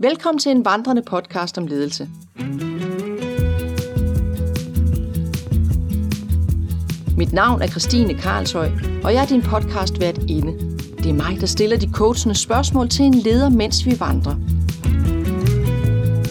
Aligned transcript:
Velkommen 0.00 0.38
til 0.38 0.52
en 0.52 0.64
vandrende 0.64 1.02
podcast 1.02 1.58
om 1.58 1.66
ledelse. 1.66 2.08
Mit 7.16 7.32
navn 7.32 7.62
er 7.62 7.66
Christine 7.66 8.14
Karlshøj, 8.14 8.70
og 9.04 9.14
jeg 9.14 9.22
er 9.22 9.26
din 9.26 9.42
podcast 9.42 10.00
vært 10.00 10.18
inde. 10.28 10.52
Det 10.98 11.06
er 11.06 11.12
mig, 11.12 11.40
der 11.40 11.46
stiller 11.46 11.76
de 11.76 11.90
coachende 11.92 12.34
spørgsmål 12.34 12.88
til 12.88 13.04
en 13.04 13.14
leder, 13.14 13.48
mens 13.48 13.86
vi 13.86 14.00
vandrer. 14.00 14.34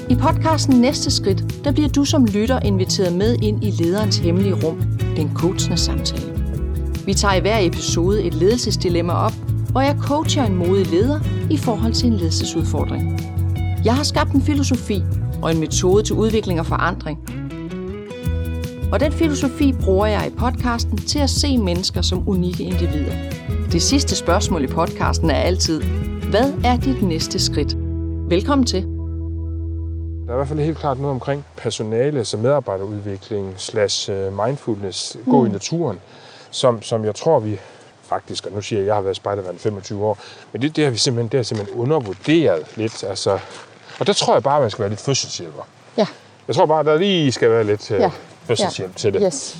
I 0.09 0.15
podcasten 0.15 0.81
Næste 0.81 1.11
Skridt, 1.11 1.63
der 1.63 1.71
bliver 1.71 1.89
du 1.89 2.05
som 2.05 2.25
lytter 2.25 2.59
inviteret 2.59 3.13
med 3.13 3.37
ind 3.43 3.63
i 3.63 3.71
lederens 3.71 4.17
hemmelige 4.17 4.65
rum, 4.65 4.81
den 5.15 5.31
coachende 5.35 5.77
samtale. 5.77 6.33
Vi 7.05 7.13
tager 7.13 7.33
i 7.33 7.39
hver 7.39 7.59
episode 7.59 8.23
et 8.23 8.33
ledelsesdilemma 8.33 9.13
op, 9.13 9.33
hvor 9.71 9.81
jeg 9.81 9.97
coacher 9.99 10.45
en 10.45 10.55
modig 10.55 10.87
leder 10.87 11.19
i 11.51 11.57
forhold 11.57 11.93
til 11.93 12.07
en 12.07 12.13
ledelsesudfordring. 12.13 13.36
Jeg 13.87 13.95
har 13.95 14.03
skabt 14.03 14.31
en 14.31 14.41
filosofi 14.41 15.03
og 15.41 15.51
en 15.51 15.59
metode 15.59 16.03
til 16.03 16.15
udvikling 16.15 16.59
og 16.59 16.65
forandring. 16.65 17.19
Og 18.91 18.99
den 18.99 19.11
filosofi 19.11 19.73
bruger 19.73 20.05
jeg 20.05 20.27
i 20.27 20.29
podcasten 20.29 20.97
til 20.97 21.19
at 21.19 21.29
se 21.29 21.57
mennesker 21.57 22.01
som 22.01 22.29
unikke 22.29 22.63
individer. 22.63 23.13
Det 23.71 23.81
sidste 23.81 24.15
spørgsmål 24.15 24.63
i 24.63 24.67
podcasten 24.67 25.29
er 25.29 25.35
altid, 25.35 25.81
hvad 26.29 26.53
er 26.65 26.77
dit 26.77 27.01
næste 27.01 27.39
skridt? 27.39 27.75
Velkommen 28.29 28.67
til. 28.67 28.81
Der 28.83 30.29
er 30.29 30.33
i 30.33 30.35
hvert 30.35 30.47
fald 30.47 30.59
helt 30.59 30.77
klart 30.77 30.97
noget 30.99 31.13
omkring 31.13 31.45
personale, 31.57 32.25
så 32.25 32.37
medarbejderudvikling 32.37 33.53
slash 33.57 34.11
øh, 34.11 34.45
mindfulness, 34.45 35.17
gå 35.25 35.41
mm. 35.41 35.47
i 35.47 35.49
naturen, 35.49 35.99
som, 36.51 36.81
som 36.81 37.05
jeg 37.05 37.15
tror, 37.15 37.39
vi 37.39 37.59
faktisk, 38.01 38.45
og 38.45 38.51
nu 38.51 38.61
siger 38.61 38.79
jeg, 38.79 38.83
at 38.83 38.87
jeg 38.87 38.95
har 38.95 39.01
været 39.01 39.15
spejdervand 39.15 39.59
25 39.59 40.05
år, 40.05 40.17
men 40.51 40.61
det, 40.61 40.75
det 40.75 40.83
har 40.83 40.91
vi 40.91 40.97
simpelthen, 40.97 41.31
det 41.31 41.37
har 41.37 41.43
simpelthen 41.43 41.79
undervurderet 41.79 42.77
lidt. 42.77 43.03
Altså, 43.03 43.39
og 43.99 44.07
der 44.07 44.13
tror 44.13 44.33
jeg 44.33 44.43
bare, 44.43 44.61
man 44.61 44.69
skal 44.69 44.81
være 44.81 44.89
lidt 44.89 45.01
fødselshjælper. 45.01 45.67
Ja. 45.97 46.05
Jeg 46.47 46.55
tror 46.55 46.65
bare, 46.65 46.79
at 46.79 46.85
der 46.85 46.97
lige 46.97 47.31
skal 47.31 47.49
være 47.49 47.63
lidt 47.63 47.91
øh, 47.91 47.99
Ja. 47.99 48.11
fødselshjælp 48.43 48.91
Ja. 48.91 48.97
til 48.97 49.13
det. 49.13 49.21
Yes. 49.25 49.57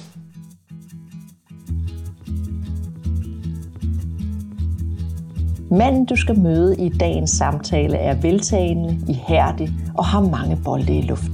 Manden, 5.71 6.05
du 6.05 6.16
skal 6.16 6.39
møde 6.39 6.75
i 6.77 6.89
dagens 6.89 7.29
samtale, 7.31 7.97
er 7.97 8.16
veltagende, 8.21 8.99
ihærdig 9.07 9.69
og 9.97 10.05
har 10.05 10.19
mange 10.21 10.57
bolde 10.66 10.97
i 10.97 11.01
luften. 11.01 11.33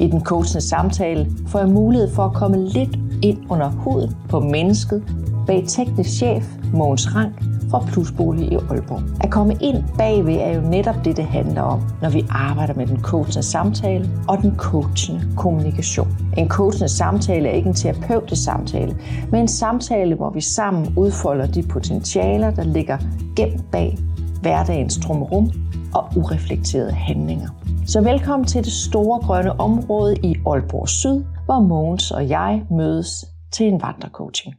I 0.00 0.06
den 0.06 0.24
coachende 0.24 0.60
samtale 0.68 1.30
får 1.48 1.58
jeg 1.58 1.68
mulighed 1.68 2.14
for 2.14 2.24
at 2.24 2.34
komme 2.34 2.68
lidt 2.68 2.98
ind 3.22 3.38
under 3.50 3.68
huden 3.70 4.16
på 4.28 4.40
mennesket 4.40 5.02
bag 5.46 5.64
teknisk 5.68 6.10
chef 6.10 6.44
Mogens 6.72 7.14
Rank 7.14 7.42
fra 7.70 7.84
Plusbolig 7.92 8.52
i 8.52 8.54
Aalborg. 8.54 9.02
At 9.20 9.30
komme 9.30 9.54
ind 9.60 9.84
bagved 9.98 10.34
er 10.34 10.54
jo 10.54 10.60
netop 10.60 11.04
det, 11.04 11.16
det 11.16 11.24
handler 11.24 11.62
om, 11.62 11.82
når 12.02 12.10
vi 12.10 12.24
arbejder 12.30 12.74
med 12.74 12.86
den 12.86 13.00
coachende 13.00 13.42
samtale 13.42 14.10
og 14.28 14.38
den 14.38 14.56
coachende 14.56 15.28
kommunikation. 15.36 16.08
En 16.36 16.48
coachende 16.48 16.88
samtale 16.88 17.48
er 17.48 17.52
ikke 17.52 17.68
en 17.68 17.74
terapeutisk 17.74 18.44
samtale, 18.44 18.96
men 19.30 19.40
en 19.40 19.48
samtale, 19.48 20.14
hvor 20.14 20.30
vi 20.30 20.40
sammen 20.40 20.94
udfolder 20.96 21.46
de 21.46 21.62
potentialer, 21.62 22.50
der 22.50 22.64
ligger 22.64 22.98
gemt 23.36 23.70
bag 23.72 23.98
hverdagens 24.40 24.98
trumrum 25.02 25.50
og 25.94 26.04
ureflekterede 26.16 26.92
handlinger. 26.92 27.48
Så 27.86 28.00
velkommen 28.00 28.46
til 28.46 28.64
det 28.64 28.72
store 28.72 29.20
grønne 29.20 29.60
område 29.60 30.16
i 30.16 30.34
Aalborg 30.46 30.88
Syd, 30.88 31.24
hvor 31.44 31.60
Mogens 31.60 32.10
og 32.10 32.28
jeg 32.28 32.62
mødes 32.70 33.08
til 33.52 33.66
en 33.66 33.80
vandrecoaching. 33.82 34.54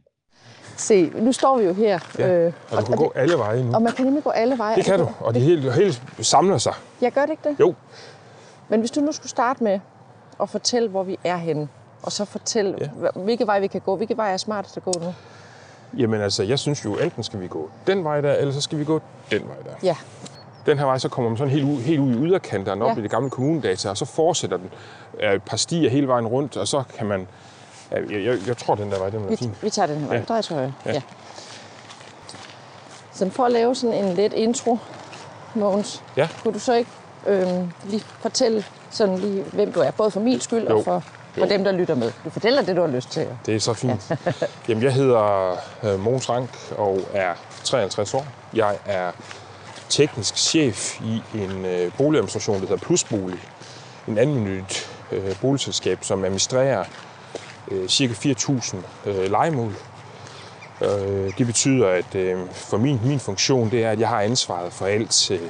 Se, 0.80 1.10
nu 1.14 1.32
står 1.32 1.58
vi 1.58 1.64
jo 1.64 1.72
her. 1.72 1.98
Ja. 2.18 2.28
Øh, 2.28 2.52
Og 2.70 2.80
du 2.80 2.86
kan 2.86 2.96
gå 2.96 3.12
alle 3.14 3.38
veje 3.38 3.62
nu. 3.64 3.74
og 3.74 3.82
man 3.82 3.92
kan 3.92 4.04
nemlig 4.04 4.24
gå 4.24 4.30
alle 4.30 4.58
veje. 4.58 4.76
Det 4.76 4.84
kan 4.84 4.98
du, 4.98 5.08
og 5.20 5.34
det 5.34 5.42
hele, 5.42 5.72
hele 5.72 5.94
samler 6.20 6.58
sig. 6.58 6.74
Jeg 7.00 7.12
gør 7.12 7.20
det 7.20 7.30
ikke 7.30 7.48
det? 7.48 7.60
Jo, 7.60 7.74
Men 8.68 8.80
hvis 8.80 8.90
du 8.90 9.00
nu 9.00 9.12
skulle 9.12 9.30
starte 9.30 9.64
med 9.64 9.80
at 10.42 10.48
fortælle, 10.48 10.88
hvor 10.88 11.02
vi 11.02 11.18
er 11.24 11.36
henne, 11.36 11.68
og 12.02 12.12
så 12.12 12.24
fortælle, 12.24 12.76
Ja. 12.80 13.20
hvilke 13.20 13.46
vej 13.46 13.60
vi 13.60 13.66
kan 13.66 13.80
gå. 13.80 13.96
Hvilke 13.96 14.16
vej 14.16 14.32
er 14.32 14.36
smartest 14.36 14.76
at 14.76 14.84
gå 14.84 14.92
nu? 15.00 15.14
jamen 15.98 16.20
altså, 16.20 16.42
jeg 16.42 16.58
synes 16.58 16.84
jo, 16.84 16.94
enten 16.96 17.22
skal 17.22 17.40
vi 17.40 17.46
gå 17.46 17.70
den 17.86 18.04
vej 18.04 18.20
der, 18.20 18.32
eller 18.32 18.52
så 18.54 18.60
skal 18.60 18.78
vi 18.78 18.84
gå 18.84 19.00
den 19.30 19.40
vej 19.48 19.56
der. 19.64 19.70
Ja, 19.82 19.96
Den 20.66 20.78
her 20.78 20.84
vej, 20.84 20.98
så 20.98 21.08
kommer 21.08 21.30
man 21.30 21.38
sådan 21.38 21.52
helt 21.52 21.64
ud, 21.64 21.76
helt 21.80 22.00
ud 22.00 22.10
i 22.10 22.14
yderkanterne, 22.16 22.84
op 22.84 22.90
Ja. 22.90 22.98
i 22.98 23.02
det 23.02 23.10
gamle 23.10 23.30
kommunedata, 23.30 23.90
og 23.90 23.96
så 23.96 24.04
fortsætter 24.04 24.56
den 24.56 24.70
er 25.20 25.32
et 25.32 25.42
par 25.42 25.56
stier 25.56 25.90
hele 25.90 26.08
vejen 26.08 26.26
rundt, 26.26 26.56
og 26.56 26.68
så 26.68 26.82
kan 26.98 27.06
man... 27.06 27.26
ja, 27.92 27.96
Jeg, 28.10 28.24
jeg, 28.24 28.38
jeg 28.46 28.56
tror, 28.56 28.74
den 28.74 28.90
der 28.92 28.98
vej, 28.98 29.10
den 29.10 29.24
er 29.24 29.28
vi, 29.28 29.36
fin. 29.36 29.54
vi 29.62 29.70
tager 29.70 29.86
den 29.86 29.98
her 30.00 30.06
vej. 30.06 30.16
Ja. 30.16 30.22
Drej 30.24 30.42
til 30.42 30.54
højre. 30.54 30.72
Ja. 30.86 30.92
Ja. 30.92 31.02
Så 33.12 33.30
for 33.30 33.44
at 33.44 33.52
lave 33.52 33.74
sådan 33.74 34.04
en 34.04 34.14
let 34.14 34.32
intro, 34.32 34.78
Mogens, 35.54 36.02
Ja. 36.16 36.28
kunne 36.42 36.54
du 36.54 36.58
så 36.58 36.74
ikke 36.74 36.90
øhm, 37.26 37.70
lige 37.84 38.02
fortælle 38.20 38.64
sådan 38.90 39.18
lige, 39.18 39.42
hvem 39.52 39.72
du 39.72 39.80
er, 39.80 39.90
både 39.90 40.10
for 40.10 40.20
min 40.20 40.40
skyld 40.40 40.68
Jo. 40.68 40.78
og 40.78 40.84
for, 40.84 41.04
for 41.34 41.40
Jo. 41.40 41.46
dem, 41.48 41.64
der 41.64 41.72
lytter 41.72 41.94
med. 41.94 42.12
Du 42.24 42.30
fortæller 42.30 42.62
det, 42.62 42.76
du 42.76 42.80
har 42.80 42.88
lyst 42.88 43.10
til. 43.10 43.26
Det 43.46 43.54
er 43.54 43.60
så 43.60 43.74
fint. 43.74 44.12
Jamen, 44.68 44.82
jeg 44.82 44.92
hedder 44.94 45.56
øh, 45.82 46.00
Mogens 46.00 46.28
Rank 46.30 46.50
og 46.78 47.00
er 47.14 47.34
53 47.64 48.14
år. 48.14 48.26
Jeg 48.54 48.76
er 48.86 49.10
teknisk 49.88 50.36
chef 50.36 51.00
i 51.00 51.22
en 51.34 51.64
øh, 51.64 51.92
boligadministration, 51.98 52.54
der 52.60 52.60
hedder 52.68 52.76
Plusbolig. 52.86 53.40
En 54.08 54.18
almindeligt 54.18 54.90
øh, 55.12 55.40
boligselskab, 55.40 55.98
som 56.02 56.24
administrerer 56.24 56.84
øh, 57.70 57.88
ca. 57.88 58.04
4.000 58.04 58.76
øh, 59.06 59.30
legemål. 59.30 59.74
Øh, 60.80 61.38
det 61.38 61.46
betyder, 61.46 61.88
at 61.88 62.14
øh, 62.14 62.38
for 62.52 62.76
min, 62.76 63.00
min 63.04 63.20
funktion, 63.20 63.70
det 63.70 63.84
er, 63.84 63.90
at 63.90 64.00
jeg 64.00 64.08
har 64.08 64.20
ansvaret 64.20 64.72
for 64.72 64.86
alt 64.86 65.30
øh, 65.30 65.40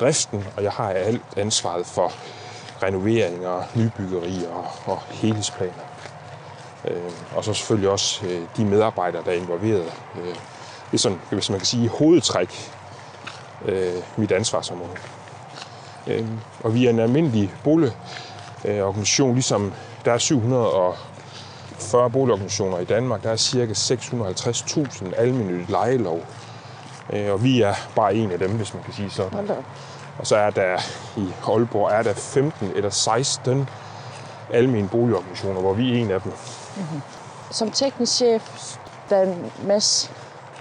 driften, 0.00 0.44
og 0.56 0.62
jeg 0.62 0.72
har 0.72 0.90
alt 0.90 1.22
ansvaret 1.36 1.86
for 1.86 2.12
renoveringer, 2.82 3.62
nybyggerier 3.74 4.48
og, 4.48 4.66
og 4.84 5.02
helhedsplaner. 5.10 5.72
Øh, 6.88 7.12
og 7.36 7.44
så 7.44 7.54
selvfølgelig 7.54 7.90
også 7.90 8.26
øh, 8.26 8.40
de 8.56 8.64
medarbejdere, 8.64 9.22
der 9.24 9.30
er 9.30 9.36
involveret. 9.36 9.92
Øh, 10.16 10.34
det 10.90 10.98
er 10.98 10.98
sådan, 10.98 11.20
hvis 11.30 11.50
man 11.50 11.58
kan 11.58 11.66
sige, 11.66 11.88
hovedtræk 11.88 12.72
øh, 13.64 13.92
mit 14.16 14.32
ansvarsområde. 14.32 14.90
Øh, 16.06 16.26
og 16.60 16.74
vi 16.74 16.86
er 16.86 16.90
en 16.90 16.98
almindelig 16.98 17.54
boligorganisation, 17.64 19.34
ligesom 19.34 19.72
der 20.04 20.12
er 20.12 20.18
700 20.18 20.66
740 21.82 22.10
boligorganisationer 22.10 22.78
i 22.78 22.84
Danmark. 22.84 23.22
Der 23.22 23.30
er 23.30 23.36
cirka 23.36 23.72
650.000 23.72 25.14
almindelige 25.16 25.66
lejelov. 25.68 26.20
Øh, 27.12 27.32
og 27.32 27.42
vi 27.44 27.62
er 27.62 27.74
bare 27.96 28.14
en 28.14 28.32
af 28.32 28.38
dem, 28.38 28.50
hvis 28.50 28.74
man 28.74 28.82
kan 28.82 28.92
sige 28.94 29.10
sådan. 29.10 29.50
Og 30.18 30.26
så 30.26 30.36
er 30.36 30.50
der 30.50 30.76
i 31.16 31.28
Aalborg 31.48 31.90
er 31.92 32.02
der 32.02 32.14
15 32.14 32.70
eller 32.76 32.90
16 32.90 33.68
almene 34.52 34.88
boligorganisationer, 34.88 35.60
hvor 35.60 35.72
vi 35.72 35.92
er 35.92 35.96
en 36.02 36.10
af 36.10 36.20
dem. 36.20 36.32
Som 37.50 37.70
teknisk 37.70 38.12
chef, 38.12 38.74
der 39.10 39.16
er 39.16 39.22
en 39.22 39.52
masse 39.66 40.10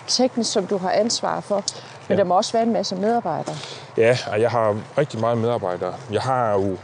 teknisk, 0.08 0.52
som 0.52 0.68
du 0.68 0.78
har 0.78 0.92
ansvar 0.92 1.40
for. 1.40 1.56
Men 1.56 1.64
Ja. 2.10 2.16
der 2.16 2.24
må 2.24 2.38
også 2.38 2.52
være 2.54 2.64
en 2.64 2.74
masse 2.74 2.96
medarbejdere. 2.96 3.56
Ja, 3.98 4.18
og 4.31 4.42
jeg 4.42 4.52
har 4.52 4.78
rigtig 4.98 5.20
meget 5.20 5.38
medarbejdere. 5.38 5.94
Jeg 6.12 6.22
har 6.22 6.52
jo, 6.54 6.78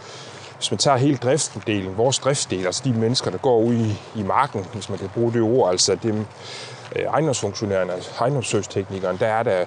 hvis 0.58 0.72
man 0.72 0.78
tager 0.78 0.98
hele 0.98 1.18
driftsdelen, 1.18 1.98
vores 1.98 2.20
driftsdel, 2.20 2.66
altså 2.66 2.82
de 2.86 2.94
mennesker, 2.94 3.32
der 3.32 3.38
går 3.38 3.60
ud 3.60 3.76
i, 3.76 4.02
i 4.16 4.24
marken, 4.24 4.66
hvis 4.74 4.90
man 4.90 5.00
kan 5.00 5.10
bruge 5.10 5.34
det 5.34 5.42
ord, 5.42 5.70
altså 5.72 5.96
dem, 5.96 6.26
øh, 6.96 7.04
ejendomsfunktionærerne, 7.04 7.94
altså 7.94 8.12
der 9.20 9.28
er 9.28 9.44
der 9.44 9.66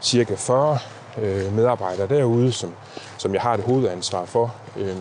cirka 0.00 0.34
40 0.34 0.78
øh, 1.18 1.52
medarbejdere 1.52 2.08
derude, 2.08 2.52
som, 2.52 2.74
som 3.16 3.34
jeg 3.34 3.42
har 3.42 3.54
et 3.54 3.60
hovedansvar 3.60 4.24
for. 4.24 4.54
Øh, 4.76 4.96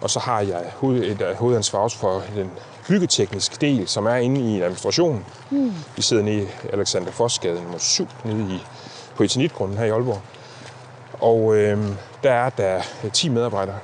og 0.00 0.10
så 0.10 0.20
har 0.20 0.40
jeg 0.40 0.64
hoved, 0.76 1.02
et 1.02 1.22
øh, 1.22 1.36
hovedansvar 1.36 1.78
også 1.78 1.96
for 1.96 2.22
den 2.34 2.50
byggetekniske 2.88 3.56
del, 3.60 3.88
som 3.88 4.06
er 4.06 4.14
inde 4.14 4.40
i 4.40 4.60
administrationen. 4.60 5.26
Mm. 5.50 5.72
Vi 5.96 6.02
sidder 6.02 6.22
nede 6.22 6.42
i 6.42 6.46
Alexander 6.72 7.10
Fosgade 7.10 7.62
nummer 7.62 7.78
7, 7.78 8.08
nede 8.24 8.54
i, 8.54 8.62
på 9.16 9.22
Etanitgrunden 9.22 9.78
her 9.78 9.84
i 9.84 9.90
Aalborg. 9.90 10.20
Og 11.20 11.56
øh, 11.56 11.86
der 12.22 12.32
er 12.32 12.50
der 12.50 12.80
10 13.12 13.28
medarbejdere, 13.28 13.78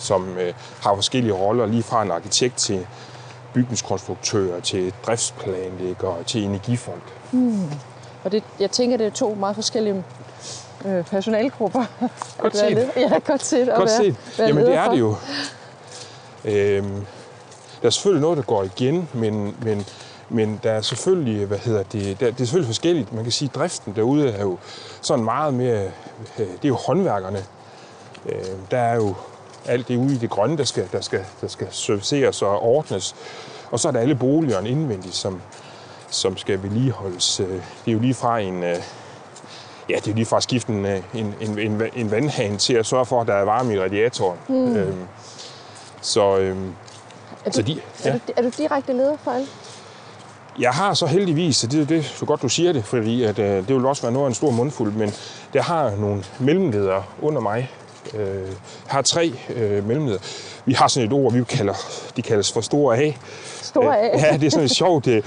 som 0.00 0.38
øh, 0.38 0.52
har 0.82 0.94
forskellige 0.94 1.32
roller, 1.34 1.66
lige 1.66 1.82
fra 1.82 2.02
en 2.02 2.10
arkitekt 2.10 2.56
til 2.56 2.86
bygningskonstruktør, 3.54 4.60
til 4.60 4.92
driftsplanlægger, 5.06 6.22
til 6.26 6.44
energifolk. 6.44 7.02
Og 8.24 8.32
det, 8.32 8.42
jeg 8.60 8.70
tænker, 8.70 8.96
det 8.96 9.06
er 9.06 9.10
to 9.10 9.34
meget 9.34 9.54
forskellige 9.56 10.04
øh, 10.84 11.04
personalgrupper. 11.04 11.84
Godt 12.38 12.56
set. 12.56 12.72
leder- 12.72 12.90
Ja, 12.96 13.18
godt 13.26 13.44
set. 13.44 13.68
Godt 13.68 13.78
være, 13.78 13.88
set. 13.96 14.16
være 14.38 14.48
Jamen 14.48 14.66
det 14.66 14.74
er 14.74 14.84
for. 14.84 14.92
det 14.92 15.00
jo. 15.00 15.14
Øhm, 16.44 17.06
der 17.82 17.86
er 17.86 17.90
selvfølgelig 17.90 18.22
noget, 18.22 18.36
der 18.36 18.42
går 18.44 18.62
igen, 18.62 19.08
men, 19.12 19.56
men, 19.62 19.86
men 20.28 20.60
der 20.62 20.70
er 20.72 20.80
selvfølgelig, 20.80 21.46
hvad 21.46 21.58
hedder 21.58 21.82
det, 21.82 22.20
der, 22.20 22.26
det 22.26 22.40
er 22.40 22.44
selvfølgelig 22.44 22.66
forskelligt. 22.68 23.12
Man 23.12 23.22
kan 23.24 23.32
sige, 23.32 23.48
at 23.48 23.54
driften 23.60 23.96
derude 23.96 24.30
er 24.30 24.42
jo 24.42 24.58
sådan 25.00 25.24
meget 25.24 25.54
mere, 25.54 25.84
øh, 26.38 26.46
det 26.46 26.64
er 26.64 26.68
jo 26.68 26.74
håndværkerne. 26.74 27.44
Øh, 28.26 28.44
der 28.70 28.78
er 28.78 28.94
jo 28.96 29.14
alt 29.70 29.88
det 29.88 29.96
ude 29.96 30.14
i 30.14 30.18
det 30.18 30.30
grønne, 30.30 30.58
der 30.58 30.64
skal, 30.64 30.88
der 30.92 31.00
skal, 31.00 31.24
der 31.40 31.48
skal 31.48 31.66
serviceres 31.70 32.42
og 32.42 32.62
ordnes. 32.62 33.14
Og 33.70 33.80
så 33.80 33.88
er 33.88 33.92
der 33.92 34.00
alle 34.00 34.14
boligerne 34.14 34.68
indvendigt, 34.68 35.14
som, 35.14 35.40
som 36.10 36.36
skal 36.36 36.62
vedligeholdes. 36.62 37.40
Øh, 37.40 37.48
Det 37.48 37.60
er 37.86 37.92
jo 37.92 37.98
lige 37.98 38.14
fra 38.14 38.38
en, 38.38 38.62
øh, 38.64 38.76
Ja, 39.88 39.94
det 39.96 40.08
er 40.10 40.14
lige 40.14 40.26
fra 40.26 40.36
at 40.36 40.42
skifte 40.42 40.72
en, 40.72 40.86
øh, 40.86 41.00
en, 41.14 41.34
en, 41.40 41.58
en, 41.58 41.82
en 41.94 42.10
vandhane 42.10 42.56
til 42.56 42.74
at 42.74 42.86
sørge 42.86 43.06
for, 43.06 43.20
at 43.20 43.26
der 43.26 43.34
er 43.34 43.44
varme 43.44 43.74
i 43.74 43.80
radiatoren. 43.80 44.38
Mm. 44.48 44.76
Øhm, 44.76 44.98
så, 46.00 46.38
øhm, 46.38 46.74
Er 47.44 47.50
så 47.50 47.62
du, 47.62 47.66
de, 47.66 47.80
er, 48.04 48.12
du, 48.12 48.18
er 48.36 48.42
du 48.42 48.50
direkte 48.58 48.92
leder 48.92 49.16
for 49.24 49.30
alle? 49.30 49.46
Jeg 50.58 50.70
har 50.70 50.94
så 50.94 51.06
heldigvis, 51.06 51.56
så 51.56 51.66
det 51.66 51.80
er 51.80 51.86
det, 51.86 52.04
så 52.04 52.24
godt 52.26 52.42
du 52.42 52.48
siger 52.48 52.72
det, 52.72 52.84
fordi 52.84 53.24
at, 53.24 53.38
øh, 53.38 53.46
det 53.68 53.68
vil 53.76 53.86
også 53.86 54.02
være 54.02 54.12
noget 54.12 54.26
af 54.26 54.28
en 54.28 54.34
stor 54.34 54.50
mundfuld, 54.50 54.92
men 54.92 55.12
jeg 55.54 55.64
har 55.64 55.90
nogle 55.96 56.24
mellemledere 56.38 57.04
under 57.22 57.40
mig. 57.40 57.70
Øh, 58.14 58.48
har 58.86 59.02
tre 59.02 59.32
øh, 59.54 59.86
mellemledere. 59.86 60.20
Vi 60.64 60.72
har 60.72 60.88
sådan 60.88 61.08
et 61.08 61.12
ord, 61.12 61.32
vi 61.32 61.44
kalder, 61.44 61.74
de 62.16 62.22
kaldes 62.22 62.52
for 62.52 62.60
store 62.60 62.98
A. 62.98 63.12
Store 63.62 63.98
A. 63.98 64.18
Ja, 64.18 64.36
det 64.36 64.46
er 64.46 64.50
sådan 64.50 64.62
lidt 64.62 64.76
sjovt. 64.76 65.04
Det, 65.04 65.24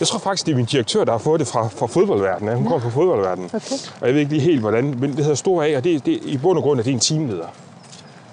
jeg 0.00 0.08
tror 0.08 0.18
faktisk, 0.18 0.46
det 0.46 0.52
er 0.52 0.56
min 0.56 0.64
direktør, 0.64 1.04
der 1.04 1.12
har 1.12 1.18
fået 1.18 1.40
det 1.40 1.48
fra, 1.48 1.68
fra 1.68 1.86
fodboldverdenen. 1.86 2.54
Hun 2.56 2.66
kommer 2.66 2.80
fra 2.80 3.00
fodboldverdenen. 3.00 3.50
Okay. 3.54 3.76
Og 4.00 4.06
jeg 4.06 4.14
ved 4.14 4.20
ikke 4.20 4.32
lige 4.32 4.42
helt, 4.42 4.60
hvordan, 4.60 4.84
men 4.84 5.10
det 5.10 5.18
hedder 5.18 5.34
store 5.34 5.68
A, 5.68 5.76
og 5.76 5.84
det, 5.84 6.06
det, 6.06 6.18
i 6.22 6.38
bund 6.38 6.58
og 6.58 6.62
grund 6.62 6.80
er 6.80 6.84
det 6.84 6.92
en 6.92 7.00
teamleder. 7.00 7.46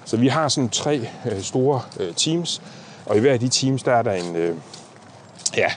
Så 0.04 0.16
vi 0.16 0.28
har 0.28 0.48
sådan 0.48 0.68
tre 0.68 1.08
øh, 1.30 1.42
store 1.42 1.80
øh, 2.00 2.14
teams, 2.14 2.62
og 3.06 3.16
i 3.16 3.20
hver 3.20 3.32
af 3.32 3.40
de 3.40 3.48
teams, 3.48 3.82
der 3.82 3.92
er 3.92 4.02
der 4.02 4.12
en, 4.12 4.36
øh, 4.36 4.56
ja, 5.56 5.68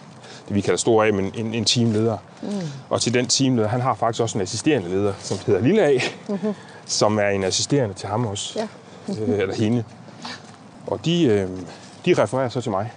det 0.48 0.56
vi 0.56 0.62
kalder 0.62 0.78
store 0.78 1.08
A, 1.08 1.12
men 1.12 1.32
en, 1.36 1.54
en 1.54 1.66
teamleder. 1.66 2.18
Mm. 2.42 2.50
Og 2.90 3.02
til 3.02 3.14
den 3.14 3.28
teamleder, 3.28 3.68
han 3.68 3.82
har 3.82 3.94
faktisk 3.94 4.22
også 4.22 4.38
en 4.38 4.42
assisterende 4.42 4.90
leder, 4.90 5.14
som 5.20 5.38
hedder 5.46 5.62
Lille 5.62 5.84
A, 5.84 6.00
mm-hmm. 6.28 6.54
Som 6.90 7.20
er 7.20 7.28
en 7.30 7.44
assisterende 7.44 7.94
til 7.96 8.10
ham 8.10 8.26
også, 8.26 8.60
Ja. 8.60 8.68
øh, 9.22 9.40
eller 9.40 9.56
hende. 9.56 9.84
Og 10.88 11.06
de, 11.06 11.24
øh, 11.24 11.50
de 12.06 12.22
refererer 12.24 12.50
så 12.50 12.62
til 12.62 12.72
mig. 12.72 12.94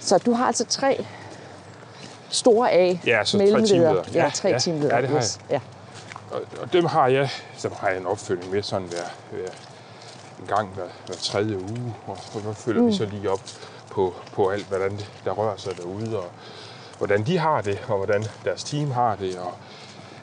Så 0.00 0.18
du 0.18 0.32
har 0.32 0.46
altså 0.46 0.64
tre 0.64 1.04
store 2.28 2.72
A 2.72 2.98
Ja, 3.06 3.24
så 3.24 3.38
tre 3.38 3.44
mellemledere. 3.44 4.04
Ja, 4.14 4.24
Ja, 4.24 4.30
tre 4.34 4.48
ja. 4.48 4.58
teamledere. 4.58 4.96
Ja, 4.96 5.02
det 5.02 5.10
har 5.10 5.16
yes. 5.16 5.38
Ja. 5.50 5.60
Og, 6.30 6.40
og 6.62 6.72
dem 6.72 6.84
har 6.84 7.06
jeg, 7.08 7.30
så 7.56 7.70
har 7.80 7.88
jeg 7.88 7.98
en 7.98 8.06
opfølging 8.06 8.50
med 8.52 8.62
sådan 8.62 8.88
hver, 8.88 9.04
hver 9.30 9.48
en 10.40 10.46
gang 10.46 10.68
hver, 10.68 10.84
hver 11.06 11.14
tredje 11.16 11.56
uge, 11.58 11.94
og 12.06 12.18
så 12.32 12.52
følger 12.52 12.82
mm. 12.82 12.88
vi 12.88 12.92
så 12.94 13.04
lige 13.04 13.30
op 13.30 13.40
på, 13.90 14.14
på 14.32 14.48
alt, 14.48 14.66
hvordan 14.66 15.00
der 15.24 15.30
rører 15.30 15.56
sig 15.56 15.76
derude, 15.76 16.18
og 16.18 16.24
hvordan 16.98 17.26
de 17.26 17.38
har 17.38 17.60
det, 17.60 17.78
og 17.88 17.96
hvordan 17.96 18.24
deres 18.44 18.64
team 18.64 18.90
har 18.90 19.16
det, 19.16 19.38
og 19.38 19.52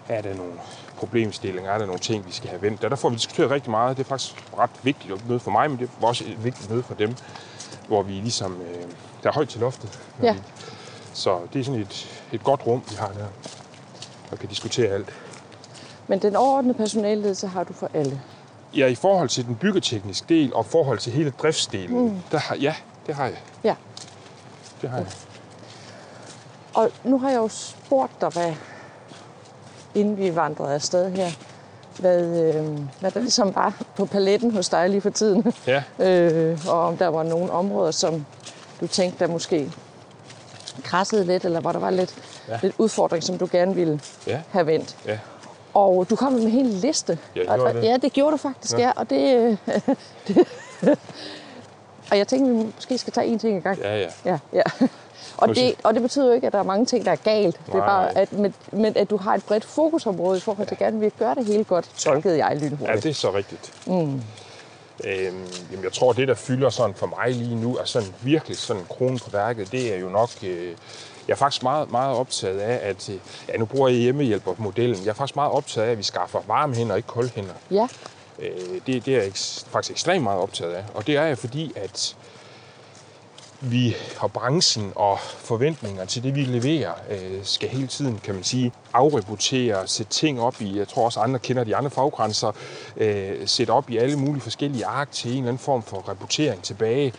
er 0.09 0.21
der 0.21 0.33
nogle 0.33 0.53
problemstillinger, 0.97 1.71
er 1.71 1.77
der 1.77 1.85
nogle 1.85 1.99
ting, 1.99 2.27
vi 2.27 2.31
skal 2.31 2.49
have 2.49 2.61
vendt. 2.61 2.81
Der, 2.81 2.89
der 2.89 2.95
får 2.95 3.09
vi 3.09 3.15
diskuteret 3.15 3.51
rigtig 3.51 3.71
meget. 3.71 3.97
Det 3.97 4.03
er 4.03 4.07
faktisk 4.07 4.35
ret 4.57 4.69
vigtigt 4.83 5.13
at 5.13 5.27
møde 5.27 5.39
for 5.39 5.51
mig, 5.51 5.69
men 5.69 5.79
det 5.79 5.89
er 6.01 6.05
også 6.05 6.23
et 6.27 6.43
vigtigt 6.43 6.69
møde 6.69 6.83
for 6.83 6.93
dem, 6.93 7.15
hvor 7.87 8.03
vi 8.03 8.13
ligesom, 8.13 8.61
øh, 8.61 8.83
der 9.23 9.29
er 9.29 9.33
højt 9.33 9.49
til 9.49 9.59
loftet. 9.59 9.99
Ja. 10.23 10.35
Så 11.13 11.39
det 11.53 11.59
er 11.59 11.63
sådan 11.63 11.81
et, 11.81 12.21
et 12.31 12.43
godt 12.43 12.67
rum, 12.67 12.83
vi 12.89 12.95
har 12.95 13.07
der, 13.07 13.25
og 14.31 14.39
kan 14.39 14.49
diskutere 14.49 14.87
alt. 14.87 15.13
Men 16.07 16.21
den 16.21 16.35
overordnede 16.35 16.73
personalledelse 16.73 17.47
har 17.47 17.63
du 17.63 17.73
for 17.73 17.91
alle. 17.93 18.21
Ja, 18.75 18.87
i 18.87 18.95
forhold 18.95 19.29
til 19.29 19.45
den 19.45 19.55
byggetekniske 19.55 20.25
del 20.29 20.53
og 20.53 20.65
i 20.65 20.69
forhold 20.69 20.99
til 20.99 21.13
hele 21.13 21.33
driftsdelen, 21.41 21.99
mm. 21.99 22.21
der 22.31 22.37
har, 22.37 22.55
ja, 22.55 22.75
det 23.07 23.15
har 23.15 23.25
jeg. 23.25 23.37
Ja. 23.63 23.75
Det 24.81 24.89
har 24.89 24.97
jeg. 24.97 25.07
Og 26.73 26.91
nu 27.03 27.19
har 27.19 27.29
jeg 27.29 27.37
jo 27.37 27.47
spurgt 27.47 28.21
dig, 28.21 28.29
hvad, 28.29 28.53
inden 29.97 30.17
vi 30.17 30.35
vandrede 30.35 30.73
afsted 30.73 31.11
her, 31.11 31.27
hvad, 31.99 32.21
øh, 32.25 32.79
hvad 32.99 33.11
der 33.11 33.19
ligesom 33.19 33.55
var 33.55 33.73
på 33.95 34.05
paletten 34.05 34.51
hos 34.51 34.69
dig 34.69 34.89
lige 34.89 35.01
for 35.01 35.09
tiden. 35.09 35.53
Ja. 35.67 35.83
øh, 36.07 36.59
og 36.69 36.81
om 36.81 36.97
der 36.97 37.07
var 37.07 37.23
nogle 37.23 37.51
områder, 37.51 37.91
som 37.91 38.25
du 38.81 38.87
tænkte, 38.87 39.25
der 39.25 39.31
måske 39.31 39.71
krassede 40.83 41.25
lidt, 41.25 41.45
eller 41.45 41.59
hvor 41.59 41.71
der 41.71 41.79
var 41.79 41.89
lidt, 41.89 42.15
ja. 42.47 42.59
Lidt 42.61 42.75
udfordring, 42.77 43.23
som 43.23 43.37
du 43.37 43.47
gerne 43.51 43.75
ville 43.75 43.99
Ja. 44.27 44.41
have 44.51 44.65
vendt. 44.65 44.97
Ja. 45.05 45.19
Og 45.73 46.09
du 46.09 46.15
kom 46.15 46.33
med 46.33 46.41
en 46.41 46.49
hel 46.49 46.65
liste. 46.65 47.17
Ja, 47.35 47.53
og, 47.53 47.59
og, 47.59 47.73
det. 47.73 47.83
ja, 47.83 47.97
det 47.97 48.13
gjorde 48.13 48.31
du 48.31 48.37
faktisk, 48.37 48.73
ja. 48.73 48.79
Ja. 48.79 48.85
ja 48.87 48.91
og 48.95 49.09
det, 49.09 49.35
øh, 49.35 49.57
det 50.27 50.47
og 52.11 52.17
jeg 52.17 52.27
tænkte, 52.27 52.51
vi 52.51 52.71
måske 52.75 52.97
skal 52.97 53.13
tage 53.13 53.27
en 53.27 53.39
ting 53.39 53.57
i 53.57 53.61
gang. 53.61 53.79
Ja, 53.79 53.97
ja. 53.99 54.07
Ja, 54.25 54.39
ja. 54.53 54.87
Og 55.37 55.55
det, 55.55 55.75
og 55.83 55.93
det 55.93 56.01
betyder 56.01 56.27
jo 56.27 56.31
ikke, 56.33 56.47
at 56.47 56.53
der 56.53 56.59
er 56.59 56.63
mange 56.63 56.85
ting, 56.85 57.05
der 57.05 57.11
er 57.11 57.15
galt. 57.15 57.59
Det 57.65 57.73
er 57.73 57.77
Nej, 57.77 57.87
bare, 57.87 58.13
nej. 58.13 58.21
at, 58.21 58.33
men, 58.33 58.53
men 58.71 58.97
at 58.97 59.09
du 59.09 59.17
har 59.17 59.35
et 59.35 59.43
bredt 59.43 59.65
fokusområde 59.65 60.37
i 60.37 60.41
forhold 60.41 60.67
til 60.67 60.75
at 60.75 60.79
gerne 60.79 60.99
vil 60.99 61.11
gøre 61.19 61.35
det 61.35 61.45
hele 61.45 61.63
godt, 61.63 61.89
tolkede 61.97 62.45
jeg 62.45 62.55
lynhurtigt. 62.55 62.89
Ja, 62.89 62.95
det 62.95 63.05
er 63.05 63.13
så 63.13 63.33
rigtigt. 63.33 63.73
Mm. 63.87 64.21
Øhm, 65.03 65.45
jamen, 65.71 65.83
jeg 65.83 65.93
tror, 65.93 66.13
det, 66.13 66.27
der 66.27 66.33
fylder 66.35 66.69
sådan 66.69 66.95
for 66.95 67.07
mig 67.07 67.31
lige 67.35 67.55
nu, 67.55 67.75
er 67.77 67.85
sådan 67.85 68.07
virkelig 68.21 68.57
sådan 68.57 68.83
kronen 68.89 69.19
på 69.19 69.29
værket, 69.29 69.71
det 69.71 69.93
er 69.95 69.99
jo 69.99 70.09
nok... 70.09 70.29
Øh, 70.43 70.67
jeg 71.27 71.33
er 71.33 71.37
faktisk 71.37 71.63
meget, 71.63 71.91
meget 71.91 72.17
optaget 72.17 72.59
af, 72.59 72.89
at... 72.89 73.09
øh, 73.09 73.15
Ja, 73.49 73.57
nu 73.57 73.65
bruger 73.65 73.87
jeg 73.89 73.97
hjemmehjælpermodellen. 73.97 75.03
Jeg 75.03 75.09
er 75.09 75.13
faktisk 75.13 75.35
meget 75.35 75.51
optaget 75.51 75.87
af, 75.87 75.91
at 75.91 75.97
vi 75.97 76.03
skaffer 76.03 76.39
varme 76.47 76.75
hænder, 76.75 76.95
ikke 76.95 77.07
kolde 77.07 77.31
hænder. 77.35 77.53
Ja, 77.71 77.87
Øh, 78.39 78.51
det, 78.87 79.05
det 79.05 79.15
er 79.15 79.21
jeg 79.21 79.31
faktisk 79.71 79.91
ekstremt 79.91 80.23
meget 80.23 80.39
optaget 80.41 80.73
af. 80.73 80.83
Og 80.93 81.07
det 81.07 81.17
er 81.17 81.23
jeg, 81.23 81.37
fordi 81.37 81.71
at 81.75 82.15
vi 83.61 83.95
og 84.19 84.31
branchen 84.31 84.91
og 84.95 85.19
forventninger 85.19 86.05
til 86.05 86.23
det, 86.23 86.35
vi 86.35 86.41
leverer, 86.41 86.93
øh, 87.09 87.39
skal 87.43 87.69
hele 87.69 87.87
tiden, 87.87 88.19
kan 88.23 88.35
man 88.35 88.43
sige, 88.43 88.71
afreputere, 88.93 89.87
sætte 89.87 90.11
ting 90.11 90.41
op 90.41 90.61
i, 90.61 90.77
jeg 90.77 90.87
tror 90.87 91.05
også 91.05 91.19
andre 91.19 91.39
kender 91.39 91.63
de 91.63 91.75
andre 91.75 91.89
faggrænser, 91.89 92.51
øh, 92.97 93.47
sætte 93.47 93.71
op 93.71 93.89
i 93.89 93.97
alle 93.97 94.15
mulige 94.15 94.41
forskellige 94.41 94.85
ark 94.85 95.11
til 95.11 95.31
en 95.31 95.37
eller 95.37 95.47
anden 95.47 95.63
form 95.63 95.83
for 95.83 95.97
rapportering 95.97 96.63
tilbage. 96.63 97.13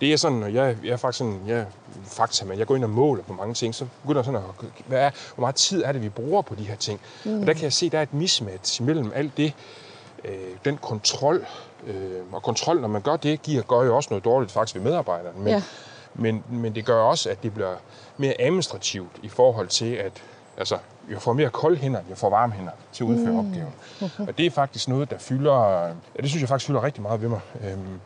Det 0.00 0.12
er 0.12 0.16
sådan, 0.16 0.38
når 0.38 0.46
jeg, 0.46 0.76
jeg 0.84 0.92
er 0.92 0.96
faktisk 0.96 1.18
sådan, 1.18 1.40
jeg 1.46 1.66
fakta, 2.06 2.44
men 2.44 2.58
jeg 2.58 2.66
går 2.66 2.76
ind 2.76 2.84
og 2.84 2.90
måler 2.90 3.22
på 3.22 3.32
mange 3.32 3.54
ting, 3.54 3.74
så 3.74 3.86
begynder 4.02 4.22
sådan 4.22 4.40
at, 4.40 4.68
hvad 4.86 5.00
er, 5.00 5.10
hvor 5.34 5.40
meget 5.40 5.54
tid 5.54 5.82
er 5.82 5.92
det, 5.92 6.02
vi 6.02 6.08
bruger 6.08 6.42
på 6.42 6.54
de 6.54 6.62
her 6.62 6.76
ting? 6.76 7.00
Mm. 7.24 7.40
Og 7.40 7.46
der 7.46 7.52
kan 7.52 7.62
jeg 7.62 7.72
se, 7.72 7.90
der 7.90 7.98
er 7.98 8.02
et 8.02 8.14
mismatch 8.14 8.82
mellem 8.82 9.12
alt 9.14 9.36
det, 9.36 9.52
øh, 10.24 10.34
den 10.64 10.76
kontrol, 10.76 11.46
øh, 11.86 12.20
og 12.32 12.42
kontrol, 12.42 12.80
når 12.80 12.88
man 12.88 13.02
gør 13.02 13.16
det, 13.16 13.42
giver, 13.42 13.62
gør 13.62 13.82
jo 13.82 13.96
også 13.96 14.08
noget 14.10 14.24
dårligt 14.24 14.52
faktisk 14.52 14.74
ved 14.74 14.82
medarbejderne. 14.82 15.38
Men, 15.38 15.48
Ja. 15.48 15.62
men, 16.14 16.44
men 16.50 16.74
det 16.74 16.84
gør 16.84 17.00
også, 17.02 17.30
at 17.30 17.42
det 17.42 17.54
bliver 17.54 17.74
mere 18.16 18.34
administrativt 18.40 19.12
i 19.22 19.28
forhold 19.28 19.68
til, 19.68 19.92
at 19.94 20.12
altså, 20.58 20.78
jeg 21.10 21.22
får 21.22 21.32
mere 21.32 21.50
kolde 21.50 21.76
hænder, 21.76 22.00
jeg 22.08 22.18
får 22.18 22.30
varme 22.30 22.52
hænder 22.52 22.72
til 22.92 23.04
at 23.04 23.08
udføre 23.08 23.32
mm. 23.32 23.38
opgaven. 23.38 23.72
Og 24.28 24.38
det 24.38 24.46
er 24.46 24.50
faktisk 24.50 24.88
noget, 24.88 25.10
der 25.10 25.18
fylder, 25.18 25.82
ja, 25.86 26.22
det 26.22 26.28
synes 26.30 26.40
jeg 26.40 26.48
faktisk 26.48 26.66
fylder 26.66 26.82
rigtig 26.82 27.02
meget 27.02 27.22
ved 27.22 27.28
mig. 27.28 27.40
Øhm, 27.64 28.00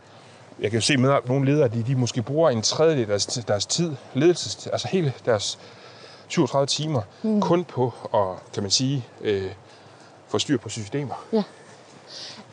jeg 0.61 0.71
kan 0.71 0.79
jo 0.79 0.85
se 0.85 0.97
med, 0.97 1.13
at 1.13 1.29
nogle 1.29 1.47
ledere, 1.47 1.69
de, 1.69 1.83
de 1.83 1.97
måske 1.97 2.23
bruger 2.23 2.51
en 2.51 2.63
tredjedel 2.63 3.01
af 3.01 3.07
deres, 3.07 3.27
deres 3.27 3.67
tid, 3.67 3.93
ledelses, 4.15 4.67
altså 4.67 4.89
hele 4.89 5.13
deres 5.27 5.59
37 6.29 6.67
timer, 6.67 7.03
mm. 7.23 7.41
kun 7.41 7.65
på 7.65 7.93
at, 8.15 8.53
kan 8.53 8.63
man 8.63 8.71
sige, 8.71 9.05
øh, 9.21 9.51
få 10.29 10.39
styr 10.39 10.59
på 10.59 10.69
systemer. 10.69 11.25
ja. 11.33 11.43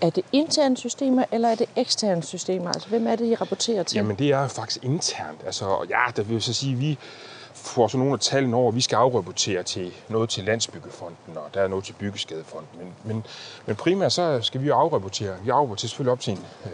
Er 0.06 0.10
det 0.10 0.26
interne 0.32 0.78
systemer, 0.78 1.26
eller 1.32 1.50
er 1.50 1.56
det 1.56 1.70
eksterne 1.76 2.24
systemer? 2.24 2.72
Altså, 2.72 2.90
hvem 2.90 3.08
er 3.08 3.16
det, 3.16 3.26
I 3.26 3.36
rapporterer 3.36 3.84
til? 3.84 3.96
Jamen, 3.96 4.16
det 4.16 4.32
er 4.32 4.48
faktisk 4.48 4.84
internt. 4.84 5.42
Altså, 5.46 5.86
ja, 5.90 6.04
der 6.16 6.24
vil 6.24 6.42
så 6.42 6.54
sige, 6.54 6.76
vi 6.76 6.98
får 7.54 7.88
så 7.88 7.98
nogle 7.98 8.14
af 8.14 8.20
tallene 8.20 8.56
over, 8.56 8.70
at 8.70 8.76
vi 8.76 8.82
skal 8.82 8.96
afrapportere 8.96 9.64
til 9.64 9.94
noget 10.10 10.30
til 10.30 10.44
Landsbyggefonden, 10.44 11.38
og 11.38 11.54
der 11.54 11.62
er 11.62 11.68
noget 11.68 11.86
til 11.86 11.94
Byggeskadefonden. 11.94 12.70
Men, 12.78 12.94
men, 13.04 13.26
men 13.66 13.76
primært 13.76 14.14
så 14.14 14.40
skal 14.42 14.62
vi 14.62 14.68
jo 14.68 14.76
afrapportere. 14.76 15.36
Vi 15.44 15.50
afrapporterer 15.50 15.88
selvfølgelig 15.88 16.12
op 16.12 16.20
til 16.20 16.34
en 16.34 16.46
øh, 16.66 16.72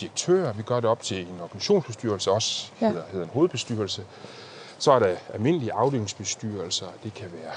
direktør, 0.00 0.52
vi 0.52 0.62
gør 0.62 0.80
det 0.80 0.90
op 0.90 1.02
til 1.02 1.20
en 1.20 1.40
organisationsbestyrelse, 1.42 2.30
også 2.30 2.70
ja. 2.80 2.88
hedder, 2.88 3.02
hedder 3.12 3.24
en 3.24 3.30
hovedbestyrelse. 3.32 4.04
Så 4.78 4.92
er 4.92 4.98
der 4.98 5.16
almindelige 5.34 5.72
afdelingsbestyrelser, 5.72 6.86
det 7.04 7.14
kan 7.14 7.26
være 7.32 7.52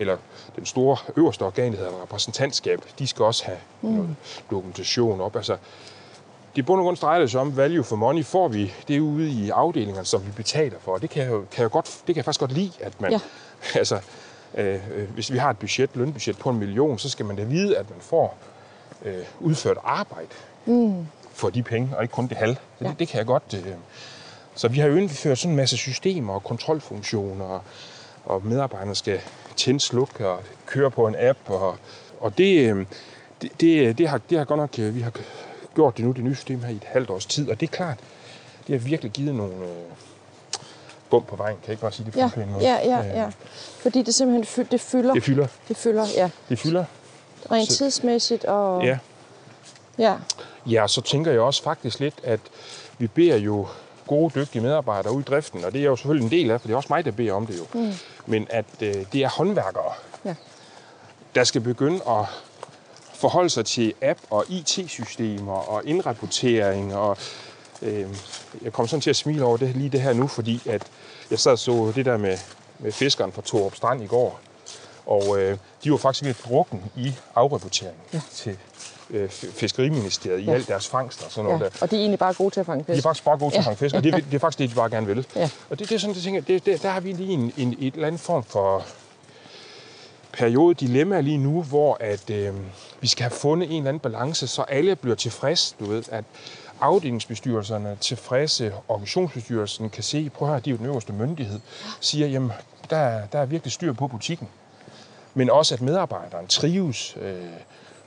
eller 0.00 0.16
den 0.56 0.66
store 0.66 0.96
øverste 1.16 1.42
organ, 1.42 1.72
der 1.72 1.78
hedder 1.78 2.02
repræsentantskab, 2.02 2.80
de 2.98 3.06
skal 3.06 3.24
også 3.24 3.44
have 3.44 3.58
mm. 3.82 3.90
noget 3.90 4.16
dokumentation 4.50 5.20
op. 5.20 5.36
Altså, 5.36 5.56
det 6.56 6.66
bund 6.66 6.80
og 6.80 6.84
grund 6.84 6.96
drejer 6.96 7.20
det 7.20 7.30
sig 7.30 7.40
om, 7.40 7.56
value 7.56 7.84
for 7.84 7.96
money 7.96 8.24
får 8.24 8.48
vi 8.48 8.72
det 8.88 9.00
ude 9.00 9.30
i 9.30 9.50
afdelingerne, 9.50 10.04
som 10.04 10.26
vi 10.26 10.30
betaler 10.30 10.78
for. 10.80 10.98
Det 10.98 11.10
kan 11.10 11.22
jeg, 11.22 11.30
jo, 11.30 11.44
kan 11.52 11.62
jeg, 11.62 11.70
godt, 11.70 11.86
det 11.86 12.06
kan 12.06 12.16
jeg 12.16 12.24
faktisk 12.24 12.40
godt 12.40 12.52
lide, 12.52 12.72
at 12.80 13.00
man... 13.00 13.12
Ja. 13.12 13.20
altså, 13.78 14.00
øh, 14.54 14.74
øh, 14.94 15.10
hvis 15.10 15.32
vi 15.32 15.38
har 15.38 15.50
et 15.50 15.58
budget, 15.58 15.90
lønbudget 15.94 16.38
på 16.38 16.50
en 16.50 16.58
million, 16.58 16.98
så 16.98 17.10
skal 17.10 17.26
man 17.26 17.36
da 17.36 17.42
vide, 17.42 17.76
at 17.76 17.90
man 17.90 18.00
får 18.00 18.36
øh, 19.04 19.24
udført 19.40 19.76
arbejde 19.84 20.28
mm. 20.66 21.06
for 21.32 21.50
de 21.50 21.62
penge, 21.62 21.96
og 21.96 22.02
ikke 22.02 22.12
kun 22.12 22.26
det 22.26 22.36
halve. 22.36 22.56
Ja. 22.80 22.88
det, 22.88 22.98
det 22.98 23.08
kan 23.08 23.18
jeg 23.18 23.26
godt... 23.26 23.54
Øh, 23.54 23.72
så 24.54 24.68
vi 24.68 24.78
har 24.78 24.88
jo 24.88 24.96
indført 24.96 25.38
sådan 25.38 25.50
en 25.50 25.56
masse 25.56 25.76
systemer 25.76 26.34
og 26.34 26.44
kontrolfunktioner, 26.44 27.44
og, 27.44 27.62
og 28.24 28.46
medarbejderne 28.46 28.94
skal 28.94 29.20
tænde, 29.60 29.80
slukke 29.80 30.28
og 30.28 30.40
køre 30.66 30.90
på 30.90 31.06
en 31.06 31.14
app. 31.18 31.38
Og, 31.46 31.76
og 32.20 32.38
det, 32.38 32.70
øh, 32.70 32.86
det, 33.42 33.50
det, 33.60 33.98
det, 33.98 34.08
har, 34.08 34.20
det 34.30 34.38
har 34.38 34.44
godt 34.44 34.60
nok, 34.60 34.78
øh, 34.78 34.94
vi 34.94 35.00
har 35.00 35.12
gjort 35.74 35.96
det 35.96 36.04
nu, 36.04 36.12
det 36.12 36.24
nye 36.24 36.34
system 36.34 36.62
her 36.62 36.68
i 36.68 36.76
et 36.76 36.84
halvt 36.86 37.10
års 37.10 37.26
tid, 37.26 37.50
og 37.50 37.60
det 37.60 37.66
er 37.66 37.70
klart, 37.70 37.98
det 38.66 38.80
har 38.80 38.88
virkelig 38.88 39.12
givet 39.12 39.34
nogle 39.34 39.54
øh, 39.54 39.70
bump 41.10 41.26
på 41.26 41.36
vejen, 41.36 41.56
kan 41.56 41.62
jeg 41.66 41.72
ikke 41.72 41.80
bare 41.80 41.92
sige 41.92 42.04
det 42.06 42.12
på 42.12 42.18
ja, 42.20 42.30
en 42.42 42.52
måde. 42.52 42.64
ja, 42.64 42.78
ja, 42.84 42.98
Øh, 42.98 43.16
ja. 43.16 43.28
Fordi 43.80 44.02
det 44.02 44.14
simpelthen 44.14 44.44
fy- 44.44 44.68
det 44.70 44.80
fylder. 44.80 45.14
Det 45.14 45.22
fylder. 45.24 45.46
Det 45.68 45.76
fylder, 45.76 46.06
ja. 46.16 46.30
Det 46.48 46.58
fylder. 46.58 46.84
Rent 47.50 47.70
tidsmæssigt 47.70 48.44
og... 48.44 48.84
Ja. 48.84 48.98
ja. 49.98 50.14
Ja, 50.66 50.86
så 50.88 51.00
tænker 51.00 51.30
jeg 51.30 51.40
også 51.40 51.62
faktisk 51.62 52.00
lidt, 52.00 52.14
at 52.24 52.40
vi 52.98 53.06
beder 53.06 53.36
jo 53.36 53.66
gode, 54.06 54.40
dygtige 54.40 54.62
medarbejdere 54.62 55.12
ud 55.12 55.20
i 55.20 55.24
driften, 55.24 55.64
og 55.64 55.72
det 55.72 55.78
er 55.78 55.82
jeg 55.82 55.88
jo 55.88 55.96
selvfølgelig 55.96 56.24
en 56.24 56.30
del 56.30 56.50
af, 56.50 56.60
for 56.60 56.68
det 56.68 56.72
er 56.72 56.76
også 56.76 56.88
mig, 56.90 57.04
der 57.04 57.10
beder 57.10 57.32
om 57.32 57.46
det 57.46 57.58
jo. 57.58 57.80
Mm. 57.80 57.92
Men 58.30 58.46
at 58.50 58.64
øh, 58.80 58.94
det 59.12 59.22
er 59.24 59.28
håndværkere, 59.28 59.92
Ja. 60.24 60.34
der 61.34 61.44
skal 61.44 61.60
begynde 61.60 62.00
at 62.08 62.24
forholde 63.14 63.50
sig 63.50 63.66
til 63.66 63.94
app- 64.02 64.26
og 64.30 64.44
IT-systemer 64.48 65.52
og 65.52 65.82
indrapportering. 65.84 66.94
Og, 66.94 67.16
øh, 67.82 68.06
jeg 68.62 68.72
kom 68.72 68.86
sådan 68.86 69.00
til 69.00 69.10
at 69.10 69.16
smile 69.16 69.44
over 69.44 69.56
det, 69.56 69.76
lige 69.76 69.88
det 69.90 70.00
her 70.02 70.12
nu, 70.12 70.26
fordi 70.26 70.62
at 70.66 70.82
jeg 71.30 71.38
sad 71.38 71.52
og 71.52 71.58
så 71.58 71.92
det 71.94 72.04
der 72.04 72.16
med, 72.16 72.38
med 72.78 72.92
fiskeren 72.92 73.32
fra 73.32 73.42
Torup 73.42 73.74
Strand 73.76 74.02
i 74.02 74.06
går. 74.06 74.40
Og 75.06 75.40
øh, 75.40 75.58
de 75.84 75.90
var 75.90 75.96
faktisk 75.96 76.24
lidt 76.24 76.44
drukken 76.44 76.84
i 76.96 77.14
afrapportering 77.34 77.96
ja. 78.12 78.20
til 78.34 78.58
øh, 79.10 79.28
Fiskeriministeriet 79.30 80.46
ja. 80.46 80.52
i 80.52 80.54
alt 80.54 80.68
deres 80.68 80.88
fangster 80.88 81.24
og 81.24 81.30
sådan 81.32 81.44
noget 81.50 81.60
Ja. 81.60 81.64
der. 81.64 81.70
Og 81.80 81.90
de 81.90 81.96
er 81.96 82.00
egentlig 82.00 82.18
bare 82.18 82.34
gode 82.34 82.50
til 82.54 82.60
at 82.60 82.66
fange 82.66 82.84
fisk. 82.84 82.94
De 82.94 82.98
er 82.98 83.02
faktisk 83.02 83.24
bare 83.24 83.38
gode 83.38 83.50
til 83.50 83.58
at 83.58 83.64
Ja. 83.64 83.68
fange 83.68 83.76
fisk, 83.78 83.94
og 83.94 84.04
det, 84.04 84.14
er- 84.14 84.18
det 84.30 84.34
er 84.34 84.38
faktisk 84.38 84.58
det, 84.58 84.70
de 84.70 84.74
bare 84.74 84.90
gerne 84.90 85.06
vil. 85.06 85.26
Ja. 85.36 85.50
Og 85.70 85.78
det, 85.78 85.88
det 85.88 85.94
er 85.94 85.98
sådan, 85.98 86.14
det 86.14 86.22
tænker, 86.22 86.40
det, 86.40 86.66
det, 86.66 86.82
der 86.82 86.90
har 86.90 87.00
vi 87.00 87.12
lige 87.12 87.32
en, 87.32 87.52
en, 87.56 87.76
et 87.78 87.94
eller 87.94 88.06
andet 88.06 88.20
form 88.20 88.44
for 88.44 88.84
periode, 90.32 90.74
dilemma 90.74 91.20
lige 91.20 91.38
nu, 91.38 91.62
hvor 91.62 91.96
at, 92.00 92.30
øh, 92.30 92.54
vi 93.00 93.08
skal 93.08 93.22
have 93.22 93.30
fundet 93.30 93.70
en 93.70 93.76
eller 93.76 93.88
anden 93.88 94.00
balance, 94.00 94.46
så 94.46 94.62
alle 94.62 94.96
bliver 94.96 95.16
tilfreds, 95.16 95.76
du 95.80 95.84
ved, 95.84 96.02
at 96.12 96.24
afdelingsbestyrelserne 96.80 97.88
er 97.88 97.94
tilfredse, 97.94 98.72
organisationsbestyrelsen 98.88 99.90
kan 99.90 100.02
se, 100.02 100.30
prøv 100.34 100.48
høre, 100.48 100.60
de 100.60 100.70
er 100.70 100.74
jo 100.74 100.76
den 100.78 100.86
øverste 100.86 101.12
myndighed, 101.12 101.60
siger, 102.00 102.26
jamen, 102.26 102.52
der, 102.90 102.96
er- 102.96 103.26
der 103.26 103.38
er 103.38 103.44
virkelig 103.46 103.72
styr 103.72 103.92
på 103.92 104.06
butikken. 104.08 104.48
Men 105.34 105.50
også, 105.50 105.74
at 105.74 105.80
medarbejderen 105.80 106.46
trives, 106.46 107.16
øh, 107.20 107.34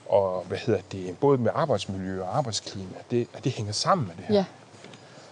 og 0.09 0.43
hvad 0.47 0.57
hedder 0.57 0.81
det, 0.91 1.17
både 1.17 1.37
med 1.37 1.51
arbejdsmiljø 1.55 2.21
og 2.21 2.37
arbejdsklima, 2.37 2.95
det, 3.11 3.27
at 3.33 3.43
det 3.43 3.51
hænger 3.51 3.73
sammen 3.73 4.07
med 4.07 4.15
det 4.15 4.25
her. 4.25 4.35
Ja. 4.35 4.45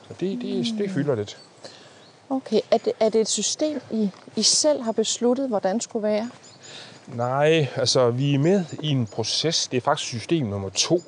Så 0.08 0.14
det, 0.20 0.42
det, 0.42 0.66
det 0.78 0.92
fylder 0.92 1.16
lidt. 1.16 1.38
Okay. 2.30 2.60
Er 2.72 2.78
det, 2.78 2.94
er 3.00 3.10
det 3.10 3.22
et 3.22 3.30
system, 3.30 3.82
I, 3.92 4.10
I 4.36 4.44
selv 4.44 4.82
har 4.82 4.92
besluttet, 4.92 5.48
hvordan 5.48 5.82
skulle 5.82 6.04
være? 6.04 6.30
Nej, 7.08 7.68
altså 7.76 8.10
vi 8.10 8.34
er 8.36 8.40
med 8.40 8.66
i 8.82 8.90
en 8.90 9.08
proces. 9.08 9.68
Det 9.68 9.78
er 9.78 9.82
faktisk 9.82 10.08
system 10.08 10.46
nummer 10.46 10.70
to, 10.70 11.02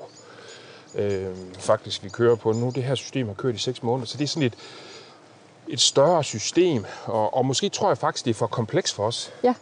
øh, 0.96 1.36
faktisk 1.60 2.04
vi 2.04 2.10
kører 2.10 2.36
på 2.36 2.52
nu. 2.52 2.70
Det 2.70 2.84
her 2.84 2.96
system 2.96 3.28
har 3.28 3.34
kørt 3.34 3.56
i 3.56 3.58
seks 3.58 3.84
måneder, 3.84 4.08
så 4.08 4.18
det 4.18 4.24
er 4.24 4.28
sådan 4.28 4.44
et, 4.44 4.54
et 5.68 5.82
større 5.82 6.24
system. 6.24 6.86
Og, 7.06 7.34
og 7.34 7.46
måske 7.46 7.70
tror 7.70 7.90
jeg 7.90 7.98
faktisk, 7.98 8.26
det 8.26 8.32
er 8.32 8.36
for 8.36 8.48
kompleks 8.48 8.94
for 8.94 9.08
os. 9.08 9.34
Ja. 9.44 9.54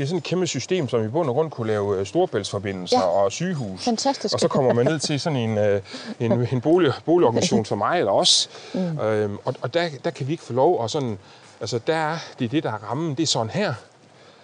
Det 0.00 0.04
er 0.04 0.08
sådan 0.08 0.18
et 0.18 0.24
kæmpe 0.24 0.46
system, 0.46 0.88
som 0.88 1.04
i 1.04 1.08
bund 1.08 1.28
og 1.28 1.34
grund 1.34 1.50
kunne 1.50 1.66
lave 1.66 1.98
øh, 1.98 2.06
storbæltsforbindelser 2.06 2.98
Ja. 2.98 3.02
og 3.06 3.32
sygehus. 3.32 3.84
Fantastisk. 3.84 4.34
Og 4.34 4.40
så 4.40 4.48
kommer 4.48 4.72
man 4.72 4.86
ned 4.86 4.98
til 4.98 5.20
sådan 5.20 5.38
en, 5.38 5.58
øh, 5.58 5.82
en, 6.20 6.32
en 6.52 6.60
bolig, 6.60 6.92
boligorganisation 7.04 7.64
som 7.64 7.78
mig 7.78 7.98
eller 7.98 8.12
os. 8.12 8.50
Mm. 8.74 8.98
Øhm, 9.00 9.38
og 9.44 9.54
og 9.60 9.74
der, 9.74 9.88
der 10.04 10.10
kan 10.10 10.26
vi 10.26 10.32
ikke 10.32 10.44
få 10.44 10.52
lov. 10.52 10.78
Og 10.78 10.90
sådan, 10.90 11.18
altså 11.60 11.80
der 11.86 11.94
er, 11.94 12.18
det 12.38 12.44
er 12.44 12.48
det, 12.48 12.62
der 12.62 12.72
er 12.72 12.76
rammen. 12.90 13.14
Det 13.14 13.22
er 13.22 13.26
sådan 13.26 13.50
her. 13.50 13.74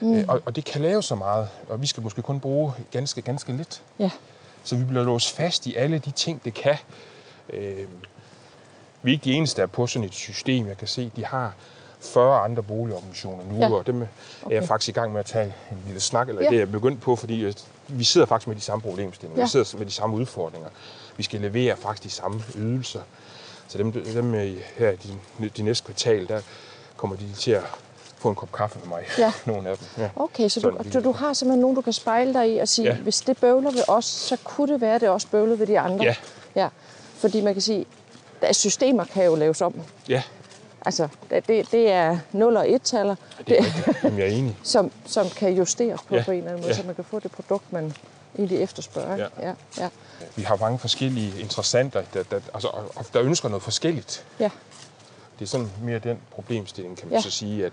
Mm. 0.00 0.24
Og, 0.28 0.42
og 0.44 0.56
det 0.56 0.64
kan 0.64 0.80
lave 0.80 1.02
så 1.02 1.14
meget. 1.14 1.48
Og 1.68 1.82
vi 1.82 1.86
skal 1.86 2.02
måske 2.02 2.22
kun 2.22 2.40
bruge 2.40 2.72
ganske, 2.90 3.22
ganske 3.22 3.52
lidt. 3.56 3.82
Ja. 3.98 4.10
Så 4.64 4.76
vi 4.76 4.84
bliver 4.84 5.04
låst 5.04 5.36
fast 5.36 5.66
i 5.66 5.74
alle 5.74 5.98
de 5.98 6.10
ting, 6.10 6.44
det 6.44 6.54
kan. 6.54 6.76
Øh, 7.52 7.76
vi 9.02 9.10
er 9.10 9.12
ikke 9.14 9.24
de 9.24 9.32
eneste, 9.32 9.56
der 9.56 9.62
er 9.62 9.66
på 9.66 9.86
sådan 9.86 10.04
et 10.04 10.14
system. 10.14 10.66
Jeg 10.68 10.78
kan 10.78 10.88
se, 10.88 11.10
de 11.16 11.24
har 11.24 11.54
40 12.00 12.40
andre 12.40 12.62
boligorganisationer 12.62 13.44
nu, 13.52 13.58
Ja. 13.58 13.72
og 13.72 13.86
dem 13.86 14.02
er 14.02 14.06
jeg 14.50 14.64
faktisk 14.64 14.88
i 14.88 14.92
gang 15.00 15.12
med 15.12 15.20
at 15.20 15.26
tage 15.26 15.54
en 15.70 15.78
lille 15.86 16.00
snak, 16.00 16.28
eller 16.28 16.42
Ja. 16.42 16.48
det 16.48 16.54
er 16.54 16.60
jeg 16.60 16.72
begyndt 16.72 17.00
på, 17.00 17.16
fordi 17.16 17.40
øh, 17.44 17.54
vi 17.88 18.04
sidder 18.04 18.26
faktisk 18.26 18.48
med 18.48 18.56
de 18.56 18.60
samme 18.60 18.82
problemstillinger. 18.82 19.40
Ja. 19.40 19.44
Vi 19.44 19.50
sidder 19.50 19.78
med 19.78 19.86
de 19.86 19.90
samme 19.92 20.16
udfordringer. 20.16 20.68
Vi 21.16 21.22
skal 21.22 21.40
levere 21.40 21.76
faktisk 21.76 22.02
de 22.04 22.10
samme 22.10 22.42
ydelser. 22.56 23.00
Så 23.68 23.78
dem, 23.78 23.92
dem 23.92 24.34
øh, 24.34 24.56
her 24.76 24.90
i 24.90 24.96
de, 25.40 25.48
de 25.48 25.62
næste 25.62 25.84
kvartal, 25.84 26.28
der 26.28 26.40
kommer 26.96 27.16
de 27.16 27.32
til 27.32 27.50
at 27.50 27.62
få 28.16 28.28
en 28.28 28.34
kop 28.34 28.52
kaffe 28.52 28.78
med 28.78 28.88
mig. 28.88 29.02
Ja. 29.18 29.32
Nogle 29.52 29.68
af 29.68 29.76
dem. 29.78 29.86
Ja. 29.98 30.08
Okay, 30.16 30.48
så 30.48 30.60
Sådan 30.60 30.78
du, 30.84 30.90
så 30.92 31.00
du 31.00 31.12
har 31.12 31.32
simpelthen 31.32 31.60
nogen, 31.60 31.76
du 31.76 31.82
kan 31.82 31.92
spejle 31.92 32.34
dig 32.34 32.54
i 32.54 32.58
og 32.58 32.68
sige, 32.68 32.88
ja. 32.88 32.96
Hvis 32.96 33.20
det 33.20 33.38
bøvler 33.38 33.70
ved 33.70 33.82
os, 33.88 34.04
så 34.04 34.36
kunne 34.44 34.72
det 34.72 34.80
være, 34.80 34.94
at 34.94 35.00
det 35.00 35.08
også 35.08 35.26
bøvlede 35.30 35.58
ved 35.58 35.66
de 35.66 35.80
andre. 35.80 36.04
Ja. 36.04 36.14
ja. 36.54 36.68
Fordi 37.14 37.40
man 37.40 37.52
kan 37.52 37.62
sige, 37.62 37.86
at 38.40 38.56
systemer 38.56 39.04
kan 39.04 39.24
jo 39.24 39.34
laves 39.34 39.60
om. 39.62 39.74
ja, 40.08 40.22
Altså, 40.86 41.08
det, 41.30 41.70
det 41.72 41.90
er 41.90 42.18
0 42.32 42.56
og 42.56 42.66
1-taller, 42.66 43.16
det 43.48 43.58
er 43.58 43.64
jeg 44.02 44.20
er 44.20 44.26
enig. 44.26 44.56
som, 44.74 44.90
som 45.06 45.26
kan 45.30 45.52
justeres 45.52 46.00
på, 46.02 46.16
ja. 46.16 46.24
På 46.24 46.30
en 46.30 46.36
eller 46.38 46.50
anden 46.50 46.62
måde, 46.62 46.74
Ja. 46.74 46.80
så 46.80 46.86
man 46.86 46.94
kan 46.94 47.04
få 47.04 47.18
det 47.18 47.30
produkt, 47.30 47.72
man 47.72 47.94
egentlig 48.38 48.62
efterspørger. 48.62 49.16
Ja. 49.16 49.26
Ja. 49.48 49.54
Ja. 49.78 49.88
Vi 50.36 50.42
har 50.42 50.56
mange 50.56 50.78
forskellige 50.78 51.40
interessenter, 51.40 52.02
der, 52.14 52.22
der, 52.22 52.40
altså, 52.54 52.68
der 53.12 53.22
ønsker 53.22 53.48
noget 53.48 53.62
forskelligt. 53.62 54.24
ja. 54.40 54.50
Det 55.38 55.44
er 55.44 55.48
sådan 55.48 55.70
mere 55.82 55.98
den 55.98 56.18
problemstilling, 56.30 56.96
kan 56.96 57.06
man 57.08 57.12
Ja. 57.12 57.16
ja. 57.16 57.22
så 57.22 57.30
sige, 57.30 57.66
at, 57.66 57.72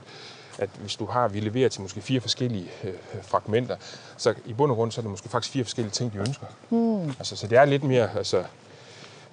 at 0.59 0.69
hvis 0.79 0.95
du 0.95 1.05
har, 1.05 1.27
vi 1.27 1.39
leverer 1.39 1.69
til 1.69 1.81
måske 1.81 2.01
fire 2.01 2.21
forskellige 2.21 2.67
øh, 2.83 2.93
fragmenter, 3.21 3.75
så 4.17 4.33
i 4.45 4.53
bund 4.53 4.71
og 4.71 4.75
grund, 4.75 4.91
så 4.91 5.01
er 5.01 5.03
det 5.03 5.11
måske 5.11 5.29
faktisk 5.29 5.53
fire 5.53 5.63
forskellige 5.63 5.91
ting, 5.91 6.13
de 6.13 6.17
ønsker. 6.17 6.45
Hmm. 6.69 7.09
Altså, 7.09 7.35
så 7.35 7.47
det 7.47 7.57
er 7.57 7.65
lidt 7.65 7.83
mere, 7.83 8.09
altså, 8.17 8.43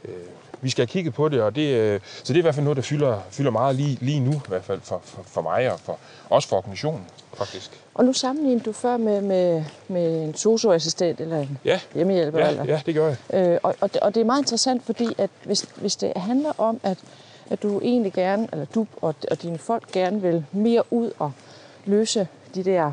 øh, 0.05 0.15
vi 0.61 0.71
skal 0.71 0.83
have 0.83 0.93
kigget 0.93 1.15
på 1.15 1.29
det, 1.29 1.43
og 1.43 1.55
det, 1.57 1.75
øh, 1.75 2.01
så 2.05 2.33
det 2.33 2.35
er 2.35 2.39
i 2.39 2.43
hvert 2.43 2.55
fald 2.55 2.65
noget, 2.65 2.77
der 2.77 2.83
fylder, 2.83 3.19
fylder 3.31 3.51
meget 3.51 3.77
lige, 3.77 3.99
lige 4.01 4.21
nu, 4.21 4.33
i 4.33 4.49
hvert 4.49 4.65
fald 4.65 4.81
for, 4.83 5.01
for, 5.05 5.23
for 5.27 5.41
mig 5.43 5.73
og 5.73 5.81
for, 5.81 5.99
også 6.31 6.49
for 6.49 6.57
organisationen, 6.57 7.07
faktisk. 7.35 7.81
Og 7.95 8.05
nu 8.05 8.13
sammenlignede 8.13 8.65
du 8.65 8.73
før 8.73 8.97
med, 8.97 9.21
med, 9.21 9.65
med 9.89 10.23
en 10.25 10.35
socioassistent 10.35 11.21
eller 11.21 11.39
en 11.39 11.59
Ja, 11.65 11.81
hjemmehjælper. 11.95 12.39
ja, 12.39 12.49
eller. 12.51 12.65
ja 12.65 12.81
det 12.87 12.95
gør 12.95 13.07
jeg. 13.07 13.51
Øh, 13.53 13.59
og, 13.63 13.75
og, 13.81 13.93
det, 13.93 14.01
og 14.01 14.15
det 14.15 14.21
er 14.21 14.25
meget 14.25 14.41
interessant, 14.41 14.85
fordi 14.87 15.15
at 15.19 15.31
hvis, 15.45 15.67
hvis 15.77 15.97
det 15.97 16.13
handler 16.17 16.53
om, 16.61 16.81
at, 16.83 16.99
at 17.51 17.63
du 17.63 17.81
egentlig 17.81 18.13
gerne, 18.13 18.49
eller 18.53 18.65
du 18.75 18.87
og, 19.03 19.15
og 19.31 19.43
dine 19.43 19.59
folk 19.59 19.93
gerne 19.93 20.23
vil 20.23 20.45
mere 20.53 20.93
ud 20.93 21.11
og 21.19 21.33
løse 21.85 22.29
de 22.55 22.65
der 22.65 22.93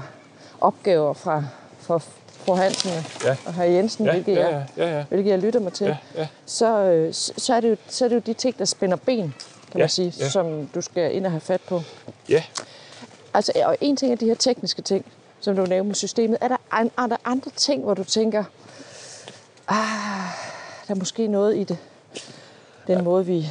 opgaver 0.62 1.14
fra, 1.14 1.44
fra 1.80 2.00
fru 2.48 2.56
Hansen 2.56 2.92
Ja. 3.24 3.36
og 3.46 3.54
herr 3.54 3.66
Jensen, 3.66 4.06
Ja, 4.06 4.12
hvilket, 4.12 4.36
ja, 4.36 4.48
jeg, 4.48 4.66
ja, 4.78 4.86
ja, 4.90 4.98
ja. 4.98 5.04
hvilket 5.10 5.32
jeg 5.32 5.40
lytter 5.40 5.60
mig 5.60 5.74
til, 5.74 5.88
Ja, 5.88 5.98
ja. 6.16 6.28
Så, 6.46 6.80
øh, 6.84 7.14
så, 7.14 7.54
er 7.54 7.60
det 7.62 7.70
jo, 7.70 7.76
så 7.88 8.06
er 8.06 8.10
det 8.10 8.16
jo 8.16 8.22
de 8.26 8.34
ting, 8.34 8.60
der 8.60 8.66
spænder 8.66 8.98
ben, 8.98 9.22
kan 9.22 9.32
Ja, 9.76 9.80
man 9.80 9.90
sige, 9.90 10.14
ja. 10.20 10.30
som 10.30 10.68
du 10.76 10.82
skal 10.82 11.16
ind 11.16 11.26
og 11.26 11.32
have 11.32 11.42
fat 11.42 11.62
på. 11.62 11.82
Ja, 12.30 12.44
Altså, 13.34 13.52
og 13.66 13.78
en 13.82 13.96
ting 13.96 14.12
er 14.12 14.16
de 14.16 14.26
her 14.26 14.36
tekniske 14.36 14.82
ting, 14.82 15.06
som 15.40 15.56
du 15.56 15.66
nævnte 15.66 15.88
med 15.88 15.96
systemet. 15.96 16.38
Er 16.42 16.48
der, 16.48 16.58
an, 16.72 16.92
er 16.98 17.08
der 17.08 17.16
andre 17.26 17.52
ting, 17.56 17.84
hvor 17.84 17.94
du 17.94 18.04
tænker, 18.04 18.44
ah, 19.68 19.78
der 20.88 20.94
er 20.94 20.96
måske 20.96 21.28
noget 21.28 21.56
i 21.58 21.64
det, 21.64 21.78
den 22.88 23.04
måde, 23.04 23.26
vi 23.26 23.50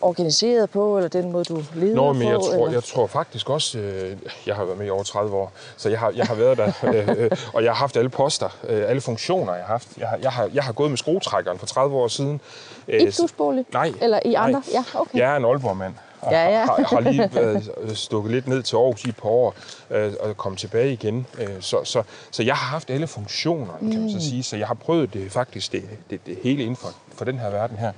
organiseret 0.00 0.70
på, 0.70 0.96
eller 0.96 1.08
den 1.08 1.32
måde, 1.32 1.44
du 1.44 1.62
leder 1.74 1.94
Nå, 1.94 2.12
men 2.12 2.22
på? 2.22 2.28
jeg 2.28 2.40
tror, 2.40 2.52
eller? 2.52 2.72
jeg 2.72 2.84
tror 2.84 3.06
faktisk 3.06 3.50
også, 3.50 3.78
øh, 3.78 4.16
jeg 4.46 4.56
har 4.56 4.64
været 4.64 4.78
med 4.78 4.86
i 4.86 4.90
over 4.90 5.02
30 5.02 5.36
år, 5.36 5.52
så 5.76 5.88
jeg 5.88 5.98
har, 5.98 6.10
jeg 6.16 6.26
har 6.26 6.34
været 6.34 6.58
der, 6.58 6.72
øh, 6.84 7.08
øh, 7.24 7.30
og 7.54 7.64
jeg 7.64 7.70
har 7.70 7.76
haft 7.76 7.96
alle 7.96 8.10
poster, 8.10 8.48
øh, 8.68 8.90
alle 8.90 9.00
funktioner, 9.00 9.54
jeg 9.54 9.64
har 9.64 9.72
haft. 9.72 9.88
Jeg 9.98 10.08
har, 10.08 10.18
jeg 10.22 10.32
har, 10.32 10.50
jeg 10.54 10.64
har 10.64 10.72
gået 10.72 10.90
med 10.90 10.98
skruetrækkeren 10.98 11.58
for 11.58 11.66
30 11.66 11.96
år 11.96 12.08
siden. 12.08 12.40
Øh, 12.88 13.00
I 13.00 13.10
Plusbolig? 13.10 13.64
Nej. 13.72 13.92
Eller 14.02 14.20
i 14.24 14.34
andre? 14.34 14.62
Nej. 14.72 14.84
Ja, 14.94 15.00
okay. 15.00 15.18
Jeg 15.18 15.32
er 15.32 15.36
en 15.36 15.44
Aalborg-mand. 15.44 15.94
Ja, 16.30 16.48
ja. 16.48 16.64
Har, 16.64 16.86
har 16.94 17.00
lige 17.00 17.30
været 17.34 17.70
øh, 17.80 17.94
stukket 17.94 18.32
lidt 18.32 18.48
ned 18.48 18.62
til 18.62 18.76
Aarhus 18.76 19.04
i 19.04 19.08
et 19.08 19.16
par 19.16 19.28
år, 19.28 19.54
øh, 19.90 20.12
og 20.20 20.36
kommet 20.36 20.58
tilbage 20.58 20.92
igen. 20.92 21.26
Øh, 21.38 21.48
så, 21.60 21.84
så, 21.84 22.02
så 22.30 22.42
jeg 22.42 22.54
har 22.54 22.66
haft 22.66 22.90
alle 22.90 23.06
funktioner, 23.06 23.72
kan 23.78 24.00
man 24.00 24.10
så 24.10 24.28
sige. 24.28 24.42
Så 24.42 24.56
jeg 24.56 24.66
har 24.66 24.74
prøvet 24.74 25.14
det 25.14 25.32
faktisk 25.32 25.72
det, 25.72 25.84
det, 26.10 26.26
det 26.26 26.38
hele 26.42 26.62
inden 26.62 26.76
for, 26.76 26.88
for 27.14 27.24
den 27.24 27.38
her 27.38 27.50
verden 27.50 27.76
her. 27.76 27.92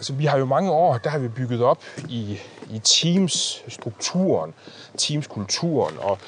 Altså, 0.00 0.12
vi 0.12 0.24
har 0.26 0.38
jo 0.38 0.44
mange 0.44 0.70
år, 0.70 0.98
der 0.98 1.10
har 1.10 1.18
vi 1.18 1.28
bygget 1.28 1.62
op 1.62 1.84
i, 2.08 2.38
i 2.70 2.78
Teams-strukturen, 2.78 4.54
Teams-kulturen, 4.98 5.94
og 5.98 6.18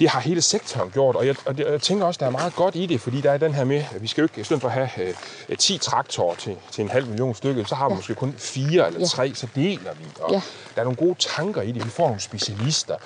det 0.00 0.08
har 0.08 0.20
hele 0.20 0.42
sektoren 0.42 0.90
gjort, 0.90 1.16
og 1.16 1.26
jeg, 1.26 1.36
og 1.46 1.58
det, 1.58 1.66
jeg 1.70 1.82
tænker 1.82 2.06
også, 2.06 2.18
der 2.18 2.26
er 2.26 2.30
meget 2.30 2.54
godt 2.54 2.76
i 2.76 2.86
det, 2.86 3.00
fordi 3.00 3.20
der 3.20 3.30
er 3.32 3.36
den 3.38 3.54
her 3.54 3.64
med, 3.64 3.84
at 3.94 4.02
vi 4.02 4.06
skal 4.06 4.22
jo 4.22 4.24
ikke, 4.24 4.40
i 4.40 4.44
stedet 4.44 4.60
for 4.60 4.68
at 4.68 4.88
have 4.88 5.14
øh, 5.48 5.56
10 5.58 5.78
traktorer 5.78 6.34
til, 6.34 6.56
til 6.70 6.82
en 6.82 6.88
halv 6.90 7.06
million 7.06 7.34
stykker, 7.34 7.64
så 7.64 7.74
har 7.74 7.88
vi 7.88 7.92
Ja. 7.92 7.96
måske 7.96 8.14
kun 8.14 8.34
fire 8.38 8.86
eller 8.86 9.00
Ja. 9.00 9.06
tre, 9.06 9.34
så 9.34 9.46
deler 9.54 9.94
vi. 9.94 10.04
Og 10.20 10.32
Ja. 10.32 10.40
Der 10.74 10.80
er 10.80 10.84
nogle 10.84 10.96
gode 10.96 11.14
tanker 11.18 11.62
i 11.62 11.72
det, 11.72 11.84
vi 11.84 11.90
får 11.90 12.06
nogle 12.06 12.20
specialister. 12.20 12.96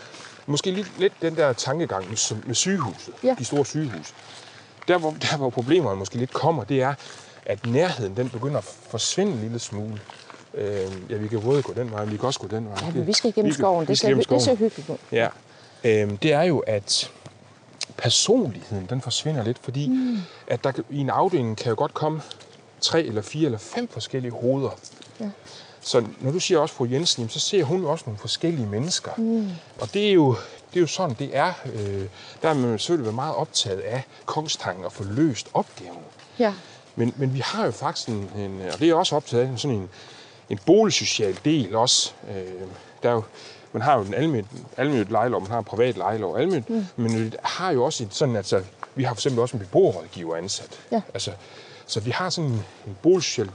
Måske 0.47 0.71
lidt, 0.71 0.99
lidt 0.99 1.12
den 1.23 1.37
der 1.37 1.52
tankegang 1.52 2.09
med, 2.09 2.37
med 2.47 2.55
sygehuset, 2.55 3.14
Ja. 3.25 3.35
de 3.38 3.45
store 3.45 3.67
sygehus. 3.67 4.14
Der 4.88 4.99
hvor, 4.99 5.14
der, 5.23 5.37
hvor 5.37 5.50
problemerne 5.50 5.97
måske 5.99 6.17
lidt 6.17 6.33
kommer, 6.33 6.64
det 6.64 6.83
er, 6.83 6.95
at 7.49 7.67
nærheden 7.67 8.17
den 8.17 8.28
begynder 8.28 8.59
at 8.59 8.64
forsvinde 8.64 9.33
en 9.33 9.40
lille 9.40 9.59
smule. 9.59 10.00
Øh, 10.55 10.93
ja, 11.11 11.17
vi 11.17 11.28
kan 11.28 11.40
både 11.40 11.62
gå 11.62 11.73
den 11.73 11.90
vej, 11.90 12.05
men 12.05 12.12
vi 12.12 12.17
kan 12.17 12.26
også 12.26 12.40
gå 12.40 12.47
den 12.47 12.69
vej. 12.69 12.76
Ja, 12.83 12.90
men 12.95 13.07
vi 13.07 13.12
skal 13.12 13.31
igennem 13.31 13.50
vi 13.50 13.55
skoven. 13.55 13.83
vi 13.83 13.87
Det, 13.87 13.99
skal 13.99 14.25
ser, 14.25 14.35
det 14.35 14.43
ser 14.43 14.55
hyggeligt 14.55 14.90
ud. 14.90 14.97
Ja. 15.12 15.28
Øhm, 15.85 16.17
det 16.17 16.33
er 16.33 16.43
jo, 16.43 16.59
at 16.59 17.11
personligheden 17.97 18.87
den 18.87 19.00
forsvinder 19.00 19.45
lidt, 19.45 19.59
fordi 19.62 19.88
mm. 19.88 20.19
at 20.47 20.64
der 20.64 20.73
i 20.90 20.99
en 20.99 21.11
afdeling 21.11 21.57
kan 21.57 21.71
jo 21.71 21.75
godt 21.78 21.95
komme 21.95 22.23
tre 22.81 23.02
eller 23.02 23.23
fire 23.23 23.45
eller 23.45 23.59
fem 23.59 23.88
forskellige 23.88 24.33
hoveder. 24.33 24.71
Ja. 25.21 25.31
Så 25.81 26.05
når 26.21 26.31
du 26.31 26.40
siger 26.40 26.59
også 26.59 26.75
fru 26.75 26.87
Jensen, 26.90 27.21
jamen, 27.21 27.31
så 27.31 27.40
ser 27.40 27.64
hun 27.64 27.85
også 27.85 28.05
nogle 28.07 28.19
forskellige 28.19 28.67
mennesker. 28.67 29.11
Mm. 29.17 29.50
Og 29.81 29.95
det 29.95 30.09
er 30.09 30.12
jo, 30.12 30.37
det 30.71 30.76
er 30.76 30.81
jo 30.81 30.87
sådan, 30.87 31.17
det 31.19 31.37
er. 31.37 31.52
Øh, 31.75 32.05
der 32.43 32.49
er 32.49 32.55
man 32.55 32.78
selvfølgelig 32.78 33.05
været 33.05 33.14
meget 33.14 33.35
optaget 33.35 33.81
af 33.81 34.02
kongstangen 34.26 34.85
og 34.85 34.93
få 34.93 35.05
løst 35.05 35.49
opgaven. 35.55 35.99
Ja. 36.38 36.52
Men, 36.99 37.14
men 37.17 37.35
vi 37.35 37.38
har 37.38 37.64
jo 37.64 37.71
faktisk 37.71 38.09
en, 38.09 38.31
en 38.37 38.61
og 38.73 38.78
det 38.78 38.90
er 38.90 38.95
også 38.95 39.17
optaget 39.17 39.61
sådan 39.61 39.76
en, 39.76 39.88
en 40.50 40.59
boligsocial 40.67 41.38
del 41.45 41.76
også. 41.76 42.12
Øh, 42.31 42.62
der 43.02 43.09
er 43.09 43.12
jo 43.12 43.23
man 43.73 43.83
har 43.83 43.99
jo 43.99 44.05
en 44.05 44.14
almen 44.76 45.07
lejelov, 45.11 45.40
man 45.40 45.50
har 45.50 45.59
en 45.59 45.64
privat 45.64 45.97
lejelov, 45.97 46.37
almen, 46.37 46.64
mm. 46.69 46.87
men 46.97 47.25
vi 47.25 47.33
har 47.43 47.71
jo 47.71 47.85
også 47.85 48.05
et 48.05 48.14
sådan, 48.14 48.37
altså, 48.37 48.62
vi 48.95 49.02
har 49.02 49.14
for 49.14 49.19
eksempel 49.19 49.40
også 49.40 49.57
en 49.57 49.61
beboerrådgiver 49.61 50.37
ansat. 50.37 50.81
Ja. 50.93 51.00
Altså, 51.14 51.33
så 51.87 52.00
vi 52.00 52.11
har 52.11 52.31
sådan 52.31 52.50
en, 52.50 52.64
en 52.87 52.97
boligsocial 53.02 53.50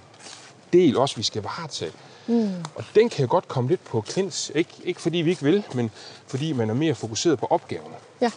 del 0.73 0.97
også, 0.97 1.15
vi 1.15 1.23
skal 1.23 1.43
varetage. 1.43 1.91
Mm. 2.27 2.49
Og 2.75 2.83
den 2.95 3.09
kan 3.09 3.25
jo 3.25 3.31
godt 3.31 3.47
komme 3.47 3.69
lidt 3.69 3.85
på 3.85 4.01
klins. 4.01 4.51
Ikke, 4.55 4.71
ikke 4.83 5.01
fordi 5.01 5.17
vi 5.17 5.29
ikke 5.29 5.43
vil, 5.43 5.63
men 5.73 5.91
fordi 6.27 6.53
man 6.53 6.69
er 6.69 6.73
mere 6.73 6.95
fokuseret 6.95 7.39
på 7.39 7.47
opgaverne. 7.49 7.95
Ja. 8.21 8.31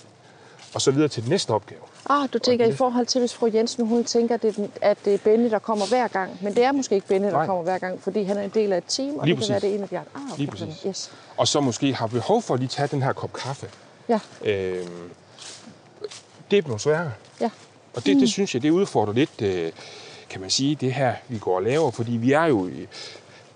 Og 0.75 0.83
så 0.83 0.91
videre 0.91 1.09
til 1.09 1.23
den 1.23 1.31
næste 1.31 1.51
opgave. 1.51 1.81
Ah, 2.11 2.29
du 2.33 2.39
tænker 2.39 2.67
i 2.67 2.73
forhold 2.73 3.07
til, 3.07 3.19
hvis 3.19 3.35
fru 3.35 3.51
Jensen 3.55 3.87
hun 3.87 4.05
tænker, 4.05 4.35
at 4.35 4.43
det, 4.43 4.59
er 4.59 4.91
at 4.91 4.99
det 5.05 5.15
er 5.15 5.19
Benny, 5.19 5.51
der 5.51 5.59
kommer 5.59 5.87
hver 5.87 6.09
gang. 6.09 6.39
Men 6.43 6.55
det 6.55 6.65
er 6.65 6.73
måske 6.73 6.95
ikke 6.95 7.07
Benny, 7.07 7.27
der 7.27 7.33
Nej. 7.33 7.47
kommer 7.47 7.63
hver 7.63 7.79
gang, 7.79 8.03
fordi 8.03 8.23
han 8.23 8.37
er 8.37 8.43
en 8.43 8.51
del 8.51 8.73
af 8.73 8.79
et 8.79 8.85
team, 8.89 9.17
og 9.17 9.27
Lige 9.27 9.37
det 9.37 9.45
kan 9.45 9.49
være, 9.53 9.61
præcis. 9.61 9.63
det 9.63 9.71
er 9.71 9.77
en 9.77 9.83
af 9.83 9.89
de 9.89 9.99
andre. 9.99 10.11
Ah, 10.15 10.23
okay, 10.23 10.39
Lige 10.39 10.51
præcis. 10.51 10.83
Yes. 10.87 11.11
Og 11.37 11.49
så 11.49 11.61
måske 11.61 11.95
har 11.95 12.07
behov 12.07 12.43
for 12.43 12.55
at 12.55 12.61
lige 12.61 12.69
tage 12.69 12.89
den 12.89 13.03
her 13.03 13.13
kop 13.13 13.33
kaffe. 13.33 13.67
Ja, 14.09 14.21
Øhm, 14.45 15.11
det 16.51 16.59
er 16.59 16.63
blevet 16.63 16.81
sværere. 16.81 17.13
ja. 17.41 17.51
Og 17.95 18.07
det, 18.07 18.17
det 18.17 18.29
synes 18.29 18.55
jeg, 18.55 18.63
det 18.63 18.71
udfordrer 18.71 19.13
lidt, 19.13 19.43
øh, 19.43 19.73
kan 20.31 20.41
man 20.41 20.51
sige, 20.51 20.75
det 20.75 20.95
her, 20.95 21.15
vi 21.29 21.39
går 21.39 21.57
og 21.57 21.63
laver. 21.63 21.91
Fordi 21.91 22.13
vi 22.13 22.33
er 22.33 22.45
jo, 22.45 22.69
i- 22.69 22.87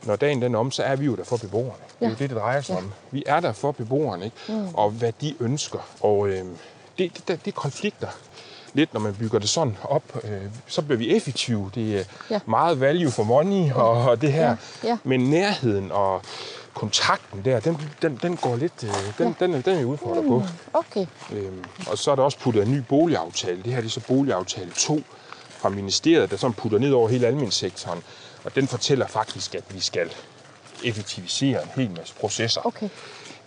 når 0.06 0.16
dagen 0.16 0.42
den 0.42 0.54
er 0.54 0.58
om, 0.58 0.70
så 0.70 0.82
er 0.82 0.96
vi 0.96 1.04
jo 1.04 1.16
der 1.16 1.24
for 1.24 1.36
beboerne. 1.36 1.70
Det 1.70 2.06
er 2.06 2.06
jo 2.06 2.06
Ja. 2.06 2.10
det, 2.18 2.30
det 2.30 2.36
drejer 2.38 2.60
sig 2.60 2.76
om. 2.76 2.92
Vi 3.10 3.22
er 3.26 3.40
der 3.40 3.52
for 3.52 3.72
beboerne, 3.72 4.24
ikke? 4.24 4.36
Mm. 4.48 4.74
og 4.74 4.90
hvad 4.90 5.12
de 5.20 5.34
ønsker. 5.40 5.78
Og 6.00 6.28
øh, 6.28 6.34
det, 6.98 7.16
det, 7.16 7.28
det, 7.28 7.44
det 7.44 7.54
konflikter 7.54 8.08
lidt, 8.74 8.94
når 8.94 9.00
man 9.00 9.14
bygger 9.14 9.38
det 9.38 9.48
sådan 9.48 9.76
op. 9.82 10.02
Øh, 10.24 10.30
så 10.66 10.82
bliver 10.82 10.98
vi 10.98 11.16
effektive. 11.16 11.70
Det 11.74 11.90
er 11.94 11.96
Ja. 11.98 12.04
ja. 12.30 12.40
meget 12.46 12.80
value 12.80 13.10
for 13.10 13.22
money 13.22 13.72
og, 13.72 13.90
og 13.90 14.20
det 14.20 14.32
her. 14.32 14.46
Ja, 14.82 14.88
ja. 14.88 14.98
Men 15.04 15.20
nærheden 15.20 15.92
og 15.92 16.22
kontakten 16.74 17.44
der, 17.44 17.60
den, 17.60 17.78
den, 18.02 18.18
den 18.22 18.36
går 18.36 18.56
lidt, 18.56 18.72
øh, 18.84 18.90
den, 19.18 19.36
den, 19.40 19.54
er- 19.54 19.60
den 19.62 19.74
er 19.74 19.78
vi 19.78 19.84
udfordret 19.84 20.24
på. 20.26 20.42
Okay. 20.72 21.06
Øhm, 21.32 21.64
og 21.86 21.98
så 21.98 22.10
er 22.10 22.14
der 22.14 22.22
også 22.22 22.38
puttet 22.38 22.62
en 22.66 22.72
ny 22.72 22.78
boligaftale. 22.88 23.62
Det 23.62 23.72
her 23.72 23.80
det 23.80 23.86
er 23.86 23.90
så 23.90 24.00
boligaftale 24.00 24.70
2 24.76 25.00
fra 25.50 25.68
ministeriet, 25.68 26.30
der 26.30 26.36
sådan 26.36 26.54
putter 26.54 26.78
ned 26.78 26.92
over 26.92 27.08
hele 27.08 27.26
almensektoren. 27.26 28.02
Og 28.44 28.54
den 28.54 28.68
fortæller 28.68 29.06
faktisk, 29.06 29.54
at 29.54 29.64
vi 29.70 29.80
skal 29.80 30.10
effektivisere 30.84 31.62
en 31.62 31.68
hel 31.76 31.90
masse 31.90 32.14
processer. 32.20 32.66
Okay. 32.66 32.88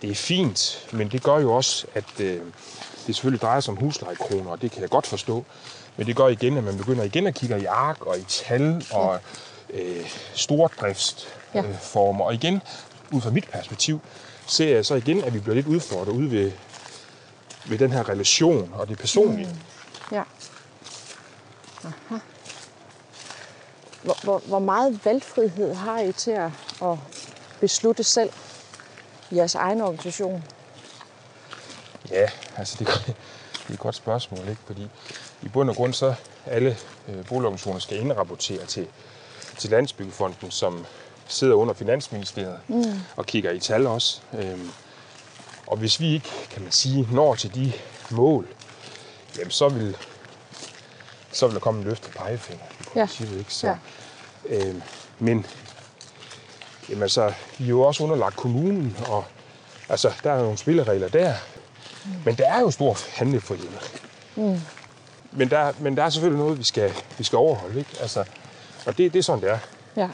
Det 0.02 0.10
er 0.10 0.14
fint, 0.14 0.86
men 0.92 1.08
det 1.08 1.22
gør 1.22 1.38
jo 1.38 1.52
også, 1.52 1.86
at 1.94 2.20
øh, 2.20 2.40
det 3.06 3.14
selvfølgelig 3.14 3.42
drejer 3.42 3.60
sig 3.60 3.72
om 3.72 3.78
huslejekroner, 3.78 4.50
og 4.50 4.62
det 4.62 4.70
kan 4.70 4.82
jeg 4.82 4.90
godt 4.90 5.06
forstå. 5.06 5.44
Men 5.96 6.06
det 6.06 6.16
gør 6.16 6.28
igen, 6.28 6.56
at 6.58 6.64
man 6.64 6.76
begynder 6.76 7.04
igen 7.04 7.26
at 7.26 7.34
kigge 7.34 7.60
i 7.60 7.64
ark 7.64 8.06
og 8.06 8.18
i 8.18 8.24
tal 8.28 8.86
og 8.92 9.18
øh, 9.70 10.10
stordriftsformer. 10.34 11.34
Ja. 11.54 11.62
Øh, 11.62 11.78
former. 11.78 12.24
og 12.24 12.34
igen, 12.34 12.62
ud 13.12 13.20
fra 13.20 13.30
mit 13.30 13.48
perspektiv, 13.48 14.00
ser 14.46 14.74
jeg 14.74 14.86
så 14.86 14.94
igen, 14.94 15.24
at 15.24 15.34
vi 15.34 15.38
bliver 15.38 15.54
lidt 15.54 15.66
udfordret 15.66 16.12
ude 16.12 16.30
ved, 16.30 16.52
ved 17.66 17.78
den 17.78 17.92
her 17.92 18.08
relation 18.08 18.74
og 18.74 18.88
det 18.88 18.98
personlige. 18.98 19.46
Mm. 19.46 20.16
Ja. 20.16 20.22
Aha. 21.84 22.18
Hvor, 24.02 24.24
hvor, 24.24 24.38
hvor 24.38 24.58
meget 24.58 25.04
valgfrihed 25.04 25.74
har 25.74 26.00
I 26.00 26.12
til 26.12 26.30
at, 26.30 26.50
at 26.82 26.98
beslutte 27.60 28.04
selv 28.04 28.30
i 29.30 29.36
jeres 29.36 29.54
egen 29.54 29.80
organisation? 29.80 30.44
Ja, 32.10 32.28
altså 32.56 32.76
det, 32.78 32.86
det 32.86 33.68
er 33.68 33.72
et 33.72 33.78
godt 33.78 33.94
spørgsmål, 33.94 34.40
ikke? 34.48 34.60
Fordi 34.66 34.88
i 35.42 35.48
bund 35.48 35.70
og 35.70 35.76
grund 35.76 35.94
så 35.94 36.14
alle 36.46 36.76
øh, 37.08 37.24
boligorganisationer 37.26 37.78
skal 37.80 38.00
indrapportere 38.00 38.66
til, 38.66 38.86
til 39.58 39.70
Landsbyggefonden, 39.70 40.50
som 40.50 40.86
sidder 41.28 41.54
under 41.54 41.74
Finansministeriet 41.74 42.58
mm. 42.68 43.00
og 43.16 43.26
kigger 43.26 43.50
i 43.50 43.58
tal 43.58 43.86
også. 43.86 44.20
Øhm, 44.38 44.70
og 45.66 45.76
hvis 45.76 46.00
vi 46.00 46.12
ikke, 46.14 46.30
kan 46.50 46.62
man 46.62 46.72
sige, 46.72 47.08
når 47.12 47.34
til 47.34 47.54
de 47.54 47.72
mål, 48.10 48.46
jamen 49.38 49.50
så 49.50 49.68
vil, 49.68 49.96
så 51.32 51.46
vil 51.46 51.54
der 51.54 51.60
komme 51.60 51.80
en 51.80 51.86
løftet 51.88 52.12
pegefinger 52.12 52.64
i 52.80 52.84
Ja. 52.96 53.00
princippet, 53.06 53.38
ikke? 53.38 53.54
Så, 53.54 53.66
Ja. 53.66 53.76
øhm, 54.56 54.82
men 55.18 55.46
jamen, 56.88 57.02
altså, 57.02 57.32
vi 57.58 57.64
er 57.64 57.68
jo 57.68 57.82
også 57.82 58.04
underlagt 58.04 58.36
kommunen, 58.36 58.96
og 59.08 59.24
altså, 59.88 60.12
der 60.24 60.32
er 60.32 60.42
nogle 60.42 60.58
spilleregler 60.58 61.08
der. 61.08 61.34
Men 62.24 62.34
der 62.34 62.48
er 62.48 62.60
jo 62.60 62.70
stor 62.70 62.96
handlefrihed. 63.14 63.68
Mm. 64.36 64.60
Men, 65.32 65.50
der, 65.50 65.72
men 65.80 65.96
der 65.96 66.02
er 66.02 66.10
selvfølgelig 66.10 66.44
noget, 66.44 66.58
vi 66.58 66.64
skal, 66.64 66.92
vi 67.18 67.24
skal 67.24 67.36
overholde. 67.36 67.78
Ikke? 67.78 67.90
Altså, 68.00 68.24
og 68.86 68.98
det, 68.98 69.12
det 69.12 69.18
er 69.18 69.22
sådan, 69.22 69.42
det 69.42 69.50
er. 69.50 69.58
Ja. 69.96 70.08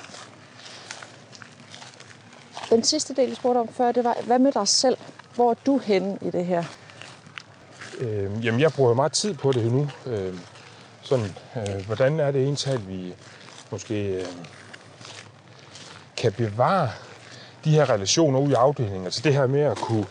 Den 2.70 2.84
sidste 2.84 3.14
del, 3.14 3.28
jeg 3.28 3.36
spurgte 3.36 3.58
om 3.58 3.68
før, 3.68 3.92
det 3.92 4.04
var, 4.04 4.16
hvad 4.26 4.38
med 4.38 4.52
dig 4.52 4.68
selv? 4.68 4.96
Hvor 5.34 5.50
er 5.50 5.54
du 5.66 5.78
henne 5.78 6.18
i 6.22 6.30
det 6.30 6.46
her? 6.46 6.64
Øh, 7.98 8.44
jamen, 8.44 8.60
jeg 8.60 8.72
bruger 8.72 8.94
meget 8.94 9.12
tid 9.12 9.34
på 9.34 9.52
det 9.52 9.72
nu. 9.72 9.88
Øh, 10.06 10.34
sådan, 11.02 11.34
øh, 11.56 11.86
hvordan 11.86 12.20
er 12.20 12.30
det 12.30 12.42
egentlig, 12.42 12.74
at 12.74 12.88
vi 12.88 13.14
måske 13.70 14.08
øh, 14.08 14.26
kan 16.16 16.32
bevare 16.32 16.90
de 17.64 17.70
her 17.70 17.90
relationer 17.90 18.38
ude 18.38 18.50
i 18.50 18.54
afdelingen? 18.54 19.04
Altså 19.04 19.20
det 19.24 19.34
her 19.34 19.46
med 19.46 19.60
at 19.60 19.76
kunne 19.76 20.06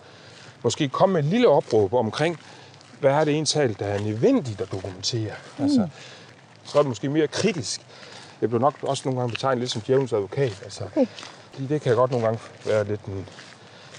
måske 0.64 0.90
komme 0.90 1.14
med 1.14 1.24
et 1.24 1.30
lille 1.30 1.48
opråb 1.48 1.94
omkring, 1.94 2.40
hvad 3.00 3.12
er 3.12 3.24
det 3.24 3.34
egentlig, 3.34 3.80
der 3.80 3.86
er 3.86 4.00
nødvendigt 4.00 4.62
at 4.62 4.72
dokumentere? 4.72 5.32
Mm. 5.58 5.64
Altså, 5.64 5.88
så 6.64 6.78
er 6.78 6.82
det 6.82 6.90
måske 6.90 7.10
mere 7.10 7.28
kritisk. 7.28 7.82
Jeg 8.42 8.50
bliver 8.50 8.62
nok 8.62 8.74
også 8.82 9.04
nogle 9.06 9.20
gange 9.20 9.32
betegnet 9.32 9.60
lidt 9.60 9.72
som 9.72 9.82
djævelens 9.82 10.14
advokat. 10.14 10.62
Altså, 10.64 10.84
Okay. 10.84 11.06
fordi 11.52 11.68
det 11.68 11.82
kan 11.82 11.96
godt 11.96 12.12
nogle 12.12 12.26
gange 12.26 12.42
være 12.66 12.84
lidt 12.84 13.02
en, 13.06 13.26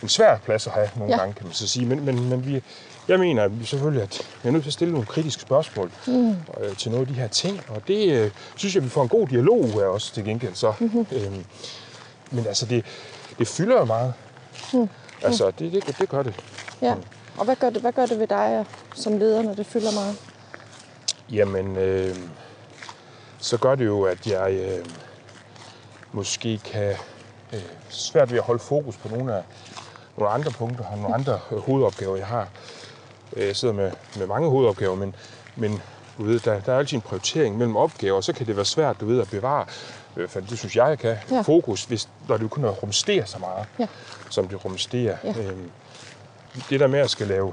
en 0.02 0.08
svær 0.08 0.38
plads 0.38 0.66
at 0.66 0.72
have 0.72 0.88
nogle 0.96 1.12
Ja. 1.12 1.16
ja. 1.16 1.20
gange, 1.20 1.34
kan 1.34 1.44
man 1.46 1.52
så 1.54 1.68
sige. 1.68 1.86
Men, 1.86 2.04
men, 2.04 2.28
men 2.28 2.46
vi, 2.46 2.62
jeg 3.08 3.18
mener 3.20 3.42
at 3.44 3.60
vi 3.60 3.64
selvfølgelig, 3.64 4.02
at 4.02 4.22
vi 4.42 4.48
er 4.48 4.52
nødt 4.52 4.62
til 4.62 4.70
at 4.70 4.72
stille 4.72 4.92
nogle 4.92 5.06
kritiske 5.06 5.42
spørgsmål 5.42 5.90
mm. 6.06 6.30
øh, 6.60 6.76
til 6.78 6.90
nogle 6.90 7.06
af 7.06 7.14
de 7.14 7.20
her 7.20 7.28
ting. 7.28 7.60
Og 7.68 7.82
det 7.88 8.12
øh, 8.12 8.30
synes 8.56 8.74
jeg, 8.74 8.84
vi 8.84 8.88
får 8.88 9.02
en 9.02 9.08
god 9.08 9.26
dialog 9.28 9.64
af 9.64 9.86
os 9.86 10.10
til 10.10 10.24
gengæld. 10.24 10.54
Så. 10.54 10.72
Mm-hmm. 10.80 11.06
Øhm, 11.12 11.44
men 12.30 12.46
altså, 12.46 12.66
det, 12.66 12.84
det 13.38 13.48
fylder 13.48 13.78
jo 13.78 13.84
meget. 13.84 14.14
Mm. 14.72 14.88
Altså, 15.22 15.50
det, 15.58 15.72
det, 15.72 15.98
det 15.98 16.08
gør 16.08 16.22
det. 16.22 16.34
Ja. 16.82 16.94
Og 17.38 17.44
hvad 17.44 17.56
gør 17.56 17.70
det, 17.70 17.80
hvad 17.80 17.92
gør 17.92 18.06
det 18.06 18.18
ved 18.18 18.26
dig 18.26 18.66
som 18.94 19.18
leder, 19.18 19.42
når 19.42 19.54
det 19.54 19.66
fylder 19.66 19.92
meget? 19.92 20.16
Jamen, 21.32 21.76
øh, 21.76 22.16
så 23.38 23.56
gør 23.58 23.74
det 23.74 23.86
jo, 23.86 24.02
at 24.02 24.26
jeg 24.26 24.52
øh, 24.52 24.86
måske 26.12 26.58
kan 26.58 26.94
øh, 27.52 27.60
svært 27.88 28.30
ved 28.30 28.38
at 28.38 28.44
holde 28.44 28.60
fokus 28.62 28.96
på 28.96 29.08
nogle 29.08 29.34
af 29.36 29.42
nogle 30.16 30.32
andre 30.32 30.50
punkter 30.50 30.84
og 30.84 30.98
nogle 30.98 31.14
andre 31.14 31.38
øh, 31.52 31.58
hovedopgaver, 31.58 32.16
jeg 32.16 32.26
har. 32.26 32.48
Øh, 33.36 33.46
Jeg 33.46 33.56
sidder 33.56 33.74
med, 33.74 33.90
med 34.18 34.26
mange 34.26 34.50
hovedopgaver, 34.50 34.94
men, 34.94 35.14
men 35.56 35.82
du 36.18 36.24
ved, 36.24 36.40
der, 36.40 36.60
der 36.60 36.72
er 36.72 36.78
altid 36.78 36.94
en 36.96 37.00
prioritering 37.00 37.58
mellem 37.58 37.76
opgaver, 37.76 38.16
og 38.16 38.24
så 38.24 38.32
kan 38.32 38.46
det 38.46 38.56
være 38.56 38.64
svært 38.64 39.00
du 39.00 39.06
ved, 39.06 39.20
at 39.20 39.30
bevare, 39.30 39.66
i 40.10 40.18
hvert 40.18 40.30
fald 40.30 40.44
det 40.46 40.58
synes 40.58 40.76
jeg, 40.76 40.88
jeg 40.88 40.98
kan, 40.98 41.16
Ja. 41.30 41.40
fokus, 41.40 41.84
hvis, 41.84 42.08
når 42.28 42.36
det 42.36 42.50
kun 42.50 42.66
rumsterer 42.66 43.24
så 43.24 43.38
meget, 43.38 43.66
Ja. 43.78 43.86
som 44.30 44.48
det 44.48 44.64
rumsterer. 44.64 45.16
Ja. 45.24 45.28
Øhm, 45.42 45.70
det 46.70 46.80
der 46.80 46.86
med 46.86 46.98
at 46.98 47.10
skal 47.10 47.26
lave, 47.26 47.52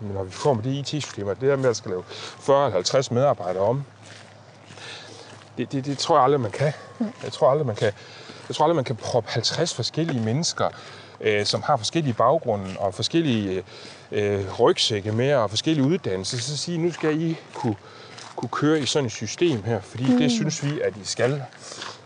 når 0.00 0.24
vi 0.24 0.30
får 0.30 0.54
med 0.54 0.62
de 0.62 0.78
IT-systemer, 0.78 1.34
det 1.34 1.48
der 1.48 1.56
med 1.56 1.70
at 1.70 1.76
skal 1.76 1.90
lave 1.90 2.02
40 2.40 2.64
eller 2.66 2.74
50 2.74 3.10
medarbejdere 3.10 3.62
om, 3.62 3.84
det, 5.58 5.72
det, 5.72 5.84
det 5.84 5.98
tror 5.98 6.16
jeg 6.16 6.24
aldrig, 6.24 6.40
man 6.40 6.50
kan. 6.50 6.72
Jeg 7.22 7.32
tror 7.32 7.50
aldrig, 7.50 7.66
man 7.66 7.76
kan, 7.76 7.92
jeg 8.48 8.56
tror 8.56 8.64
aldrig, 8.64 8.76
man 8.76 8.84
kan 8.84 8.96
proppe 8.96 9.30
50 9.30 9.74
forskellige 9.74 10.20
mennesker, 10.20 10.68
øh, 11.20 11.46
som 11.46 11.62
har 11.62 11.76
forskellige 11.76 12.14
baggrunde 12.14 12.74
og 12.78 12.94
forskellige 12.94 13.62
øh, 14.12 14.60
rygsække 14.60 15.12
med 15.12 15.34
og 15.34 15.50
forskellige 15.50 15.86
uddannelser, 15.86 16.38
så 16.38 16.56
sige, 16.56 16.78
nu 16.78 16.92
skal 16.92 17.20
I 17.22 17.36
kunne, 17.54 17.76
kunne 18.36 18.48
køre 18.48 18.80
i 18.80 18.86
sådan 18.86 19.06
et 19.06 19.12
system 19.12 19.62
her, 19.64 19.80
fordi 19.80 20.12
mm. 20.12 20.18
det 20.18 20.30
synes 20.30 20.64
vi, 20.64 20.80
at 20.80 20.96
I 20.96 21.04
skal. 21.04 21.42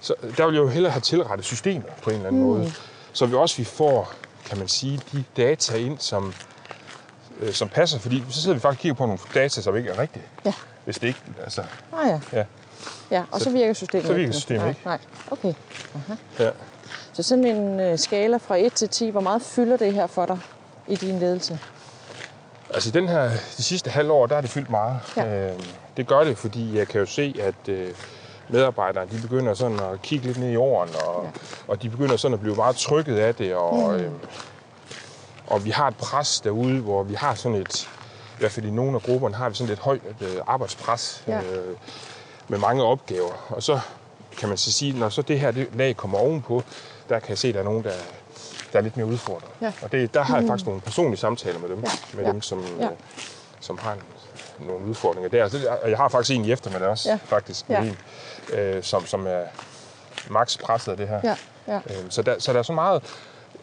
Så 0.01 0.15
der 0.37 0.47
vil 0.47 0.55
jeg 0.55 0.63
jo 0.63 0.69
hellere 0.69 0.93
have 0.93 1.01
tilrettet 1.01 1.47
systemet 1.47 1.87
på 2.03 2.11
en 2.11 2.17
eller 2.17 2.29
anden 2.29 2.43
mm. 2.43 2.49
måde, 2.49 2.73
så 3.13 3.27
vi 3.27 3.35
også 3.35 3.57
vi 3.57 3.65
får, 3.65 4.13
kan 4.47 4.59
man 4.59 4.69
sige, 4.69 5.01
de 5.13 5.25
data 5.37 5.77
ind, 5.77 5.99
som, 5.99 6.35
øh, 7.41 7.53
som 7.53 7.69
passer, 7.69 7.99
fordi 7.99 8.25
så 8.31 8.43
sidder 8.43 8.55
vi 8.55 8.61
faktisk 8.61 8.79
og 8.79 8.83
kigger 8.83 8.95
på 8.97 9.07
nogle 9.07 9.19
data, 9.35 9.61
som 9.61 9.77
ikke 9.77 9.91
er 9.91 9.99
rigtige. 9.99 10.25
Ja. 10.45 10.53
Hvis 10.85 10.99
det 10.99 11.07
ikke, 11.07 11.21
altså, 11.43 11.63
Ah 11.93 12.09
ja. 12.09 12.21
ja. 12.33 12.45
Ja, 13.11 13.23
og 13.31 13.39
så, 13.41 13.45
Så- 13.45 13.51
virker 13.51 13.73
systemet 13.73 14.07
så 14.07 14.13
virker 14.13 14.23
ikke. 14.27 14.33
systemet 14.33 14.61
nej, 14.63 14.69
ikke. 14.69 14.81
Nej, 14.85 14.99
okay. 15.31 15.55
ja. 16.39 16.51
Så 17.13 17.23
sådan 17.23 17.45
en 17.45 17.81
øh, 17.81 17.99
skala 17.99 18.37
fra 18.37 18.57
1 18.57 18.73
til 18.73 18.89
10, 18.89 19.11
hvor 19.11 19.21
meget 19.21 19.43
fylder 19.43 19.77
det 19.77 19.95
her 19.95 20.07
for 20.07 20.27
dig 20.27 20.39
i 20.89 20.95
din 20.95 21.19
ledelse? 21.19 21.59
Altså 22.75 22.91
den 22.91 23.09
her, 23.09 23.31
de 23.57 23.63
sidste 23.63 23.91
halvår, 23.91 24.27
der 24.27 24.37
er 24.37 24.41
det 24.41 24.51
fyldt 24.51 24.71
meget. 24.71 24.99
Ja. 25.17 25.51
Øh, 25.51 25.59
det 25.97 26.07
gør 26.07 26.25
det, 26.25 26.39
fordi 26.39 26.79
jeg 26.79 26.89
kan 26.89 27.01
jo 27.01 27.07
se, 27.07 27.35
at 27.41 27.69
øh, 27.69 27.95
medarbejdere, 28.53 29.07
de 29.07 29.21
begynder 29.23 29.55
sådan 29.55 29.81
at 29.81 30.03
kigge 30.03 30.27
lidt 30.27 30.39
ned 30.39 30.49
i 30.49 30.53
jorden, 30.53 30.95
og, 31.07 31.23
Ja. 31.23 31.29
ja. 31.29 31.33
og 31.69 31.83
de 31.83 31.91
begynder 31.91 32.17
sådan 32.17 32.35
at 32.35 32.41
blive 32.41 32.55
meget 32.55 32.77
trykket 32.77 33.17
af 33.17 33.35
det, 33.35 33.55
og, 33.55 33.91
mm. 33.93 33.95
øh, 33.95 34.13
og 35.47 35.65
vi 35.65 35.71
har 35.71 35.89
et 35.89 35.97
pres 35.97 36.41
derude, 36.41 36.81
hvor 36.81 37.03
vi 37.03 37.15
har 37.15 37.35
sådan 37.35 37.59
et, 37.59 37.83
i 38.37 38.39
hvert 38.39 38.53
fald 38.53 38.67
i 38.67 38.71
nogle 38.71 38.95
af 38.95 39.03
grupperne, 39.03 39.35
har 39.35 39.49
vi 39.49 39.55
sådan 39.55 39.73
et 39.73 39.79
højt 39.79 40.01
øh, 40.21 40.37
arbejdspres 40.47 41.25
Ja. 41.27 41.39
øh, 41.39 41.77
med 42.49 42.59
mange 42.59 42.83
opgaver. 42.85 43.47
Og 43.49 43.63
så 43.63 43.81
kan 44.39 44.49
man 44.49 44.59
så 44.59 44.73
sige, 44.73 44.99
når 44.99 45.09
så 45.09 45.23
det 45.23 45.41
her 45.41 45.51
det 45.51 45.69
lag 45.75 45.97
kommer 45.97 46.19
ovenpå, 46.19 46.63
der 47.09 47.19
kan 47.19 47.29
jeg 47.29 47.39
se, 47.39 47.49
at 47.49 47.55
der 47.55 47.61
er 47.61 47.65
nogen, 47.65 47.85
der 47.85 47.93
der 48.73 48.79
er 48.79 48.83
lidt 48.83 48.97
mere 48.97 49.07
udfordret. 49.07 49.49
Ja. 49.63 49.73
Og 49.83 49.93
det, 49.93 50.15
der 50.15 50.23
har 50.23 50.39
jeg 50.39 50.47
faktisk 50.47 50.67
nogle 50.67 50.81
personlige 50.81 51.21
samtaler 51.21 51.59
med 51.59 51.69
dem, 51.69 51.79
Ja. 51.79 51.91
med 52.15 52.25
Ja. 52.25 52.31
dem 52.33 52.43
som, 52.43 52.65
Ja. 52.81 52.85
øh, 52.85 52.91
som 53.61 53.79
har 53.79 53.93
en- 53.93 54.01
nogle 54.67 54.87
udfordringer 54.87 55.31
der. 55.31 55.49
Det- 55.49 55.69
Og 55.69 55.91
jeg 55.91 55.99
har 55.99 56.09
faktisk 56.09 56.37
en 56.39 56.45
i 56.45 56.53
eftermiddag 56.53 56.89
også, 56.89 57.09
Ja. 57.11 57.19
faktisk, 57.25 57.69
Ja. 57.69 57.83
en, 57.83 57.97
øh, 58.53 58.83
som, 58.83 59.07
som 59.07 59.27
er 59.27 59.41
max 60.31 60.59
presset 60.59 60.91
af 60.93 60.97
det 60.99 61.09
her. 61.09 61.21
Ja, 61.25 61.37
ja. 61.69 61.77
Øh, 61.77 62.11
så, 62.11 62.23
der, 62.23 62.35
så 62.39 62.53
der 62.53 62.59
er 62.59 62.63
så 62.63 62.73
meget 62.73 63.03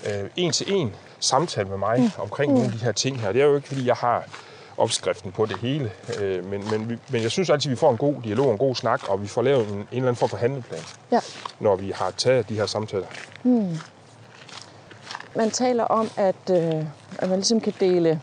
øh, 0.05 0.29
en 0.35 0.51
til 0.51 0.73
en 0.73 0.95
samtale 1.19 1.69
med 1.69 1.77
mig 1.77 1.99
mm. 1.99 2.09
omkring 2.17 2.51
mm. 2.51 2.57
nogle 2.57 2.73
af 2.73 2.79
de 2.79 2.85
her 2.85 2.91
ting 2.91 3.19
her. 3.21 3.31
Det 3.31 3.41
er 3.41 3.45
jo 3.45 3.55
ikke, 3.55 3.67
fordi 3.67 3.85
jeg 3.87 3.95
har 3.95 4.23
opskriften 4.77 5.31
på 5.31 5.45
det 5.45 5.57
hele, 5.57 5.91
øh, 6.19 6.45
men, 6.45 6.69
men, 6.71 6.89
vi- 6.89 6.97
men 7.09 7.21
jeg 7.21 7.31
synes 7.31 7.49
altid, 7.49 7.71
at 7.71 7.75
vi 7.75 7.79
får 7.79 7.91
en 7.91 7.97
god 7.97 8.15
dialog, 8.23 8.51
en 8.51 8.57
god 8.57 8.75
snak, 8.75 9.09
og 9.09 9.21
vi 9.21 9.27
får 9.27 9.41
lavet 9.41 9.67
en, 9.67 9.73
en 9.73 9.79
eller 9.91 10.01
anden 10.07 10.15
form 10.15 10.29
for 10.29 10.37
handleplan, 10.37 10.79
ja. 11.11 11.19
når 11.59 11.75
vi 11.75 11.91
har 11.91 12.11
taget 12.11 12.49
de 12.49 12.55
her 12.55 12.65
samtaler. 12.65 13.05
Man 15.35 15.51
taler 15.51 15.83
om, 15.83 16.09
at, 16.17 16.35
øh, 16.51 16.73
at 17.19 17.29
man 17.29 17.37
ligesom 17.37 17.61
kan 17.61 17.73
dele 17.79 18.21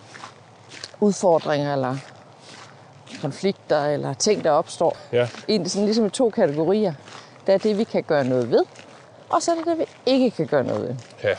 udfordringer 1.01 1.73
eller 1.73 1.97
konflikter 3.21 3.85
eller 3.87 4.15
ting, 4.15 4.45
der 4.45 4.51
opstår, 4.51 4.97
Ja, 5.13 5.29
i 5.49 5.61
sådan 5.69 5.85
ligesom 5.85 6.07
i 6.07 6.11
to 6.11 6.31
kategorier. 6.31 6.93
Der 7.47 7.53
er 7.55 7.59
det, 7.59 7.79
vi 7.79 7.85
kan 7.85 8.03
gøre 8.03 8.25
noget 8.25 8.51
ved, 8.51 8.63
og 9.31 9.43
så 9.43 9.51
er 9.51 9.55
det 9.55 9.67
det, 9.67 9.79
vi 9.79 9.85
ikke 10.07 10.31
kan 10.31 10.47
gøre 10.47 10.65
noget 10.65 10.83
ved. 10.89 10.95
ja, 11.23 11.35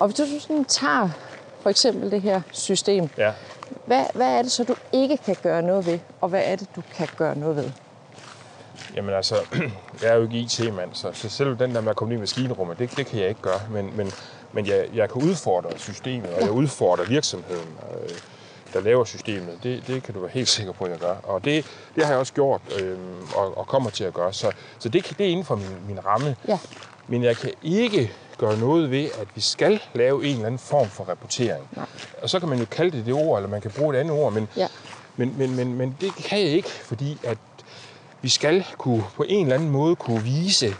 Og 0.00 0.08
hvis 0.08 0.16
du 0.16 0.40
sådan 0.40 0.64
tager 0.64 1.08
for 1.60 1.70
eksempel 1.70 2.10
det 2.10 2.22
her 2.22 2.40
system, 2.52 3.08
ja. 3.18 3.32
hvad, 3.86 4.04
hvad 4.14 4.26
er 4.38 4.42
det 4.42 4.52
så, 4.52 4.64
du 4.64 4.74
ikke 4.92 5.16
kan 5.16 5.36
gøre 5.42 5.62
noget 5.62 5.86
ved, 5.86 5.98
og 6.20 6.28
hvad 6.28 6.42
er 6.44 6.56
det, 6.56 6.68
du 6.76 6.82
kan 6.94 7.08
gøre 7.16 7.38
noget 7.38 7.56
ved? 7.56 7.70
Jamen 8.96 9.14
altså, 9.14 9.34
jeg 10.02 10.10
er 10.10 10.14
jo 10.14 10.22
ikke 10.22 10.38
IT-mand, 10.38 10.90
så, 10.92 11.10
så 11.12 11.28
selv 11.28 11.58
den 11.58 11.74
der 11.74 11.80
med 11.80 11.90
at 11.90 11.96
komme 11.96 12.14
ind 12.14 12.18
i 12.18 12.22
maskinrummet, 12.22 12.78
det, 12.78 12.96
det 12.96 13.06
kan 13.06 13.20
jeg 13.20 13.28
ikke 13.28 13.40
gøre. 13.42 13.60
Men, 13.70 13.96
men, 13.96 14.12
men 14.52 14.66
jeg, 14.66 14.86
jeg 14.94 15.10
kan 15.10 15.22
udfordre 15.22 15.70
systemet, 15.78 16.30
og 16.34 16.40
jeg 16.42 16.50
udfordrer 16.50 17.04
virksomheden, 17.04 17.68
øh, 18.02 18.08
der 18.72 18.80
laver 18.80 19.04
systemet. 19.04 19.58
Det, 19.62 19.86
det 19.86 20.02
kan 20.02 20.14
du 20.14 20.20
være 20.20 20.30
helt 20.30 20.48
sikker 20.48 20.72
på, 20.72 20.84
at 20.84 20.90
jeg 20.90 20.98
gør. 20.98 21.14
Og 21.22 21.44
det, 21.44 21.66
det 21.94 22.04
har 22.04 22.10
jeg 22.12 22.18
også 22.20 22.32
gjort, 22.32 22.60
øh, 22.80 22.98
og, 23.34 23.58
og 23.58 23.66
kommer 23.66 23.90
til 23.90 24.04
at 24.04 24.14
gøre. 24.14 24.32
Så, 24.32 24.52
så 24.78 24.88
det, 24.88 25.14
det 25.18 25.26
er 25.26 25.30
inden 25.30 25.44
for 25.46 25.56
min, 25.56 25.76
min 25.88 26.04
ramme. 26.06 26.36
Ja. 26.48 26.58
Men 27.08 27.24
jeg 27.24 27.36
kan 27.36 27.50
ikke 27.62 28.12
gøre 28.38 28.58
noget 28.58 28.90
ved, 28.90 29.04
at 29.20 29.28
vi 29.34 29.40
skal 29.40 29.80
lave 29.94 30.24
en 30.26 30.32
eller 30.34 30.46
anden 30.46 30.58
form 30.58 30.88
for 30.88 31.04
rapportering. 31.04 31.68
Nej. 31.76 31.86
Og 32.22 32.30
så 32.30 32.40
kan 32.40 32.48
man 32.48 32.58
jo 32.58 32.64
kalde 32.70 32.96
det 32.98 33.06
det 33.06 33.14
ord, 33.14 33.38
eller 33.38 33.48
man 33.50 33.60
kan 33.60 33.70
bruge 33.70 33.96
et 33.96 34.00
andet 34.00 34.12
ord, 34.18 34.32
men, 34.32 34.48
Ja. 34.56 34.68
men, 35.16 35.34
men, 35.38 35.56
men, 35.56 35.74
men 35.74 35.96
det 36.00 36.14
kan 36.14 36.38
jeg 36.38 36.48
ikke, 36.48 36.68
fordi 36.68 37.18
at 37.24 37.38
vi 38.22 38.28
skal 38.28 38.64
kunne 38.78 39.04
på 39.16 39.24
en 39.28 39.42
eller 39.46 39.54
anden 39.54 39.70
måde 39.70 39.96
kunne 39.96 40.22
vise, 40.22 40.76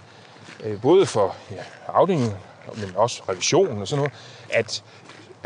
øh, 0.64 0.80
både 0.80 1.06
for 1.06 1.36
ja, 1.50 1.62
afdelingen, 1.88 2.32
men 2.76 2.92
også 2.96 3.22
revisionen 3.28 3.82
og 3.82 3.88
sådan 3.88 3.98
noget, 4.00 4.12
at 4.50 4.82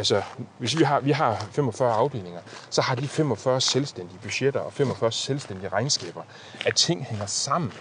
altså, 0.02 0.22
hvis 0.58 0.78
vi 0.78 0.84
har, 0.84 1.00
vi 1.00 1.10
har 1.10 1.46
45 1.52 1.92
afdelinger, 1.92 2.40
så 2.70 2.82
har 2.82 2.94
de 2.94 3.08
45 3.08 3.60
selvstændige 3.60 4.18
budgetter 4.22 4.60
og 4.60 4.72
45 4.72 5.12
selvstændige 5.12 5.68
regnskaber, 5.68 6.22
at 6.66 6.74
ting 6.74 7.04
hænger 7.04 7.26
sammen. 7.26 7.72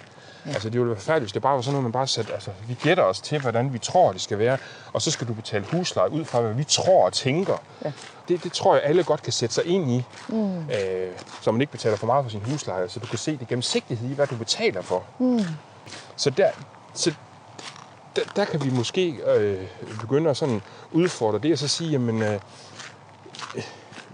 Ja. 0.45 0.51
Altså, 0.51 0.69
det 0.69 0.79
ville 0.79 0.91
være 0.91 1.01
færdigt, 1.01 1.23
hvis 1.23 1.31
det 1.31 1.41
bare 1.41 1.55
var 1.55 1.61
sådan 1.61 1.73
noget, 1.73 1.83
man 1.83 1.91
bare 1.91 2.07
satte, 2.07 2.33
altså, 2.33 2.51
vi 2.67 2.73
gætter 2.73 3.03
os 3.03 3.21
til, 3.21 3.41
hvordan 3.41 3.73
vi 3.73 3.77
tror, 3.77 4.11
det 4.11 4.21
skal 4.21 4.39
være, 4.39 4.57
og 4.93 5.01
så 5.01 5.11
skal 5.11 5.27
du 5.27 5.33
betale 5.33 5.65
husleje 5.71 6.11
ud 6.11 6.25
fra, 6.25 6.41
hvad 6.41 6.53
vi 6.53 6.63
tror 6.63 7.05
og 7.05 7.13
tænker. 7.13 7.57
Ja. 7.85 7.91
Det, 8.27 8.43
det 8.43 8.51
tror 8.51 8.75
jeg, 8.75 8.83
alle 8.83 9.03
godt 9.03 9.23
kan 9.23 9.33
sætte 9.33 9.55
sig 9.55 9.65
ind 9.65 9.91
i, 9.91 10.05
mm. 10.27 10.57
øh, 10.57 11.11
så 11.41 11.51
man 11.51 11.61
ikke 11.61 11.71
betaler 11.71 11.97
for 11.97 12.07
meget 12.07 12.25
for 12.25 12.29
sin 12.29 12.41
husleje, 12.45 12.89
så 12.89 12.99
du 12.99 13.07
kan 13.07 13.17
se 13.17 13.37
det 13.37 13.47
gennemsigtighed 13.47 14.09
i, 14.09 14.13
hvad 14.13 14.27
du 14.27 14.35
betaler 14.35 14.81
for. 14.81 15.03
Mm. 15.19 15.39
Så 16.15 16.29
der, 16.29 16.49
så 16.93 17.13
der, 18.15 18.21
der 18.35 18.45
kan 18.45 18.63
vi 18.63 18.69
måske 18.69 19.09
øh, 19.37 19.67
begynde 20.01 20.29
at 20.29 20.37
sådan 20.37 20.61
udfordre 20.91 21.39
det, 21.39 21.51
og 21.51 21.57
så 21.57 21.67
sige, 21.67 21.89
jamen, 21.89 22.21
øh, 22.21 22.39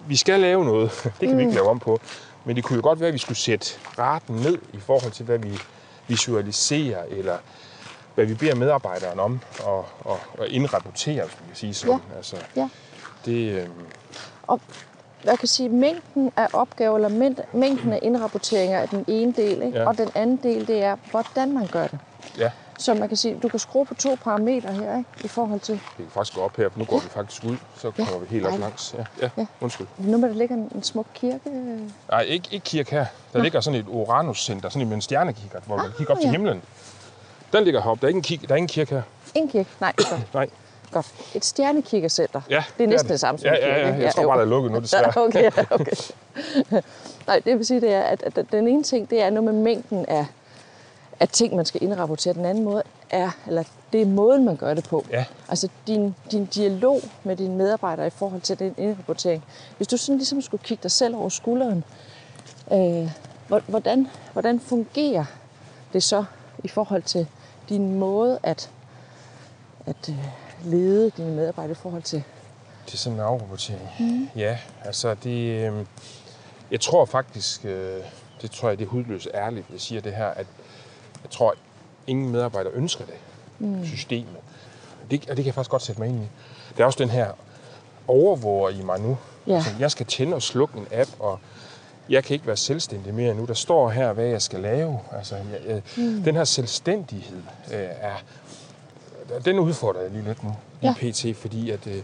vi 0.08 0.16
skal 0.16 0.40
lave 0.40 0.66
noget. 0.66 0.92
Det 1.04 1.14
kan 1.20 1.32
mm. 1.32 1.38
vi 1.38 1.42
ikke 1.42 1.54
lave 1.56 1.68
om 1.70 1.80
på. 1.80 2.00
Men 2.46 2.56
det 2.56 2.64
kunne 2.64 2.76
jo 2.76 2.82
godt 2.84 3.00
være, 3.00 3.08
at 3.08 3.14
vi 3.14 3.20
skulle 3.20 3.38
sætte 3.38 3.66
raten 4.00 4.36
ned 4.36 4.58
i 4.74 4.80
forhold 4.80 5.12
til, 5.12 5.26
hvad 5.26 5.38
vi 5.38 5.60
visualiserer, 6.08 7.04
eller 7.10 7.38
hvad 8.16 8.26
vi 8.26 8.34
beder 8.34 8.56
medarbejderen 8.56 9.20
om 9.20 9.40
og, 9.64 9.86
og, 10.00 10.20
og 10.38 10.48
indrapportere, 10.48 11.24
hvis 11.24 11.38
man 11.40 11.48
kan 11.48 11.56
sige 11.56 11.74
sådan. 11.74 12.00
Ja. 12.12 12.16
Altså, 12.18 12.36
Ja. 12.56 12.70
det, 13.26 13.52
øh, 13.62 13.68
Og 14.48 14.62
jeg 15.24 15.40
kan 15.40 15.48
sige, 15.48 15.70
mængden 15.70 16.32
af 16.38 16.48
opgaver, 16.54 16.96
eller 16.96 17.36
mængden 17.54 17.94
af 17.94 18.00
indrapporteringer 18.02 18.78
er 18.80 18.86
den 18.86 19.06
ene 19.08 19.34
del, 19.34 19.62
ikke? 19.62 19.80
Ja. 19.80 19.88
og 19.88 19.98
den 19.98 20.10
anden 20.16 20.40
del, 20.44 20.68
det 20.68 20.84
er, 20.84 20.96
hvordan 21.12 21.54
man 21.54 21.68
gør 21.68 21.88
det. 21.88 22.00
ja, 22.38 22.52
Så 22.80 22.94
man 22.94 23.08
kan 23.08 23.18
sige, 23.18 23.40
du 23.44 23.48
kan 23.50 23.60
skrue 23.60 23.86
på 23.86 23.94
to 23.94 24.18
parametre 24.24 24.74
her, 24.74 24.98
ikke? 24.98 25.10
i 25.24 25.28
forhold 25.28 25.60
til, 25.60 25.74
vi 25.98 26.04
kan 26.04 26.12
faktisk 26.14 26.36
gå 26.36 26.42
op 26.42 26.58
her, 26.58 26.70
nu 26.76 26.86
går 26.86 27.00
vi 27.00 27.10
faktisk 27.10 27.44
ud, 27.44 27.58
så 27.78 27.92
Ja, 27.98 28.06
kommer 28.06 28.20
vi 28.20 28.26
helt 28.30 28.46
op 28.46 28.50
dejligt. 28.52 28.62
langs. 28.70 28.96
Ja, 28.98 29.04
ja, 29.22 29.30
Ja. 29.38 29.46
undskyld. 29.62 29.88
nu 29.98 30.18
med, 30.18 30.30
der 30.30 30.36
ligger 30.36 30.56
en, 30.56 30.72
en 30.76 30.84
smuk 30.84 31.06
kirke. 31.14 31.40
Nej, 32.12 32.22
ikke, 32.22 32.48
ikke 32.52 32.64
kirke 32.64 32.92
her. 32.92 33.06
Der 33.34 33.42
ligger 33.44 33.62
sådan 33.62 33.80
et 33.80 33.86
Uranus-center, 33.88 34.70
sådan 34.70 34.92
en 34.94 35.02
stjernekikkert, 35.02 35.64
hvor 35.66 35.78
man 35.78 35.86
Ah, 35.86 35.92
kigger 35.98 36.14
op 36.14 36.20
til 36.20 36.26
ja. 36.28 36.32
himlen. 36.32 36.62
Den 37.54 37.64
ligger 37.64 37.82
heroppe. 37.82 38.02
Der 38.02 38.06
er 38.06 38.10
ikke 38.10 38.18
en, 38.18 38.22
kig, 38.24 38.42
der 38.42 38.52
er 38.52 38.56
ingen 38.58 38.68
kirke 38.68 38.96
her. 38.96 39.02
Ingen 39.36 39.52
kirke? 39.52 39.70
Nej, 39.80 39.94
godt. 39.98 40.28
Nej. 40.34 40.50
godt. 40.92 41.08
Et 41.36 41.46
stjernekikkercenter. 41.46 42.42
Ja, 42.50 42.64
det 42.78 42.84
er 42.84 42.88
næsten 42.88 43.08
det. 43.08 43.12
det 43.12 43.20
samme 43.20 43.40
som 43.40 43.46
Ja, 43.48 43.56
ja, 43.56 43.88
ja. 43.88 43.96
Jeg 43.96 44.14
tror 44.14 44.22
jo. 44.24 44.28
bare, 44.30 44.38
der 44.38 44.44
er 44.46 44.50
lukket 44.50 44.72
nu, 44.72 44.80
desværre. 44.86 45.14
Ja, 45.16 45.22
okay, 45.22 45.44
ja, 45.44 45.64
okay. 45.72 45.92
Nej, 47.28 47.42
det 47.46 47.58
vil 47.58 47.66
sige, 47.66 47.82
det 47.82 47.94
er, 47.94 48.02
at, 48.02 48.24
at 48.38 48.46
den 48.52 48.68
ene 48.68 48.84
ting, 48.84 49.10
det 49.10 49.22
er 49.22 49.30
noget 49.30 49.54
med 49.54 49.64
mængden 49.64 50.06
af, 50.06 50.26
af 51.20 51.28
ting, 51.28 51.56
man 51.56 51.66
skal 51.66 51.84
indrapportere. 51.84 52.34
Den 52.34 52.46
anden 52.46 52.64
måde 52.64 52.84
er, 53.10 53.32
eller 53.48 53.64
det 53.94 54.02
er 54.02 54.06
måden, 54.06 54.46
man 54.46 54.56
gør 54.56 54.74
det 54.74 54.84
på. 54.90 55.06
Ja. 55.12 55.26
Altså 55.50 55.70
din, 55.88 56.16
din 56.32 56.46
dialog 56.46 57.02
med 57.24 57.36
dine 57.36 57.56
medarbejdere 57.56 58.08
i 58.08 58.10
forhold 58.10 58.42
til 58.42 58.60
den 58.60 58.76
indrapportering. 58.78 59.44
Hvis 59.78 59.88
du 59.88 59.98
sådan 59.98 60.18
ligesom 60.18 60.42
skulle 60.42 60.64
kigge 60.64 60.84
dig 60.84 60.92
selv 60.92 61.16
over 61.16 61.30
skulderen, 61.30 61.84
øh, 62.72 63.12
hvor- 63.48 63.64
hvordan, 63.68 64.08
hvordan 64.34 64.60
fungerer 64.60 65.26
det 65.94 66.04
så 66.04 66.24
i 66.64 66.68
forhold 66.68 67.04
til 67.04 67.28
din 67.70 67.96
måde 67.96 68.40
at, 68.44 68.70
at 69.86 70.10
øh, 70.10 70.16
lede 70.66 71.10
dine 71.18 71.32
medarbejdere 71.32 71.72
i 71.72 71.76
forhold 71.82 72.04
til 72.04 72.24
er 72.94 72.98
sådan 72.98 73.14
en 73.20 73.26
afrapportering. 73.26 73.90
Mm. 74.00 74.30
Ja, 74.36 74.58
altså 74.86 75.14
det... 75.24 75.40
Øh, 75.72 75.86
jeg 76.72 76.82
tror 76.82 77.06
faktisk, 77.06 77.66
øh, 77.66 78.02
det 78.42 78.52
tror 78.52 78.70
jeg, 78.70 78.78
det 78.80 78.86
er 78.86 78.90
hudløst 78.90 79.28
ærligt, 79.34 79.66
jeg 79.72 79.82
siger 79.82 80.02
det 80.02 80.14
her, 80.16 80.28
at 80.28 80.46
jeg 81.24 81.32
tror, 81.32 81.56
ingen 82.08 82.30
medarbejder 82.30 82.70
ønsker 82.74 83.06
det, 83.06 83.14
mm. 83.60 83.86
systemet. 83.86 84.38
Det, 85.12 85.22
og 85.22 85.28
det 85.28 85.36
kan 85.36 85.46
jeg 85.46 85.54
faktisk 85.54 85.72
godt 85.72 85.82
sætte 85.82 86.02
mig 86.02 86.10
ind 86.10 86.24
i. 86.24 86.28
Der 86.78 86.84
er 86.84 86.86
også 86.86 87.00
den 87.00 87.10
her 87.10 87.32
overvåger 88.08 88.70
i 88.70 88.82
mig 88.82 89.00
nu. 89.00 89.18
Ja. 89.48 89.56
Altså, 89.56 89.72
jeg 89.80 89.92
skal 89.92 90.06
tænde 90.06 90.36
og 90.36 90.42
slukke 90.42 90.78
en 90.78 90.88
app, 90.92 91.10
og 91.20 91.40
jeg 92.10 92.24
kan 92.24 92.34
ikke 92.34 92.48
være 92.48 92.58
selvstændig 92.58 93.14
mere 93.14 93.34
nu. 93.34 93.46
Der 93.46 93.54
står 93.54 93.90
her, 93.90 94.14
hvad 94.14 94.26
jeg 94.26 94.42
skal 94.42 94.60
lave. 94.60 95.00
Altså, 95.12 95.36
jeg, 95.36 95.46
jeg, 95.68 95.82
mm. 95.98 96.24
Den 96.24 96.36
her 96.36 96.44
selvstændighed 96.44 97.42
øh, 97.74 97.80
er... 97.80 98.16
Den 99.46 99.60
udfordrer 99.60 100.02
jeg 100.02 100.12
lige 100.12 100.24
lidt 100.24 100.44
nu 100.44 100.56
i 100.82 100.86
Ja. 100.86 100.94
PT, 100.98 101.38
fordi 101.38 101.70
at, 101.70 101.88
øh, 101.88 102.02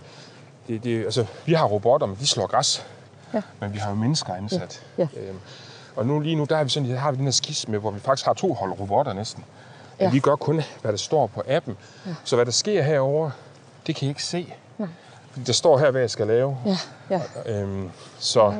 det, 0.67 0.83
det, 0.83 1.03
altså, 1.03 1.25
vi 1.45 1.53
har 1.53 1.65
robotter, 1.65 2.07
men 2.07 2.17
de 2.19 2.27
slår 2.27 2.47
græs. 2.47 2.85
Ja. 3.33 3.41
Men 3.59 3.73
vi 3.73 3.77
har 3.77 3.89
jo 3.89 3.95
mennesker 3.95 4.33
ansat. 4.33 4.85
Ja. 4.97 5.07
Øhm, 5.17 5.39
og 5.95 6.05
nu 6.05 6.19
lige 6.19 6.35
nu, 6.35 6.43
der 6.43 6.55
har 6.55 6.63
vi, 6.63 6.69
sådan, 6.69 6.89
der 6.89 6.97
har 6.97 7.11
vi 7.11 7.17
den 7.17 7.25
her 7.25 7.31
skis 7.31 7.67
med, 7.67 7.79
hvor 7.79 7.91
vi 7.91 7.99
faktisk 7.99 8.25
har 8.25 8.33
to 8.33 8.53
hold 8.53 8.71
robotter 8.79 9.13
næsten. 9.13 9.43
Men 9.99 10.05
Ja. 10.07 10.11
vi 10.11 10.19
gør 10.19 10.35
kun, 10.35 10.61
hvad 10.81 10.91
der 10.91 10.97
står 10.97 11.27
på 11.27 11.43
appen. 11.47 11.77
Ja. 12.05 12.11
Så 12.23 12.35
hvad 12.35 12.45
der 12.45 12.51
sker 12.51 12.81
herover, 12.83 13.31
det 13.87 13.95
kan 13.95 14.05
I 14.05 14.09
ikke 14.09 14.23
se. 14.23 14.53
Nej. 14.77 14.87
Fordi 15.31 15.43
der 15.45 15.53
står 15.53 15.77
her, 15.77 15.91
hvad 15.91 16.01
jeg 16.01 16.09
skal 16.09 16.27
lave. 16.27 16.57
Ja, 16.65 16.77
ja. 17.09 17.21
Øhm, 17.61 17.89
så, 18.19 18.53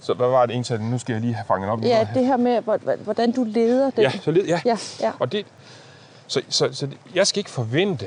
så 0.00 0.14
hvad 0.14 0.28
var 0.28 0.46
det 0.46 0.52
egentlig? 0.52 0.90
Nu 0.90 0.98
skal 0.98 1.12
jeg 1.12 1.20
lige 1.22 1.34
have 1.34 1.44
fanget 1.48 1.70
op. 1.70 1.82
Ja, 1.82 2.08
det 2.14 2.26
her 2.26 2.36
med, 2.36 2.60
hvor- 2.60 2.96
hvordan 2.96 3.32
du 3.32 3.44
leder 3.44 3.90
den. 3.90 4.02
ja, 4.02 4.10
så 4.10 4.30
led, 4.30 4.44
ja. 4.46 4.60
ja, 4.64 4.76
ja. 5.00 5.12
Og 5.18 5.32
det, 5.32 5.46
så, 6.26 6.42
så, 6.48 6.68
så 6.72 6.88
jeg 7.14 7.26
skal 7.26 7.38
ikke 7.40 7.50
forvente, 7.50 8.06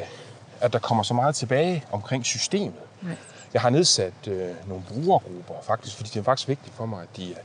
at 0.61 0.73
der 0.73 0.79
kommer 0.79 1.03
så 1.03 1.13
meget 1.13 1.35
tilbage 1.35 1.85
omkring 1.91 2.25
systemet. 2.25 2.73
Nej. 3.01 3.15
Jeg 3.53 3.61
har 3.61 3.69
nedsat 3.69 4.13
øh, 4.27 4.49
nogle 4.67 4.83
brugergrupper, 4.89 5.53
faktisk, 5.63 5.95
fordi 5.97 6.09
det 6.09 6.19
er 6.19 6.23
faktisk 6.23 6.47
vigtigt 6.47 6.75
for 6.75 6.85
mig, 6.85 7.01
at 7.01 7.07
de, 7.17 7.33
er- 7.33 7.37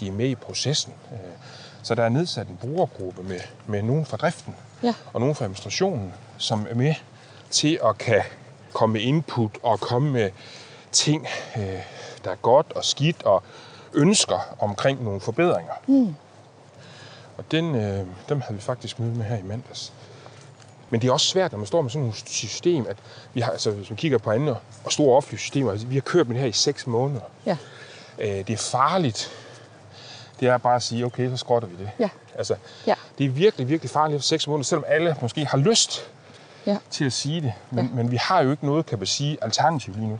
de 0.00 0.08
er 0.08 0.12
med 0.12 0.26
i 0.28 0.34
processen. 0.34 0.92
Øh, 1.12 1.18
så 1.82 1.94
der 1.94 2.02
er 2.04 2.08
nedsat 2.08 2.46
en 2.48 2.56
brugergruppe 2.56 3.22
med, 3.22 3.40
med 3.66 3.82
nogen 3.82 4.06
fra 4.06 4.16
driften 4.16 4.54
Ja. 4.82 4.94
og 5.12 5.20
nogen 5.20 5.34
fra 5.34 5.44
administrationen, 5.44 6.12
som 6.38 6.66
er 6.70 6.74
med 6.74 6.94
til 7.50 7.78
at 7.84 7.98
kan 7.98 8.22
komme 8.72 8.92
med 8.92 9.00
input 9.00 9.50
og 9.62 9.80
komme 9.80 10.10
med 10.12 10.30
ting, 10.92 11.26
øh, 11.56 11.62
der 12.24 12.30
er 12.30 12.34
godt 12.34 12.72
og 12.72 12.84
skidt, 12.84 13.22
og 13.22 13.42
ønsker 13.92 14.54
omkring 14.58 15.04
nogle 15.04 15.20
forbedringer. 15.20 15.72
Mm. 15.86 16.14
Og 17.36 17.44
den, 17.50 17.74
øh, 17.74 18.06
dem 18.28 18.40
havde 18.40 18.54
vi 18.54 18.60
faktisk 18.60 18.98
møde 18.98 19.14
med 19.14 19.24
her 19.24 19.36
i 19.36 19.42
mandags. 19.42 19.92
Men 20.94 21.00
det 21.02 21.08
er 21.08 21.12
også 21.12 21.26
svært, 21.26 21.52
når 21.52 21.58
man 21.58 21.66
står 21.66 21.82
med 21.82 21.90
sådan 21.90 22.08
et 22.08 22.14
system, 22.26 22.86
at 22.88 22.96
vi 23.34 23.40
har, 23.40 23.50
altså, 23.50 23.70
hvis 23.70 23.90
man 23.90 23.96
kigger 23.96 24.18
på 24.18 24.30
andre 24.30 24.56
og 24.84 24.92
store 24.92 25.16
offentlige 25.16 25.38
systemer, 25.40 25.70
altså, 25.70 25.86
vi 25.86 25.94
har 25.94 26.00
kørt 26.00 26.26
med 26.28 26.34
det 26.34 26.40
her 26.42 26.48
i 26.48 26.52
seks 26.52 26.86
måneder. 26.86 27.20
ja. 27.46 27.56
Øh, 28.18 28.28
det 28.28 28.50
er 28.50 28.56
farligt. 28.56 29.30
Det 30.40 30.48
er 30.48 30.58
bare 30.58 30.76
at 30.76 30.82
sige, 30.82 31.04
okay, 31.06 31.30
så 31.30 31.36
skrotter 31.36 31.68
vi 31.68 31.76
det. 31.76 31.90
Ja. 31.98 32.08
Altså, 32.34 32.56
Ja. 32.86 32.94
det 33.18 33.26
er 33.26 33.30
virkelig, 33.30 33.68
virkelig 33.68 33.90
farligt 33.90 34.18
for 34.20 34.22
seks 34.22 34.46
måneder, 34.46 34.64
selvom 34.64 34.84
alle 34.88 35.16
måske 35.22 35.44
har 35.46 35.58
lyst 35.58 36.10
Ja. 36.66 36.76
til 36.90 37.04
at 37.04 37.12
sige 37.12 37.40
det. 37.40 37.52
Men, 37.70 37.84
Ja. 37.84 37.90
men 37.94 38.10
vi 38.10 38.16
har 38.16 38.42
jo 38.42 38.50
ikke 38.50 38.66
noget, 38.66 38.86
kan 38.86 38.98
man 38.98 39.06
sige, 39.06 39.38
alternativ 39.42 39.94
lige 39.94 40.08
nu. 40.08 40.18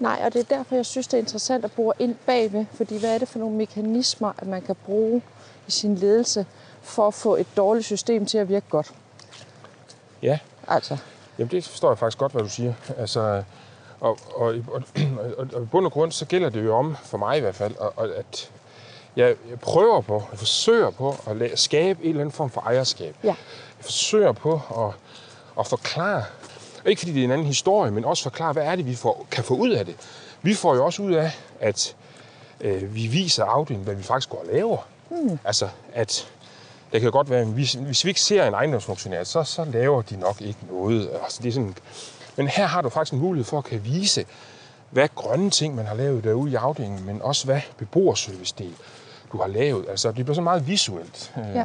Nej, 0.00 0.20
og 0.24 0.32
det 0.32 0.40
er 0.50 0.56
derfor, 0.56 0.74
jeg 0.74 0.86
synes, 0.86 1.06
det 1.06 1.14
er 1.14 1.18
interessant 1.18 1.64
at 1.64 1.72
bore 1.72 1.92
ind 1.98 2.14
bagved. 2.26 2.64
Fordi 2.74 2.98
hvad 2.98 3.14
er 3.14 3.18
det 3.18 3.28
for 3.28 3.38
nogle 3.38 3.56
mekanismer, 3.56 4.32
at 4.38 4.46
man 4.46 4.62
kan 4.62 4.76
bruge 4.86 5.22
i 5.66 5.70
sin 5.70 5.94
ledelse 5.94 6.46
for 6.82 7.08
at 7.08 7.14
få 7.14 7.36
et 7.36 7.46
dårligt 7.56 7.86
system 7.86 8.26
til 8.26 8.38
at 8.38 8.48
virke 8.48 8.66
godt? 8.70 8.92
Ja, 10.22 10.38
Altså, 10.68 10.96
Jamen, 11.38 11.50
det 11.50 11.64
forstår 11.64 11.90
jeg 11.90 11.98
faktisk 11.98 12.18
godt, 12.18 12.32
hvad 12.32 12.42
du 12.42 12.48
siger. 12.48 12.74
Altså, 12.98 13.42
og, 14.00 14.18
og, 14.34 14.54
og, 14.68 14.82
og, 15.38 15.46
og 15.52 15.62
i 15.62 15.66
bund 15.66 15.86
og 15.86 15.92
grund, 15.92 16.12
så 16.12 16.24
gælder 16.26 16.48
det 16.48 16.64
jo 16.64 16.76
om, 16.76 16.96
for 17.04 17.18
mig 17.18 17.36
i 17.36 17.40
hvert 17.40 17.54
fald, 17.54 17.76
og, 17.76 17.92
og 17.96 18.08
at 18.16 18.50
jeg, 19.16 19.34
jeg 19.50 19.60
prøver 19.60 20.00
på, 20.00 20.22
jeg 20.30 20.38
forsøger 20.38 20.90
på 20.90 21.16
at 21.26 21.36
la- 21.36 21.56
skabe 21.56 22.02
en 22.04 22.08
eller 22.08 22.20
anden 22.20 22.32
form 22.32 22.50
for 22.50 22.60
ejerskab. 22.60 23.16
Ja. 23.24 23.28
Jeg 23.28 23.84
forsøger 23.84 24.32
på 24.32 24.54
at, 24.54 24.94
at 25.60 25.66
forklare, 25.66 26.24
ikke 26.86 26.98
fordi 27.00 27.12
det 27.12 27.20
er 27.20 27.24
en 27.24 27.30
anden 27.30 27.46
historie, 27.46 27.90
men 27.90 28.04
også 28.04 28.22
forklare, 28.22 28.52
hvad 28.52 28.64
er 28.64 28.76
det, 28.76 28.86
vi 28.86 28.94
får, 28.94 29.26
kan 29.30 29.44
få 29.44 29.54
ud 29.54 29.70
af 29.70 29.84
det. 29.86 29.96
Vi 30.42 30.54
får 30.54 30.74
jo 30.74 30.84
også 30.84 31.02
ud 31.02 31.12
af, 31.12 31.30
at 31.60 31.96
øh, 32.60 32.94
vi 32.94 33.06
viser 33.06 33.44
afdelingen, 33.44 33.84
hvad 33.84 33.94
vi 33.94 34.02
faktisk 34.02 34.30
går 34.30 34.38
og 34.38 34.46
laver. 34.52 34.78
Mm. 35.10 35.38
Altså, 35.44 35.68
at 35.94 36.28
det 36.92 37.00
kan 37.00 37.10
godt 37.10 37.30
være, 37.30 37.40
at 37.40 37.46
hvis, 37.46 37.72
hvis 37.72 38.04
vi 38.04 38.10
ikke 38.10 38.20
ser 38.20 38.44
en 38.46 38.54
ejendomsfunktionær, 38.54 39.24
så, 39.24 39.42
så 39.42 39.64
laver 39.64 40.02
de 40.02 40.16
nok 40.16 40.40
ikke 40.40 40.58
noget. 40.70 41.10
Altså, 41.22 41.42
det 41.42 41.48
er 41.48 41.52
sådan, 41.52 41.74
men 42.36 42.48
her 42.48 42.66
har 42.66 42.82
du 42.82 42.88
faktisk 42.88 43.12
en 43.12 43.18
mulighed 43.18 43.44
for 43.44 43.58
at 43.58 43.64
kan 43.64 43.84
vise, 43.84 44.24
hvad 44.90 45.08
grønne 45.14 45.50
ting, 45.50 45.74
man 45.74 45.86
har 45.86 45.94
lavet 45.94 46.24
derude 46.24 46.52
i 46.52 46.54
afdelingen, 46.54 47.06
men 47.06 47.22
også 47.22 47.44
hvad 47.44 47.60
beboerservice-del, 47.78 48.74
du 49.32 49.38
har 49.38 49.46
lavet. 49.46 49.84
Altså, 49.88 50.12
det 50.12 50.24
bliver 50.24 50.34
så 50.34 50.40
meget 50.40 50.66
visuelt. 50.68 51.32
Øh, 51.38 51.54
Ja. 51.54 51.64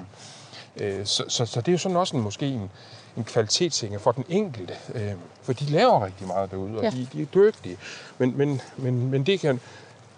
Øh, 0.77 1.05
så, 1.05 1.23
så, 1.27 1.45
så 1.45 1.61
det 1.61 1.67
er 1.67 1.71
jo 1.71 1.77
sådan 1.77 1.97
også 1.97 2.17
en, 2.17 2.23
måske 2.23 2.45
en, 2.45 2.71
en 3.17 3.23
kvalitetssænger 3.23 3.99
for 3.99 4.11
den 4.11 4.25
enkelte. 4.29 4.73
Øh, 4.95 5.11
for 5.43 5.53
de 5.53 5.65
laver 5.65 6.05
rigtig 6.05 6.27
meget 6.27 6.51
derude, 6.51 6.77
og 6.77 6.83
ja. 6.83 6.89
de, 6.89 7.07
de 7.13 7.21
er 7.21 7.25
dygtige. 7.25 7.77
Men, 8.17 8.37
men, 8.37 8.61
men, 8.77 9.09
men 9.11 9.25
det, 9.25 9.39
kan, 9.39 9.59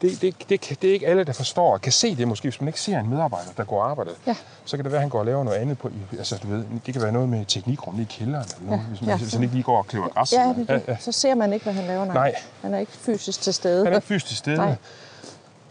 det, 0.04 0.22
det, 0.22 0.50
det, 0.50 0.82
det 0.82 0.90
er 0.90 0.94
ikke 0.94 1.08
alle, 1.08 1.24
der 1.24 1.34
forstår 1.34 1.74
og 1.74 1.82
kan 1.82 1.92
se 1.92 2.16
det 2.16 2.28
måske. 2.28 2.44
Hvis 2.46 2.62
man 2.62 2.68
ikke 2.68 2.82
ser 2.82 3.00
en 3.00 3.10
medarbejder, 3.10 3.50
der 3.58 3.64
går 3.64 3.82
og 3.84 3.90
arbejder, 3.90 4.12
Ja. 4.28 4.36
så 4.66 4.78
kan 4.78 4.84
det 4.84 4.92
være, 4.92 5.00
at 5.00 5.04
han 5.04 5.10
går 5.10 5.20
og 5.20 5.26
laver 5.26 5.44
noget 5.44 5.58
andet. 5.58 5.78
På, 5.78 5.90
altså, 6.18 6.38
du 6.44 6.48
ved, 6.48 6.64
det 6.86 6.94
kan 6.94 7.04
være 7.04 7.12
noget 7.12 7.30
med 7.30 7.46
teknikrum 7.46 8.00
i 8.02 8.04
kælderen, 8.04 8.46
eller 8.46 8.66
noget, 8.66 8.80
Ja. 8.82 8.86
hvis, 8.88 9.02
man, 9.02 9.10
Ja. 9.10 9.18
hvis 9.18 9.34
han 9.34 9.44
ikke 9.44 9.54
lige 9.56 9.64
går 9.64 9.78
og 9.78 9.88
klipper 9.88 10.10
græs. 10.10 10.34
ja, 10.34 10.54
det, 10.58 10.86
det. 10.88 10.98
så 11.00 11.12
ser 11.12 11.36
man 11.36 11.54
ikke, 11.54 11.64
hvad 11.64 11.74
han 11.74 11.86
laver. 11.88 12.06
Nej. 12.06 12.14
Nej. 12.14 12.34
Han 12.62 12.74
er 12.74 12.80
ikke 12.80 12.92
fysisk 12.92 13.42
til 13.42 13.54
stede. 13.54 13.84
Han 13.86 13.94
er 13.94 13.98
ikke 13.98 14.08
fysisk 14.08 14.26
til 14.28 14.38
stede. 14.38 14.58
Nej. 14.58 14.76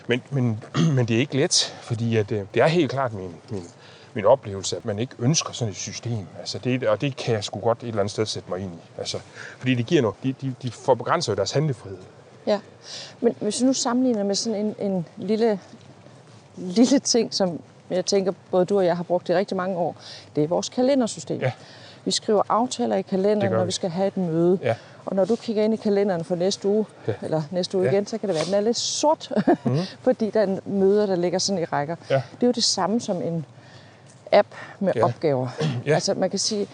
Men, 0.07 0.23
men, 0.31 0.65
men 0.97 1.07
det 1.09 1.17
er 1.17 1.21
ikke 1.21 1.37
let, 1.37 1.75
fordi 1.83 2.17
at, 2.17 2.33
øh, 2.33 2.43
det 2.55 2.63
er 2.63 2.67
helt 2.67 2.91
klart 2.91 3.13
min, 3.13 3.35
min, 3.51 3.65
min 4.15 4.25
oplevelse, 4.25 4.77
at 4.77 4.85
man 4.85 4.99
ikke 4.99 5.15
ønsker 5.19 5.53
sådan 5.53 5.71
et 5.73 5.77
system. 5.77 6.27
Altså 6.39 6.59
det, 6.59 6.85
og 6.89 7.01
det 7.01 7.17
kan 7.17 7.35
jeg 7.35 7.45
sgu 7.45 7.61
godt 7.61 7.79
et 7.83 7.89
eller 7.89 8.01
andet 8.01 8.11
sted 8.13 8.27
sætte 8.27 8.51
mig 8.51 8.61
ind 8.61 8.73
i. 8.75 8.79
Altså, 8.99 9.19
fordi 9.59 9.75
det 9.75 9.87
giver 9.87 10.03
noget, 10.03 10.17
de, 10.23 10.35
de, 10.43 10.55
de 10.63 10.71
får 10.71 10.95
begrænset 10.95 11.37
deres 11.37 11.51
handlefrihed. 11.53 11.99
Ja, 12.47 12.61
men 13.21 13.35
hvis 13.41 13.61
vi 13.61 13.67
nu 13.67 13.73
sammenligner 13.73 14.25
med 14.25 14.35
sådan 14.35 14.59
en, 14.67 14.75
en 14.79 15.07
lille, 15.17 15.59
lille 16.57 16.99
ting, 16.99 17.35
som 17.35 17.61
jeg 17.91 18.07
tænker, 18.07 18.33
både 18.51 18.65
du 18.65 18.77
og 18.79 18.85
jeg 18.87 18.97
har 18.97 19.03
brugt 19.05 19.29
i 19.29 19.35
rigtig 19.35 19.57
mange 19.57 19.77
år, 19.77 19.97
det 20.37 20.45
er 20.45 20.49
vores 20.49 20.69
kalendersystem. 20.69 21.41
Ja. 21.41 21.53
Vi 22.05 22.11
skriver 22.11 22.43
aftaler 22.49 22.97
i 22.97 23.03
kalenderen, 23.03 23.53
når 23.53 23.65
vi. 23.65 23.73
skal 23.73 23.91
have 23.91 24.07
et 24.09 24.17
møde. 24.17 24.59
Ja. 24.63 24.75
Og 25.05 25.17
når 25.17 25.25
du 25.25 25.37
kigger 25.37 25.63
ind 25.63 25.75
i 25.75 25.77
kalenderen 25.77 26.25
for 26.25 26.35
næste 26.37 26.69
uge, 26.69 26.87
Ja. 27.09 27.13
eller 27.23 27.43
næste 27.51 27.77
uge 27.79 27.87
Ja. 27.87 27.93
igen, 27.93 28.07
så 28.07 28.19
kan 28.19 28.29
det 28.29 28.35
være, 28.35 28.41
at 28.43 28.47
den 28.47 28.55
er 28.55 28.61
lidt 28.61 28.77
sort, 28.77 29.33
mm-hmm. 29.65 29.79
fordi 30.05 30.31
der 30.31 30.41
er 30.41 30.59
møder, 30.67 31.07
der 31.07 31.17
ligger 31.17 31.39
sådan 31.39 31.63
i 31.63 31.65
rækker. 31.65 31.97
Ja. 32.11 32.15
Det 32.15 32.43
er 32.43 32.47
jo 32.47 32.53
det 32.53 32.65
samme 32.65 33.01
som 33.01 33.23
en 33.23 33.47
app 34.33 34.49
med 34.81 34.93
Ja. 34.97 35.05
opgaver. 35.05 35.49
Ja. 35.87 35.95
Altså 35.95 36.15
man 36.15 36.31
kan 36.31 36.39
sige, 36.39 36.67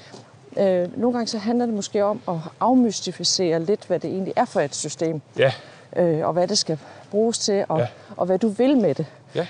øh, 0.56 1.00
nogle 1.00 1.16
gange 1.18 1.26
så 1.28 1.38
handler 1.38 1.66
det 1.66 1.74
måske 1.74 2.04
om 2.04 2.20
at 2.28 2.36
afmystificere 2.60 3.62
lidt, 3.62 3.84
hvad 3.86 4.00
det 4.00 4.10
egentlig 4.10 4.32
er 4.36 4.44
for 4.44 4.60
et 4.60 4.74
system 4.74 5.20
Ja, 5.38 5.52
øh, 5.96 6.26
og 6.26 6.32
hvad 6.32 6.48
det 6.48 6.58
skal 6.58 6.78
bruges 7.10 7.38
til, 7.38 7.64
og, 7.68 7.78
ja. 7.78 7.84
Ja. 7.84 7.88
og 8.16 8.26
hvad 8.26 8.38
du 8.38 8.48
vil 8.48 8.76
med 8.76 8.94
det 8.94 9.06
ja, 9.34 9.46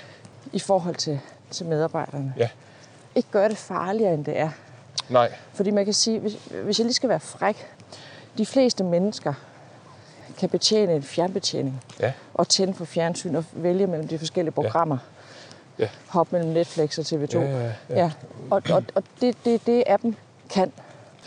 i 0.53 0.59
forhold 0.59 0.95
til, 0.95 1.19
til 1.51 1.65
medarbejderne. 1.65 2.33
ja. 2.37 2.49
Ikke 3.15 3.29
gøre 3.31 3.49
det 3.49 3.57
farligere, 3.57 4.13
end 4.13 4.25
det 4.25 4.39
er. 4.39 4.49
Nej, 5.09 5.31
Fordi 5.53 5.71
man 5.71 5.85
kan 5.85 5.93
sige, 5.93 6.19
hvis, 6.19 6.37
hvis 6.63 6.79
jeg 6.79 6.85
lige 6.85 6.93
skal 6.93 7.09
være 7.09 7.19
fræk, 7.19 7.67
de 8.37 8.45
fleste 8.45 8.83
mennesker 8.83 9.33
kan 10.37 10.49
betjene 10.49 10.95
en 10.95 11.03
fjernbetjening 11.03 11.81
ja, 11.99 12.13
og 12.33 12.47
tænde 12.47 12.73
for 12.73 12.85
fjernsyn 12.85 13.35
og 13.35 13.45
vælge 13.51 13.87
mellem 13.87 14.07
de 14.07 14.19
forskellige 14.19 14.51
programmer. 14.51 14.97
Ja. 15.79 15.87
Hop 16.07 16.31
mellem 16.31 16.49
Netflix 16.49 16.97
og 16.97 17.05
TV2. 17.05 17.37
Ja, 17.39 17.49
ja, 17.49 17.65
ja. 17.89 17.95
ja. 17.95 18.11
Og, 18.49 18.61
og, 18.69 18.83
og 18.95 19.03
det, 19.21 19.35
det, 19.45 19.65
det 19.65 19.83
appen 19.87 20.15
kan. 20.49 20.71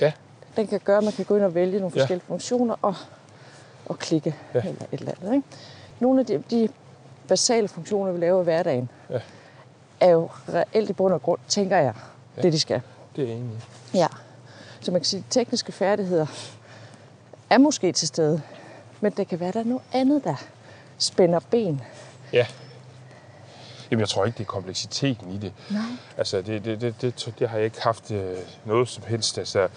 Ja, 0.01 0.13
Den 0.57 0.67
kan 0.67 0.81
gøre, 0.85 0.99
at 0.99 1.05
man 1.05 1.13
kan 1.13 1.25
gå 1.25 1.37
ind 1.37 1.45
og 1.45 1.55
vælge 1.55 1.81
nogle 1.81 1.93
Ja. 1.97 2.01
forskellige 2.03 2.27
funktioner 2.27 2.77
og, 2.83 2.95
og 3.87 3.99
klikke 3.99 4.35
Ja. 4.55 4.59
eller 4.59 4.83
et 4.93 5.01
eller 5.01 5.13
andet. 5.21 5.35
Ikke? 5.35 5.47
Nogle 6.01 6.21
af 6.21 6.27
de, 6.27 6.43
de 6.51 6.69
basale 7.29 7.69
funktioner, 7.69 8.13
vi 8.13 8.19
laver 8.19 8.41
i 8.41 8.45
hverdagen, 8.45 8.91
Ja. 9.11 9.19
er 10.01 10.11
jo 10.11 10.29
reelt 10.49 10.91
i 10.91 10.93
bund 10.93 11.15
og 11.15 11.23
grund, 11.23 11.41
tænker 11.49 11.77
jeg, 11.77 11.95
ja. 12.37 12.43
det 12.43 12.53
de 12.53 12.61
skal. 12.61 12.81
det 13.17 13.29
er 13.29 13.33
enig. 13.35 13.59
Ja. 13.95 14.07
Så 14.81 14.91
man 14.91 15.01
kan 15.01 15.05
sige, 15.07 15.19
at 15.21 15.25
tekniske 15.31 15.73
færdigheder 15.73 16.27
er 17.51 17.59
måske 17.59 17.93
til 17.93 18.09
stede, 18.09 18.43
men 19.01 19.13
det 19.13 19.29
kan 19.29 19.41
være, 19.41 19.49
at 19.49 19.55
der 19.55 19.61
er 19.61 19.65
noget 19.65 19.83
andet, 19.93 20.25
der 20.25 20.35
spænder 20.99 21.41
ben. 21.51 21.81
Ja. 22.33 22.47
Jamen, 23.93 24.01
jeg 24.01 24.09
tror 24.09 24.25
ikke, 24.25 24.39
det 24.39 24.45
er 24.45 24.49
kompleksiteten 24.49 25.31
i 25.33 25.39
det. 25.39 25.53
Nej. 25.71 25.81
Altså, 26.17 26.43
det, 26.43 26.65
det, 26.65 26.81
det, 26.81 26.95
det, 27.03 27.35
det 27.39 27.49
har 27.49 27.57
jeg 27.57 27.65
ikke 27.65 27.83
haft 27.83 28.11
øh, 28.11 28.37
noget 28.65 28.89
som 28.89 29.05
helst. 29.07 29.39
Altså, 29.39 29.69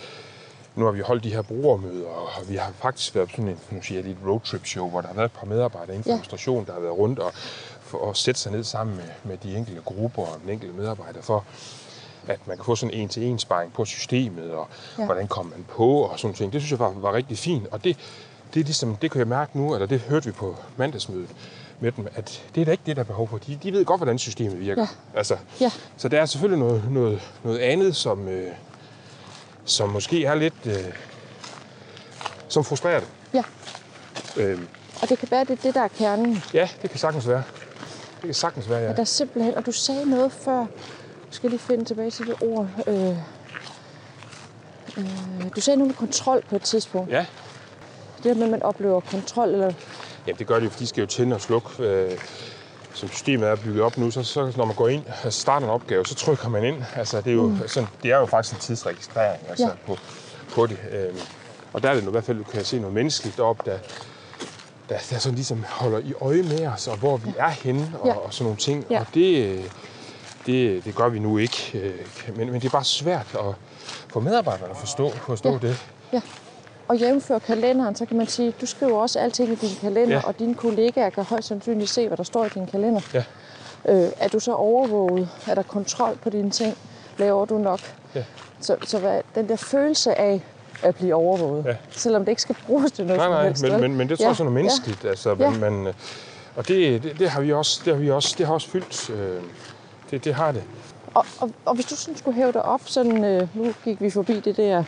nu 0.76 0.86
har 0.86 0.92
vi 0.92 1.00
holdt 1.00 1.24
de 1.24 1.30
her 1.34 1.42
brugermøder, 1.42 2.08
og 2.08 2.50
vi 2.50 2.56
har 2.56 2.72
faktisk 2.82 3.16
været 3.16 3.28
på 3.28 3.32
sådan 3.32 3.48
en, 3.48 3.60
nu 3.72 3.82
siger 3.82 4.02
jeg 4.02 4.12
et 4.12 4.18
roadtrip-show, 4.28 4.90
hvor 4.90 5.02
der 5.02 5.08
har 5.08 5.16
været 5.16 5.26
et 5.26 5.32
par 5.32 5.46
medarbejdere 5.46 5.90
inden 5.96 6.04
for 6.04 6.10
Ja. 6.10 6.14
administration, 6.14 6.66
der 6.66 6.74
har 6.74 6.80
været 6.80 6.98
rundt 6.98 7.20
og 7.20 7.32
for 7.82 8.10
at 8.10 8.18
sætte 8.18 8.42
sig 8.42 8.52
ned 8.52 8.64
sammen 8.64 8.96
med, 8.96 9.04
med 9.24 9.38
de 9.38 9.56
enkelte 9.58 9.82
grupper 9.82 10.22
og 10.22 10.40
den 10.44 10.50
enkelte 10.50 10.74
medarbejder 10.76 11.22
for, 11.22 11.46
at 12.28 12.48
man 12.48 12.58
kan 12.58 12.66
få 12.66 12.76
sådan 12.76 12.94
en 12.94 13.00
en-til-en 13.02 13.40
sparring 13.40 13.74
på 13.74 13.86
systemet, 13.86 14.52
og 14.52 14.68
Ja. 15.00 15.06
hvordan 15.06 15.28
kommer 15.28 15.52
man 15.56 15.66
på, 15.70 16.00
og 16.02 16.20
sådan 16.20 16.36
ting. 16.36 16.54
Det 16.54 16.62
synes 16.62 16.72
jeg 16.72 16.80
var, 16.80 16.90
var 16.90 17.14
rigtig 17.14 17.38
fint, 17.38 17.68
og 17.72 17.84
det, 17.84 17.98
det, 18.54 18.60
er 18.60 18.64
ligesom, 18.64 18.96
det 18.96 19.12
kan 19.12 19.20
jeg 19.20 19.28
mærke 19.28 19.58
nu, 19.60 19.74
eller 19.74 19.88
det 19.88 20.00
hørte 20.00 20.26
vi 20.26 20.32
på 20.32 20.56
mandagsmødet 20.78 21.30
med 21.80 21.92
dem, 21.92 22.08
at 22.16 22.44
det 22.56 22.62
er 22.62 22.66
da 22.66 22.72
ikke 22.72 22.84
det, 22.86 22.96
der 22.96 23.02
er 23.02 23.06
behov 23.06 23.28
for. 23.30 23.38
De, 23.38 23.60
de 23.64 23.72
ved 23.74 23.86
godt, 23.86 24.00
hvordan 24.00 24.18
systemet 24.20 24.60
virker. 24.60 24.82
Ja. 24.82 25.18
Altså, 25.18 25.38
Ja. 25.62 25.72
så 25.98 26.08
der 26.10 26.22
er 26.22 26.26
selvfølgelig 26.26 26.60
noget, 26.60 26.84
noget, 26.92 27.22
noget 27.44 27.60
andet, 27.60 27.96
som, 27.96 28.28
øh, 28.28 28.52
som 29.66 29.90
måske 29.90 30.26
er 30.26 30.36
lidt... 30.36 30.54
Øh, 30.66 30.76
som 32.48 32.64
frustrerer 32.64 33.00
det. 33.00 33.08
Ja, 33.34 33.44
Øh, 34.38 34.60
og 35.02 35.10
det 35.10 35.18
kan 35.20 35.28
være, 35.32 35.44
det 35.44 35.50
er 35.52 35.56
det, 35.64 35.74
der 35.76 35.82
er 35.82 35.88
kernen. 35.88 36.44
ja, 36.54 36.70
det 36.82 36.90
kan 36.90 37.00
sagtens 37.00 37.28
være. 37.28 37.44
Det 38.16 38.24
kan 38.26 38.34
sagtens 38.34 38.70
være, 38.70 38.80
ja. 38.80 38.90
At 38.90 38.98
der 38.98 39.04
simpelthen, 39.04 39.56
og 39.56 39.66
du 39.66 39.72
sagde 39.72 40.10
noget 40.10 40.32
før, 40.32 40.58
jeg 40.60 40.68
skal 41.32 41.50
lige 41.50 41.60
finde 41.60 41.86
tilbage 41.86 42.12
til 42.12 42.26
det 42.28 42.36
ord. 42.42 42.68
Øh, 42.88 43.08
øh, 44.98 45.06
du 45.56 45.62
sagde 45.62 45.78
noget 45.78 45.88
med 45.90 45.96
kontrol 45.96 46.44
på 46.50 46.56
et 46.56 46.62
tidspunkt. 46.62 47.12
Ja, 47.12 47.26
Det 48.18 48.24
der 48.24 48.34
med, 48.34 48.44
at 48.44 48.50
man 48.50 48.64
oplever 48.64 49.00
kontrol, 49.00 49.50
eller 49.50 49.74
Jamen, 50.28 50.40
det 50.40 50.48
gør 50.48 50.60
de 50.60 50.64
jo, 50.66 50.70
for 50.70 50.80
de 50.80 50.88
skal 50.88 51.02
jo 51.02 51.08
tænde 51.08 51.36
og 51.36 51.42
slukke. 51.42 51.84
Øh, 51.84 52.12
som 52.94 53.10
systemet 53.10 53.50
er 53.50 53.56
bygget 53.56 53.82
op 53.84 53.98
nu, 53.98 54.12
så, 54.12 54.24
så 54.24 54.54
når 54.58 54.66
man 54.66 54.76
går 54.76 54.88
ind 54.88 55.04
og 55.24 55.34
starter 55.34 55.66
en 55.68 55.72
opgave, 55.74 56.06
så 56.06 56.16
trykker 56.16 56.50
man 56.50 56.64
ind. 56.64 56.84
Altså, 56.96 57.22
det, 57.22 57.28
er 57.30 57.34
jo, 57.36 57.48
mm. 57.48 57.68
sådan, 57.68 57.90
det 58.04 58.12
er 58.12 58.18
jo 58.18 58.26
faktisk 58.26 58.56
en 58.56 58.60
tidsregistrering 58.62 59.44
altså, 59.50 59.66
Ja. 59.66 59.72
på, 59.88 59.98
på 60.54 60.68
det. 60.68 60.78
Øh, 60.92 61.14
og 61.74 61.84
der 61.84 61.90
er 61.90 61.94
det 61.94 62.04
nu 62.04 62.10
i 62.10 62.12
hvert 62.12 62.24
fald, 62.24 62.38
du 62.38 62.44
kan 62.44 62.66
se 62.66 62.80
noget 62.80 62.94
menneskeligt 62.94 63.40
op, 63.40 63.66
der, 63.66 63.78
der, 64.90 64.98
der 65.10 65.18
sådan 65.18 65.36
ligesom 65.36 65.66
holder 65.70 66.00
i 66.00 66.14
øje 66.22 66.44
med 66.44 66.68
os, 66.68 66.88
og 66.88 66.98
hvor 66.98 67.18
vi 67.18 67.30
er 67.38 67.50
henne, 67.50 67.92
og, 68.00 68.08
Ja. 68.08 68.14
og 68.14 68.34
sådan 68.34 68.44
nogle 68.44 68.58
ting. 68.58 68.86
Ja. 68.90 69.00
Og 69.00 69.06
det, 69.14 69.46
øh, 69.46 69.64
det, 70.46 70.86
det 70.86 70.96
gør 70.96 71.10
vi 71.10 71.20
nu 71.20 71.38
ikke. 71.38 71.72
Øh, 71.80 72.36
Men, 72.38 72.52
men 72.52 72.62
det 72.62 72.66
er 72.66 72.72
bare 72.72 72.84
svært 72.84 73.28
at 73.34 73.56
få 74.14 74.20
medarbejderne 74.20 74.72
at 74.72 74.78
forstå, 74.78 75.10
forstå 75.12 75.52
Ja. 75.52 75.58
det. 75.68 75.78
Ja. 76.14 76.22
Og 76.88 76.98
jævnfør 76.98 77.40
kalenderen, 77.40 77.96
så 77.96 78.06
kan 78.06 78.18
man 78.18 78.28
sige, 78.28 78.54
du 78.62 78.66
skriver 78.66 78.98
også 78.98 79.20
alting 79.20 79.50
i 79.52 79.56
din 79.56 79.70
kalender, 79.82 80.10
ja. 80.16 80.16
Ja. 80.16 80.28
og 80.28 80.40
dine 80.40 80.56
kollegaer 80.56 81.10
kan 81.10 81.24
højst 81.24 81.48
sandsynligt 81.48 81.90
se, 81.90 82.08
hvad 82.08 82.18
der 82.18 82.24
står 82.24 82.46
i 82.46 82.50
din 82.50 82.68
kalender. 82.68 83.02
Ja. 83.14 83.24
Øh, 83.90 84.10
er 84.20 84.28
du 84.28 84.40
så 84.40 84.54
overvåget? 84.54 85.30
Er 85.48 85.56
der 85.56 85.64
kontrol 85.64 86.18
på 86.24 86.30
dine 86.30 86.50
ting? 86.50 86.78
Laver 87.18 87.46
du 87.46 87.58
nok? 87.58 87.80
Ja. 88.16 88.24
Så, 88.62 88.76
så 88.86 89.00
hvad, 89.00 89.22
den 89.36 89.50
der 89.50 89.56
følelse 89.56 90.20
af 90.20 90.42
at 90.84 90.96
blive 90.96 91.16
overvåget, 91.16 91.66
Ja. 91.66 91.76
selvom 91.92 92.26
det 92.26 92.32
ikke 92.32 92.42
skal 92.42 92.56
bruges 92.68 92.92
til 92.92 93.06
noget 93.06 93.20
Nej, 93.20 93.30
nej, 93.30 93.48
helst. 93.48 93.64
men, 93.64 93.82
men, 93.82 93.96
men 93.96 94.10
det 94.10 94.20
tror 94.20 94.28
jeg 94.28 94.36
sådan 94.36 94.52
noget 94.52 94.64
menneskeligt. 94.64 95.06
Altså, 95.06 95.36
Ja. 95.40 95.44
ja. 95.44 95.50
man, 95.60 95.88
øh, 95.88 95.94
og 96.56 96.68
det, 96.68 97.04
det, 97.04 97.20
det, 97.20 97.30
har 97.30 97.42
vi 97.42 97.54
også, 97.54 97.82
det 97.86 97.94
har 97.94 98.02
vi 98.02 98.12
også, 98.12 98.36
det 98.38 98.46
har 98.46 98.54
også 98.54 98.70
fyldt. 98.70 99.10
Øh, 99.10 99.42
det, 100.12 100.24
det 100.26 100.34
har 100.34 100.52
det. 100.52 100.64
Og, 101.14 101.26
og, 101.40 101.52
og 101.66 101.76
hvis 101.76 101.86
du 101.86 101.96
sådan 101.96 102.18
skulle 102.18 102.36
hæve 102.36 102.52
dig 102.52 102.62
op, 102.66 102.82
sådan, 102.86 103.24
øh, 103.24 103.48
nu 103.54 103.74
gik 103.84 104.02
vi 104.02 104.10
forbi 104.10 104.40
det 104.40 104.58
der, 104.58 104.84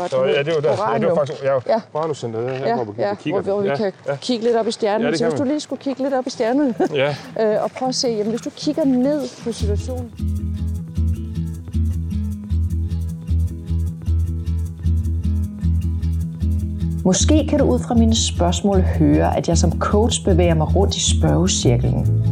var 0.00 0.08
Så, 0.08 0.24
ja, 0.24 0.42
det 0.42 0.54
var, 0.54 0.60
der, 0.60 0.92
ja, 0.92 0.98
det 0.98 1.08
var 1.08 1.14
faktisk 1.14 1.42
ja, 1.42 1.54
Ja. 1.66 1.80
Radiocenteret, 1.94 2.50
her, 2.58 2.68
Ja, 2.68 2.74
hvor 2.74 2.84
vi 2.84 3.02
ja, 3.02 3.14
kigger. 3.14 3.40
hvor, 3.40 3.52
hvor 3.52 3.62
vi 3.62 3.68
ja, 3.68 3.76
kan 3.76 3.92
ja, 4.08 4.16
kigge 4.16 4.44
lidt 4.44 4.56
op 4.56 4.68
i 4.68 4.70
stjernen. 4.70 5.06
Ja, 5.08 5.16
så 5.16 5.24
hvis 5.28 5.38
du 5.40 5.44
lige 5.44 5.60
skulle 5.60 5.82
kigge 5.82 6.02
lidt 6.02 6.14
op 6.14 6.26
i 6.26 6.30
stjernen, 6.30 6.74
ja, 6.94 7.16
øh, 7.40 7.62
og 7.64 7.70
prøve 7.70 7.88
at 7.88 7.94
se, 7.94 8.08
jamen, 8.08 8.30
hvis 8.30 8.40
du 8.40 8.50
kigger 8.56 8.84
ned 8.84 9.22
på 9.44 9.52
situationen. 9.52 10.10
Måske 17.04 17.46
kan 17.48 17.58
du 17.58 17.64
ud 17.64 17.78
fra 17.78 17.94
mine 17.94 18.16
spørgsmål 18.16 18.80
høre, 18.80 19.36
at 19.36 19.48
jeg 19.48 19.58
som 19.58 19.78
coach 19.78 20.24
bevæger 20.24 20.54
mig 20.54 20.76
rundt 20.76 20.96
i 20.96 21.18
spørgecirklen. 21.18 22.24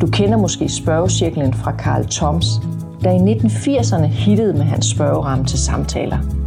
Du 0.00 0.06
kender 0.06 0.38
måske 0.38 0.68
spørgecirklen 0.68 1.54
fra 1.54 1.74
Carl 1.78 2.06
Toms, 2.06 2.46
der 3.04 3.10
i 3.10 3.32
1980'erne 3.32 4.06
hittede 4.06 4.52
med 4.52 4.62
hans 4.62 4.86
spørgeramme 4.86 5.44
til 5.44 5.58
samtaler. 5.58 6.37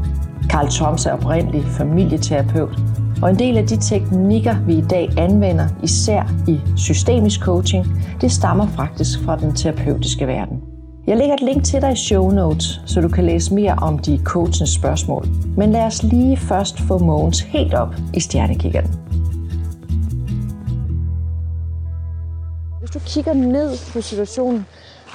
Carl 0.51 0.69
Toms 0.69 1.05
er 1.05 1.11
oprindelig 1.11 1.63
familieterapeut, 1.63 2.79
og 3.21 3.29
en 3.29 3.39
del 3.39 3.57
af 3.57 3.67
de 3.67 3.77
teknikker, 3.77 4.55
vi 4.65 4.73
i 4.73 4.81
dag 4.81 5.09
anvender, 5.17 5.67
især 5.83 6.33
i 6.47 6.59
systemisk 6.77 7.39
coaching, 7.39 7.85
det 8.21 8.31
stammer 8.31 8.67
faktisk 8.67 9.23
fra 9.25 9.35
den 9.35 9.55
terapeutiske 9.55 10.27
verden. 10.27 10.61
Jeg 11.07 11.17
lægger 11.17 11.33
et 11.33 11.41
link 11.41 11.63
til 11.63 11.81
dig 11.81 11.91
i 11.91 11.95
show 11.95 12.29
notes, 12.29 12.81
så 12.85 13.01
du 13.01 13.07
kan 13.07 13.25
læse 13.25 13.53
mere 13.53 13.73
om 13.73 13.99
de 13.99 14.19
coachens 14.23 14.69
spørgsmål. 14.69 15.27
Men 15.57 15.71
lad 15.71 15.85
os 15.85 16.03
lige 16.03 16.37
først 16.37 16.79
få 16.79 16.97
Mogens 16.97 17.39
helt 17.39 17.73
op 17.73 17.95
i 18.13 18.19
stjernekikkeren. 18.19 18.87
Hvis 22.79 22.91
du 22.91 22.99
kigger 22.99 23.33
ned 23.33 23.71
på 23.93 24.01
situationen, 24.01 24.65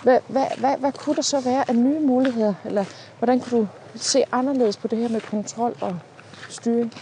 hvad, 0.07 0.21
hvad, 0.29 0.47
hvad, 0.59 0.77
hvad 0.79 0.93
kunne 0.93 1.17
der 1.17 1.23
så 1.23 1.41
være 1.41 1.65
af 1.69 1.77
nye 1.77 2.01
muligheder? 2.01 2.55
Eller 2.65 2.85
hvordan 3.19 3.41
kunne 3.41 3.61
du 3.61 3.69
se 3.95 4.25
anderledes 4.33 4.77
på 4.77 4.89
det 4.89 4.99
her 4.99 5.09
med 5.09 5.21
kontrol 5.21 5.77
og 5.81 5.99
styring? 6.49 6.95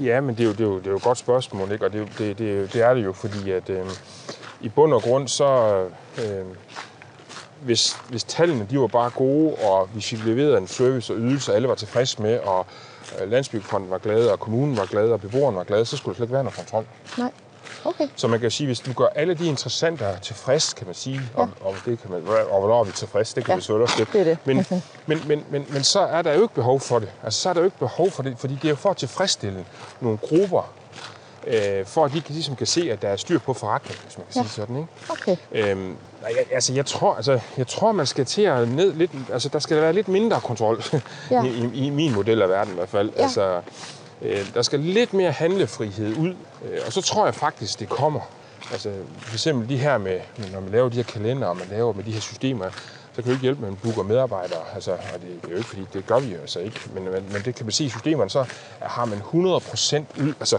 Ja, 0.00 0.20
men 0.20 0.34
det 0.34 0.40
er 0.40 0.46
jo, 0.46 0.52
det 0.52 0.60
er 0.60 0.64
jo, 0.64 0.78
det 0.78 0.86
er 0.86 0.90
jo 0.90 0.96
et 0.96 1.02
godt 1.02 1.18
spørgsmål, 1.18 1.72
ikke? 1.72 1.84
og 1.84 1.92
det, 1.92 2.08
det, 2.18 2.38
det, 2.38 2.72
det 2.72 2.82
er 2.82 2.94
det 2.94 3.04
jo, 3.04 3.12
fordi 3.12 3.50
at 3.50 3.70
øh, 3.70 3.86
i 4.60 4.68
bund 4.68 4.94
og 4.94 5.02
grund, 5.02 5.28
så 5.28 5.80
øh, 6.18 6.44
hvis, 7.60 7.96
hvis 8.08 8.24
tallene 8.24 8.66
de 8.70 8.80
var 8.80 8.86
bare 8.86 9.10
gode, 9.10 9.54
og 9.54 9.86
hvis 9.86 10.12
vi 10.12 10.30
leverede 10.30 10.58
en 10.58 10.66
service 10.66 11.12
og 11.12 11.18
ydelse, 11.18 11.52
og 11.52 11.56
alle 11.56 11.68
var 11.68 11.74
tilfredse 11.74 12.22
med, 12.22 12.38
og 12.38 12.66
øh, 13.20 13.30
Landsbyggefonden 13.30 13.90
var 13.90 13.98
glade, 13.98 14.32
og 14.32 14.40
kommunen 14.40 14.76
var 14.76 14.86
glade, 14.86 15.12
og 15.12 15.20
beboerne 15.20 15.56
var 15.56 15.64
glade, 15.64 15.84
så 15.84 15.96
skulle 15.96 16.14
der 16.14 16.16
slet 16.16 16.24
ikke 16.26 16.34
være 16.34 16.44
noget 16.44 16.56
kontrol. 16.56 16.86
Nej. 17.18 17.30
Okay. 17.84 18.08
Så 18.16 18.28
man 18.28 18.40
kan 18.40 18.50
sige, 18.50 18.66
hvis 18.66 18.80
du 18.80 18.92
gør 18.92 19.06
alle 19.14 19.34
de 19.34 19.46
interessenter 19.46 20.18
tilfreds, 20.18 20.74
kan 20.74 20.86
man 20.86 20.94
sige, 20.94 21.20
ja. 21.36 21.42
om, 21.42 21.52
om 21.64 21.74
det 21.84 22.00
kan 22.02 22.10
man, 22.10 22.22
og 22.50 22.60
hvornår 22.60 22.80
er 22.80 22.84
vi 22.84 22.92
tilfreds, 22.92 23.34
det 23.34 23.44
kan 23.44 23.52
Ja, 23.52 23.56
vi 23.56 23.62
selvfølgelig 23.62 23.82
også 23.82 24.06
det 24.12 24.20
er 24.20 24.24
det. 24.24 24.38
Men, 24.44 24.66
men, 25.06 25.22
men, 25.28 25.44
men, 25.50 25.66
men 25.68 25.84
så 25.84 26.00
er 26.00 26.22
der 26.22 26.32
jo 26.34 26.42
ikke 26.42 26.54
behov 26.54 26.80
for 26.80 26.98
det. 26.98 27.08
Altså, 27.24 27.40
så 27.40 27.48
er 27.48 27.52
der 27.52 27.60
jo 27.60 27.64
ikke 27.64 27.78
behov 27.78 28.10
for 28.10 28.22
det, 28.22 28.34
fordi 28.38 28.54
det 28.54 28.64
er 28.64 28.68
jo 28.68 28.76
for 28.76 28.90
at 28.90 28.96
tilfredsstille 28.96 29.64
nogle 30.00 30.18
grupper, 30.18 30.72
øh, 31.46 31.86
for 31.86 32.04
at 32.04 32.12
de 32.12 32.20
kan- 32.20 32.34
ligesom 32.34 32.56
kan 32.56 32.66
se, 32.66 32.92
at 32.92 33.02
der 33.02 33.08
er 33.08 33.16
styr 33.16 33.38
på 33.38 33.54
forretningen, 33.54 34.02
hvis 34.04 34.18
man 34.18 34.26
kan 34.32 34.42
Ja. 34.42 34.48
sige 34.48 34.52
sådan, 34.54 34.76
ikke? 34.76 34.88
Okay. 35.08 35.36
Øhm, 35.52 35.96
jeg, 36.22 36.44
altså, 36.52 36.72
jeg 36.72 36.86
tror, 36.86 37.14
altså, 37.14 37.40
jeg 37.58 37.66
tror, 37.66 37.92
man 37.92 38.06
skal 38.06 38.24
til 38.24 38.42
at 38.42 38.68
ned 38.68 38.92
lidt, 38.92 39.10
altså, 39.32 39.48
der 39.48 39.58
skal 39.58 39.80
være 39.80 39.92
lidt 39.92 40.08
mindre 40.08 40.40
kontrol 40.40 40.82
Ja. 41.30 41.42
I, 41.46 41.48
i, 41.48 41.86
i, 41.86 41.90
min 41.90 42.14
model 42.14 42.42
af 42.42 42.48
verden 42.48 42.72
i 42.72 42.76
hvert 42.76 42.88
fald. 42.88 43.10
Ja. 43.16 43.22
Altså, 43.22 43.60
Øh, 44.22 44.54
der 44.54 44.62
skal 44.62 44.80
lidt 44.80 45.14
mere 45.14 45.32
handlefrihed 45.32 46.16
ud, 46.16 46.34
øh, 46.64 46.78
og 46.86 46.92
så 46.92 47.02
tror 47.02 47.24
jeg 47.24 47.34
faktisk, 47.34 47.80
det 47.80 47.88
kommer. 47.88 48.20
Altså, 48.72 48.92
for 49.20 49.34
eksempel 49.34 49.68
de 49.68 49.76
her 49.76 49.98
med, 49.98 50.20
når 50.52 50.60
man 50.60 50.70
laver 50.70 50.88
de 50.88 50.96
her 50.96 51.02
kalender, 51.02 51.46
og 51.46 51.56
man 51.56 51.66
laver 51.70 51.92
med 51.92 52.04
de 52.04 52.12
her 52.12 52.20
systemer, 52.20 52.70
så 52.70 53.14
kan 53.14 53.24
det 53.24 53.28
jo 53.28 53.32
ikke 53.32 53.42
hjælpe, 53.42 53.66
at 53.66 53.72
man 53.72 53.78
booker 53.82 54.02
medarbejdere. 54.02 54.60
Altså, 54.74 54.92
og 54.92 55.20
det, 55.20 55.42
det 55.42 55.48
er 55.48 55.50
jo 55.50 55.56
ikke, 55.56 55.68
fordi 55.68 55.86
det 55.92 56.06
gør 56.06 56.18
vi 56.18 56.32
jo 56.34 56.40
altså 56.40 56.60
ikke. 56.60 56.80
Men, 56.94 57.04
men, 57.04 57.32
men 57.32 57.42
det 57.44 57.54
kan 57.54 57.66
man 57.66 57.72
se 57.72 57.84
i 57.84 57.88
systemerne, 57.88 58.30
så 58.30 58.44
har 58.80 59.04
man 59.04 59.18
100% 59.18 60.22
ud, 60.22 60.34
altså 60.40 60.58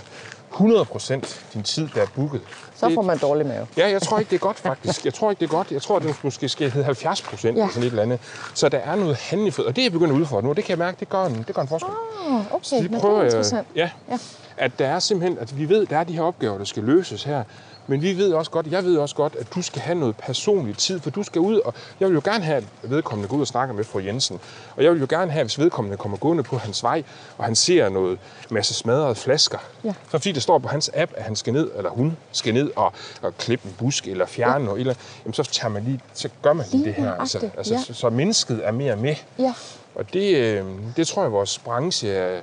100% 0.59 1.53
din 1.53 1.63
tid, 1.63 1.87
der 1.95 2.01
er 2.01 2.05
booket. 2.15 2.41
Så 2.75 2.91
får 2.93 3.01
man 3.01 3.17
dårlig 3.17 3.45
mave. 3.47 3.67
Ja, 3.77 3.89
jeg 3.89 4.01
tror 4.01 4.19
ikke, 4.19 4.29
det 4.29 4.35
er 4.35 4.39
godt 4.39 4.59
faktisk. 4.59 5.05
Jeg 5.05 5.13
tror 5.13 5.29
ikke, 5.31 5.39
det 5.39 5.45
er 5.45 5.51
godt. 5.51 5.71
Jeg 5.71 5.81
tror, 5.81 5.99
det 5.99 6.15
måske 6.23 6.49
skal 6.49 6.71
hedde 6.71 6.85
70 6.85 7.21
procent 7.21 7.57
Ja. 7.57 7.61
eller 7.61 7.73
sådan 7.73 7.83
et 7.83 7.89
eller 7.89 8.03
andet. 8.03 8.19
Så 8.53 8.69
der 8.69 8.77
er 8.77 8.95
noget 8.95 9.15
handlefrihed, 9.15 9.67
og 9.69 9.75
det 9.75 9.81
er 9.81 9.85
jeg 9.85 9.91
begyndt 9.91 10.13
at 10.13 10.19
udfordre 10.19 10.43
nu, 10.43 10.49
og 10.49 10.55
det 10.55 10.63
kan 10.63 10.69
jeg 10.71 10.77
mærke, 10.77 10.97
det 10.99 11.09
gør 11.09 11.25
en, 11.25 11.43
det 11.47 11.55
gør 11.55 11.61
en 11.61 11.67
forskel. 11.67 11.93
Oh, 12.29 12.35
okay, 12.53 12.63
Så 12.63 12.75
men 12.75 12.83
det 12.83 12.89
det 12.91 12.97
er 12.97 13.01
prøver 13.01 13.17
jeg, 13.17 13.25
interessant. 13.25 13.67
ja, 13.75 13.89
Ja. 14.11 14.17
at 14.57 14.79
der 14.79 14.87
er 14.87 14.99
simpelthen, 14.99 15.37
at 15.39 15.57
vi 15.59 15.69
ved, 15.69 15.85
der 15.85 15.97
er 15.97 16.03
de 16.03 16.13
her 16.13 16.21
opgaver, 16.21 16.57
der 16.57 16.65
skal 16.65 16.83
løses 16.83 17.23
her. 17.23 17.43
Men 17.89 18.01
vi 18.01 18.17
ved 18.17 18.33
også 18.33 18.51
godt, 18.51 18.67
jeg 18.67 18.83
ved 18.83 18.97
også 18.97 19.15
godt, 19.15 19.35
at 19.39 19.53
du 19.55 19.61
skal 19.61 19.81
have 19.81 19.99
noget 19.99 20.15
personlig 20.17 20.77
tid, 20.77 20.99
for 20.99 21.09
du 21.09 21.23
skal 21.23 21.41
ud, 21.41 21.59
og 21.59 21.73
jeg 21.99 22.07
vil 22.07 22.15
jo 22.15 22.21
gerne 22.23 22.43
have, 22.43 22.57
at 22.57 22.63
vedkommende 22.83 23.29
går 23.29 23.35
ud 23.35 23.41
og 23.41 23.47
snakker 23.47 23.75
med 23.75 23.83
fru 23.83 23.99
Jensen. 23.99 24.39
Og 24.75 24.83
jeg 24.83 24.91
vil 24.91 24.99
jo 24.99 25.07
gerne 25.09 25.31
have, 25.31 25.43
hvis 25.43 25.59
vedkommende 25.59 25.97
kommer 25.97 26.17
gående 26.17 26.43
på 26.43 26.57
hans 26.57 26.83
vej, 26.83 27.03
og 27.37 27.45
han 27.45 27.55
ser 27.55 27.89
noget 27.89 28.19
masse 28.49 28.73
smadrede 28.73 29.15
flasker. 29.15 29.57
Ja. 29.83 29.89
Så 29.89 30.09
fordi 30.11 30.31
der 30.31 30.39
står 30.39 30.57
på 30.57 30.67
hans 30.67 30.91
app, 30.93 31.11
at 31.15 31.23
han 31.23 31.35
skal 31.35 31.53
ned, 31.53 31.71
eller 31.77 31.89
hun 31.89 32.17
skal 32.31 32.53
ned 32.53 32.71
og, 32.75 32.93
og 33.21 33.37
klippe 33.37 33.67
en 33.67 33.75
busk, 33.77 34.07
eller 34.07 34.25
fjerne 34.25 34.53
ja. 34.53 34.59
noget, 34.59 34.79
eller, 34.79 34.93
jamen 35.25 35.33
så, 35.33 35.43
tager 35.43 35.71
man 35.73 35.83
lige, 35.83 35.99
så 36.13 36.29
gør 36.41 36.53
man 36.53 36.65
lige, 36.71 36.83
Lige 36.83 36.95
det 36.95 37.03
her. 37.03 37.13
Altså, 37.13 37.49
altså, 37.57 37.73
ja. 37.73 37.81
så, 37.81 37.93
så 37.93 38.09
mennesket 38.09 38.61
er 38.63 38.71
mere 38.71 38.95
med. 38.95 39.15
Ja. 39.39 39.53
Og 39.95 40.13
det, 40.13 40.35
øh, 40.35 40.65
det 40.97 41.07
tror 41.07 41.21
jeg, 41.21 41.31
vores 41.31 41.59
branche 41.59 42.09
er, 42.09 42.35
øh, 42.35 42.41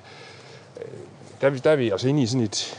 der, 1.41 1.47
er 1.47 1.51
vi- 1.51 1.59
der 1.59 1.71
er 1.71 1.77
vi 1.77 1.91
altså 1.91 2.09
inde 2.09 2.23
i 2.23 2.27
sådan 2.27 2.41
et, 2.45 2.79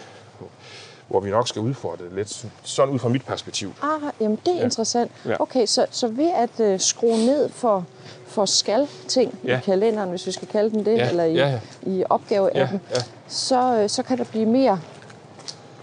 hvor 1.07 1.19
vi 1.19 1.29
nok 1.29 1.47
skal 1.47 1.61
udfordre 1.61 2.05
det 2.05 2.13
lidt, 2.13 2.45
sådan 2.63 2.93
ud 2.93 2.99
fra 2.99 3.09
mit 3.09 3.25
perspektiv. 3.25 3.73
Ah, 3.81 4.11
jamen 4.21 4.39
det 4.45 4.53
er 4.53 4.57
ja. 4.57 4.63
interessant. 4.63 5.11
Ja. 5.25 5.35
Okay, 5.41 5.65
så, 5.65 5.85
så 5.91 6.07
ved 6.07 6.29
at 6.35 6.59
øh, 6.59 6.79
skrue 6.79 7.17
ned 7.17 7.49
for, 7.49 7.85
for 8.27 8.45
skal-ting 8.45 9.39
Ja. 9.43 9.57
i 9.57 9.61
kalenderen, 9.61 10.09
hvis 10.09 10.27
vi 10.27 10.31
skal 10.31 10.47
kalde 10.47 10.69
den 10.69 10.85
det, 10.85 10.97
Ja, 10.97 11.09
eller 11.09 11.23
i, 11.23 11.33
ja, 11.33 11.59
i 11.81 12.03
opgaveappen, 12.09 12.81
Ja, 12.91 12.95
ja. 12.95 13.01
Så, 13.27 13.77
øh, 13.81 13.89
så 13.89 14.03
kan 14.03 14.17
der 14.17 14.23
blive 14.23 14.45
mere 14.45 14.79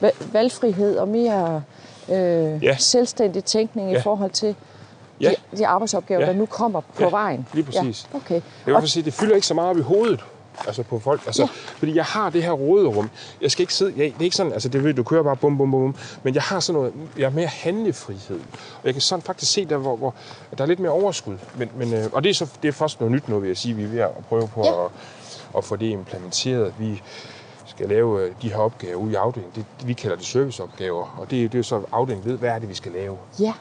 va- 0.04 0.24
valgfrihed 0.32 0.96
og 0.96 1.08
mere 1.08 1.62
øh, 2.08 2.64
Ja. 2.64 2.76
selvstændig 2.76 3.44
tænkning 3.44 3.90
i 3.90 3.92
Ja. 3.94 4.00
forhold 4.00 4.30
til 4.30 4.54
Ja. 5.20 5.30
de, 5.52 5.56
de 5.56 5.66
arbejdsopgaver, 5.66 6.20
Ja. 6.20 6.26
der 6.26 6.32
nu 6.32 6.46
kommer 6.46 6.80
på 6.80 7.02
Ja, 7.04 7.10
vejen. 7.10 7.46
lige 7.52 7.64
præcis. 7.64 8.06
Ja, 8.12 8.16
okay. 8.18 8.34
Jeg 8.34 8.42
i 8.66 8.70
hvert 8.70 8.80
fald 8.80 8.88
sige, 8.88 9.02
det 9.02 9.14
fylder 9.14 9.34
ikke 9.34 9.46
så 9.46 9.54
meget 9.54 9.70
op 9.70 9.78
i 9.78 9.80
hovedet. 9.80 10.24
Altså 10.66 10.82
på 10.82 10.98
folk. 10.98 11.22
Altså, 11.26 11.42
Ja. 11.42 11.48
Fordi 11.52 11.94
jeg 11.96 12.04
har 12.04 12.30
det 12.30 12.42
her 12.42 12.52
råderum. 12.52 13.10
Jeg 13.40 13.50
skal 13.50 13.62
ikke 13.62 13.74
sidde... 13.74 13.92
Jeg, 13.96 14.04
det 14.12 14.20
er 14.20 14.24
ikke 14.24 14.36
sådan, 14.36 14.52
altså 14.52 14.68
det 14.68 14.84
ved 14.84 14.94
du 14.94 15.02
kører 15.02 15.22
bare 15.22 15.36
bum, 15.36 15.58
bum, 15.58 15.70
bum. 15.70 15.94
Men 16.22 16.34
jeg 16.34 16.42
har 16.42 16.60
sådan 16.60 16.80
noget... 16.80 16.92
Jeg 17.18 17.26
har 17.26 17.30
mere 17.36 17.46
handlefrihed. 17.46 18.40
Og 18.80 18.84
jeg 18.84 18.92
kan 18.94 19.00
sådan 19.00 19.22
faktisk 19.22 19.52
se 19.52 19.64
der, 19.64 19.76
hvor, 19.76 19.96
hvor 19.96 20.14
der 20.58 20.64
er 20.64 20.68
lidt 20.68 20.80
mere 20.80 20.92
overskud. 20.92 21.36
Men, 21.56 21.70
men, 21.76 21.94
øh, 21.94 22.04
og 22.12 22.24
det 22.24 22.30
er 22.30 22.34
så 22.34 22.46
det 22.62 22.68
er 22.68 22.72
først 22.72 23.00
noget 23.00 23.12
nyt 23.12 23.28
nu, 23.28 23.38
vil 23.38 23.48
jeg 23.48 23.56
sige. 23.56 23.74
Vi 23.74 23.82
er 23.84 23.88
ved 23.88 23.98
at 23.98 24.10
prøve 24.28 24.48
på 24.48 24.62
Ja. 24.64 24.84
at, 24.84 24.90
at 25.56 25.64
få 25.64 25.76
det 25.76 25.86
implementeret. 25.86 26.74
Vi 26.78 27.02
skal 27.66 27.88
lave 27.88 28.22
øh, 28.22 28.32
de 28.42 28.48
her 28.48 28.56
opgaver 28.58 28.94
ude 28.96 29.12
i 29.12 29.14
afdelingen. 29.14 29.64
Det, 29.80 29.86
vi 29.88 29.92
kalder 29.92 30.16
det 30.16 30.26
serviceopgaver. 30.26 31.16
Og 31.18 31.30
det, 31.30 31.52
det 31.52 31.54
er 31.54 31.58
jo 31.58 31.62
så, 31.62 31.82
afdelingen 31.92 32.30
ved, 32.30 32.38
hvad 32.38 32.50
er 32.50 32.58
det, 32.58 32.68
vi 32.68 32.74
skal 32.74 32.92
lave. 32.92 33.16
Ja, 33.40 33.52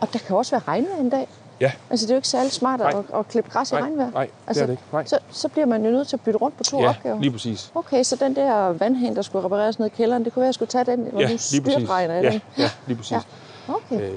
og 0.00 0.12
der 0.12 0.18
kan 0.18 0.36
også 0.36 0.50
være 0.50 0.62
regnvejr 0.68 0.96
en 1.00 1.10
dag. 1.10 1.28
Ja, 1.60 1.72
Altså, 1.90 2.06
det 2.06 2.10
er 2.10 2.14
jo 2.14 2.18
ikke 2.18 2.28
særlig 2.28 2.52
smart 2.52 2.80
at, 2.80 2.94
at 3.14 3.28
klippe 3.28 3.50
græs 3.50 3.70
i 3.70 3.74
Nej, 3.74 3.82
regnvejr. 3.82 4.10
nej, 4.10 4.22
det 4.24 4.30
er 4.30 4.48
altså, 4.48 4.64
det 4.64 4.70
ikke. 4.70 4.82
Nej. 4.92 5.04
Så, 5.06 5.18
så 5.30 5.48
bliver 5.48 5.66
man 5.66 5.84
jo 5.84 5.90
nødt 5.90 6.08
til 6.08 6.16
at 6.16 6.20
bytte 6.20 6.38
rundt 6.38 6.56
på 6.56 6.64
to 6.64 6.80
ja 6.82 6.88
opgaver. 6.88 7.20
lige 7.20 7.30
præcis. 7.30 7.72
Okay, 7.74 8.02
så 8.02 8.16
den 8.16 8.36
der 8.36 8.54
vandhæn, 8.72 9.16
der 9.16 9.22
skulle 9.22 9.44
repareres 9.44 9.78
ned 9.78 9.86
i 9.86 9.90
kælderen, 9.90 10.24
det 10.24 10.32
kunne 10.32 10.40
være, 10.40 10.46
at 10.46 10.48
jeg 10.48 10.54
skulle 10.54 10.68
tage 10.68 10.84
den, 10.84 11.08
hvor 11.12 11.20
Ja, 11.20 11.26
præcis. 11.26 11.60
styrtregner 11.62 12.14
i 12.14 12.22
Ja, 12.24 12.30
den. 12.30 12.40
ja, 12.58 12.70
lige 12.86 12.96
præcis. 12.96 13.12
Ja. 13.12 13.20
Okay. 13.68 14.00
Øh, 14.02 14.12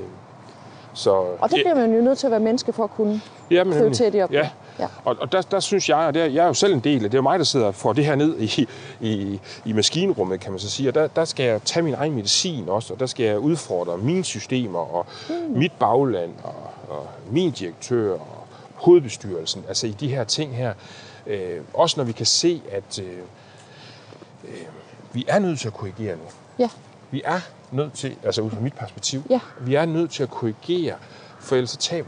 så, 0.93 1.09
Og 1.11 1.49
der 1.49 1.55
bliver 1.55 1.75
man 1.75 1.93
jo 1.95 2.01
nødt 2.01 2.17
til 2.17 2.27
at 2.27 2.31
være 2.31 2.39
menneske 2.39 2.73
for 2.73 2.83
at 2.83 2.89
kunne 2.91 3.21
ja, 3.51 3.63
men 3.63 3.73
prioritere 3.73 4.09
de 4.09 4.23
opgaver. 4.23 4.43
Ja. 4.43 4.49
Ja. 4.79 4.87
Og, 5.05 5.15
og 5.19 5.31
der, 5.31 5.41
der 5.41 5.59
synes 5.59 5.89
jeg, 5.89 5.97
og 5.97 6.13
det 6.13 6.21
er, 6.21 6.25
jeg 6.25 6.43
er 6.43 6.47
jo 6.47 6.53
selv 6.53 6.73
en 6.73 6.79
del 6.79 7.03
af 7.05 7.11
det, 7.11 7.17
er 7.17 7.21
mig, 7.21 7.39
der 7.39 7.45
sidder 7.45 7.65
og 7.65 7.75
får 7.75 7.93
det 7.93 8.05
her 8.05 8.15
ned 8.15 8.39
i, 8.39 8.67
i, 9.01 9.39
i 9.65 9.73
maskinrummet, 9.73 10.39
kan 10.39 10.51
man 10.51 10.59
så 10.59 10.69
sige. 10.69 10.89
Og 10.89 10.95
der, 10.95 11.07
der 11.07 11.25
skal 11.25 11.45
jeg 11.45 11.61
tage 11.65 11.83
min 11.83 11.93
egen 11.93 12.13
medicin 12.15 12.69
også, 12.69 12.93
og 12.93 12.99
der 12.99 13.05
skal 13.05 13.25
jeg 13.25 13.39
udfordre 13.39 13.97
mine 13.97 14.23
systemer 14.23 14.79
og 14.95 15.05
mm. 15.29 15.35
mit 15.57 15.71
bagland 15.79 16.31
og 16.43 16.53
min 17.31 17.51
direktør 17.51 18.13
og 18.13 18.47
hovedbestyrelsen. 18.75 19.63
Altså 19.67 19.87
i 19.87 19.91
de 19.91 20.07
her 20.07 20.23
ting 20.23 20.55
her. 20.55 20.73
Øh, 21.27 21.61
også 21.73 21.99
når 21.99 22.03
vi 22.03 22.11
kan 22.11 22.25
se, 22.25 22.61
at 22.71 22.99
øh, 22.99 23.17
øh, 24.43 24.53
vi 25.13 25.25
er 25.27 25.39
nødt 25.39 25.59
til 25.59 25.67
at 25.67 25.73
korrigere 25.73 26.15
nu. 26.15 26.23
Ja. 26.59 26.69
Vi 27.11 27.21
er 27.25 27.39
nødt 27.71 27.93
til, 27.93 28.15
altså 28.23 28.41
ud 28.41 28.49
fra 28.49 28.59
mit 28.59 28.73
perspektiv, 28.73 29.23
Ja. 29.29 29.39
vi 29.61 29.75
er 29.75 29.85
nødt 29.85 30.11
til 30.11 30.23
at 30.23 30.29
korrigere, 30.29 30.95
for 31.39 31.55
ellers 31.55 31.69
så 31.69 31.77
taber 31.77 32.07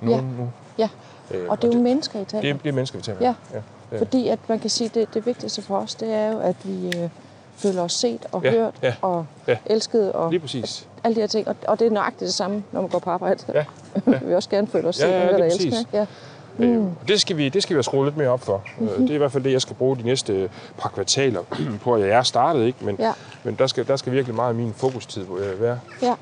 vi 0.00 0.06
nogen 0.06 0.34
nu. 0.38 0.50
ja. 0.78 0.88
Øh, 1.30 1.48
Og 1.48 1.62
det 1.62 1.70
er 1.74 1.76
jo 1.78 1.82
mennesker, 1.82 2.20
I 2.20 2.24
taler. 2.24 2.40
det, 2.40 2.50
er, 2.50 2.54
det 2.56 2.68
er 2.68 2.72
mennesker, 2.72 2.98
vi 2.98 3.02
taler 3.02 3.18
Ja. 3.20 3.34
ja. 3.52 3.62
ja. 3.92 3.98
Fordi 3.98 4.28
at 4.28 4.38
man 4.48 4.60
kan 4.60 4.70
sige, 4.70 4.88
at 4.88 4.94
det, 4.94 5.14
det 5.14 5.26
vigtigste 5.26 5.62
for 5.62 5.78
os, 5.78 5.94
det 5.94 6.12
er 6.12 6.32
jo, 6.32 6.38
at 6.40 6.56
vi 6.64 6.86
øh, 6.98 7.08
føler 7.56 7.82
os 7.82 7.92
set 7.92 8.26
og 8.32 8.42
Ja, 8.44 8.50
hørt 8.50 8.74
ja, 8.82 8.94
og 9.02 9.26
ja. 9.48 9.56
elsket 9.66 10.12
og 10.12 10.30
Lige 10.30 10.40
præcis. 10.40 10.86
alle 11.04 11.14
de 11.14 11.20
her 11.20 11.26
ting. 11.26 11.48
Og, 11.48 11.56
og 11.68 11.78
det 11.78 11.86
er 11.86 11.90
nøjagtigt 11.90 12.20
det 12.26 12.34
samme, 12.34 12.62
når 12.72 12.80
man 12.80 12.90
går 12.90 12.98
på 12.98 13.10
arbejde. 13.10 13.44
Ja. 13.54 13.64
vi 14.20 14.26
vil 14.26 14.34
også 14.36 14.48
gerne 14.50 14.66
føle 14.66 14.88
os 14.88 15.00
Ja, 15.00 15.04
set 15.06 15.10
ja, 15.12 15.20
og 15.22 15.28
hørt 15.30 15.40
og 15.40 15.46
elsket. 15.46 15.86
Ja. 15.92 16.06
Mm. 16.58 16.86
Og 16.86 17.08
det 17.08 17.20
skal, 17.20 17.36
vi, 17.36 17.48
det 17.48 17.62
skal 17.62 17.74
vi 17.74 17.76
have 17.78 17.82
skruet 17.82 18.06
lidt 18.06 18.16
mere 18.16 18.28
op 18.28 18.40
for. 18.40 18.62
Mm-hmm. 18.78 18.96
Det 19.00 19.10
er 19.10 19.14
i 19.14 19.18
hvert 19.18 19.32
fald 19.32 19.44
det, 19.44 19.52
jeg 19.52 19.60
skal 19.62 19.76
bruge 19.76 19.96
de 19.96 20.02
næste 20.02 20.50
par 20.78 20.88
kvartaler 20.88 21.40
på. 21.84 21.96
Jeg 21.96 22.08
er 22.08 22.22
startet, 22.22 22.66
ikke? 22.66 22.84
Men, 22.84 22.96
Ja. 22.98 23.12
men 23.44 23.54
der, 23.58 23.66
skal, 23.66 23.86
der 23.86 23.96
skal 23.96 24.12
virkelig 24.12 24.34
meget 24.34 24.48
af 24.48 24.54
min 24.54 24.72
fokustid 24.76 25.22
øh, 25.38 25.60
være. 25.62 25.78
Ja. 26.02 26.14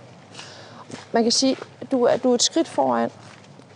Man 1.12 1.22
kan 1.22 1.32
sige, 1.32 1.56
at 1.80 1.92
du 1.92 2.04
er, 2.04 2.16
du 2.16 2.30
er 2.30 2.34
et 2.34 2.42
skridt 2.42 2.68
foran 2.68 3.10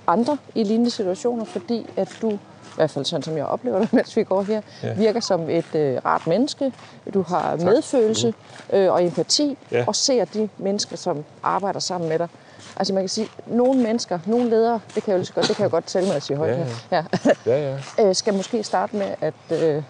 andre 0.06 0.36
i 0.54 0.62
lignende 0.64 0.90
situationer, 0.90 1.44
fordi 1.44 1.86
at 1.96 2.18
du, 2.22 2.38
i 2.76 2.78
hvert 2.80 2.90
fald 2.90 3.04
sådan 3.04 3.22
som 3.22 3.36
jeg 3.36 3.44
oplever 3.46 3.78
det, 3.78 3.92
mens 3.98 4.16
vi 4.16 4.24
går 4.24 4.42
her, 4.42 4.60
ja. 4.82 4.88
Ja. 4.88 4.94
virker 4.94 5.20
som 5.20 5.50
et 5.50 5.74
øh, 5.74 5.98
rart 6.04 6.26
menneske. 6.26 6.72
Du 7.14 7.22
har 7.22 7.56
medfølelse 7.56 8.34
øh, 8.72 8.92
og 8.92 9.04
empati, 9.04 9.58
Ja. 9.72 9.84
og 9.86 9.94
ser 9.96 10.24
de 10.24 10.48
mennesker, 10.58 10.96
som 10.96 11.24
arbejder 11.42 11.80
sammen 11.80 12.08
med 12.08 12.18
dig. 12.18 12.28
Altså 12.76 12.94
man 12.94 13.02
kan 13.02 13.08
sige, 13.08 13.28
nogle 13.46 13.82
mennesker, 13.82 14.18
nogle 14.26 14.50
ledere, 14.50 14.80
det 14.94 15.02
kan 15.02 15.12
jeg 15.14 15.20
jo, 15.28 15.32
godt, 15.34 15.48
det 15.48 15.56
kan 15.56 15.62
jeg 15.62 15.70
godt 15.70 15.84
tælle 15.86 16.08
med 16.08 16.16
at 16.16 16.22
sige 16.22 16.36
højt 16.36 16.50
Ja, 16.50 16.56
her, 16.56 16.66
ja. 16.92 17.04
Ja, 17.46 17.78
ja. 17.98 18.04
øh, 18.08 18.14
skal 18.14 18.34
måske 18.34 18.62
starte 18.62 18.96
med 18.96 19.06
at 19.20 19.34
øh, 19.62 19.82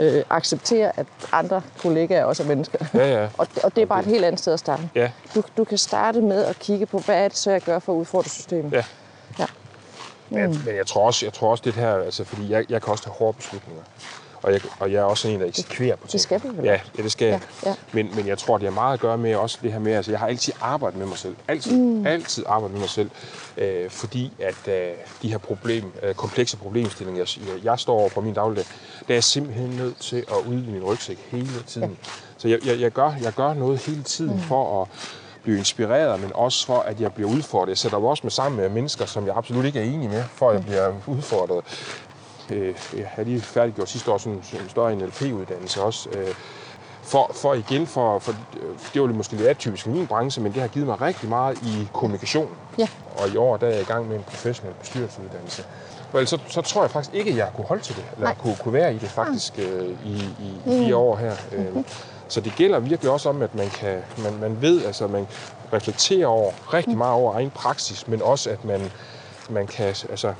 øh, 0.00 0.22
acceptere, 0.30 0.98
at 0.98 1.06
andre 1.32 1.62
kollegaer 1.78 2.24
også 2.24 2.42
er 2.42 2.46
mennesker. 2.46 2.78
Ja, 2.94 3.20
ja. 3.22 3.28
Og, 3.38 3.46
og 3.64 3.76
det 3.76 3.82
er 3.82 3.86
bare 3.86 4.00
et 4.00 4.06
helt 4.06 4.24
andet 4.24 4.40
sted 4.40 4.52
at 4.52 4.58
starte. 4.58 4.82
Ja. 4.94 5.10
Du, 5.34 5.42
du 5.56 5.64
kan 5.64 5.78
starte 5.78 6.20
med 6.20 6.44
at 6.44 6.58
kigge 6.58 6.86
på, 6.86 6.98
hvad 6.98 7.16
er 7.24 7.28
det 7.28 7.36
så, 7.36 7.50
jeg 7.50 7.60
gør 7.60 7.78
for 7.78 7.92
at 7.92 7.96
udfordre 7.96 8.28
systemet. 8.30 8.72
Ja. 8.72 8.84
Men, 10.34 10.62
men 10.66 10.76
jeg 10.76 10.86
tror 10.86 11.06
også, 11.06 11.26
jeg 11.26 11.32
tror 11.32 11.50
også 11.50 11.62
det 11.66 11.74
her, 11.74 11.94
altså, 11.94 12.24
fordi 12.24 12.50
jeg, 12.50 12.64
jeg 12.68 12.82
kan 12.82 12.90
også 12.90 13.04
tage 13.04 13.14
hårde 13.14 13.36
beslutninger. 13.36 13.82
Og 14.44 14.52
jeg, 14.52 14.60
og 14.80 14.92
jeg 14.92 14.98
er 14.98 15.04
også 15.04 15.28
en, 15.28 15.40
der 15.40 15.46
eksekverer 15.46 15.96
på 15.96 16.06
ting. 16.06 16.12
det 16.12 16.20
skal 16.20 16.40
vel 16.44 16.64
Ja, 16.64 16.80
ja 16.96 17.02
det 17.02 17.12
skal 17.12 17.28
jeg. 17.28 17.40
Ja, 17.64 17.68
ja. 17.68 17.74
Men, 17.92 18.10
men 18.16 18.26
jeg 18.26 18.38
tror, 18.38 18.58
det 18.58 18.66
har 18.68 18.74
meget 18.74 18.94
at 18.94 19.00
gøre 19.00 19.18
med 19.18 19.34
også 19.34 19.58
det 19.62 19.72
her 19.72 19.78
med, 19.78 19.92
altså 19.92 20.10
jeg 20.10 20.20
har 20.20 20.26
altid 20.26 20.52
arbejdet 20.60 20.98
med 20.98 21.06
mig 21.06 21.18
selv. 21.18 21.36
Altid, 21.48 21.78
mm. 21.78 22.06
altid 22.06 22.44
arbejdet 22.46 22.72
med 22.72 22.80
mig 22.80 22.88
selv. 22.88 23.10
Øh, 23.56 23.90
fordi 23.90 24.32
at 24.38 24.68
øh, 24.68 24.90
de 25.22 25.30
her 25.30 25.38
problem, 25.38 25.92
øh, 26.02 26.14
komplekse 26.14 26.56
problemstillinger, 26.56 27.36
jeg, 27.46 27.64
jeg 27.64 27.78
står 27.78 27.98
over 27.98 28.08
på 28.08 28.20
min 28.20 28.34
dagligdag, 28.34 28.64
der 28.98 29.14
er 29.14 29.14
jeg 29.14 29.24
simpelthen 29.24 29.70
nødt 29.70 29.96
til 29.96 30.16
at 30.16 30.46
udvide 30.46 30.72
min 30.72 30.84
rygsæk 30.84 31.18
hele 31.30 31.62
tiden. 31.66 31.90
Ja. 31.90 32.10
Så 32.36 32.48
jeg, 32.48 32.66
jeg, 32.66 32.80
jeg, 32.80 32.92
gør, 32.92 33.12
jeg 33.22 33.32
gør 33.32 33.54
noget 33.54 33.78
hele 33.78 34.02
tiden 34.02 34.34
mm. 34.34 34.40
for 34.40 34.82
at 34.82 34.88
blive 35.44 35.58
inspireret, 35.58 36.20
men 36.20 36.30
også 36.34 36.66
for, 36.66 36.78
at 36.78 37.00
jeg 37.00 37.12
bliver 37.12 37.30
udfordret. 37.30 37.68
Jeg 37.68 37.78
sætter 37.78 37.98
mig 37.98 38.08
også 38.10 38.20
med 38.24 38.30
sammen 38.30 38.60
med 38.60 38.68
mennesker, 38.68 39.06
som 39.06 39.26
jeg 39.26 39.36
absolut 39.36 39.64
ikke 39.64 39.78
er 39.78 39.84
enig 39.84 40.10
med, 40.10 40.24
for 40.34 40.50
at 40.50 40.54
jeg 40.54 40.64
bliver 40.64 40.92
udfordret. 41.06 41.64
Øh, 42.50 42.74
jeg 42.96 43.10
har 43.14 43.22
lige 43.22 43.40
færdiggjort 43.40 43.88
sidste 43.88 44.12
år 44.12 44.18
sådan 44.18 44.32
en 44.32 44.68
større 44.68 44.96
NLP-uddannelse 44.96 45.82
også. 45.82 46.08
Øh, 46.08 46.34
for, 47.02 47.30
for 47.34 47.54
igen, 47.54 47.86
for, 47.86 48.18
for, 48.18 48.34
det 48.94 49.02
var 49.02 49.08
måske 49.08 49.36
lidt 49.36 49.48
atypisk 49.48 49.86
i 49.86 49.90
min 49.90 50.06
branche, 50.06 50.42
men 50.42 50.52
det 50.52 50.60
har 50.60 50.68
givet 50.68 50.86
mig 50.86 51.00
rigtig 51.00 51.28
meget 51.28 51.58
i 51.62 51.88
kommunikation. 51.92 52.48
Ja. 52.78 52.88
Og 53.16 53.28
i 53.28 53.36
år 53.36 53.56
der 53.56 53.66
er 53.66 53.70
jeg 53.70 53.80
i 53.80 53.84
gang 53.84 54.08
med 54.08 54.16
en 54.16 54.22
professionel 54.22 54.74
bestyrelsesuddannelse. 54.74 55.64
Og 56.12 56.18
ellers 56.20 56.30
så, 56.30 56.38
så 56.48 56.60
tror 56.60 56.82
jeg 56.82 56.90
faktisk 56.90 57.14
ikke, 57.14 57.30
at 57.30 57.36
jeg 57.36 57.50
kunne 57.56 57.66
holde 57.66 57.82
til 57.82 57.96
det, 57.96 58.04
eller 58.12 58.26
Nej. 58.26 58.34
kunne, 58.34 58.56
kunne 58.62 58.74
være 58.74 58.94
i 58.94 58.98
det 58.98 59.08
faktisk 59.08 59.58
øh, 59.58 59.88
i, 60.04 60.14
i, 60.14 60.48
i 60.66 60.84
fire 60.84 60.96
år 60.96 61.16
her. 61.16 61.32
Øh, 61.52 61.84
så 62.34 62.40
det 62.40 62.52
gælder 62.56 62.78
virkelig 62.78 63.12
også 63.12 63.28
om, 63.28 63.42
at 63.42 63.54
man, 63.54 63.68
kan, 63.68 63.98
man, 64.18 64.32
man 64.40 64.62
ved, 64.62 64.84
altså 64.84 65.06
man 65.06 65.26
reflekterer 65.72 66.26
over 66.26 66.52
rigtig 66.72 66.98
meget 66.98 67.12
over 67.12 67.34
egen 67.34 67.50
praksis, 67.50 68.08
men 68.08 68.22
også 68.22 68.50
at 68.50 68.64
man, 68.64 68.90
man 69.50 69.66
kan, 69.66 69.86
altså, 69.86 70.34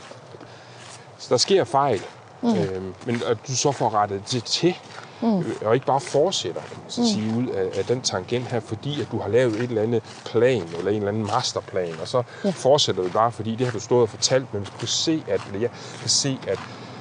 så 1.18 1.26
der 1.28 1.36
sker 1.36 1.64
fejl, 1.64 2.02
mm. 2.42 2.48
øhm, 2.48 2.94
men 3.06 3.22
at 3.26 3.38
du 3.48 3.56
så 3.56 3.72
får 3.72 3.94
rettet 3.94 4.22
det 4.32 4.44
til, 4.44 4.74
mm. 5.22 5.44
og 5.64 5.74
ikke 5.74 5.86
bare 5.86 6.00
fortsætter 6.00 6.60
så 6.88 7.00
at 7.00 7.06
sige, 7.06 7.36
ud 7.36 7.46
af, 7.46 7.78
af 7.78 7.84
den 7.84 8.00
tangent 8.00 8.46
her, 8.46 8.60
fordi 8.60 9.00
at 9.00 9.08
du 9.12 9.18
har 9.18 9.28
lavet 9.28 9.54
et 9.54 9.62
eller 9.62 9.82
andet 9.82 10.02
plan, 10.24 10.62
eller 10.78 10.90
en 10.90 10.96
eller 10.96 11.08
anden 11.08 11.26
masterplan, 11.26 11.94
og 12.00 12.08
så 12.08 12.22
ja. 12.44 12.50
fortsætter 12.50 13.02
du 13.02 13.08
bare, 13.08 13.32
fordi 13.32 13.54
det 13.56 13.66
har 13.66 13.72
du 13.72 13.80
stået 13.80 14.02
og 14.02 14.08
fortalt, 14.08 14.54
men 14.54 14.62
du 14.62 14.70
kan 14.78 14.88
se, 14.88 15.24
at, 15.28 15.40
eller 15.46 15.60
jeg 15.60 15.70
kan 16.00 16.10
se, 16.10 16.38
at 16.46 16.58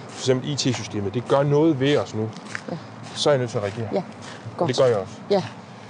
for 0.07 0.21
eksempel 0.21 0.49
IT-systemet, 0.49 1.13
det 1.13 1.27
gør 1.27 1.43
noget 1.43 1.79
ved 1.79 1.97
os 1.97 2.15
nu, 2.15 2.29
ja. 2.71 2.77
så 3.15 3.29
er 3.29 3.33
jeg 3.33 3.39
nødt 3.39 3.51
til 3.51 3.57
at 3.57 3.63
reagere. 3.63 3.89
Ja, 3.93 4.03
godt. 4.57 4.67
Det 4.67 4.77
gør 4.77 4.85
jeg 4.85 4.97
også. 4.97 5.13
Ja, 5.29 5.43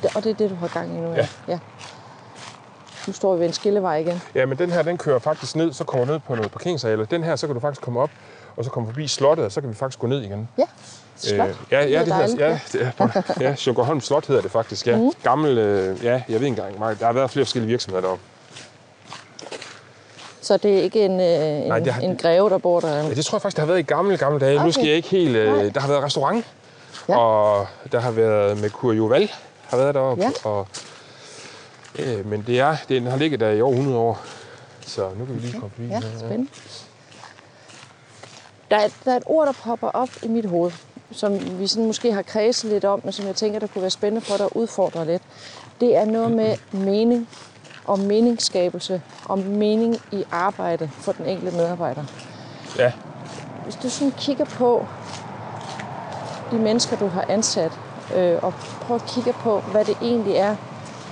det, 0.03 0.15
og 0.15 0.23
det 0.23 0.29
er 0.29 0.33
det, 0.35 0.49
du 0.49 0.55
har 0.55 0.67
gang 0.67 0.97
i 0.97 0.99
nu. 0.99 1.11
Ja. 1.13 1.27
ja. 1.47 1.59
Nu 3.07 3.13
står 3.13 3.33
vi 3.33 3.39
ved 3.39 3.47
en 3.47 3.53
skillevej 3.53 3.97
igen. 3.97 4.21
Ja, 4.35 4.45
men 4.45 4.57
den 4.57 4.71
her, 4.71 4.81
den 4.81 4.97
kører 4.97 5.19
faktisk 5.19 5.55
ned, 5.55 5.73
så 5.73 5.83
kommer 5.83 6.05
ned 6.05 6.19
på 6.19 6.35
noget 6.35 6.51
parkeringsareal. 6.51 7.07
Den 7.11 7.23
her, 7.23 7.35
så 7.35 7.47
kan 7.47 7.53
du 7.53 7.59
faktisk 7.59 7.81
komme 7.81 7.99
op, 7.99 8.09
og 8.57 8.63
så 8.63 8.69
komme 8.69 8.89
forbi 8.89 9.07
slottet, 9.07 9.45
og 9.45 9.51
så 9.51 9.61
kan 9.61 9.69
vi 9.69 9.75
faktisk 9.75 9.99
gå 9.99 10.07
ned 10.07 10.21
igen. 10.21 10.49
Ja, 10.57 10.63
slot. 11.15 11.49
Øh, 11.49 11.55
ja, 11.71 11.85
ja, 11.85 11.95
er 11.95 11.99
det 11.99 12.07
dejligt, 12.09 12.39
hedder, 12.41 12.49
ja, 12.49 12.59
det 12.73 12.93
er, 12.99 13.33
ja, 13.39 13.55
Sjunkerholm 13.55 14.01
Slot 14.01 14.27
hedder 14.27 14.41
det 14.41 14.51
faktisk, 14.51 14.87
ja. 14.87 14.97
Mm. 14.97 15.11
Gammel, 15.23 15.57
øh, 15.57 16.03
ja, 16.03 16.11
jeg 16.11 16.21
ved 16.27 16.33
ikke 16.33 16.47
engang, 16.47 16.99
der 16.99 17.05
har 17.05 17.13
været 17.13 17.31
flere 17.31 17.45
forskellige 17.45 17.69
virksomheder 17.69 18.01
deroppe. 18.01 18.23
Så 20.41 20.57
det 20.57 20.79
er 20.79 20.81
ikke 20.83 21.05
en, 21.05 21.19
øh, 21.19 21.25
en, 21.61 21.67
Nej, 21.67 21.79
det 21.79 21.93
har- 21.93 22.01
en 22.01 22.17
greve, 22.17 22.49
der 22.49 22.57
bor 22.57 22.79
der. 22.79 22.95
Ja, 22.95 23.09
det 23.13 23.25
tror 23.25 23.35
jeg 23.37 23.41
faktisk, 23.41 23.57
der 23.57 23.61
har 23.61 23.67
været 23.67 23.79
i 23.79 23.83
gamle, 23.83 24.17
gamle 24.17 24.39
dage. 24.39 24.55
Okay. 24.55 24.65
Nu 24.65 24.71
skal 24.71 24.85
jeg 24.85 24.95
ikke 24.95 25.09
helt... 25.09 25.35
Øh, 25.35 25.73
der 25.73 25.79
har 25.79 25.87
været 25.87 26.03
restaurant, 26.03 26.45
Ja. 27.09 27.17
og 27.17 27.67
der 27.91 27.99
har 27.99 28.11
været 28.11 28.61
med 28.61 28.69
Curioval, 28.69 29.31
har 29.67 29.77
været 29.77 29.95
deroppe. 29.95 30.23
Ja. 30.23 30.31
Og, 30.43 30.67
øh, 31.99 32.25
men 32.25 32.43
det 32.47 32.59
er, 32.59 32.75
den 32.89 33.05
har 33.07 33.17
ligget 33.17 33.39
der 33.39 33.49
i 33.49 33.61
over 33.61 33.71
100 33.73 33.97
år, 33.97 34.21
så 34.81 35.09
nu 35.17 35.25
kan 35.25 35.35
vi 35.35 35.39
lige 35.39 35.53
komme 35.59 35.69
forbi. 35.75 35.87
Ja, 35.87 35.99
her. 35.99 36.19
spændende. 36.19 36.47
Der 38.71 38.77
er, 38.77 38.87
der 39.05 39.11
er 39.11 39.17
et 39.17 39.23
ord, 39.25 39.47
der 39.47 39.53
popper 39.63 39.87
op 39.87 40.09
i 40.23 40.27
mit 40.27 40.45
hoved, 40.45 40.71
som 41.11 41.59
vi 41.59 41.67
sådan 41.67 41.85
måske 41.85 42.13
har 42.13 42.21
kredset 42.21 42.69
lidt 42.69 42.85
om, 42.85 43.01
men 43.03 43.13
som 43.13 43.27
jeg 43.27 43.35
tænker, 43.35 43.59
der 43.59 43.67
kunne 43.67 43.81
være 43.81 43.91
spændende 43.91 44.25
for 44.25 44.37
dig 44.37 44.45
at 44.45 44.51
udfordre 44.55 45.05
lidt. 45.05 45.21
Det 45.81 45.95
er 45.95 46.05
noget 46.05 46.31
med 46.31 46.57
mening 46.71 47.29
og 47.85 47.99
meningsskabelse 47.99 49.01
og 49.25 49.39
mening 49.39 49.95
i 50.11 50.23
arbejde 50.31 50.89
for 50.93 51.11
den 51.11 51.25
enkelte 51.25 51.57
medarbejder. 51.57 52.03
Ja, 52.77 52.91
Hvis 53.63 53.75
du 53.75 53.89
sådan 53.89 54.13
kigger 54.17 54.45
på 54.45 54.87
de 56.51 56.59
mennesker, 56.59 56.95
du 56.97 57.07
har 57.07 57.25
ansat, 57.27 57.79
øh, 58.15 58.37
og 58.41 58.53
prøv 58.81 58.95
at 58.95 59.05
kigge 59.05 59.33
på, 59.33 59.61
hvad 59.61 59.85
det 59.85 59.97
egentlig 60.01 60.35
er, 60.35 60.55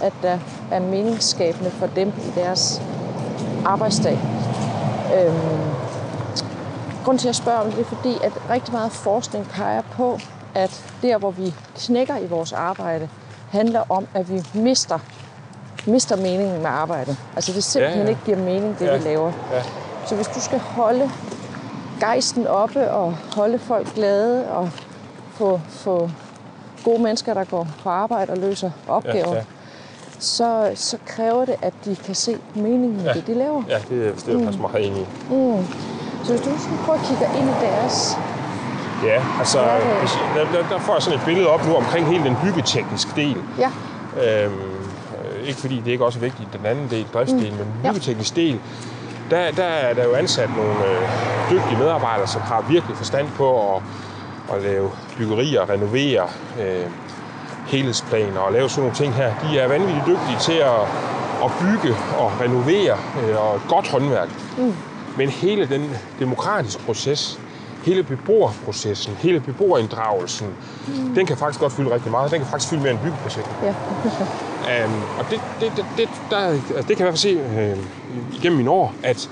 at 0.02 0.14
der 0.22 0.40
er 0.72 0.80
meningsskabende 0.80 1.72
for 1.72 1.88
dem 1.88 2.14
i 2.28 2.32
deres 2.36 2.82
arbejdsdag. 3.66 4.20
Øhm, 5.16 5.76
grunden 7.04 7.18
til, 7.20 7.28
at 7.28 7.30
jeg 7.30 7.36
spørger 7.36 7.60
om 7.60 7.72
det, 7.72 7.80
er 7.80 7.86
fordi, 7.86 8.18
at 8.24 8.32
rigtig 8.50 8.74
meget 8.74 8.92
forskning 8.92 9.48
peger 9.50 9.82
på, 9.82 10.20
at 10.56 10.86
der, 11.02 11.18
hvor 11.18 11.32
vi 11.32 11.56
knækker 11.76 12.18
i 12.18 12.28
vores 12.28 12.54
arbejde, 12.54 13.10
handler 13.50 13.84
om, 13.90 14.08
at 14.14 14.30
vi 14.30 14.44
mister, 14.54 15.00
mister 15.88 16.16
meningen 16.16 16.58
med 16.58 16.70
arbejdet. 16.70 17.18
Altså 17.36 17.54
det 17.54 17.64
simpelthen 17.64 18.00
Ja, 18.02 18.06
ja. 18.06 18.10
ikke 18.10 18.22
giver 18.26 18.38
mening, 18.38 18.80
det 18.80 18.86
Ja. 18.86 18.98
vi 18.98 19.04
laver. 19.04 19.32
ja. 19.52 19.64
Så 20.06 20.16
hvis 20.16 20.28
du 20.28 20.40
skal 20.40 20.60
holde 20.60 21.12
gejsten 22.00 22.48
oppe 22.48 22.92
og 22.92 23.14
holde 23.36 23.60
folk 23.60 23.94
glade 23.94 24.48
og 24.52 24.70
få, 25.42 25.62
få 25.70 26.10
gode 26.86 27.02
mennesker, 27.04 27.34
der 27.34 27.44
går 27.44 27.68
på 27.84 27.90
arbejde 27.90 28.32
og 28.32 28.38
løser 28.38 28.72
opgaver, 28.88 29.18
Ja, 29.18 29.24
ja, 29.24 29.30
ja. 29.32 29.38
ja. 29.38 29.44
Så, 30.20 30.72
så 30.76 30.98
kræver 31.06 31.46
det, 31.46 31.56
at 31.62 31.74
de 31.86 31.96
kan 32.06 32.16
se 32.16 32.38
meningen 32.56 33.00
i 33.00 33.04
Ja. 33.04 33.14
det, 33.14 33.28
de 33.28 33.34
laver. 33.34 33.64
ja 33.70 33.78
det 33.90 34.08
er 34.08 34.12
det 34.14 34.28
er 34.28 34.32
jeg 34.38 34.40
faktisk 34.44 34.60
meget 34.62 34.88
enig 34.88 35.02
i. 35.02 35.06
Så 36.24 36.30
hvis 36.32 36.42
du 36.42 36.50
sådan 36.58 36.78
prøver 36.86 37.00
at 37.00 37.06
kigge 37.06 37.26
ind 37.40 37.50
i 37.50 37.54
deres... 37.66 38.18
Ja, 39.06 39.24
altså, 39.40 39.60
Ja, 39.62 40.00
hvis, 40.00 40.12
der, 40.36 40.60
der, 40.62 40.70
der 40.70 40.80
får 40.80 40.94
jeg 40.94 41.02
sådan 41.02 41.20
et 41.20 41.26
billede 41.26 41.48
op 41.48 41.68
nu 41.68 41.76
omkring 41.76 42.08
hele 42.08 42.24
den 42.24 42.38
byggetekniske 42.44 43.12
del. 43.16 43.38
Ja, 43.60 43.72
Øhm, 44.24 44.54
øh, 44.54 45.48
ikke 45.48 45.60
fordi 45.60 45.76
det 45.86 45.92
ikke 45.92 46.06
også 46.06 46.20
er 46.20 46.22
vigtigt, 46.22 46.50
den 46.54 46.66
anden 46.66 46.88
del, 46.90 47.06
driftsdelen, 47.14 47.52
mm. 47.52 47.58
men 47.58 47.68
Ja. 47.84 47.90
byggeteknisk 47.90 48.36
del, 48.36 48.60
der, 49.32 49.52
der 49.52 49.64
er 49.64 49.94
der 49.94 50.04
jo 50.04 50.14
ansat 50.14 50.50
nogle 50.58 50.86
øh, 50.88 51.10
dygtige 51.52 51.78
medarbejdere, 51.78 52.28
som 52.28 52.42
har 52.42 52.66
virkelig 52.70 52.98
forstand 52.98 53.28
på 53.38 53.76
at, 53.76 53.82
at 54.54 54.62
lave 54.62 54.92
byggerier, 55.18 55.70
renovere 55.70 56.30
øh, 56.62 56.86
helhedsplaner 57.68 58.40
og 58.40 58.54
lave 58.54 58.70
sådan 58.70 58.82
nogle 58.82 58.96
ting 58.96 59.14
her. 59.14 59.34
De 59.44 59.60
er 59.60 59.68
vanvittigt 59.68 60.06
dygtige 60.06 60.40
til 60.42 60.60
at, 60.60 60.82
at 61.46 61.52
bygge 61.62 61.96
og 62.18 62.32
renovere 62.42 62.98
øh, 63.24 63.46
og 63.46 63.56
et 63.56 63.62
godt 63.70 63.88
håndværk. 63.88 64.30
Mm. 64.58 64.74
Men 65.18 65.30
hele 65.30 65.70
den 65.70 65.90
demokratiske 66.20 66.82
proces, 66.84 67.40
hele 67.84 68.04
beboerprocessen, 68.04 69.14
hele 69.20 69.40
beboerinddragelsen, 69.40 70.48
mm. 70.88 71.16
den 71.16 71.26
kan 71.26 71.38
faktisk 71.38 71.60
godt 71.60 71.74
fylde 71.74 71.94
rigtig 71.94 72.12
meget. 72.12 72.32
Den 72.32 72.40
kan 72.40 72.48
faktisk 72.48 72.70
fylde 72.70 72.84
mere 72.84 72.92
end 72.92 73.00
byggeprojektet. 73.00 73.54
ja. 73.64 74.86
Um, 74.86 75.04
og 75.20 75.26
det, 75.30 75.42
det, 75.60 75.72
det, 75.76 75.86
det, 75.98 76.10
der, 76.30 76.38
altså 76.38 76.88
det 76.88 76.98
kan 76.98 77.00
jeg 77.00 77.00
i 77.00 77.04
hvert 77.04 77.14
fald 77.14 77.18
se 77.18 77.40
øh, 77.60 77.78
igennem 78.34 78.58
mine 78.58 78.70
år, 78.70 78.94
at 79.04 79.30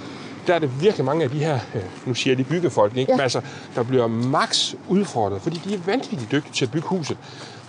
der 0.49 0.55
er 0.55 0.59
det 0.59 0.81
virkelig 0.81 1.05
mange 1.05 1.23
af 1.23 1.29
de 1.29 1.37
her, 1.39 1.59
øh, 1.75 1.81
nu 2.05 2.13
siger 2.13 2.31
jeg 2.31 2.37
de 2.37 2.43
byggefolk, 2.43 2.97
ikke? 2.97 3.11
Ja. 3.11 3.15
Men 3.15 3.21
altså, 3.23 3.41
der 3.75 3.83
bliver 3.83 4.07
max 4.07 4.73
udfordret, 4.87 5.41
fordi 5.41 5.61
de 5.65 5.73
er 5.73 5.77
vanvittigt 5.85 6.31
dygtige 6.31 6.53
til 6.53 6.65
at 6.65 6.71
bygge 6.71 6.87
huset. 6.87 7.17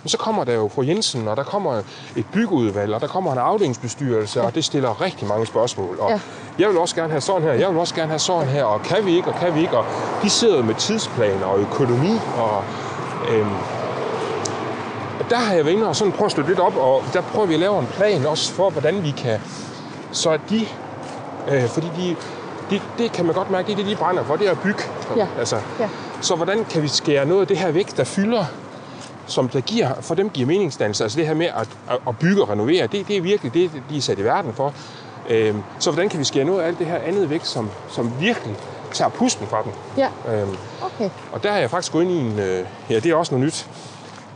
Men 0.03 0.09
så 0.09 0.17
kommer 0.17 0.43
der 0.43 0.53
jo 0.53 0.69
fru 0.75 0.81
Jensen, 0.83 1.27
og 1.27 1.37
der 1.37 1.43
kommer 1.43 1.81
et 2.15 2.25
byggeudvalg, 2.33 2.93
og 2.93 3.01
der 3.01 3.07
kommer 3.07 3.31
en 3.31 3.37
afdelingsbestyrelse, 3.37 4.39
ja. 4.39 4.45
og 4.45 4.55
det 4.55 4.65
stiller 4.65 5.01
rigtig 5.01 5.27
mange 5.27 5.45
spørgsmål. 5.45 5.97
Og 5.99 6.09
Ja. 6.09 6.19
jeg 6.59 6.69
vil 6.69 6.77
også 6.77 6.95
gerne 6.95 7.09
have 7.11 7.21
sådan 7.21 7.41
her, 7.41 7.51
jeg 7.53 7.69
vil 7.69 7.77
også 7.77 7.95
gerne 7.95 8.09
have 8.09 8.19
sådan 8.19 8.47
her, 8.47 8.63
og 8.63 8.81
kan 8.81 9.05
vi 9.05 9.15
ikke, 9.15 9.27
og 9.27 9.35
kan 9.39 9.55
vi 9.55 9.59
ikke, 9.61 9.77
og 9.77 9.85
de 10.23 10.29
sidder 10.29 10.57
jo 10.57 10.63
med 10.63 10.75
tidsplaner 10.75 11.45
og 11.45 11.59
økonomi, 11.59 12.11
og 12.37 12.63
øhm, 13.31 13.49
der 15.29 15.37
har 15.37 15.53
jeg 15.53 15.65
været 15.65 15.75
inde 15.75 15.87
og 15.87 15.95
sådan 15.95 16.13
prøve 16.13 16.25
at 16.25 16.31
støtte 16.31 16.49
lidt 16.49 16.59
op, 16.59 16.77
og 16.77 17.03
der 17.13 17.21
prøver 17.21 17.45
vi 17.47 17.53
at 17.53 17.59
lave 17.59 17.79
en 17.79 17.87
plan 17.87 18.25
også 18.25 18.51
for, 18.53 18.69
hvordan 18.69 19.03
vi 19.03 19.11
kan, 19.11 19.39
så 20.11 20.37
de, 20.49 20.65
øh, 21.51 21.67
fordi 21.67 21.87
de, 21.97 22.15
de, 22.71 22.81
det 22.97 23.11
kan 23.11 23.25
man 23.25 23.35
godt 23.35 23.51
mærke, 23.51 23.65
det 23.67 23.71
er 23.73 23.77
det, 23.77 23.85
de 23.85 23.95
brænder 23.95 24.23
for, 24.23 24.35
det 24.35 24.47
er 24.47 24.51
at 24.51 24.59
bygge. 24.59 24.83
Ja. 25.17 25.27
Altså, 25.39 25.59
Ja. 25.79 25.89
Så 26.21 26.35
hvordan 26.35 26.65
kan 26.65 26.83
vi 26.83 26.87
skære 26.87 27.25
noget 27.25 27.41
af 27.41 27.47
det 27.47 27.57
her 27.57 27.71
væk, 27.71 27.97
der 27.97 28.03
fylder, 28.03 28.45
som 29.27 29.49
der 29.49 29.61
giver, 29.61 30.01
for 30.01 30.15
dem 30.15 30.29
giver 30.29 30.47
meningsdannelse, 30.47 31.03
altså 31.03 31.17
det 31.19 31.27
her 31.27 31.33
med 31.33 31.45
at, 31.45 31.67
at, 31.89 31.97
at 32.07 32.17
bygge 32.19 32.41
og 32.41 32.49
renovere, 32.49 32.87
det, 32.87 33.07
det 33.07 33.17
er 33.17 33.21
virkelig 33.21 33.53
det, 33.53 33.71
de 33.89 33.97
er 33.97 34.01
sat 34.01 34.19
i 34.19 34.23
verden 34.23 34.53
for. 34.53 34.73
Øhm, 35.29 35.63
så 35.79 35.91
hvordan 35.91 36.09
kan 36.09 36.19
vi 36.19 36.23
skære 36.25 36.45
noget 36.45 36.61
af 36.61 36.67
alt 36.67 36.79
det 36.79 36.87
her 36.87 36.97
andet 36.97 37.29
væk, 37.29 37.41
som, 37.45 37.69
som 37.89 38.11
virkelig 38.19 38.55
tager 38.93 39.09
pusten 39.09 39.47
fra 39.47 39.63
dem? 39.63 39.71
ja. 39.97 40.07
Øhm, 40.41 40.57
Okay. 40.95 41.09
og 41.31 41.43
der 41.43 41.51
har 41.51 41.57
jeg 41.57 41.69
faktisk 41.69 41.91
gået 41.91 42.03
ind 42.03 42.11
i 42.11 42.17
en... 42.19 42.39
Øh, 42.39 42.65
ja, 42.89 42.95
det 42.99 43.05
er 43.11 43.15
også 43.15 43.35
noget 43.35 43.45
nyt. 43.45 43.67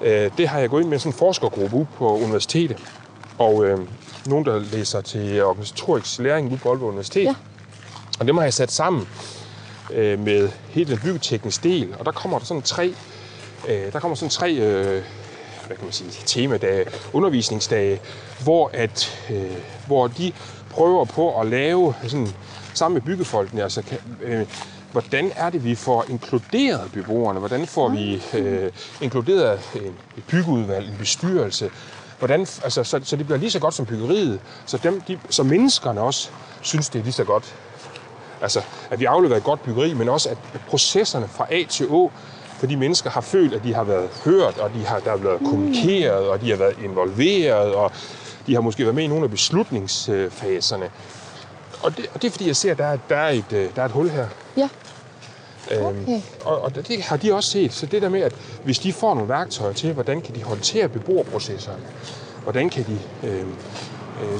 Øh, 0.02 0.32
det 0.38 0.48
har 0.48 0.60
jeg 0.60 0.70
gået 0.70 0.82
ind 0.82 0.90
med 0.90 1.00
sådan 1.00 1.12
en 1.14 1.18
forskergruppe 1.18 1.76
ude 1.78 1.86
på 1.98 2.18
universitetet. 2.18 2.78
Og 3.40 3.66
øh, 3.66 3.80
nogen, 4.26 4.46
der 4.46 4.60
læser 4.60 5.02
til 5.02 5.44
organisatorisk 5.44 6.20
læring 6.20 6.48
ude 6.52 6.58
på 6.58 6.70
Aalborg 6.70 6.90
Universitet. 6.90 7.24
Ja. 7.24 7.36
Og 8.20 8.28
dem 8.28 8.38
har 8.38 8.44
jeg 8.44 8.54
sat 8.54 8.72
sammen 8.72 9.08
øh, 9.94 10.20
med 10.20 10.50
hele 10.70 10.92
den 10.92 11.00
byggetekniske 11.00 11.70
del. 11.70 11.96
Og 12.00 12.06
der 12.06 12.12
kommer 12.12 12.40
der 12.40 12.46
sådan 12.46 12.62
tre 12.62 12.94
øh, 13.68 13.94
der 13.94 14.00
kommer 14.00 14.16
sådan 14.16 14.30
tre 14.30 14.54
øh, 14.54 15.04
hvad 15.68 15.78
kan 15.78 15.86
man 15.86 15.94
sige, 15.94 16.12
temadage, 16.26 16.86
undervisningsdage, 17.14 18.00
hvor, 18.44 18.70
at, 18.74 19.26
øh, 19.30 19.58
hvor 19.88 20.08
de 20.08 20.32
prøver 20.70 21.06
på 21.06 21.42
at 21.42 21.48
lave 21.48 21.94
sådan, 22.08 22.28
sammen 22.74 22.94
med 22.94 23.02
byggefolkene, 23.02 23.64
altså 23.64 23.82
kan, 23.82 23.98
øh, 24.22 24.48
hvordan 24.92 25.32
er 25.36 25.50
det, 25.50 25.64
vi 25.64 25.76
får 25.76 26.06
inkluderet 26.10 26.92
beboerne? 26.92 27.40
Hvordan 27.40 27.68
får 27.68 27.90
vi 27.90 28.22
øh, 28.34 28.72
inkluderet 29.02 29.60
en 29.76 29.96
byggeudvalg, 30.28 30.90
en 30.90 30.98
bestyrelse? 30.98 31.70
Hvordan, 32.20 32.40
altså, 32.40 32.84
så, 32.84 33.00
så 33.04 33.16
det 33.16 33.26
bliver 33.26 33.40
lige 33.40 33.52
så 33.52 33.60
godt 33.60 33.74
som 33.74 33.86
byggeriet, 33.86 34.40
så, 34.66 34.78
dem, 34.78 35.02
de, 35.02 35.20
så 35.30 35.44
menneskerne 35.44 36.02
også 36.02 36.30
synes, 36.62 36.90
det 36.90 37.00
er 37.00 37.04
lige 37.04 37.14
så 37.14 37.24
godt. 37.24 37.56
Altså, 38.42 38.62
at 38.90 39.00
vi 39.00 39.06
afleverer 39.06 39.38
et 39.38 39.44
godt 39.44 39.64
byggeri, 39.64 39.94
men 39.94 40.10
også 40.10 40.30
at 40.30 40.38
processerne 40.68 41.28
fra 41.28 41.48
A 41.52 41.64
til 41.70 41.88
Å, 41.90 42.12
for 42.60 42.68
de 42.68 42.78
mennesker 42.78 43.10
har 43.10 43.22
følt, 43.22 43.54
at 43.54 43.64
de 43.64 43.74
har 43.74 43.84
været 43.84 44.10
hørt, 44.26 44.58
og 44.58 44.74
de 44.74 44.86
har, 44.86 45.00
der 45.00 45.10
har 45.10 45.18
været 45.18 45.40
kommunikeret, 45.40 46.30
og 46.30 46.42
de 46.42 46.50
har 46.50 46.58
været 46.58 46.76
involveret, 46.84 47.74
og 47.74 47.92
de 48.48 48.54
har 48.54 48.62
måske 48.62 48.84
været 48.84 48.96
med 48.96 49.04
i 49.04 49.08
nogle 49.08 49.24
af 49.24 49.32
beslutningsfaserne. 49.32 50.90
Og 51.84 51.98
det, 51.98 52.06
og 52.14 52.22
det 52.22 52.28
er 52.28 52.32
fordi, 52.32 52.48
jeg 52.48 52.56
ser, 52.56 52.72
at 52.72 52.78
der 52.78 52.86
er, 52.86 52.98
der 53.10 53.16
er, 53.18 53.30
et, 53.30 53.54
øh, 53.54 53.70
der 53.76 53.82
er 53.82 53.86
et 53.86 53.92
hul 53.92 54.10
her. 54.10 54.28
Ja. 54.58 54.70
Øhm, 55.72 55.86
Okay. 55.86 56.22
og, 56.46 56.62
og 56.62 56.76
det 56.76 57.02
har 57.02 57.18
de 57.18 57.34
også 57.34 57.50
set. 57.50 57.74
Så 57.74 57.86
det 57.86 58.02
der 58.02 58.10
med, 58.10 58.22
at 58.22 58.34
hvis 58.64 58.80
de 58.80 58.94
får 58.94 59.14
nogle 59.14 59.30
værktøjer 59.30 59.74
til, 59.74 59.94
hvordan 59.94 60.22
kan 60.22 60.36
de 60.36 60.44
håndtere 60.44 60.88
beboerprocesserne, 60.90 61.84
hvordan 62.44 62.70
kan 62.70 62.86
de... 62.88 63.28
Øh, 63.30 63.46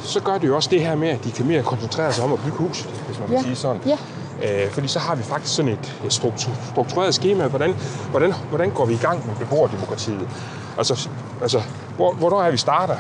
så 0.04 0.20
gør 0.20 0.38
det 0.38 0.48
jo 0.48 0.56
også 0.56 0.70
det 0.72 0.82
her 0.82 0.96
med, 0.96 1.08
at 1.10 1.24
de 1.24 1.32
kan 1.32 1.46
mere 1.46 1.64
koncentrere 1.64 2.14
sig 2.14 2.24
om 2.24 2.34
at 2.34 2.40
bygge 2.40 2.58
huset, 2.58 2.88
hvis 3.08 3.20
man 3.20 3.28
kan 3.28 3.38
Ja. 3.38 3.44
sige 3.44 3.56
sådan. 3.56 3.82
Ja. 3.86 3.98
Øh, 4.66 4.72
fordi 4.72 4.88
så 4.88 5.00
har 5.00 5.16
vi 5.16 5.24
faktisk 5.24 5.56
sådan 5.56 5.72
et, 5.72 5.96
et 6.06 6.14
struktur, 6.14 6.54
struktureret 6.72 7.14
schema. 7.16 7.48
Hvordan, 7.48 7.76
hvordan, 8.12 8.34
hvordan 8.50 8.70
går 8.72 8.86
vi 8.86 8.94
i 8.94 8.98
gang 8.98 9.28
med 9.28 9.36
beboerdemokratiet? 9.36 10.30
Altså, 10.78 11.10
altså 11.42 11.62
hvor, 11.96 12.14
hvornår 12.14 12.42
er 12.44 12.52
vi 12.52 12.58
starter? 12.58 12.96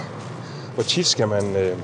Hvor 0.73 0.83
tit 0.83 1.07
skal 1.07 1.27
man 1.27 1.55
øh, 1.55 1.77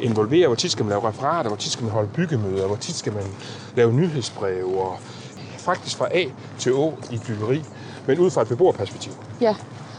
involvere? 0.00 0.46
Hvor 0.46 0.56
tit 0.56 0.72
skal 0.72 0.84
man 0.84 0.90
lave 0.90 1.08
referater? 1.08 1.50
Hvor 1.50 1.56
tit 1.56 1.72
skal 1.72 1.84
man 1.84 1.92
holde 1.92 2.08
byggemøder? 2.08 2.66
Hvor 2.66 2.76
tit 2.76 2.96
skal 2.96 3.12
man 3.12 3.24
lave 3.76 3.92
nyhedsbreve? 3.92 4.80
Og 4.82 4.98
faktisk 5.58 5.96
fra 5.96 6.06
A 6.14 6.24
til 6.58 6.74
Å 6.74 6.98
i 7.10 7.18
byggeri, 7.26 7.64
men 8.06 8.18
ud 8.18 8.30
fra 8.30 8.42
et 8.42 8.48
beboerperspektiv. 8.48 9.12
Ja. 9.40 9.54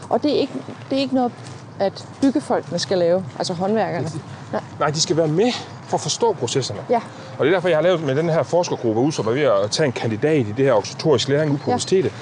Og 0.08 0.22
det 0.22 0.30
er 0.30 0.36
ikke, 0.40 0.52
det 0.90 0.96
er 0.96 1.00
ikke 1.00 1.14
noget, 1.14 1.32
at 1.80 2.04
byggefolkene 2.20 2.78
skal 2.78 2.98
lave, 2.98 3.24
altså 3.38 3.52
håndværkerne. 3.54 4.08
Nej. 4.52 4.62
Nej, 4.80 4.90
de 4.90 5.00
skal 5.00 5.16
være 5.16 5.28
med 5.28 5.52
for 5.88 5.96
at 5.96 6.00
forstå 6.00 6.32
processerne. 6.32 6.80
Ja. 6.90 7.00
Og 7.38 7.46
det 7.46 7.52
er 7.52 7.56
derfor, 7.56 7.68
jeg 7.68 7.76
har 7.76 7.82
lavet 7.82 8.02
med 8.02 8.14
den 8.16 8.28
her 8.30 8.42
forskergruppe 8.42 9.00
ud, 9.00 9.12
som 9.12 9.26
er 9.26 9.30
ved 9.32 9.42
at 9.42 9.70
tage 9.70 9.86
en 9.86 9.92
kandidat 9.92 10.46
i 10.46 10.52
det 10.56 10.64
her 10.64 10.72
organisatorisk 10.72 11.28
læring 11.28 11.50
ude 11.50 11.58
på 11.58 11.64
Ja. 11.66 11.72
universitetet. 11.72 12.12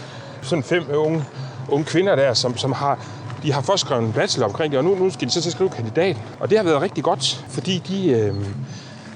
Sådan 0.43 0.63
fem 0.63 0.85
unge, 0.95 1.25
unge 1.69 1.85
kvinder 1.85 2.17
der, 2.17 2.35
som, 2.35 2.57
som 2.57 2.73
har 2.73 2.99
de 3.43 3.53
har 3.53 3.61
først 3.61 3.81
skrevet 3.81 4.05
en 4.05 4.13
bachelor 4.13 4.47
omkring 4.47 4.71
det, 4.73 4.79
og 4.79 4.85
nu, 4.85 4.95
nu 4.95 5.11
skal 5.11 5.29
de 5.29 5.33
så 5.33 5.41
til 5.41 5.49
at 5.49 5.53
skrive 5.53 5.71
kandidat. 5.71 6.17
Og 6.41 6.51
det 6.51 6.59
har 6.59 6.65
været 6.65 6.83
rigtig 6.83 7.05
godt, 7.05 7.45
fordi 7.49 7.79
de 7.89 8.11
øh, 8.11 8.35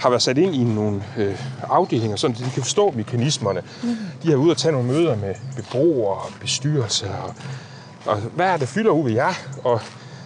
har 0.00 0.08
været 0.10 0.22
sat 0.22 0.38
ind 0.38 0.54
i 0.54 0.64
nogle 0.64 1.02
øh, 1.16 1.38
afdelinger, 1.70 2.16
så 2.16 2.28
de 2.28 2.34
kan 2.54 2.62
forstå 2.62 2.92
mekanismerne. 2.96 3.62
Mm. 3.82 3.96
De 4.22 4.28
har 4.30 4.36
ude 4.36 4.50
og 4.50 4.56
tage 4.56 4.72
nogle 4.72 4.88
møder 4.88 5.16
med 5.16 5.34
beboere 5.56 6.14
og 6.14 6.30
bestyrelser, 6.40 7.08
og, 7.14 7.34
og 8.06 8.16
hvad 8.16 8.46
er 8.46 8.56
det 8.56 8.68
fylder 8.68 8.90
ud 8.90 9.04
ved 9.04 9.12
jer? 9.12 9.32
Og 9.64 9.80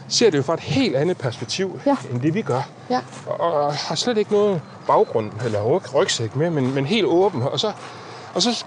ser 0.08 0.30
det 0.30 0.38
jo 0.38 0.42
fra 0.42 0.54
et 0.54 0.60
helt 0.60 0.96
andet 0.96 1.18
perspektiv, 1.18 1.80
Ja. 1.86 1.96
end 2.10 2.20
det 2.20 2.34
vi 2.34 2.42
gør 2.42 2.62
Ja. 2.90 3.00
og, 3.26 3.40
og 3.40 3.74
har 3.74 3.94
slet 3.94 4.18
ikke 4.18 4.32
noget 4.32 4.60
baggrund 4.86 5.30
eller 5.44 5.62
ryg, 5.62 5.94
rygsæk 5.94 6.36
med, 6.36 6.50
men, 6.50 6.74
men 6.74 6.86
helt 6.86 7.06
åben. 7.06 7.42
Og 7.42 7.60
så, 7.60 7.72
og 8.34 8.42
så 8.42 8.64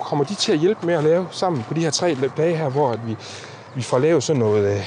kommer 0.00 0.24
de 0.24 0.34
til 0.34 0.52
at 0.52 0.58
hjælpe 0.58 0.86
med 0.86 0.94
at 0.94 1.04
lave 1.04 1.26
sammen 1.30 1.62
på 1.62 1.74
de 1.74 1.80
her 1.80 1.90
tre 1.90 2.16
dage 2.36 2.56
her, 2.56 2.68
hvor 2.68 2.90
at 2.92 3.06
vi, 3.06 3.16
vi 3.74 3.82
får 3.82 3.98
lavet 3.98 4.22
sådan 4.22 4.40
noget, 4.40 4.76
øh, 4.76 4.86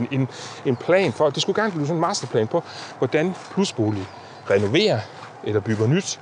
en, 0.00 0.08
en, 0.10 0.28
en 0.66 0.76
plan 0.76 1.12
for, 1.12 1.30
det 1.30 1.42
skulle 1.42 1.62
gerne 1.62 1.72
blive 1.72 1.86
sådan 1.86 1.96
en 1.96 2.00
masterplan 2.00 2.46
på, 2.46 2.62
hvordan 2.98 3.34
plusbolig 3.54 4.06
renoverer 4.50 5.00
eller 5.44 5.60
bygger 5.60 5.86
nyt, 5.86 6.20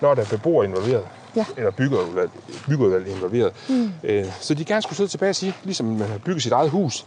når 0.00 0.14
der 0.14 0.22
er 0.22 0.26
beboere 0.26 0.64
involveret. 0.66 1.04
Ja. 1.36 1.44
Eller 1.56 1.70
byggeudvalg, 1.70 2.30
byggeudvalg 2.68 3.08
involveret. 3.08 3.52
Mm. 3.68 3.92
Øh, 4.04 4.24
så 4.40 4.54
de 4.54 4.64
gerne 4.64 4.82
skulle 4.82 4.96
sidde 4.96 5.10
tilbage 5.10 5.30
og 5.30 5.36
sige, 5.36 5.54
ligesom 5.64 5.86
man 5.86 6.08
har 6.08 6.18
bygget 6.18 6.42
sit 6.42 6.52
eget 6.52 6.70
hus. 6.70 7.06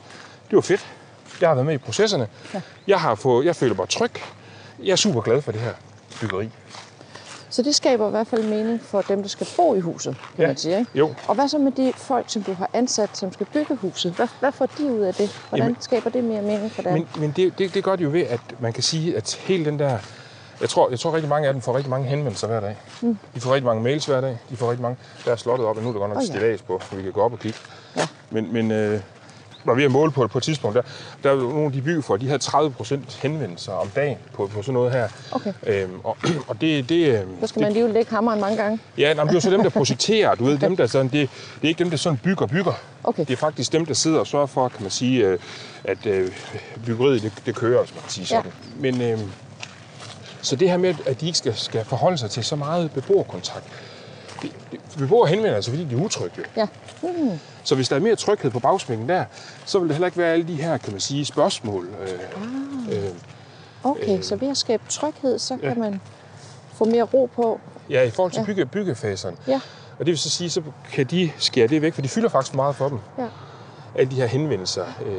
Det 0.49 0.55
var 0.55 0.61
fedt. 0.61 0.87
Jeg 1.41 1.49
har 1.49 1.53
været 1.55 1.65
med 1.65 1.73
i 1.73 1.77
processerne. 1.77 2.27
Ja. 2.53 2.61
Jeg, 2.87 2.99
har 2.99 3.15
fået, 3.15 3.45
jeg 3.45 3.55
føler 3.55 3.75
mig 3.75 3.89
tryg. 3.89 4.11
Jeg 4.83 4.91
er 4.91 4.95
super 4.95 5.21
glad 5.21 5.41
for 5.41 5.51
det 5.51 5.61
her 5.61 5.73
byggeri. 6.21 6.49
Så 7.49 7.61
det 7.61 7.75
skaber 7.75 8.07
i 8.07 8.11
hvert 8.11 8.27
fald 8.27 8.43
mening 8.43 8.81
for 8.83 9.01
dem, 9.01 9.21
der 9.21 9.29
skal 9.29 9.47
bo 9.57 9.75
i 9.75 9.79
huset, 9.79 10.15
kan 10.35 10.41
Ja. 10.41 10.47
man 10.47 10.57
sige. 10.57 10.79
Ikke? 10.79 10.91
Jo. 10.95 11.13
Og 11.27 11.35
hvad 11.35 11.47
så 11.47 11.57
med 11.57 11.71
de 11.71 11.93
folk, 11.95 12.25
som 12.27 12.43
du 12.43 12.53
har 12.53 12.69
ansat, 12.73 13.09
som 13.13 13.33
skal 13.33 13.45
bygge 13.53 13.75
huset? 13.75 14.11
Hvad, 14.11 14.27
hvad 14.39 14.51
får 14.51 14.65
de 14.65 14.83
ud 14.91 14.99
af 14.99 15.13
det? 15.13 15.29
Hvordan 15.49 15.65
Jamen- 15.67 15.81
skaber 15.81 16.09
det 16.09 16.23
mere 16.23 16.41
mening 16.41 16.71
for 16.71 16.81
dem? 16.81 16.93
Men, 16.93 17.07
men 17.17 17.31
det, 17.35 17.57
det, 17.59 17.73
det 17.73 17.83
gør 17.83 17.95
det 17.95 18.03
jo 18.03 18.09
ved, 18.09 18.21
at 18.21 18.39
man 18.59 18.73
kan 18.73 18.83
sige, 18.83 19.17
at 19.17 19.33
hele 19.41 19.65
den 19.65 19.79
der... 19.79 19.97
Jeg 20.61 20.69
tror, 20.69 20.89
jeg 20.89 20.99
tror 20.99 21.13
rigtig 21.13 21.29
mange 21.29 21.47
af 21.47 21.53
dem 21.53 21.61
får 21.61 21.75
rigtig 21.75 21.89
mange 21.89 22.07
henvendelser 22.07 22.47
hver 22.47 22.59
dag. 22.59 22.77
Mm. 23.01 23.17
De 23.35 23.41
får 23.41 23.53
rigtig 23.53 23.65
mange 23.65 23.83
mails 23.83 24.05
hver 24.05 24.21
dag. 24.21 24.37
De 24.49 24.57
får 24.57 24.69
rigtig 24.69 24.81
mange... 24.81 24.97
Der 25.25 25.31
er 25.31 25.35
slottet 25.35 25.67
op, 25.67 25.77
og 25.77 25.83
nu 25.83 25.89
er 25.89 25.93
der 25.93 25.99
godt 25.99 26.09
nok 26.09 26.17
oh, 26.17 26.23
ja. 26.23 26.27
stillads 26.33 26.61
på, 26.61 26.81
så 26.89 26.95
vi 26.95 27.03
kan 27.03 27.11
gå 27.11 27.21
op 27.21 27.33
og 27.33 27.39
kigge. 27.39 27.57
Ja. 27.97 28.07
Men, 28.29 28.53
men 28.53 28.71
øh, 28.71 28.99
når 29.65 29.73
vi 29.73 29.81
har 29.81 29.89
målt 29.89 30.13
på 30.13 30.23
det 30.23 30.31
på 30.31 30.37
et 30.37 30.43
tidspunkt, 30.43 30.75
der, 30.75 30.81
der 31.23 31.29
er 31.29 31.33
jo 31.33 31.41
nogle 31.41 31.65
af 31.65 31.71
de 31.71 31.81
byggefolk, 31.81 32.21
de 32.21 32.25
havde 32.27 32.39
30 32.39 32.71
procent 32.71 33.19
henvendelser 33.21 33.71
om 33.73 33.87
dagen 33.95 34.17
på, 34.33 34.47
på 34.47 34.61
sådan 34.61 34.73
noget 34.73 34.91
her. 34.91 35.07
Okay. 35.31 35.53
Øhm, 35.67 35.99
og, 36.03 36.17
og 36.47 36.61
det, 36.61 36.89
det, 36.89 37.19
øhm, 37.19 37.29
Så 37.41 37.47
skal 37.47 37.61
man 37.61 37.73
lige 37.73 37.93
lægge 37.93 38.11
hammeren 38.11 38.39
mange 38.39 38.57
gange. 38.57 38.79
Ja, 38.97 39.13
nej, 39.13 39.23
men 39.23 39.27
det 39.27 39.33
er 39.33 39.37
jo 39.37 39.39
så 39.41 39.49
dem, 39.51 39.63
der 39.63 39.69
projekterer, 39.79 40.35
du 40.35 40.45
ved, 40.45 40.57
dem, 40.57 40.77
der 40.77 40.87
sådan, 40.87 41.07
det, 41.07 41.29
det 41.55 41.63
er 41.63 41.67
ikke 41.67 41.79
dem, 41.79 41.89
der 41.89 41.97
sådan 41.97 42.17
bygger 42.23 42.45
bygger. 42.47 42.73
Okay. 43.03 43.25
Det 43.25 43.33
er 43.33 43.37
faktisk 43.37 43.71
dem, 43.71 43.85
der 43.85 43.93
sidder 43.93 44.19
og 44.19 44.27
sørger 44.27 44.45
for, 44.45 44.67
kan 44.69 44.81
man 44.81 44.91
sige, 44.91 45.25
øh, 45.25 45.39
at 45.83 46.05
øh, 46.05 46.31
byggeriet, 46.85 47.21
det, 47.21 47.31
det 47.45 47.55
kører, 47.55 47.79
hvis 47.83 47.93
man 47.95 48.01
kan 48.01 48.11
sige 48.11 48.27
Ja. 48.31 48.35
sådan. 48.37 48.51
Men, 48.79 49.01
øh, 49.01 49.19
så 50.41 50.55
det 50.55 50.69
her 50.69 50.77
med, 50.77 50.95
at 51.05 51.21
de 51.21 51.25
ikke 51.25 51.37
skal, 51.37 51.55
skal 51.55 51.85
forholde 51.85 52.17
sig 52.17 52.29
til 52.29 52.43
så 52.43 52.55
meget 52.55 52.91
beboerkontakt. 52.91 53.63
Det, 54.41 54.51
det, 54.71 54.79
beboere 54.97 55.27
henvender 55.29 55.61
sig, 55.61 55.73
fordi 55.73 55.85
de 55.85 55.95
er 55.95 56.05
utrygge. 56.05 56.43
Ja. 56.57 56.67
Mm. 57.03 57.39
Så 57.63 57.75
hvis 57.75 57.89
der 57.89 57.95
er 57.95 57.99
mere 57.99 58.15
tryghed 58.15 58.51
på 58.51 58.59
bagsmækken 58.59 59.09
der, 59.09 59.25
så 59.65 59.79
vil 59.79 59.87
der 59.89 59.93
heller 59.93 60.05
ikke 60.07 60.17
være 60.17 60.33
alle 60.33 60.47
de 60.47 60.55
her, 60.55 60.77
kan 60.77 60.91
man 60.91 61.01
sige, 61.01 61.25
spørgsmål. 61.25 61.89
Øh, 62.01 62.97
øh, 62.97 63.09
Okay, 63.83 64.21
så 64.21 64.35
ved 64.35 64.47
at 64.49 64.57
skabe 64.57 64.83
tryghed, 64.89 65.39
så 65.39 65.57
ja. 65.63 65.67
kan 65.69 65.79
man 65.79 66.01
få 66.73 66.85
mere 66.85 67.03
ro 67.03 67.29
på. 67.35 67.59
ja, 67.89 68.01
i 68.03 68.09
forhold 68.09 68.31
til 68.31 68.39
Ja. 68.39 68.45
bygge, 68.45 68.65
byggefaserne. 68.65 69.37
Ja. 69.47 69.59
Og 69.99 70.05
det 70.05 70.07
vil 70.07 70.17
så 70.17 70.29
sige, 70.29 70.49
så 70.49 70.61
kan 70.93 71.05
de 71.05 71.31
skære 71.37 71.67
det 71.67 71.81
væk, 71.81 71.93
for 71.93 72.01
de 72.01 72.07
fylder 72.07 72.29
faktisk 72.29 72.55
meget 72.55 72.75
for 72.75 72.89
dem. 72.89 72.99
Ja. 73.17 73.25
alle 73.95 74.11
de 74.11 74.15
her 74.15 74.25
henvendelser. 74.25 74.85
Øh, 75.05 75.15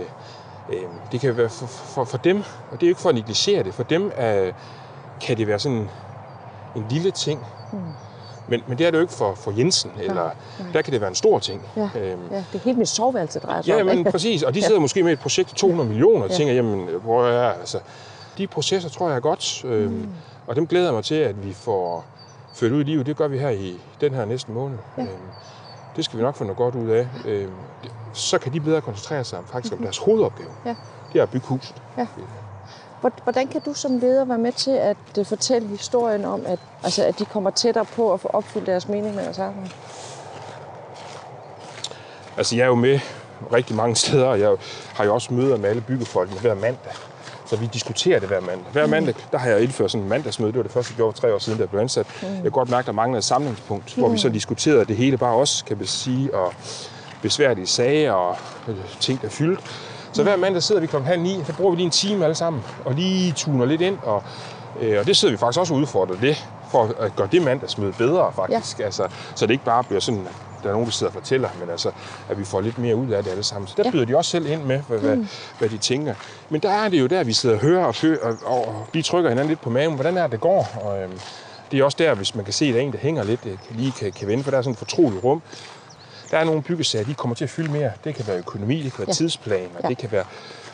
øh, 0.77 0.83
det 1.13 1.21
kan 1.21 1.37
være 1.37 1.49
for, 1.49 1.67
for, 1.67 2.05
for 2.05 2.19
dem, 2.19 2.37
og 2.71 2.81
det 2.81 2.83
er 2.83 2.87
jo 2.87 2.91
ikke 2.91 3.01
for 3.01 3.09
at 3.09 3.15
negligere 3.15 3.63
det, 3.63 3.75
for 3.75 3.83
dem 3.83 4.13
er, 4.17 4.53
kan 5.21 5.37
det 5.37 5.47
være 5.47 5.59
sådan 5.59 5.89
en 6.77 6.85
lille 6.91 7.11
ting. 7.11 7.47
Mm. 7.73 7.79
Men, 8.49 8.63
men 8.67 8.79
det 8.79 8.87
er 8.87 8.91
det 8.91 8.99
jo 8.99 9.03
ikke 9.03 9.15
for, 9.15 9.35
for 9.35 9.51
Jensen, 9.51 9.91
eller 9.99 10.31
der 10.73 10.83
kan 10.83 10.93
det 10.93 11.01
være 11.01 11.09
en 11.09 11.15
stor 11.15 11.39
ting. 11.39 11.67
Ja. 11.77 11.91
Øhm, 11.97 12.21
ja, 12.31 12.37
det 12.53 12.59
er 12.59 12.59
helt 12.59 12.79
mit 12.79 12.89
soveværelse, 12.89 13.41
drejer 13.41 13.63
sig 13.63 13.69
Ja, 13.75 13.81
om. 13.81 13.87
men 13.87 13.99
ikke? 13.99 14.11
præcis. 14.11 14.43
Og 14.43 14.55
de 14.55 14.63
sidder 14.67 14.81
måske 14.81 15.03
med 15.03 15.13
et 15.13 15.19
projekt 15.19 15.49
til 15.49 15.57
200 15.57 15.89
millioner 15.89 16.25
og 16.25 16.31
Ja. 16.31 16.35
tænker, 16.37 16.55
jamen, 16.55 16.89
hvor 17.03 17.27
er 17.27 17.53
altså, 17.53 17.79
de 18.39 18.47
processer 18.47 18.91
tror 18.91 19.09
jeg 19.09 19.17
er 19.17 19.21
godt. 19.21 19.65
Øhm, 19.65 19.93
Mm. 19.93 20.09
Og 20.47 20.57
dem 20.57 20.67
glæder 20.67 20.85
jeg 20.87 20.95
mig 20.95 21.05
til, 21.05 21.15
at 21.15 21.45
vi 21.45 21.53
får 21.53 22.05
ført 22.55 22.73
ud 22.73 22.81
i 22.81 22.85
livet. 22.85 23.07
Det 23.07 23.17
gør 23.17 23.29
vi 23.29 23.39
her 23.39 23.51
i 23.51 23.81
den 24.01 24.15
her 24.15 24.25
næste 24.25 24.51
måned. 24.51 24.79
Ja. 24.97 25.03
Øhm, 25.03 25.11
det 25.97 26.05
skal 26.05 26.19
vi 26.19 26.23
nok 26.25 26.37
få 26.37 26.45
noget 26.45 26.57
godt 26.57 26.75
ud 26.75 26.89
af. 26.89 27.09
Øhm, 27.25 27.53
så 28.13 28.39
kan 28.39 28.53
de 28.53 28.61
bedre 28.61 28.81
koncentrere 28.81 29.25
sig 29.25 29.39
om, 29.39 29.47
faktisk 29.47 29.75
om 29.75 29.79
deres 29.83 29.99
hovedopgave. 29.99 30.51
Ja. 30.67 30.75
Det 31.13 31.19
er 31.19 31.23
at 31.23 31.31
bygge 31.31 31.47
huset. 31.47 31.83
Hvor- 31.95 32.07
Hvordan 33.01 33.49
kan 33.49 33.61
du 33.61 33.75
som 33.75 33.99
leder 33.99 34.25
være 34.25 34.39
med 34.39 34.53
til 34.53 34.71
at 34.71 34.97
øh, 35.19 35.27
fortælle 35.27 35.69
historien 35.69 36.25
om, 36.25 36.43
at, 36.47 36.59
altså, 36.83 37.05
at 37.05 37.19
de 37.19 37.25
kommer 37.25 37.51
tættere 37.51 37.85
på 37.85 38.13
at 38.13 38.21
få 38.21 38.29
opfyldt 38.29 38.67
deres 38.67 38.89
mening 38.89 39.15
med 39.15 39.29
os 39.29 39.37
sammen? 39.37 39.73
Altså, 42.37 42.57
jeg 42.57 42.63
er 42.63 42.67
jo 42.67 42.75
med 42.75 43.01
rigtig 43.53 43.77
mange 43.77 43.97
steder, 44.07 44.27
og 44.27 44.41
jeg 44.41 44.57
har 44.95 45.05
jo 45.05 45.15
også 45.15 45.35
møder 45.35 45.57
med 45.57 45.71
alle 45.71 45.83
byggefolkene 45.83 46.41
hver 46.41 46.55
mandag. 46.55 46.93
Så 47.47 47.57
vi 47.57 47.67
diskuterer 47.67 48.19
det 48.19 48.29
hver 48.29 48.41
mandag. 48.41 48.73
Hver 48.73 48.87
mandag, 48.87 49.15
der 49.33 49.39
har 49.39 49.51
jeg 49.51 49.63
indført 49.63 49.91
sådan 49.91 50.03
en 50.03 50.09
mandagsmøde. 50.09 50.53
Det 50.53 50.57
var 50.57 50.63
det 50.63 50.73
første, 50.73 50.93
jeg 50.93 50.97
gjorde 50.97 51.13
for 51.13 51.21
tre 51.21 51.35
år 51.35 51.39
siden, 51.39 51.59
da 51.59 51.63
jeg 51.63 51.71
blev 51.71 51.81
ansat. 51.81 52.07
Jeg 52.23 52.43
kan 52.43 52.51
godt 52.51 52.71
mærke, 52.71 52.83
at 52.83 52.87
der 52.87 52.93
mangler 52.93 53.19
et 53.19 53.25
samlingspunkt, 53.25 53.95
hvor 53.95 54.09
vi 54.09 54.19
så 54.19 54.29
diskuterede 54.29 54.85
det 54.85 54.97
hele 54.97 55.17
bare 55.17 55.35
også, 55.35 55.65
kan 55.65 55.77
man 55.77 55.87
sige, 55.87 56.35
og 56.35 56.55
besværlige 57.23 57.67
sager 57.67 58.13
og 58.13 58.37
ting, 59.01 59.21
der 59.21 59.27
er 59.27 59.31
fyldt. 59.31 59.61
Så 60.17 60.23
hver 60.23 60.37
mandag 60.37 60.63
sidder 60.63 60.81
vi 60.81 60.87
klokken 60.87 61.07
halv 61.09 61.21
ni, 61.23 61.41
så 61.47 61.53
bruger 61.53 61.71
vi 61.71 61.77
lige 61.77 61.85
en 61.85 61.91
time 61.91 62.25
alle 62.25 62.35
sammen, 62.35 62.63
og 62.85 62.95
lige 62.95 63.33
tuner 63.33 63.65
lidt 63.65 63.81
ind, 63.81 63.99
og, 64.03 64.23
øh, 64.81 65.01
og 65.01 65.07
det 65.07 65.17
sidder 65.17 65.33
vi 65.35 65.39
faktisk 65.39 65.61
også 65.61 65.75
og 65.75 65.81
udfordrer 65.81 66.17
det, 66.21 66.47
for 66.71 66.95
at 67.01 67.17
gøre 67.17 67.29
det 67.33 67.43
mandagsmøde 67.43 67.93
bedre 67.93 68.33
faktisk. 68.37 68.79
Ja. 68.79 68.85
Altså, 68.85 69.09
så 69.35 69.47
det 69.47 69.53
ikke 69.53 69.65
bare 69.65 69.85
bliver 69.85 70.01
sådan, 70.01 70.21
at 70.21 70.63
der 70.63 70.69
er 70.69 70.73
nogen, 70.73 70.87
der 70.87 70.93
sidder 70.93 71.11
og 71.11 71.15
fortæller, 71.15 71.49
men 71.61 71.71
altså, 71.71 71.91
at 72.29 72.39
vi 72.39 72.45
får 72.45 72.61
lidt 72.61 72.79
mere 72.79 72.97
ud 72.97 73.09
af 73.11 73.23
det 73.25 73.31
alle 73.31 73.43
sammen. 73.43 73.69
Så 73.69 73.75
der 73.77 73.83
Ja. 73.85 73.91
byder 73.91 74.05
de 74.05 74.17
også 74.17 74.31
selv 74.31 74.47
ind 74.47 74.63
med, 74.63 74.81
hvad, 74.89 74.99
hvad, 74.99 75.17
hvad 75.59 75.69
de 75.69 75.79
tænker. 75.79 76.15
Men 76.51 76.61
der 76.61 76.71
er 76.71 76.89
det 76.89 77.01
jo 77.01 77.07
der, 77.07 77.25
vi 77.25 77.33
sidder 77.33 77.55
og 77.55 77.61
hører 77.61 77.85
og, 77.85 77.95
fø- 77.97 78.25
og, 78.27 78.37
og, 78.45 78.87
lige 78.93 79.03
trykker 79.03 79.31
hinanden 79.31 79.49
lidt 79.49 79.61
på 79.61 79.71
maven. 79.71 79.95
Hvordan 79.95 80.17
er 80.17 80.23
det, 80.23 80.33
det 80.33 80.41
går? 80.41 80.69
Og, 80.83 81.03
øhm, 81.03 81.21
det 81.71 81.81
er 81.81 81.85
også 81.85 81.97
der, 82.01 82.15
hvis 82.15 82.35
man 82.35 82.45
kan 82.45 82.55
se, 82.55 82.65
at 82.65 82.75
der 82.75 82.81
er 82.81 82.85
en, 82.85 82.93
der 82.93 82.99
hænger 82.99 83.23
lidt, 83.25 83.41
øh, 83.47 83.59
lige 83.71 83.93
kan, 83.93 84.13
kan 84.13 84.29
vende, 84.29 84.45
for 84.45 84.51
der 84.51 84.59
er 84.59 84.63
sådan 84.63 84.73
et 84.73 84.79
fortroligt 84.79 85.25
rum. 85.25 85.43
Der 86.31 86.39
er 86.39 86.45
nogle 86.45 86.63
byggesager, 86.63 87.05
de 87.05 87.15
kommer 87.15 87.35
til 87.35 87.45
at 87.45 87.51
fylde 87.51 87.73
mere. 87.73 87.91
Det 88.05 88.15
kan 88.15 88.27
være 88.27 88.37
økonomi, 88.39 88.83
det 88.83 88.93
kan 88.93 88.99
være 88.99 89.09
Ja. 89.09 89.13
tidsplaner, 89.13 89.69
Ja. 89.85 89.89
det 89.89 89.99
kan 89.99 90.13
være... 90.13 90.25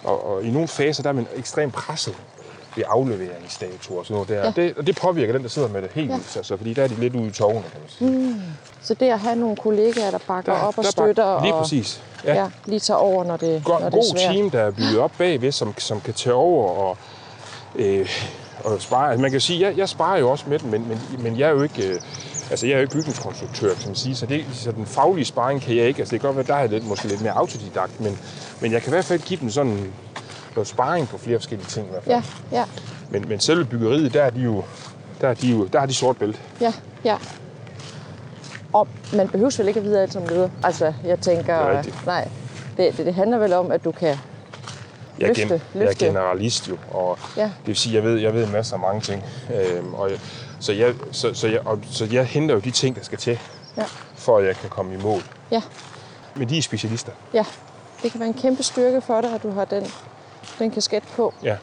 Og, 0.05 0.27
og 0.27 0.43
i 0.45 0.51
nogle 0.51 0.69
faser, 0.69 1.03
der 1.03 1.11
er 1.11 1.15
man 1.15 1.27
ekstremt 1.37 1.75
presset 1.75 2.15
ved 2.77 2.85
afleveringsdatoer 2.89 3.99
og 3.99 4.07
sådan 4.07 4.15
noget 4.15 4.29
der. 4.29 4.35
Ja. 4.35 4.47
Og, 4.47 4.57
det, 4.57 4.75
og 4.77 4.87
det 4.87 4.97
påvirker 4.97 5.33
den, 5.33 5.43
der 5.43 5.49
sidder 5.49 5.69
med 5.69 5.83
det 5.83 5.91
helt 5.95 6.11
Ja. 6.11 6.15
vildt. 6.15 6.37
Altså, 6.37 6.57
fordi 6.57 6.75
der 6.75 6.83
er 6.83 6.89
de 6.89 6.95
lidt 6.95 7.15
ude 7.17 7.27
i 7.27 7.31
tårne, 7.31 7.63
kan 7.63 7.81
man 7.81 7.89
sige. 7.89 8.37
Så 8.83 8.95
det 8.95 9.09
at 9.09 9.19
have 9.21 9.37
nogle 9.37 9.57
kollegaer, 9.57 10.11
der 10.11 10.19
bakker 10.27 10.53
op 10.53 10.79
og 10.79 10.85
der 10.85 10.91
støtter 10.91 11.43
Lige 11.43 11.55
og 11.55 11.63
præcis. 11.63 12.03
ja. 12.25 12.35
Ja, 12.35 12.47
lige 12.67 12.81
tager 12.81 12.99
over, 12.99 13.25
når 13.25 13.37
det, 13.37 13.63
God, 13.65 13.81
når 13.81 13.91
det 13.91 13.99
er 13.99 14.01
god 14.01 14.19
svært. 14.19 14.35
team, 14.35 14.51
der 14.51 14.61
er 14.61 14.71
bygget 14.71 14.99
op 14.99 15.13
bagved, 15.19 15.53
som, 15.53 15.75
som 15.79 16.01
kan 16.01 16.15
tage 16.15 16.35
over 16.35 16.69
og, 16.71 16.97
øh, 17.77 18.09
og 18.65 18.81
spare. 18.83 19.11
Altså, 19.11 19.23
man 19.23 19.31
kan 19.31 19.41
sige, 19.41 19.61
jeg, 19.69 19.77
jeg 19.79 19.89
sparer 19.89 20.19
jo 20.19 20.31
også 20.31 20.45
med 20.49 20.59
den, 20.59 20.71
men, 20.71 20.89
men, 20.89 21.01
men 21.23 21.39
jeg 21.39 21.47
er 21.49 21.53
jo 21.53 21.63
ikke... 21.63 21.89
Øh, 21.89 22.01
Altså, 22.53 22.67
jeg 22.67 22.73
er 22.73 22.79
jo 22.79 22.83
ikke 22.83 22.93
bygningskonstruktør, 22.93 23.75
kan 23.75 23.87
man 23.87 23.95
sige, 23.95 24.17
så, 24.17 24.27
det, 24.27 24.45
så 24.53 24.73
den 24.73 24.87
faglige 24.87 25.25
sparring 25.25 25.61
kan 25.63 25.77
jeg 25.77 25.87
ikke. 25.87 25.99
Altså, 25.99 26.13
det 26.13 26.21
kan 26.21 26.29
godt 26.29 26.37
være, 26.37 26.57
der 26.59 26.63
er 26.65 26.67
lidt, 26.69 26.87
måske 26.89 27.09
lidt 27.09 27.21
mere 27.23 27.33
autodidakt, 27.33 28.01
men, 28.01 28.19
men 28.61 28.73
jeg 28.73 28.83
kan 28.83 28.91
i 28.91 28.95
hvert 28.95 29.05
fald 29.05 29.21
give 29.21 29.41
dem 29.41 29.51
sådan 29.51 29.93
noget 30.55 30.69
sparring 30.69 31.09
på 31.09 31.19
flere 31.19 31.39
forskellige 31.39 31.69
ting. 31.69 31.87
I 31.87 31.91
hvert 31.91 32.05
fald. 32.05 32.23
Ja, 32.53 32.59
ja, 32.59 32.65
Men, 33.11 33.29
men 33.29 33.41
selve 33.41 33.65
byggeriet, 33.65 34.15
der 34.15 34.23
er 34.23 34.31
de 34.31 34.41
jo, 34.41 34.65
der 35.21 35.29
er 35.29 35.35
de 35.35 35.47
jo, 35.49 35.65
der 35.65 35.79
har 35.79 35.87
de 35.87 35.95
sort 35.95 36.17
bælte. 36.17 36.39
ja, 36.61 36.73
ja. 37.05 37.17
Og 38.73 38.89
man 39.13 39.29
behøver 39.29 39.55
vel 39.59 39.69
ikke 39.69 39.81
at 39.81 39.85
vide 39.87 40.01
alt 40.01 40.13
som 40.13 40.23
leder. 40.27 40.49
Altså, 40.63 40.93
jeg 41.05 41.21
tænker... 41.21 41.69
Det 41.69 41.77
er 41.77 42.07
nej, 42.07 42.29
det, 42.77 42.97
det, 42.97 43.07
det 43.07 43.15
handler 43.15 43.39
vel 43.39 43.53
om, 43.53 43.71
at 43.71 43.85
du 43.85 43.93
kan... 43.93 44.17
Jeg 45.19 45.29
Løfte, 45.29 45.43
gen, 45.43 45.61
jeg 45.75 45.83
er 45.85 45.95
generalist 45.99 46.69
jo, 46.69 46.77
og 46.91 47.19
Ja. 47.37 47.43
det 47.43 47.53
vil 47.67 47.77
sige, 47.77 47.95
jeg 47.95 48.03
ved, 48.05 48.19
jeg 48.19 48.35
ved 48.35 48.45
en 48.47 48.53
masse 48.53 48.75
om 48.75 48.81
mange 48.81 49.01
ting. 49.01 49.25
Øhm, 49.55 49.95
og 49.95 50.11
jeg, 50.11 50.19
så, 50.63 50.73
jeg, 50.73 50.95
så, 51.13 51.35
så, 51.35 51.49
jeg, 51.49 51.67
og, 51.67 51.79
så 51.91 52.09
jeg 52.13 52.25
henter 52.27 52.55
jo 52.55 52.61
de 52.61 52.71
ting, 52.71 52.97
der 52.97 53.03
skal 53.05 53.19
til, 53.19 53.39
Ja, 53.77 53.85
for 54.17 54.39
at 54.39 54.47
jeg 54.47 54.57
kan 54.57 54.71
komme 54.71 54.95
i 54.95 54.97
mål. 55.03 55.23
ja, 55.51 55.63
Men 56.35 56.49
de 56.49 56.59
er 56.59 56.63
specialister. 56.63 57.13
ja. 57.35 57.45
Det 58.03 58.11
kan 58.11 58.21
være 58.21 58.29
en 58.29 58.35
kæmpe 58.35 58.63
styrke 58.63 59.01
for 59.01 59.21
dig, 59.21 59.33
at 59.35 59.43
du 59.43 59.51
har 59.51 59.65
den, 59.65 59.87
den 60.59 60.71
kasket 60.71 61.03
på. 61.17 61.35
Ja, 61.43 61.57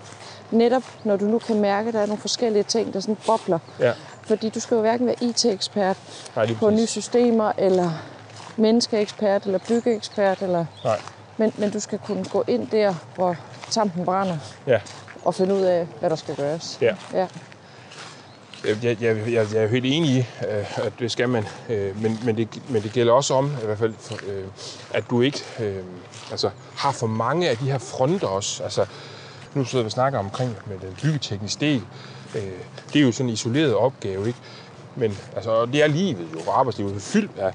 Netop 0.51 0.83
når 1.03 1.15
du 1.17 1.25
nu 1.25 1.39
kan 1.39 1.59
mærke, 1.61 1.87
at 1.87 1.93
der 1.93 1.99
er 2.01 2.05
nogle 2.05 2.21
forskellige 2.21 2.63
ting, 2.63 2.93
der 2.93 2.99
sådan 2.99 3.17
bobler. 3.25 3.59
ja. 3.79 3.93
Fordi 4.23 4.49
du 4.49 4.59
skal 4.59 4.75
jo 4.75 4.81
hverken 4.81 5.05
være 5.07 5.15
IT-ekspert 5.21 5.97
Nej, 6.35 6.53
på 6.53 6.69
nye 6.69 6.75
præcis. 6.75 6.89
systemer, 6.89 7.51
eller 7.57 7.91
menneskeekspert, 8.57 9.45
eller 9.45 9.59
byggeekspert, 9.67 10.41
eller... 10.41 10.65
Nej, 10.83 10.99
Men, 11.37 11.53
men 11.57 11.69
du 11.71 11.79
skal 11.79 11.99
kunne 11.99 12.25
gå 12.25 12.43
ind 12.47 12.67
der, 12.67 12.93
hvor 13.15 13.35
tampen 13.71 14.05
brænder, 14.05 14.37
ja, 14.67 14.79
og 15.25 15.35
finde 15.35 15.55
ud 15.55 15.61
af, 15.61 15.87
hvad 15.99 16.09
der 16.09 16.15
skal 16.15 16.35
gøres. 16.35 16.77
ja. 16.81 16.95
Ja, 17.13 17.27
Jeg, 18.65 18.77
jeg, 18.83 19.01
jeg, 19.01 19.17
jeg 19.33 19.47
jeg 19.53 19.63
er 19.63 19.67
helt 19.67 19.85
enig 19.85 20.09
i, 20.11 20.17
øh, 20.19 20.77
at 20.85 20.93
det 20.99 21.11
skal 21.11 21.29
man. 21.29 21.47
øh, 21.69 22.01
Men, 22.01 22.19
men, 22.25 22.37
det, 22.37 22.61
men 22.69 22.83
det 22.83 22.91
gælder 22.91 23.13
også 23.13 23.33
om, 23.33 23.51
i 23.63 23.65
hvert 23.65 23.77
fald, 23.77 23.93
øh, 24.27 24.43
at 24.93 25.03
du 25.09 25.21
ikke 25.21 25.39
øh, 25.59 25.83
altså, 26.31 26.49
har 26.75 26.91
for 26.91 27.07
mange 27.07 27.49
af 27.49 27.57
de 27.57 27.65
her 27.71 27.77
fronter 27.77 28.27
også. 28.27 28.63
Altså, 28.63 28.85
nu 29.53 29.65
sidder 29.65 29.83
vi 29.83 29.87
og 29.87 29.91
snakker 29.91 30.19
omkring 30.19 30.55
med 30.65 30.79
den 30.79 30.97
byggetekniske 31.01 31.59
del. 31.59 31.81
Øh, 32.35 32.41
Det 32.93 32.99
er 33.01 33.05
jo 33.05 33.11
sådan 33.11 33.25
en 33.29 33.33
isoleret 33.33 33.75
opgave, 33.75 34.27
ikke? 34.27 34.39
Men 34.95 35.17
altså, 35.35 35.65
det 35.65 35.83
er 35.83 35.87
livet 35.87 36.27
jo, 36.33 36.39
og 36.47 36.59
arbejdslivet 36.59 36.95
er 36.95 36.99
fyldt 36.99 37.39
af 37.39 37.53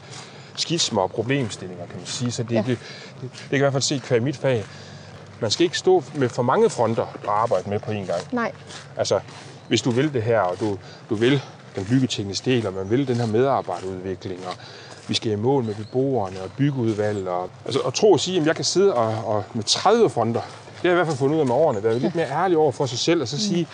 skismer 0.57 1.03
og 1.03 1.11
problemstillinger, 1.11 1.87
kan 1.87 1.97
man 1.97 2.07
sige. 2.07 2.33
Så 2.33 2.43
det, 2.43 2.55
Ja. 2.55 2.59
det, 2.67 2.79
det, 3.21 3.31
det 3.33 3.49
kan 3.51 3.59
i 3.59 3.61
hvert 3.61 3.73
fald 3.73 3.83
se 3.83 4.17
i 4.17 4.21
mit 4.21 4.37
fag. 4.37 4.65
Man 5.41 5.51
skal 5.51 5.65
ikke 5.65 5.79
stå 5.79 6.05
med 6.15 6.29
for 6.29 6.43
mange 6.43 6.71
fronter 6.71 7.07
og 7.27 7.43
arbejde 7.43 7.71
med 7.71 7.79
på 7.81 7.91
én 7.91 7.95
gang. 8.07 8.21
nej, 8.33 8.53
Altså, 8.97 9.21
hvis 9.69 9.83
du 9.83 9.91
vil 9.91 10.13
det 10.15 10.23
her, 10.23 10.41
og 10.41 10.61
du, 10.61 10.79
du 11.11 11.15
vil 11.15 11.43
den 11.77 11.85
byggetekniske 11.85 12.51
del, 12.51 12.67
og 12.67 12.73
man 12.73 12.91
vil 12.91 13.09
den 13.09 13.17
her 13.17 13.27
medarbejderudvikling, 13.27 14.41
og 14.47 14.55
vi 15.09 15.15
skal 15.15 15.33
i 15.33 15.37
mål 15.37 15.65
med 15.65 15.75
beboerne 15.75 16.43
og 16.43 16.51
byggeudvalg, 16.57 17.29
og, 17.29 17.51
altså, 17.65 17.81
og 17.81 17.95
tro 17.95 18.15
at 18.15 18.21
sige, 18.21 18.41
at 18.41 18.47
jeg 18.47 18.57
kan 18.57 18.65
sidde 18.65 18.95
og, 18.95 19.35
og 19.35 19.45
med 19.55 19.65
30 19.65 20.11
fronter, 20.11 20.41
det 20.41 20.81
har 20.81 20.89
jeg 20.89 20.93
i 20.93 20.95
hvert 20.95 21.07
fald 21.07 21.17
fundet 21.17 21.35
ud 21.35 21.41
af 21.41 21.47
med 21.47 21.55
årene, 21.55 21.83
være 21.83 21.99
lidt 21.99 22.15
mere 22.15 22.31
ærlig 22.31 22.57
over 22.57 22.73
for 22.73 22.87
sig 22.87 22.99
selv, 22.99 23.23
og 23.23 23.29
så 23.29 23.39
sige, 23.39 23.69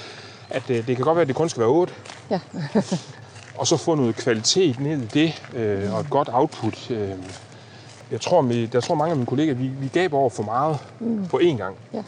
at 0.51 0.71
øh, 0.71 0.87
det 0.87 0.97
kan 0.97 1.05
godt 1.05 1.17
være, 1.17 1.23
at 1.23 1.29
det 1.29 1.37
kun 1.37 1.49
skal 1.49 1.61
være 1.61 1.71
8, 1.71 1.93
ja, 2.31 2.41
og 3.59 3.67
så 3.67 3.77
få 3.77 3.95
noget 3.95 4.17
kvalitet 4.17 4.81
ned 4.81 5.03
i 5.03 5.07
det, 5.07 5.43
øh, 5.55 5.95
og 5.95 6.01
et 6.01 6.11
godt 6.11 6.29
output. 6.33 6.91
Øh. 6.91 7.11
Jeg 8.11 8.21
tror, 8.21 8.41
med, 8.41 8.69
jeg 8.73 8.83
tror 8.83 8.95
mange 8.95 9.11
af 9.11 9.17
mine 9.17 9.27
kollegaer, 9.27 9.55
vi, 9.55 9.67
vi 9.67 9.89
gaber 9.89 10.19
over 10.19 10.31
for 10.31 10.43
meget 10.43 10.79
mm. 11.01 11.27
på 11.27 11.41
én 11.43 11.57
gang. 11.57 11.77
ja, 11.93 12.03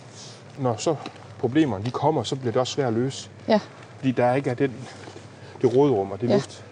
Når 0.59 0.77
så 0.79 0.97
problemerne 1.43 1.85
de 1.85 1.91
kommer, 1.91 2.23
så 2.23 2.37
bliver 2.37 2.53
det 2.53 2.61
også 2.61 2.73
svært 2.73 2.87
at 2.89 2.93
løse. 2.93 3.31
ja. 3.49 3.61
Fordi 3.97 4.13
der 4.13 4.25
er 4.25 4.35
ikke 4.35 4.51
er 4.51 4.55
den, 4.55 4.73
det 5.63 5.77
rådrum 5.77 6.11
og 6.11 6.21
det 6.21 6.29
Ja. 6.29 6.35
luft. 6.35 6.65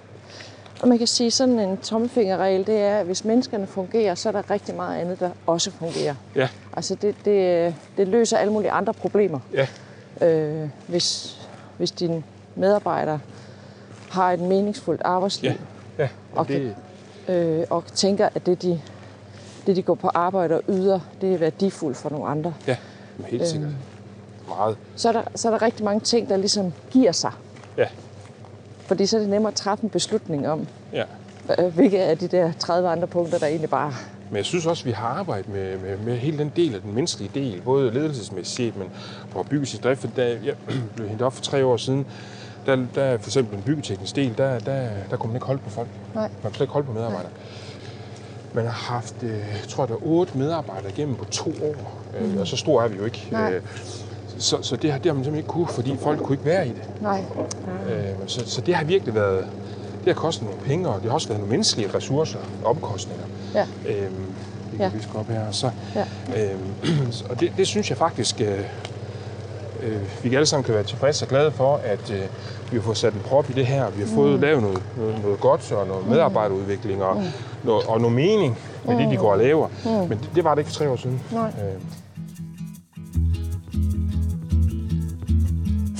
Og 0.82 0.88
man 0.88 0.98
kan 0.98 1.06
sige, 1.06 1.30
sådan 1.30 1.58
en 1.58 1.76
tommelfingerregel, 1.76 2.66
det 2.66 2.78
er, 2.78 2.98
at 2.98 3.06
hvis 3.06 3.24
menneskerne 3.24 3.66
fungerer, 3.66 4.14
så 4.14 4.28
er 4.28 4.32
der 4.32 4.50
rigtig 4.50 4.74
meget 4.74 5.00
andet, 5.00 5.20
der 5.20 5.30
også 5.46 5.70
fungerer. 5.70 6.14
Ja, 6.36 6.48
Altså 6.72 6.94
det, 6.94 7.14
det, 7.24 7.74
det 7.96 8.08
løser 8.08 8.36
alle 8.38 8.52
mulige 8.52 8.70
andre 8.70 8.92
problemer. 8.94 9.38
ja, 9.54 9.66
Øh, 10.26 10.68
hvis, 10.86 11.38
hvis 11.78 11.90
dine 11.90 12.22
medarbejdere 12.56 13.20
har 14.10 14.32
et 14.32 14.40
meningsfuldt 14.40 15.02
arbejdsliv, 15.04 15.50
ja. 15.98 16.02
ja. 16.02 16.08
Og 16.32 16.48
det, 16.48 16.74
øh, 17.28 17.64
og 17.70 17.84
tænker, 17.86 18.28
at 18.34 18.46
det 18.46 18.62
de, 18.62 18.80
det, 19.66 19.76
de 19.76 19.82
går 19.82 19.94
på 19.94 20.10
arbejde 20.14 20.54
og 20.56 20.62
yder, 20.68 21.00
det 21.20 21.34
er 21.34 21.38
værdifuldt 21.38 21.96
for 21.96 22.10
nogle 22.10 22.26
andre, 22.26 22.54
ja, 22.66 22.76
helt 23.26 23.48
sikkert. 23.48 23.70
Meget. 24.58 24.76
så 24.96 25.08
er, 25.08 25.12
der, 25.12 25.22
så 25.34 25.48
er 25.48 25.52
der 25.52 25.62
rigtig 25.62 25.84
mange 25.84 26.00
ting, 26.00 26.28
der 26.28 26.36
ligesom 26.36 26.72
giver 26.90 27.12
sig. 27.12 27.32
Ja, 27.76 27.86
Fordi 28.86 29.06
så 29.06 29.16
er 29.16 29.20
det 29.20 29.30
nemmere 29.30 29.50
at 29.50 29.56
træffe 29.56 29.84
en 29.84 29.90
beslutning 29.90 30.48
om, 30.48 30.66
ja. 30.92 31.04
øh, 31.58 31.74
hvilke 31.74 32.02
af 32.02 32.18
de 32.18 32.28
der 32.28 32.52
30 32.58 32.88
andre 32.88 33.06
punkter, 33.06 33.38
der 33.38 33.46
egentlig 33.46 33.70
bare... 33.70 33.92
Men 34.30 34.36
jeg 34.36 34.44
synes 34.44 34.66
også, 34.66 34.82
at 34.82 34.86
vi 34.86 34.90
har 34.90 35.08
arbejdet 35.08 35.48
med, 35.48 35.78
med, 35.78 35.96
med 35.98 36.16
hele 36.16 36.38
den 36.38 36.52
del 36.56 36.74
af 36.74 36.80
den 36.80 36.94
menneskelige 36.94 37.30
del, 37.34 37.60
både 37.62 37.90
ledelsesmæssigt, 37.90 38.76
men 38.76 38.88
på 39.30 39.42
byggeteknisk 39.42 39.84
drift. 39.84 40.00
For 40.00 40.08
Da 40.16 40.36
jeg 40.44 40.54
blev 40.96 41.08
hentet 41.08 41.26
op 41.26 41.32
for 41.32 41.42
tre 41.42 41.64
år 41.64 41.76
siden, 41.76 42.06
der, 42.66 42.76
der 42.94 43.18
for 43.18 43.28
eksempel 43.28 43.54
den 43.56 43.62
byggetekniske 43.62 44.16
del, 44.16 44.38
der, 44.38 44.58
der, 44.58 44.88
der 45.10 45.16
kunne 45.16 45.28
man 45.28 45.36
ikke 45.36 45.46
holde 45.46 45.60
på 45.64 45.70
folk. 45.70 45.88
Nej. 46.14 46.22
Man 46.22 46.30
kunne 46.42 46.54
slet 46.54 46.60
ikke 46.60 46.72
holde 46.72 46.86
på 46.86 46.92
medarbejdere. 46.92 47.30
Man 48.52 48.64
har 48.64 48.94
haft, 48.94 49.14
øh, 49.22 49.30
jeg 49.30 49.68
tror, 49.68 49.86
der 49.86 49.94
er 49.94 49.98
otte 50.02 50.38
medarbejdere 50.38 50.90
igennem 50.90 51.16
på 51.16 51.24
to 51.24 51.50
år. 51.50 51.74
Mm. 52.20 52.38
Og 52.38 52.46
så 52.46 52.56
stor 52.56 52.82
er 52.82 52.88
vi 52.88 52.96
jo 52.96 53.04
ikke. 53.04 53.28
Nej. 53.30 53.54
Øh, 53.54 53.62
Så, 54.40 54.58
så 54.62 54.76
det, 54.76 54.92
har, 54.92 54.98
det 54.98 55.06
har 55.06 55.14
man 55.14 55.24
simpelthen 55.24 55.36
ikke 55.36 55.48
kunne, 55.48 55.68
fordi 55.68 55.96
folk 55.96 56.18
kunne 56.22 56.34
ikke 56.34 56.44
være 56.44 56.66
i 56.66 56.70
det. 56.70 56.82
Nej. 57.00 57.22
Øh, 57.90 57.94
så, 58.26 58.42
så 58.46 58.60
det 58.60 58.74
har 58.74 58.84
virkelig 58.84 59.14
været, 59.14 59.46
det 60.04 60.06
har 60.06 60.20
kostet 60.20 60.44
nogle 60.44 60.60
penge, 60.60 60.88
og 60.88 61.00
det 61.00 61.08
har 61.08 61.14
også 61.14 61.28
været 61.28 61.40
nogle 61.40 61.50
menneskelige 61.50 61.90
ressourcer 61.94 62.38
og 62.64 62.70
omkostninger. 62.70 63.24
Ja. 63.54 63.66
Øhm, 63.86 64.14
vi 64.72 64.76
kan 64.76 64.78
Ja. 64.78 64.84
ja. 64.84 65.12
gå 65.12 65.18
op 65.18 65.26
her. 65.28 65.50
Så, 65.50 65.70
Ja. 65.94 66.04
øhm, 66.52 66.60
og 67.30 67.40
det, 67.40 67.52
det 67.56 67.66
synes 67.66 67.90
jeg 67.90 67.98
faktisk, 67.98 68.40
øh, 68.40 68.58
øh, 69.82 69.98
vi 70.22 70.34
alle 70.34 70.46
sammen 70.46 70.64
kan 70.64 70.74
være 70.74 70.84
tilfredse 70.84 71.24
og 71.24 71.28
glade 71.28 71.50
for, 71.50 71.80
at 71.84 72.10
øh, 72.10 72.20
vi 72.70 72.76
har 72.76 72.82
fået 72.82 72.96
sat 72.96 73.12
en 73.14 73.20
prop 73.20 73.50
i 73.50 73.52
det 73.52 73.66
her. 73.66 73.90
Vi 73.90 74.02
har 74.02 74.08
fået 74.14 74.34
mm. 74.34 74.40
lavet 74.40 74.62
noget, 74.62 74.82
noget, 74.96 75.22
noget 75.22 75.40
godt 75.40 75.72
og 75.72 75.86
noget 75.86 76.08
medarbejderudvikling 76.08 77.02
og, 77.02 77.16
mm. 77.16 77.22
noget, 77.64 77.86
og 77.86 78.00
noget 78.00 78.14
mening 78.16 78.58
med 78.86 78.94
mm. 78.94 79.00
det, 79.00 79.10
de 79.10 79.16
går 79.16 79.32
og 79.32 79.38
laver. 79.38 79.68
Mm. 79.84 79.90
Men 79.90 80.10
det, 80.10 80.30
det 80.34 80.44
var 80.44 80.54
det 80.54 80.60
ikke 80.60 80.70
for 80.70 80.78
tre 80.78 80.90
år 80.90 80.96
siden. 80.96 81.20
Nej. 81.32 81.46
Øh, 81.48 81.80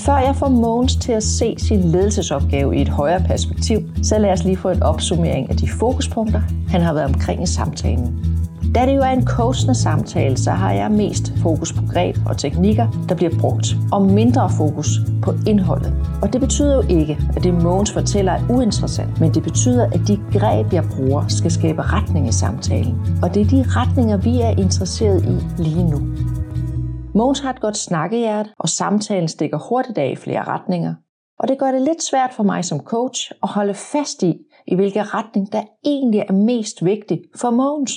Før 0.07 0.19
jeg 0.19 0.37
får 0.37 0.49
Mogens 0.49 0.97
til 0.97 1.13
at 1.13 1.23
se 1.23 1.55
sin 1.59 1.81
ledelsesopgave 1.81 2.77
i 2.77 2.81
et 2.83 2.89
højere 2.89 3.21
perspektiv, 3.21 3.79
så 4.03 4.19
lad 4.19 4.33
os 4.33 4.45
lige 4.45 4.57
få 4.57 4.69
en 4.69 4.83
opsummering 4.83 5.51
af 5.51 5.57
de 5.57 5.69
fokuspunkter, 5.69 6.41
han 6.69 6.81
har 6.81 6.93
været 6.93 7.07
omkring 7.07 7.43
i 7.43 7.47
samtalen. 7.47 8.25
Da 8.75 8.87
det 8.87 8.97
jo 8.97 9.01
er 9.01 9.11
en 9.11 9.27
coachende 9.27 9.75
samtale, 9.75 10.37
så 10.37 10.51
har 10.51 10.73
jeg 10.73 10.91
mest 10.91 11.33
fokus 11.37 11.73
på 11.73 11.83
greb 11.93 12.17
og 12.27 12.39
teknikker, 12.39 13.05
der 13.09 13.15
bliver 13.15 13.39
brugt, 13.39 13.77
og 13.93 14.03
mindre 14.03 14.51
fokus 14.57 14.89
på 15.23 15.35
indholdet. 15.47 15.93
Og 16.23 16.33
det 16.33 16.41
betyder 16.41 16.75
jo 16.75 16.83
ikke, 16.89 17.19
at 17.37 17.45
det 17.45 17.63
Mogens 17.63 17.93
fortæller 17.93 18.33
er 18.33 18.41
uinteressant, 18.51 19.21
men 19.21 19.35
det 19.35 19.43
betyder, 19.43 19.85
at 19.85 20.01
de 20.09 20.19
greb, 20.33 20.73
jeg 20.73 20.85
bruger, 20.85 21.25
skal 21.29 21.51
skabe 21.51 21.83
retning 21.83 22.29
i 22.29 22.33
samtalen. 22.33 22.95
Og 23.23 23.35
det 23.35 23.43
er 23.43 23.47
de 23.47 23.65
retninger, 23.69 24.17
vi 24.17 24.41
er 24.41 24.51
interesseret 24.51 25.25
i 25.25 25.63
lige 25.63 25.91
nu. 25.91 26.01
Mogens 27.15 27.41
har 27.41 27.51
et 27.51 27.61
godt 27.61 27.77
snakkehjerte, 27.77 28.51
og 28.59 28.69
samtalen 28.69 29.29
stikker 29.29 29.59
hurtigt 29.69 29.99
af 29.99 30.11
i 30.11 30.17
flere 30.17 30.45
retninger. 30.45 30.95
Og 31.39 31.49
det 31.49 31.59
gør 31.59 31.71
det 31.73 31.83
lidt 31.83 32.03
svært 32.03 32.35
for 32.35 32.43
mig 32.43 32.65
som 32.65 32.81
coach 32.81 33.33
at 33.43 33.49
holde 33.49 33.75
fast 33.75 34.23
i, 34.23 34.39
i 34.67 34.75
hvilken 34.75 35.15
retning 35.15 35.53
der 35.53 35.63
egentlig 35.85 36.25
er 36.29 36.33
mest 36.33 36.85
vigtig 36.85 37.21
for 37.37 37.51
Mogens. 37.51 37.93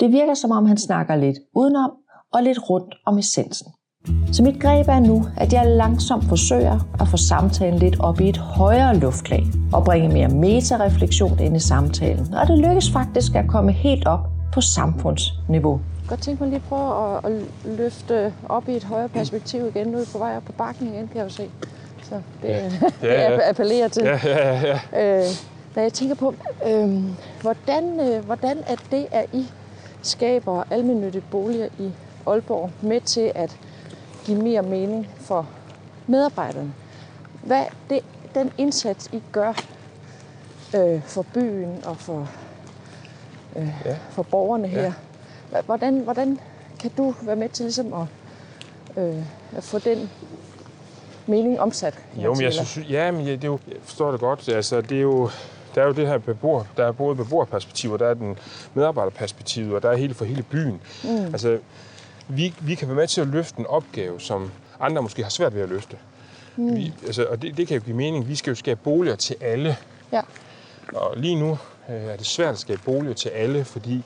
Det 0.00 0.12
virker 0.12 0.34
som 0.34 0.50
om 0.50 0.66
han 0.66 0.78
snakker 0.78 1.16
lidt 1.16 1.36
udenom 1.54 1.90
og 2.34 2.42
lidt 2.42 2.70
rundt 2.70 2.94
om 3.06 3.18
essensen. 3.18 3.66
Så 4.32 4.42
mit 4.42 4.60
greb 4.60 4.88
er 4.88 5.00
nu, 5.00 5.24
at 5.36 5.52
jeg 5.52 5.66
langsomt 5.66 6.24
forsøger 6.24 6.78
at 7.00 7.08
få 7.08 7.16
samtalen 7.16 7.78
lidt 7.78 8.00
op 8.00 8.20
i 8.20 8.28
et 8.28 8.36
højere 8.36 8.96
luftlag 8.96 9.44
og 9.72 9.84
bringe 9.84 10.08
mere 10.08 10.28
metareflektion 10.28 11.38
ind 11.38 11.56
i 11.56 11.60
samtalen. 11.60 12.34
Og 12.34 12.46
det 12.48 12.58
lykkes 12.58 12.90
faktisk 12.90 13.34
at 13.34 13.48
komme 13.48 13.72
helt 13.72 14.06
op 14.06 14.20
på 14.54 14.60
samfundsniveau. 14.60 15.80
Godt 16.08 16.22
tænke 16.22 16.42
mig 16.42 16.48
lige 16.50 16.56
at 16.56 16.68
prøve 16.68 17.16
at, 17.18 17.24
at 17.24 17.42
løfte 17.64 18.34
op 18.48 18.68
i 18.68 18.72
et 18.76 18.84
højere 18.84 19.08
perspektiv 19.08 19.66
igen. 19.66 19.86
Nu 19.86 19.98
er 19.98 20.04
på 20.12 20.18
vej 20.18 20.36
op 20.36 20.42
på 20.44 20.52
bakken 20.52 20.86
igen, 20.94 21.08
kan 21.08 21.16
jeg 21.16 21.24
jo 21.24 21.28
se. 21.28 21.50
Så 22.02 22.20
det, 22.42 22.48
Ja, 22.48 22.70
det 23.02 23.08
ja. 23.08 23.48
appellerer 23.50 23.88
til. 23.88 24.02
ja, 24.04 24.20
ja, 24.24 24.78
ja. 24.92 25.18
Øh, 25.18 25.24
når 25.74 25.82
jeg 25.82 25.92
tænker 25.92 26.14
på, 26.14 26.34
øh, 26.66 27.02
hvordan, 27.40 28.00
øh, 28.00 28.24
hvordan 28.24 28.58
er 28.66 28.76
det, 28.90 29.06
at 29.10 29.26
I 29.32 29.46
skaber 30.02 30.64
almindelige 30.70 31.22
boliger 31.30 31.68
i 31.78 31.90
Aalborg 32.26 32.70
med 32.82 33.00
til 33.00 33.32
at 33.34 33.56
give 34.24 34.42
mere 34.42 34.62
mening 34.62 35.08
for 35.20 35.46
medarbejderne? 36.06 36.72
Hvad 37.42 37.64
det, 37.90 38.00
den 38.34 38.52
indsats, 38.58 39.08
I 39.12 39.22
gør 39.32 39.52
øh, 40.76 41.02
for 41.02 41.22
byen 41.34 41.84
og 41.86 41.96
for, 41.96 42.28
øh, 43.56 43.68
Ja. 43.84 43.96
for 44.10 44.22
borgerne 44.22 44.68
her, 44.68 44.82
ja. 44.82 44.92
Hvordan, 45.66 46.00
hvordan 46.00 46.38
kan 46.80 46.90
du 46.96 47.14
være 47.22 47.36
med 47.36 47.48
til 47.48 47.64
ligesom 47.64 47.92
at, 47.92 48.06
øh, 49.02 49.22
at 49.56 49.64
få 49.64 49.78
den 49.78 50.10
mening 51.26 51.60
omsat? 51.60 51.94
Jo, 52.16 52.34
men 52.34 52.42
jeg 52.42 52.52
synes, 52.52 52.90
ja, 52.90 53.10
men 53.10 53.26
jeg, 53.26 53.42
det 53.42 53.44
er 53.44 53.48
jo, 53.48 53.58
jeg 53.68 53.76
forstår 53.82 54.10
det 54.10 54.20
godt. 54.20 54.48
Altså, 54.48 54.80
det 54.80 54.96
er 54.98 55.02
jo, 55.02 55.30
der 55.74 55.82
er 55.82 55.86
jo 55.86 55.92
det 55.92 56.06
her 56.06 56.18
beboer, 56.18 56.64
der 56.76 56.86
er 56.86 56.92
både 56.92 57.16
beboerperspektiv, 57.16 57.92
og 57.92 57.98
der 57.98 58.06
er 58.06 58.14
den 58.14 58.38
medarbejderperspektiv, 58.74 59.72
og 59.72 59.82
der 59.82 59.90
er 59.90 59.96
hele 59.96 60.14
for 60.14 60.24
hele 60.24 60.42
byen. 60.42 60.80
Mm. 61.04 61.24
Altså, 61.24 61.58
vi, 62.28 62.54
vi 62.60 62.74
kan 62.74 62.88
være 62.88 62.96
med 62.96 63.06
til 63.06 63.20
at 63.20 63.26
løfte 63.26 63.58
en 63.58 63.66
opgave, 63.66 64.20
som 64.20 64.50
andre 64.80 65.02
måske 65.02 65.22
har 65.22 65.30
svært 65.30 65.54
ved 65.54 65.62
at 65.62 65.68
løfte. 65.68 65.96
Mm. 66.56 66.76
Vi, 66.76 66.92
altså, 67.06 67.26
og 67.30 67.42
det, 67.42 67.56
det 67.56 67.68
kan 67.68 67.76
jo 67.76 67.82
give 67.84 67.96
mening. 67.96 68.28
Vi 68.28 68.34
skal 68.34 68.50
jo 68.50 68.54
skabe 68.54 68.80
boliger 68.84 69.16
til 69.16 69.36
alle. 69.40 69.76
Ja. 70.12 70.20
Og 70.94 71.16
lige 71.16 71.36
nu 71.40 71.50
øh, 71.90 72.04
er 72.04 72.16
det 72.16 72.26
svært 72.26 72.52
at 72.52 72.58
skabe 72.58 72.80
boliger 72.84 73.14
til 73.14 73.28
alle, 73.28 73.64
fordi 73.64 74.04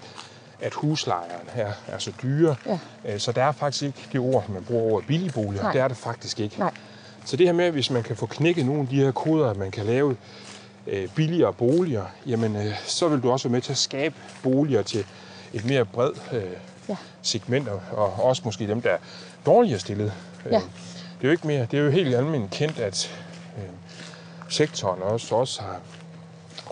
at 0.63 0.75
huslejerne 0.75 1.51
her 1.55 1.73
er 1.89 1.99
så 1.99 2.13
dyre. 2.23 2.57
Ja. 2.67 2.79
Øh, 3.05 3.21
Så 3.21 3.33
der 3.33 3.45
er 3.45 3.53
faktisk 3.53 3.83
ikke 3.83 4.09
det 4.13 4.21
ord, 4.21 4.49
man 4.49 4.65
bruger 4.65 4.93
ordet 4.93 5.07
billige 5.07 5.33
boliger. 5.33 5.63
Nej. 5.63 5.73
Det 5.73 5.81
er 5.81 5.89
det 5.89 5.97
faktisk 5.97 6.41
ikke. 6.41 6.59
Nej. 6.59 6.71
Så 7.25 7.37
det 7.37 7.47
her 7.47 7.53
med, 7.53 7.71
hvis 7.71 7.91
man 7.91 8.03
kan 8.03 8.17
få 8.17 8.27
knækket 8.27 8.67
nogle 8.67 8.81
af 8.83 8.89
de 8.89 8.97
her 8.97 9.11
koder, 9.13 9.51
at 9.51 9.57
man 9.57 9.71
kan 9.71 9.87
lave 9.87 10.17
øh, 10.87 11.09
billigere 11.09 11.53
boliger, 11.53 12.05
jamen 12.27 12.57
øh, 12.57 12.75
så 12.87 13.09
vil 13.09 13.23
du 13.23 13.31
også 13.31 13.49
være 13.49 13.53
med 13.53 13.61
til 13.63 13.73
at 13.73 13.79
skabe 13.79 14.15
boliger 14.43 14.83
til 14.83 15.05
et 15.53 15.65
mere 15.65 15.85
bred 15.85 16.11
øh, 16.33 16.43
Ja. 16.89 16.97
segment, 17.23 17.69
og- 17.69 17.83
og 17.93 18.13
også 18.25 18.43
måske 18.45 18.67
dem, 18.67 18.83
der 18.83 18.91
er 18.91 18.97
dårligere 19.47 19.79
stillet. 19.79 20.13
Øh, 20.47 20.53
Ja. 20.53 20.57
Det 20.59 21.27
er 21.27 21.29
jo 21.29 21.31
ikke 21.31 21.47
mere, 21.47 21.67
det 21.71 21.79
er 21.79 21.83
jo 21.85 21.91
helt 21.91 22.15
almindeligt 22.15 22.53
kendt, 22.53 22.79
at 22.79 23.17
øh, 23.59 23.63
sektoren 24.49 25.03
også, 25.03 25.35
også 25.35 25.63
har 25.63 25.81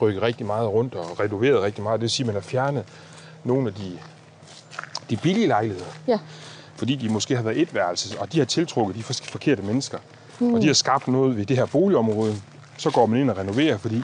rykket 0.03 0.23
rigtig 0.23 0.47
meget 0.47 0.69
rundt 0.69 0.95
og 0.95 1.21
renoveret 1.21 1.63
rigtig 1.63 1.83
meget. 1.83 1.95
Det 2.01 2.03
vil 2.03 2.11
sige, 2.11 2.25
at 2.25 2.27
man 2.27 2.35
har 2.35 2.41
fjernet 2.49 2.85
nogle 3.49 3.69
af 3.69 3.75
de, 3.75 3.99
de 5.11 5.17
billige 5.17 5.47
lejligheder 5.47 5.87
Ja. 6.09 6.19
fordi 6.77 6.95
de 6.97 7.09
måske 7.09 7.37
har 7.37 7.43
været 7.43 7.59
etværelses, 7.63 8.15
og 8.15 8.33
de 8.33 8.39
har 8.39 8.45
tiltrukket 8.45 8.97
de 8.97 9.03
for- 9.03 9.15
forkerte 9.25 9.63
mennesker. 9.63 9.99
Mm. 10.41 10.55
Og 10.55 10.63
de 10.63 10.67
har 10.67 10.75
skabt 10.75 11.09
noget 11.09 11.37
ved 11.37 11.47
det 11.47 11.57
her 11.57 11.67
boligområde. 11.67 12.37
Så 12.79 12.91
går 12.91 13.07
man 13.07 13.21
ind 13.21 13.31
og 13.31 13.37
renoverer, 13.39 13.79
fordi 13.79 13.97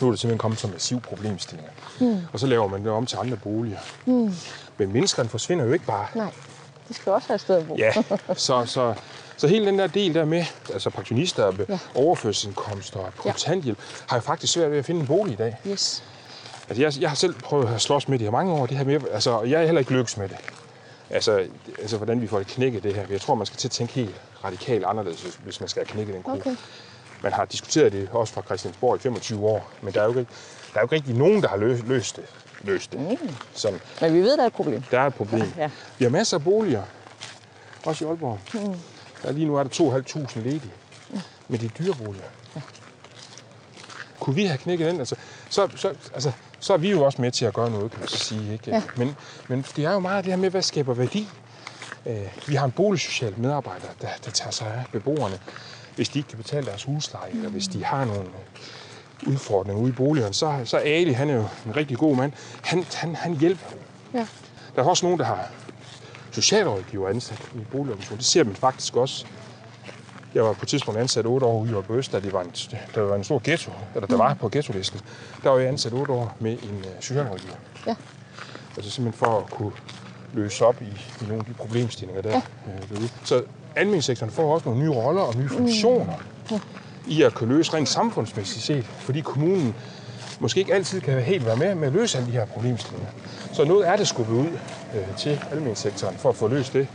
nu 0.00 0.06
er 0.06 0.10
det 0.10 0.20
simpelthen 0.20 0.38
kommet 0.38 0.60
som 0.60 0.70
massiv 0.70 1.00
problemstilling. 1.00 1.68
Mm. 2.00 2.18
Og 2.32 2.40
så 2.40 2.46
laver 2.46 2.68
man 2.68 2.82
det 2.84 2.90
om 2.92 3.06
til 3.06 3.16
andre 3.16 3.36
boliger. 3.36 3.78
Mm. 4.06 4.32
Men 4.78 4.92
menneskerne 4.92 5.28
forsvinder 5.28 5.64
jo 5.64 5.72
ikke 5.72 5.84
bare. 5.84 6.06
Nej, 6.14 6.30
de 6.88 6.94
skal 6.94 7.12
også 7.12 7.28
have 7.28 7.34
et 7.34 7.40
sted 7.40 7.56
at 7.56 7.66
bo. 7.68 7.76
Ja, 7.78 7.92
så, 8.34 8.64
så, 8.66 8.94
så 9.36 9.46
hele 9.48 9.66
den 9.66 9.78
der 9.78 9.86
del 9.86 10.14
der 10.14 10.24
med, 10.24 10.44
altså 10.72 10.90
pensionister, 10.90 11.46
Ja. 11.58 11.64
ja. 11.68 11.78
overførselsindkomster 11.94 13.00
og 13.00 13.12
kontanthjælp, 13.16 13.78
har 14.08 14.16
jo 14.16 14.20
faktisk 14.20 14.52
svært 14.52 14.70
ved 14.70 14.78
at 14.78 14.84
finde 14.84 15.00
en 15.00 15.06
bolig 15.06 15.32
i 15.32 15.36
dag. 15.36 15.56
Yes. 15.68 16.02
Altså, 16.68 16.82
jeg, 16.82 16.92
jeg 17.00 17.10
har 17.10 17.14
selv 17.16 17.34
prøvet 17.34 17.74
at 17.74 17.80
slås 17.80 18.08
med 18.08 18.18
det 18.18 18.26
i 18.26 18.30
mange 18.30 18.52
år, 18.52 18.66
det 18.66 18.76
her 18.76 18.84
med, 18.84 19.00
altså, 19.12 19.42
jeg 19.42 19.60
er 19.60 19.64
heller 19.64 19.78
ikke 19.78 19.92
lykkes 19.92 20.16
med 20.16 20.28
det. 20.28 20.36
Altså, 21.10 21.46
altså, 21.78 21.96
hvordan 21.96 22.20
vi 22.20 22.26
får 22.26 22.38
det 22.38 22.46
knækket 22.46 22.82
det 22.82 22.94
her. 22.94 23.06
Jeg 23.10 23.20
tror, 23.20 23.34
man 23.34 23.46
skal 23.46 23.58
til 23.58 23.68
at 23.68 23.72
tænke 23.72 23.92
helt 23.92 24.14
radikalt 24.44 24.84
anderledes, 24.84 25.22
hvis- 25.44 25.60
man 25.60 25.68
skal 25.68 25.80
have 25.80 25.92
knækket 25.92 26.14
den 26.14 26.22
kode. 26.22 26.36
Okay. 26.40 26.56
Man 27.22 27.32
har 27.32 27.44
diskuteret 27.44 27.92
det 27.92 28.08
også 28.12 28.34
fra 28.34 28.42
Christiansborg 28.42 28.96
i 28.96 28.98
25 28.98 29.46
år, 29.46 29.70
men 29.82 29.94
der 29.94 30.00
er 30.00 30.04
jo 30.04 30.10
ikke, 30.18 30.30
der 30.74 30.78
er 30.78 30.80
jo 30.80 30.84
ikke 30.84 30.94
rigtig 30.94 31.14
nogen, 31.14 31.42
der 31.42 31.48
har 31.48 31.56
løst, 31.56 31.82
løst 31.86 32.16
det. 32.16 32.24
Løst 32.62 32.92
det. 32.92 33.00
Mm. 33.00 33.16
Sådan, 33.54 33.80
Men 34.00 34.14
vi 34.14 34.20
ved, 34.20 34.36
der 34.36 34.42
er 34.42 34.46
et 34.46 34.52
problem. 34.52 34.82
der 34.90 35.00
er 35.00 35.06
et 35.06 35.14
problem. 35.14 35.52
Ja. 35.58 35.70
Vi 35.98 36.04
har 36.04 36.10
masser 36.10 36.36
af 36.36 36.44
boliger, 36.44 36.82
også 37.86 38.04
i 38.04 38.08
Aalborg. 38.08 38.38
Mm. 38.54 38.60
Der 39.22 39.28
er 39.28 39.32
lige 39.32 39.46
nu 39.46 39.56
er 39.56 39.62
der 39.62 39.70
2.500 39.70 40.38
ledige, 40.40 40.72
men 41.48 41.60
det 41.60 41.66
er 41.70 41.74
dyre 41.84 41.94
boliger. 42.04 42.24
Kunne 44.20 44.36
vi 44.36 44.44
have 44.44 44.58
knækket 44.58 44.86
den? 44.90 44.98
Altså, 44.98 45.16
så, 45.50 45.68
så, 45.76 45.88
altså, 46.14 46.32
så 46.60 46.72
er 46.72 46.76
vi 46.76 46.90
jo 46.90 47.02
også 47.02 47.22
med 47.22 47.30
til 47.30 47.44
at 47.44 47.54
gøre 47.54 47.70
noget, 47.70 47.90
kan 47.90 48.00
man 48.00 48.08
så 48.08 48.18
sige. 48.18 48.52
Ikke? 48.52 48.70
Ja. 48.70 48.82
Men, 48.96 49.16
men 49.48 49.64
det 49.76 49.84
er 49.84 49.92
jo 49.92 49.98
meget 49.98 50.24
det 50.24 50.32
her 50.32 50.38
med, 50.38 50.50
hvad 50.50 50.62
skaber 50.62 50.94
værdi. 50.94 51.28
Øh, 52.06 52.16
vi 52.46 52.54
har 52.54 52.64
en 52.64 52.72
boligsocial 52.72 53.34
medarbejder, 53.36 53.86
der, 54.00 54.08
der 54.24 54.30
tager 54.30 54.50
sig 54.50 54.66
af 54.66 54.84
beboerne, 54.92 55.38
hvis 55.96 56.08
de 56.08 56.18
ikke 56.18 56.28
kan 56.28 56.38
betale 56.38 56.66
deres 56.66 56.84
husleje, 56.84 57.30
eller 57.30 57.48
hvis 57.48 57.68
de 57.68 57.84
har 57.84 58.04
nogle 58.04 58.24
udfordringer 59.26 59.82
ude 59.82 59.90
i 59.90 59.94
boligerne. 59.94 60.34
Så, 60.34 60.60
så 60.64 60.76
Ali, 60.76 61.12
han 61.12 61.30
er 61.30 61.34
jo 61.34 61.44
en 61.66 61.76
rigtig 61.76 61.98
god 61.98 62.16
mand. 62.16 62.32
Han, 62.62 62.84
han, 62.94 63.14
han 63.14 63.36
hjælper. 63.36 63.66
Ja. 64.14 64.26
Der 64.76 64.82
er 64.82 64.88
også 64.88 65.06
nogen, 65.06 65.18
der 65.18 65.24
har 65.24 65.48
socialrådgiver 66.32 67.08
ansat 67.08 67.40
i 67.54 67.58
boligorganisationen. 67.70 68.18
Det 68.18 68.26
ser 68.26 68.44
man 68.44 68.54
faktisk 68.54 68.96
også. 68.96 69.26
Jeg 70.34 70.44
var 70.44 70.52
på 70.52 70.62
et 70.62 70.68
tidspunkt 70.68 71.00
ansat 71.00 71.26
8 71.26 71.46
år 71.46 71.66
i 71.66 71.68
Aalborg 71.68 72.12
da 72.12 72.20
det 72.20 72.32
var 72.32 72.42
en, 72.42 72.52
der 72.94 73.00
var 73.00 73.16
en 73.16 73.24
stor 73.24 73.40
ghetto, 73.44 73.72
eller 73.94 74.06
der 74.06 74.16
var 74.16 74.34
på 74.34 74.48
ghetto-listen. 74.48 75.00
Der 75.42 75.50
var 75.50 75.58
jeg 75.58 75.68
ansat 75.68 75.92
8 75.92 76.12
år 76.12 76.36
med 76.40 76.52
en 76.52 76.78
uh, 76.78 76.90
socialrådgiver. 77.00 77.54
Ja. 77.86 77.94
Altså 78.76 78.90
simpelthen 78.90 79.18
for 79.18 79.38
at 79.38 79.50
kunne 79.50 79.72
løse 80.32 80.64
op 80.64 80.82
i, 80.82 80.84
i 81.24 81.26
nogle 81.28 81.38
af 81.38 81.44
de 81.44 81.52
problemstillinger 81.52 82.22
der. 82.22 82.30
Ja. 82.30 82.36
Øh, 82.36 82.88
derude. 82.90 83.08
Så 83.24 83.42
almensektoren 83.76 84.32
får 84.32 84.54
også 84.54 84.68
nogle 84.68 84.84
nye 84.84 84.90
roller 84.90 85.22
og 85.22 85.36
nye 85.36 85.48
funktioner 85.48 86.14
mm. 86.50 86.60
i 87.06 87.22
at 87.22 87.34
kunne 87.34 87.54
løse 87.54 87.74
rent 87.74 87.88
samfundsmæssigt 87.88 88.64
set, 88.64 88.84
fordi 88.84 89.20
kommunen 89.20 89.74
måske 90.40 90.60
ikke 90.60 90.74
altid 90.74 91.00
kan 91.00 91.20
helt 91.20 91.46
være 91.46 91.56
med 91.56 91.74
med 91.74 91.88
at 91.88 91.94
løse 91.94 92.18
alle 92.18 92.32
de 92.32 92.32
her 92.32 92.46
problemstillinger. 92.46 93.10
Så 93.52 93.64
noget 93.64 93.88
er 93.88 93.96
det 93.96 94.08
skubbet 94.08 94.34
ud 94.34 94.46
øh, 94.94 95.16
til 95.18 95.40
almensektoren 95.52 96.16
for 96.16 96.28
at 96.28 96.36
få 96.36 96.48
løst 96.48 96.72
det. 96.72 96.88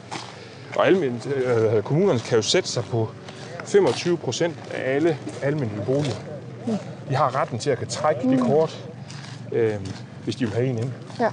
Og 0.76 0.88
almen, 0.88 1.22
øh, 1.36 1.84
kommunerne 1.84 2.20
kan 2.20 2.36
jo 2.36 2.42
sætte 2.42 2.70
sig 2.70 2.84
på 2.84 3.10
25 3.72 4.17
procent 4.17 4.55
af 4.74 4.95
alle 4.95 5.17
almindelige 5.41 5.86
boliger. 5.86 6.15
De 7.09 7.15
har 7.15 7.36
retten 7.36 7.59
til 7.59 7.69
at 7.69 7.78
kan 7.78 7.88
trække 7.88 8.30
det 8.30 8.39
kort, 8.39 8.86
øh, 9.51 9.76
hvis 10.24 10.36
de 10.36 10.45
vil 10.45 10.53
have 10.53 10.67
en 10.67 10.78
ind. 10.78 10.91
Ja. 11.19 11.30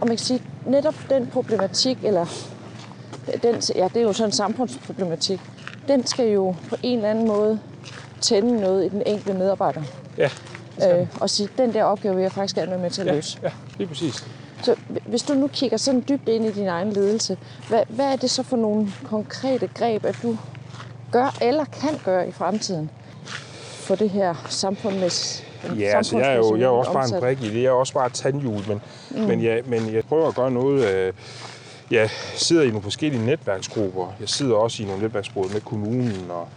Og 0.00 0.06
man 0.06 0.16
kan 0.16 0.18
sige, 0.18 0.42
netop 0.66 0.94
den 1.10 1.26
problematik, 1.26 1.98
eller 2.02 2.26
den, 3.42 3.54
ja, 3.74 3.88
det 3.94 3.96
er 3.96 4.02
jo 4.02 4.12
sådan 4.12 4.28
en 4.28 4.32
samfundsproblematik, 4.32 5.40
den 5.88 6.06
skal 6.06 6.28
jo 6.28 6.54
på 6.68 6.76
en 6.82 6.98
eller 6.98 7.10
anden 7.10 7.26
måde 7.26 7.60
tænde 8.20 8.60
noget 8.60 8.84
i 8.84 8.88
den 8.88 9.02
enkelte 9.06 9.38
medarbejder. 9.38 9.82
Ja, 10.18 10.30
Øh, 10.92 11.06
og 11.20 11.30
sige, 11.30 11.48
den 11.58 11.74
der 11.74 11.84
opgave 11.84 12.14
vil 12.14 12.22
jeg 12.22 12.32
faktisk 12.32 12.54
gerne 12.54 12.70
være 12.70 12.80
med 12.80 12.90
til 12.90 13.00
at 13.00 13.06
ja, 13.06 13.14
løse. 13.14 13.38
ja 13.42 13.50
lige 13.78 13.88
præcis. 13.88 14.26
Så 14.62 14.74
hvis 15.06 15.22
du 15.22 15.34
nu 15.34 15.46
kigger 15.48 15.76
sådan 15.76 16.04
dybt 16.08 16.28
ind 16.28 16.44
i 16.44 16.52
din 16.52 16.66
egen 16.66 16.92
ledelse, 16.92 17.38
hvad, 17.68 17.82
hvad 17.88 18.04
er 18.04 18.16
det 18.16 18.30
så 18.30 18.42
for 18.42 18.56
nogle 18.56 18.92
konkrete 19.04 19.66
greb, 19.74 20.04
at 20.04 20.16
du 20.22 20.36
gør 21.12 21.36
eller 21.40 21.64
kan 21.64 22.00
gøre 22.04 22.28
i 22.28 22.32
fremtiden 22.32 22.90
for 23.88 23.94
det 23.94 24.10
her 24.10 24.34
samfundsmæssigt? 24.48 25.48
Ja, 25.78 25.96
altså 25.96 26.18
jeg 26.18 26.32
er 26.32 26.36
jo, 26.36 26.56
jeg 26.56 26.64
er 26.64 26.68
også 26.68 26.92
bare 26.92 27.14
en 27.14 27.20
brik 27.20 27.42
i 27.42 27.54
det. 27.54 27.62
Jeg 27.62 27.68
er 27.68 27.72
også 27.72 27.92
bare 27.92 28.06
et 28.06 28.12
tandhjul, 28.12 28.62
men, 28.68 28.80
mm. 29.10 29.20
men, 29.20 29.44
jeg, 29.44 29.62
men 29.66 29.94
jeg 29.94 30.04
prøver 30.04 30.28
at 30.28 30.34
gøre 30.34 30.50
noget. 30.50 30.94
Øh, 30.94 31.12
jeg 31.90 32.10
sidder 32.34 32.62
i 32.62 32.66
nogle 32.66 32.82
forskellige 32.82 33.26
netværksgrupper. 33.26 34.12
Jeg 34.20 34.28
sidder 34.28 34.54
også 34.54 34.82
i 34.82 34.86
nogle 34.86 35.02
netværksgrupper 35.02 35.52
med 35.52 35.60
kommunen. 35.60 36.30
Og, 36.30 36.48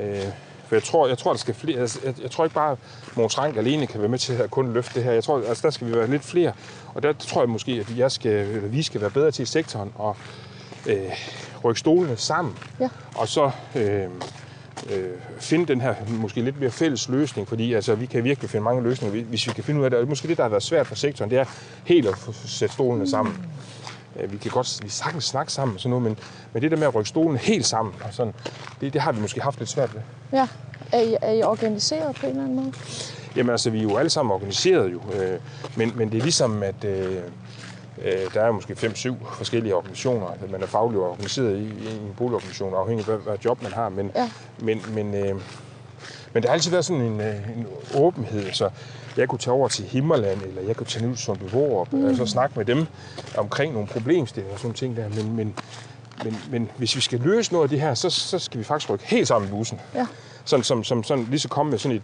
øh, 0.00 0.24
for 0.66 0.74
jeg 0.74 0.82
tror, 0.82 1.08
jeg 1.08 1.18
tror, 1.18 1.32
der 1.32 1.38
skal 1.38 1.54
flere. 1.54 1.80
Altså, 1.80 1.98
jeg, 2.04 2.14
jeg 2.22 2.30
tror 2.30 2.44
ikke 2.44 2.54
bare, 2.54 2.72
at 2.72 3.38
Rank 3.38 3.56
alene 3.56 3.86
kan 3.86 4.00
være 4.00 4.08
med 4.08 4.18
til 4.18 4.32
at 4.32 4.50
kun 4.50 4.72
løfte 4.72 4.94
det 4.94 5.04
her. 5.04 5.12
Jeg 5.12 5.24
tror, 5.24 5.42
altså, 5.48 5.62
der 5.62 5.70
skal 5.70 5.86
vi 5.86 5.94
være 5.94 6.10
lidt 6.10 6.24
flere. 6.24 6.52
Og 6.94 7.02
der 7.02 7.12
tror 7.12 7.40
jeg 7.42 7.48
måske, 7.48 7.72
at 7.72 7.98
jeg 7.98 8.12
skal, 8.12 8.32
eller 8.32 8.68
vi 8.68 8.82
skal 8.82 9.00
være 9.00 9.10
bedre 9.10 9.30
til 9.30 9.42
i 9.42 9.46
sektoren 9.46 9.92
og 9.94 10.16
øh, 10.86 11.12
rykke 11.64 11.80
stolene 11.80 12.16
sammen. 12.16 12.54
Ja. 12.80 12.88
Og 13.14 13.28
så 13.28 13.50
øh, 13.76 14.02
øh, 14.92 15.10
finde 15.40 15.66
den 15.66 15.80
her 15.80 15.94
måske 16.08 16.40
lidt 16.40 16.60
mere 16.60 16.70
fælles 16.70 17.08
løsning, 17.08 17.48
fordi 17.48 17.72
altså, 17.74 17.94
vi 17.94 18.06
kan 18.06 18.24
virkelig 18.24 18.50
finde 18.50 18.64
mange 18.64 18.82
løsninger, 18.82 19.22
hvis 19.24 19.46
vi 19.46 19.52
kan 19.52 19.64
finde 19.64 19.80
ud 19.80 19.84
af 19.84 19.90
det. 19.90 20.00
Og 20.00 20.08
måske 20.08 20.28
det, 20.28 20.36
der 20.36 20.42
har 20.42 20.50
været 20.50 20.62
svært 20.62 20.86
for 20.86 20.94
sektoren, 20.94 21.30
det 21.30 21.38
er 21.38 21.44
helt 21.84 22.06
at 22.08 22.14
sætte 22.44 22.74
stolene 22.74 23.10
sammen. 23.10 23.46
Øh, 24.20 24.32
Vi 24.32 24.36
kan 24.36 24.50
godt 24.50 24.80
vi 24.82 24.88
sagtens 24.88 25.24
snakke 25.24 25.52
sammen 25.52 25.74
og 25.74 25.80
sådan 25.80 25.90
noget, 25.90 26.02
men, 26.04 26.18
men 26.52 26.62
det 26.62 26.70
der 26.70 26.76
med 26.76 26.86
at 26.86 26.94
rykke 26.94 27.08
stolene 27.08 27.38
helt 27.38 27.66
sammen, 27.66 27.94
og 28.04 28.08
sådan, 28.14 28.32
det, 28.80 28.92
det 28.92 29.00
har 29.00 29.12
vi 29.12 29.20
måske 29.20 29.40
haft 29.40 29.58
lidt 29.58 29.70
svært 29.70 29.94
ved. 29.94 30.00
Ja. 30.32 30.48
Er 30.92 31.00
I, 31.00 31.16
er 31.22 31.32
I 31.32 31.42
organiseret 31.42 32.16
på 32.16 32.26
en 32.26 32.30
eller 32.30 32.42
anden 32.44 32.56
måde? 32.56 32.72
Jamen 33.36 33.50
altså, 33.50 33.70
vi 33.70 33.78
er 33.78 33.82
jo 33.82 33.96
alle 33.96 34.10
sammen 34.10 34.32
organiseret 34.32 34.92
jo, 34.92 35.00
øh, 35.14 35.38
men, 35.76 35.92
men 35.96 36.12
det 36.12 36.18
er 36.18 36.22
ligesom, 36.22 36.62
at 36.62 36.84
øh, 36.84 37.16
der 38.34 38.40
er 38.40 38.52
måske 38.52 38.72
5-7 38.72 39.14
forskellige 39.36 39.74
organisationer, 39.74 40.26
at 40.26 40.50
man 40.50 40.62
er 40.62 40.66
fagligt 40.66 41.00
organiseret 41.00 41.56
i, 41.56 41.62
i 41.62 41.88
en 41.88 42.14
boligorganisation, 42.16 42.74
afhængig 42.74 43.08
af, 43.08 43.18
hvad, 43.18 43.36
job 43.44 43.62
man 43.62 43.72
har, 43.72 43.88
men, 43.88 44.10
Ja. 44.14 44.30
men, 44.58 44.82
men, 44.94 45.14
øh, 45.14 45.40
men 46.32 46.42
der 46.42 46.48
har 46.48 46.54
altid 46.54 46.70
været 46.70 46.84
sådan 46.84 47.02
en, 47.02 47.20
øh, 47.20 47.34
en 47.56 47.66
åbenhed, 47.94 48.52
så 48.52 48.70
jeg 49.16 49.28
kunne 49.28 49.38
tage 49.38 49.54
over 49.54 49.68
til 49.68 49.84
Himmerland, 49.84 50.42
eller 50.42 50.62
jeg 50.62 50.76
kunne 50.76 50.86
tage 50.86 51.08
ud 51.08 51.16
som 51.16 51.36
beboer, 51.36 51.80
og 51.80 51.88
mm. 51.90 52.06
altså, 52.06 52.26
snakke 52.26 52.54
med 52.56 52.64
dem 52.64 52.86
omkring 53.36 53.72
nogle 53.72 53.88
problemstillinger 53.88 54.54
og 54.54 54.60
sådan 54.60 54.74
ting 54.74 54.96
der, 54.96 55.08
men, 55.08 55.36
men, 55.36 55.54
men, 56.24 56.36
men 56.50 56.70
hvis 56.76 56.96
vi 56.96 57.00
skal 57.00 57.20
løse 57.20 57.52
noget 57.52 57.64
af 57.64 57.70
det 57.70 57.80
her, 57.80 57.94
så, 57.94 58.10
så 58.10 58.38
skal 58.38 58.58
vi 58.58 58.64
faktisk 58.64 58.90
rykke 58.90 59.04
helt 59.06 59.28
sammen 59.28 59.48
i 59.48 59.50
bussen. 59.50 59.80
Ja. 59.94 60.06
Sådan, 60.44 60.64
som, 60.64 60.84
som 60.84 61.02
sådan, 61.02 61.26
lige 61.30 61.40
så 61.40 61.48
komme 61.48 61.70
med 61.70 61.78
sådan 61.78 61.96
et, 61.96 62.02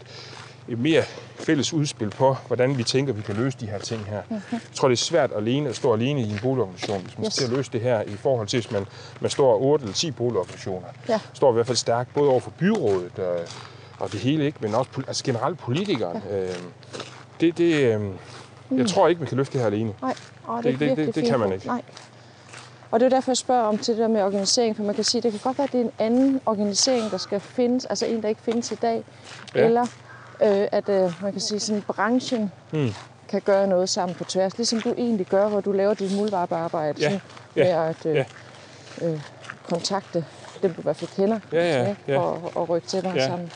et 0.68 0.78
mere 0.78 1.02
fælles 1.38 1.72
udspil 1.72 2.10
på, 2.10 2.36
hvordan 2.46 2.78
vi 2.78 2.82
tænker, 2.84 3.12
vi 3.12 3.22
kan 3.22 3.36
løse 3.36 3.58
de 3.60 3.66
her 3.66 3.78
ting 3.78 4.04
her. 4.04 4.22
Mm-hmm. 4.28 4.42
Jeg 4.52 4.60
tror, 4.74 4.88
det 4.88 4.94
er 4.96 5.04
svært 5.04 5.30
alene 5.36 5.68
at 5.68 5.76
stå 5.76 5.92
alene 5.94 6.20
i 6.20 6.30
en 6.30 6.38
boligorganisation, 6.42 7.00
hvis 7.02 7.18
man 7.18 7.26
Yes. 7.26 7.34
skal 7.34 7.48
løse 7.48 7.72
det 7.72 7.80
her 7.80 8.02
i 8.02 8.16
forhold 8.16 8.46
til, 8.48 8.60
hvis 8.60 8.70
man, 8.70 8.86
man 9.20 9.30
står 9.30 9.58
8 9.62 9.82
eller 9.82 9.94
10 9.94 10.10
boligorganisationer. 10.10 10.88
Ja. 11.08 11.20
Står 11.32 11.50
i 11.50 11.54
hvert 11.54 11.66
fald 11.66 11.76
stærkt, 11.76 12.14
både 12.14 12.30
over 12.30 12.40
for 12.40 12.50
byrådet 12.50 13.18
og, 13.18 13.36
og 13.98 14.12
det 14.12 14.20
hele, 14.20 14.44
ikke, 14.44 14.58
men 14.60 14.74
også 14.74 14.90
altså 15.08 15.24
generelt 15.24 15.58
politikeren. 15.58 16.22
Øh, 16.32 16.48
det, 17.40 17.58
det, 17.58 17.74
øh, 17.74 18.00
jeg 18.78 18.86
tror 18.86 19.08
ikke, 19.08 19.20
vi 19.20 19.26
kan 19.26 19.36
løfte 19.36 19.52
det 19.52 19.60
her 19.60 19.66
alene. 19.66 19.94
Nej, 20.02 20.14
Åh, 20.48 20.56
det, 20.62 20.64
Det- 20.64 20.80
det- 20.80 20.96
det- 21.06 21.14
det 21.14 21.24
kan 21.24 21.40
man 21.40 21.52
ikke. 21.52 21.66
Nej. 21.66 21.82
Og 22.90 23.00
det 23.00 23.06
er 23.06 23.10
derfor, 23.10 23.30
jeg 23.30 23.36
spørger 23.36 23.62
om 23.62 23.78
til 23.78 23.94
det 23.94 24.00
der 24.02 24.08
med 24.08 24.22
organisering, 24.22 24.76
for 24.76 24.82
man 24.82 24.94
kan 24.94 25.04
sige, 25.04 25.18
at 25.18 25.22
det 25.22 25.32
kan 25.32 25.40
godt 25.44 25.58
være, 25.58 25.64
at 25.66 25.72
det 25.72 25.80
er 25.80 25.84
en 25.84 25.90
anden 25.98 26.40
organisering, 26.46 27.10
der 27.10 27.16
skal 27.18 27.40
findes, 27.40 27.84
altså 27.84 28.06
en, 28.06 28.22
der 28.22 28.28
ikke 28.28 28.40
findes 28.42 28.72
i 28.72 28.74
dag, 28.74 29.04
Ja. 29.54 29.64
eller 29.64 29.86
øh, 30.42 30.68
at 30.72 30.88
øh, 30.88 31.12
man 31.22 31.32
kan 31.32 31.40
sige, 31.40 31.60
sådan 31.60 31.82
branchen 31.82 32.52
Mm. 32.72 32.88
kan 33.28 33.40
gøre 33.40 33.66
noget 33.66 33.88
sammen 33.88 34.14
på 34.14 34.24
tværs, 34.24 34.56
ligesom 34.56 34.80
du 34.80 34.94
egentlig 34.98 35.26
gør, 35.26 35.48
hvor 35.48 35.60
du 35.60 35.72
laver 35.72 35.94
dit 35.94 36.16
muldvarpearbejde 36.16 37.00
Ja, 37.00 37.04
sådan, 37.04 37.20
ja, 37.56 37.64
med 37.64 37.94
at 37.94 38.06
øh, 38.06 39.12
øh, 39.12 39.20
kontakte 39.68 40.24
dem, 40.62 40.74
du 40.74 40.80
i 40.80 40.82
hvert 40.82 40.96
fald 40.96 41.10
kender, 41.16 41.38
Ja, 41.52 41.82
ja, 41.82 41.94
ja. 42.08 42.18
For, 42.18 42.60
at 42.62 42.68
rykke 42.68 42.86
til 42.88 43.02
dig 43.02 43.12
Ja. 43.16 43.26
sammen. 43.26 43.52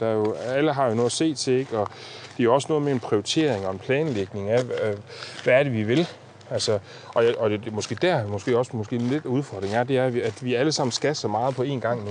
Der 0.00 0.06
er 0.06 0.12
jo, 0.12 0.34
alle 0.46 0.72
har 0.72 0.88
jo 0.88 0.94
noget 0.94 1.06
at 1.06 1.12
se 1.12 1.34
til, 1.34 1.52
ikke? 1.52 1.78
og 1.78 1.88
det 2.36 2.40
er 2.40 2.44
jo 2.44 2.54
også 2.54 2.66
noget 2.68 2.84
med 2.84 2.92
en 2.92 3.00
prioritering 3.00 3.66
og 3.66 3.72
en 3.72 3.78
planlægning 3.78 4.50
af, 4.50 4.62
øh, 4.62 4.96
hvad 5.44 5.54
er 5.54 5.62
det, 5.62 5.72
vi 5.72 5.82
vil. 5.82 6.08
Altså, 6.50 6.78
og, 7.14 7.24
og 7.38 7.50
det, 7.50 7.64
det, 7.64 7.72
måske 7.72 7.94
der, 7.94 8.26
måske 8.26 8.58
også 8.58 8.70
måske 8.76 8.96
en 8.96 9.02
lidt 9.02 9.24
udfordring 9.26 9.74
er, 9.74 9.84
det 9.84 9.98
er, 9.98 10.04
at 10.06 10.14
vi- 10.14 10.20
at 10.20 10.44
vi 10.44 10.54
alle 10.54 10.72
sammen 10.72 10.92
skal 10.92 11.16
så 11.16 11.28
meget 11.28 11.54
på 11.54 11.62
én 11.62 11.78
gang 11.78 12.04
nu. 12.04 12.10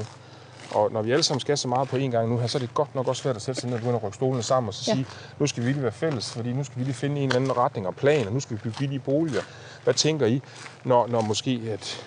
Og 0.72 0.92
når 0.92 1.02
vi 1.02 1.12
alle 1.12 1.24
sammen 1.24 1.40
skal 1.40 1.58
så 1.58 1.68
meget 1.68 1.90
på 1.90 1.96
én 1.96 2.00
gang 2.00 2.30
nu 2.30 2.38
her, 2.38 2.48
så 2.48 2.58
er 2.58 2.60
det 2.60 2.74
godt 2.74 2.96
nok 2.96 3.08
også 3.08 3.22
svært 3.22 3.36
at 3.36 3.42
sætte 3.42 3.62
sig 3.62 3.70
ned 3.70 3.76
og 3.76 3.80
begynde 3.82 3.96
at 3.98 4.04
rykke 4.04 4.16
stolene 4.16 4.44
sammen 4.44 4.68
og 4.68 4.74
så 4.74 4.84
Ja. 4.92 4.94
sige, 4.96 5.06
nu 5.40 5.48
skal 5.48 5.66
vi 5.66 5.72
lige 5.72 5.84
være 5.84 5.92
fælles, 5.92 6.32
fordi 6.32 6.54
nu 6.54 6.64
skal 6.64 6.80
vi 6.80 6.84
lige 6.84 6.94
finde 6.94 7.22
en 7.22 7.24
eller 7.28 7.36
anden 7.36 7.58
retning 7.58 7.88
og 7.88 7.96
plan, 7.96 8.28
og 8.28 8.34
nu 8.34 8.40
skal 8.40 8.58
vi 8.58 8.62
bygge 8.62 8.78
billige 8.78 9.00
boliger. 9.00 9.42
Hvad 9.84 9.94
tænker 9.94 10.26
I, 10.26 10.42
når, 10.84 11.08
når 11.08 11.22
måske 11.22 11.62
at 11.74 12.06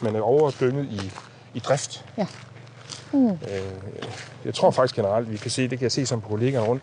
man 0.00 0.16
er 0.16 0.20
overdynget 0.20 0.84
i, 0.84 1.12
i 1.54 1.58
drift? 1.58 2.04
Ja. 2.18 2.26
Øh, 3.14 3.32
jeg 4.44 4.54
tror 4.54 4.70
faktisk 4.70 4.94
generelt, 4.96 5.30
vi 5.32 5.36
kan 5.36 5.50
se, 5.50 5.62
det 5.62 5.78
kan 5.78 5.82
jeg 5.82 5.92
se 5.92 6.06
som 6.06 6.20
på 6.20 6.28
kollegaerne 6.28 6.66
rundt, 6.68 6.82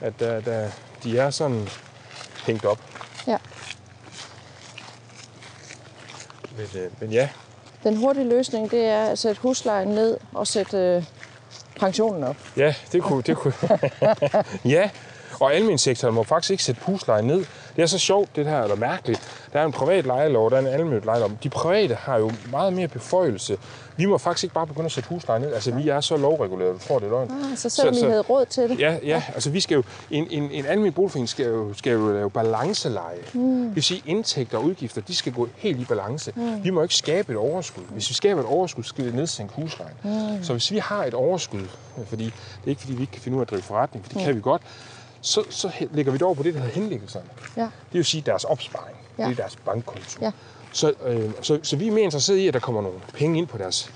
at 0.00 0.20
der, 0.20 0.40
der, 0.40 0.70
de 1.04 1.18
er 1.18 1.30
sådan 1.30 1.68
hængt 2.46 2.64
op. 2.64 2.78
Ja. 3.26 3.38
Men, 6.56 6.66
øh, 6.82 6.90
men 7.00 7.10
ja, 7.12 7.28
den 7.86 7.96
hurtige 7.96 8.28
løsning, 8.28 8.70
det 8.70 8.84
er 8.84 9.04
at 9.04 9.18
sætte 9.18 9.40
huslejen 9.40 9.88
ned 9.88 10.16
og 10.32 10.46
sætte 10.46 10.76
øh, 10.76 11.04
pensionen 11.80 12.24
op. 12.24 12.36
ja, 12.56 12.74
det 12.92 13.02
kunne... 13.02 13.22
Det 13.22 13.36
kunne. 13.36 13.54
ja, 14.74 14.90
og 15.40 15.54
almensektoren 15.54 16.14
må 16.14 16.22
faktisk 16.22 16.50
ikke 16.50 16.64
sætte 16.64 16.80
huslejen 16.84 17.24
ned. 17.24 17.44
Det 17.76 17.82
er 17.82 17.86
så 17.86 17.98
sjovt, 17.98 18.36
det 18.36 18.46
her, 18.46 18.62
eller 18.62 18.76
mærkeligt. 18.76 19.20
Der 19.52 19.60
er 19.60 19.64
en 19.64 19.72
privat 19.72 20.04
lejelov, 20.06 20.50
der 20.50 20.56
er 20.56 20.60
en 20.60 20.66
almen 20.66 21.00
lejelov. 21.04 21.30
De 21.42 21.48
private 21.48 21.94
har 21.94 22.16
jo 22.18 22.30
meget 22.50 22.72
mere 22.72 22.88
beføjelse. 22.88 23.58
Vi 23.96 24.04
må 24.06 24.18
faktisk 24.18 24.44
ikke 24.44 24.54
bare 24.54 24.66
begynde 24.66 24.84
at 24.86 24.92
sætte 24.92 25.08
huslejen 25.08 25.42
ned. 25.42 25.52
Altså, 25.54 25.70
vi 25.74 25.88
er 25.88 26.00
så 26.00 26.16
lovreguleret, 26.16 26.74
du 26.74 26.78
tror, 26.88 26.98
det 26.98 27.06
er 27.06 27.10
løgn. 27.10 27.30
Ah, 27.30 27.56
så 27.58 27.68
selvom 27.68 27.94
Så- 27.94 27.98
I 27.98 28.00
så- 28.00 28.08
havde 28.08 28.20
råd 28.22 28.46
til 28.46 28.68
det. 28.68 28.80
Ja, 28.80 28.96
ja, 29.04 29.22
altså 29.34 29.50
vi 29.50 29.60
skal 29.60 29.74
jo, 29.74 29.82
en, 30.10 30.26
en, 30.30 30.42
en 30.50 30.66
almindelig 30.66 30.94
boligforening 30.94 31.28
skal 31.28 31.46
jo, 31.46 31.74
skal 31.74 31.92
jo 31.92 32.12
lave 32.12 32.30
balanceleje. 32.30 33.18
Mm. 33.32 33.64
Det 33.66 33.74
vil 33.74 33.82
sige, 33.82 34.02
indtægter 34.06 34.58
og 34.58 34.64
udgifter, 34.64 35.00
de 35.00 35.14
skal 35.16 35.32
gå 35.32 35.48
helt 35.56 35.80
i 35.80 35.84
balance. 35.84 36.32
Mm. 36.36 36.64
Vi 36.64 36.70
må 36.70 36.82
ikke 36.82 36.94
skabe 36.94 37.32
et 37.32 37.38
overskud. 37.38 37.82
Hvis 37.90 38.08
vi 38.10 38.14
skaber 38.14 38.40
et 38.40 38.46
overskud, 38.46 38.82
skal 38.84 39.04
vi 39.04 39.10
nedsænke 39.16 39.54
huslejen. 39.54 39.94
Mm. 40.02 40.44
Så 40.44 40.52
hvis 40.52 40.70
vi 40.70 40.78
har 40.78 41.04
et 41.04 41.14
overskud, 41.14 41.66
fordi 42.08 42.24
det 42.24 42.32
er 42.64 42.68
ikke 42.68 42.80
fordi, 42.80 42.94
vi 42.94 43.00
ikke 43.02 43.12
kan 43.12 43.22
finde 43.22 43.36
ud 43.36 43.40
af 43.40 43.44
at 43.44 43.50
drive 43.50 43.62
forretning, 43.62 44.04
for 44.04 44.08
det 44.12 44.16
mm. 44.20 44.24
kan 44.24 44.36
vi 44.36 44.40
godt, 44.40 44.62
så, 45.26 45.44
så 45.50 45.70
lægger 45.92 46.12
vi 46.12 46.18
det 46.18 46.22
over 46.22 46.34
på 46.34 46.42
det, 46.42 46.54
der 46.54 46.60
hedder 46.60 46.74
henlæggelserne. 46.74 47.26
Ja. 47.56 47.62
Det 47.62 47.70
vil 47.92 48.04
sige 48.04 48.22
deres 48.26 48.44
opsparing. 48.44 48.96
Ja. 49.18 49.24
Det 49.24 49.30
er 49.30 49.34
deres 49.34 49.56
bankkonto. 49.56 50.18
Ja. 50.20 50.30
Så, 50.72 50.92
øh, 51.06 51.30
så, 51.42 51.58
så 51.62 51.76
vi 51.76 51.86
er 51.86 51.92
mere 51.92 52.04
interesseret 52.04 52.36
i, 52.36 52.48
at 52.48 52.54
der 52.54 52.60
kommer 52.60 52.82
nogle 52.82 52.98
penge 53.14 53.38
ind 53.38 53.46
på 53.46 53.58
deres 53.58 53.90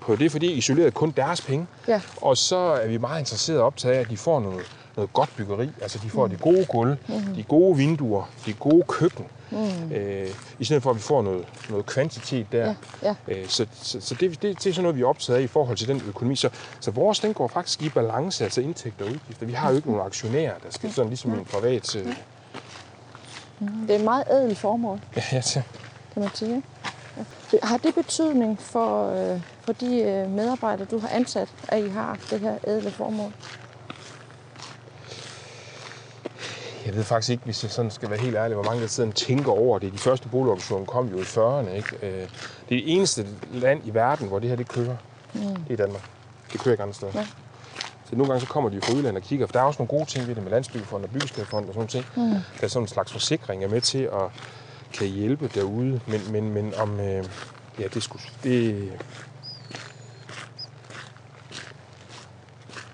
på 0.00 0.16
det, 0.16 0.32
fordi 0.32 0.52
isoleret 0.52 0.94
kun 0.94 1.10
deres 1.16 1.40
penge. 1.40 1.66
Ja. 1.88 2.00
Og 2.16 2.36
så 2.36 2.56
er 2.56 2.86
vi 2.86 2.98
meget 2.98 3.18
interesserede 3.18 3.60
og 3.60 3.66
optaget 3.66 3.94
af, 3.94 4.00
at 4.00 4.10
de 4.10 4.16
får 4.16 4.40
noget, 4.40 4.64
noget 4.96 5.12
godt 5.12 5.30
byggeri. 5.36 5.70
Altså 5.82 5.98
de 6.02 6.10
får 6.10 6.26
mm. 6.26 6.30
de 6.30 6.36
gode 6.36 6.64
gulv, 6.64 6.96
mm. 7.08 7.34
de 7.34 7.42
gode 7.42 7.76
vinduer, 7.76 8.30
de 8.46 8.52
gode 8.52 8.82
køkken. 8.88 9.24
Mm. 9.24 9.43
Øh, 9.92 10.30
I 10.58 10.64
stedet 10.64 10.82
for, 10.82 10.90
at 10.90 10.96
vi 10.96 11.00
får 11.00 11.22
noget, 11.22 11.44
noget 11.70 11.86
kvantitet 11.86 12.46
der. 12.52 12.74
Ja, 13.02 13.14
ja. 13.28 13.34
Øh, 13.40 13.48
så 13.48 13.66
så, 13.82 14.00
så 14.00 14.14
det, 14.14 14.30
det, 14.30 14.42
det 14.42 14.66
er 14.66 14.72
sådan 14.74 14.82
noget, 14.82 14.96
vi 14.96 15.02
er 15.02 15.06
optaget 15.06 15.38
af 15.38 15.42
i 15.42 15.46
forhold 15.46 15.76
til 15.76 15.88
den 15.88 16.02
økonomi. 16.08 16.36
Så, 16.36 16.48
så 16.80 16.90
vores, 16.90 17.20
den 17.20 17.34
går 17.34 17.48
faktisk 17.48 17.82
i 17.82 17.88
balance, 17.88 18.44
altså 18.44 18.60
indtægter 18.60 19.04
og 19.04 19.10
udgifter. 19.10 19.46
Vi 19.46 19.52
har 19.52 19.70
jo 19.70 19.76
ikke 19.76 19.88
nogen 19.88 20.06
aktionærer, 20.06 20.54
der 20.64 20.70
skal 20.70 20.92
sådan 20.92 21.08
ligesom 21.08 21.32
en 21.34 21.44
privat... 21.44 21.96
Øh, 21.96 22.06
Det 23.88 23.90
er 23.90 23.98
et 23.98 24.04
meget 24.04 24.24
ædelt 24.30 24.58
formål, 24.58 25.00
ja, 25.16 25.22
ja, 25.32 25.40
til. 25.40 25.62
kan 26.12 26.22
man 26.22 26.30
sige. 26.34 26.62
Ja. 27.52 27.58
Har 27.62 27.76
det 27.76 27.94
betydning 27.94 28.60
for, 28.60 29.10
øh, 29.34 29.40
for 29.62 29.72
de 29.72 30.00
øh, 30.02 30.30
medarbejdere, 30.30 30.86
du 30.90 30.98
har 30.98 31.08
ansat, 31.08 31.48
at 31.68 31.84
I 31.84 31.88
har 31.88 32.18
det 32.30 32.40
her 32.40 32.54
ædle 32.66 32.90
formål? 32.90 33.32
Jeg 36.86 36.94
ved 36.94 37.04
faktisk 37.04 37.30
ikke, 37.30 37.44
hvis 37.44 37.62
jeg 37.62 37.70
sådan 37.70 37.90
skal 37.90 38.10
være 38.10 38.18
helt 38.18 38.36
ærlig, 38.36 38.54
hvor 38.54 38.64
mange 38.64 38.82
der 38.82 38.86
sidder 38.86 39.08
og 39.10 39.14
tænker 39.14 39.52
over 39.52 39.78
det. 39.78 39.92
De 39.92 39.98
første 39.98 40.28
boligorganisationer 40.28 40.86
kom 40.86 41.08
jo 41.08 41.18
i 41.18 41.22
40'erne. 41.22 41.70
Ikke? 41.70 41.96
Øh, 42.02 42.12
Det 42.12 42.20
er 42.20 42.26
det 42.68 42.94
eneste 42.94 43.26
land 43.52 43.80
i 43.84 43.94
verden, 43.94 44.28
hvor 44.28 44.38
det 44.38 44.48
her 44.48 44.56
det 44.56 44.68
kører. 44.68 44.96
Mm. 45.34 45.40
Det 45.40 45.72
er 45.72 45.76
Danmark. 45.76 46.02
Det 46.52 46.60
kører 46.60 46.72
ikke 46.72 46.82
andre 46.82 46.94
steder. 46.94 47.12
Ja. 47.14 47.26
Så 48.04 48.16
nogle 48.16 48.32
gange 48.32 48.40
så 48.40 48.52
kommer 48.52 48.70
de 48.70 48.80
fra 48.80 48.92
udlandet 48.92 49.22
og 49.22 49.28
kigger, 49.28 49.46
for 49.46 49.52
der 49.52 49.60
er 49.60 49.64
også 49.64 49.78
nogle 49.82 49.88
gode 49.88 50.04
ting 50.10 50.26
ved 50.28 50.34
det 50.34 50.42
med 50.42 50.50
landsbyggefond 50.50 51.04
og 51.04 51.10
byggeskabefond 51.10 51.68
og 51.68 51.74
sådan 51.74 51.88
ting. 51.88 52.04
Mm. 52.16 52.22
Der 52.30 52.40
er 52.62 52.68
sådan 52.68 52.84
en 52.84 52.88
slags 52.88 53.12
forsikring 53.12 53.64
er 53.64 53.68
med 53.68 53.80
til 53.80 53.98
at 54.02 54.30
kan 54.92 55.06
hjælpe 55.06 55.48
derude. 55.54 56.00
Men, 56.06 56.20
men, 56.32 56.52
men 56.52 56.74
om... 56.74 57.00
Øh, 57.00 57.24
ja, 57.78 57.86
det 57.94 58.02
skulle... 58.02 58.24
Det, 58.42 58.92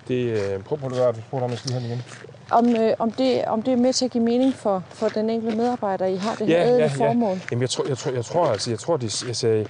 det, 0.08 0.14
øh, 0.14 0.62
prøv, 0.62 0.78
prøv, 0.78 0.90
prøv, 0.90 1.12
prøv, 1.12 1.40
prøv, 1.40 1.48
prøv, 1.48 1.82
igen. 1.82 2.02
Om, 2.50 2.76
øh, 2.76 2.92
om, 2.98 3.10
det, 3.10 3.44
om 3.44 3.62
det 3.62 3.72
er 3.72 3.76
med 3.76 3.92
til 3.92 4.04
at 4.04 4.10
give 4.10 4.24
mening 4.24 4.54
for, 4.54 4.82
for 4.88 5.08
den 5.08 5.30
enkelte 5.30 5.56
medarbejder, 5.56 6.06
I 6.06 6.16
har 6.16 6.34
det 6.34 6.46
her 6.46 6.64
ædle 6.66 6.90
formål? 6.90 7.38
Jamen, 7.50 7.62
jeg 7.62 7.70
tror, 7.70 7.84
jeg 7.88 7.98
tror, 7.98 8.12
jeg 8.12 8.24
tror, 8.24 8.46
altså, 8.46 8.70
jeg 8.70 8.78
tror, 8.78 8.96
det, 8.96 9.42
jeg, 9.42 9.66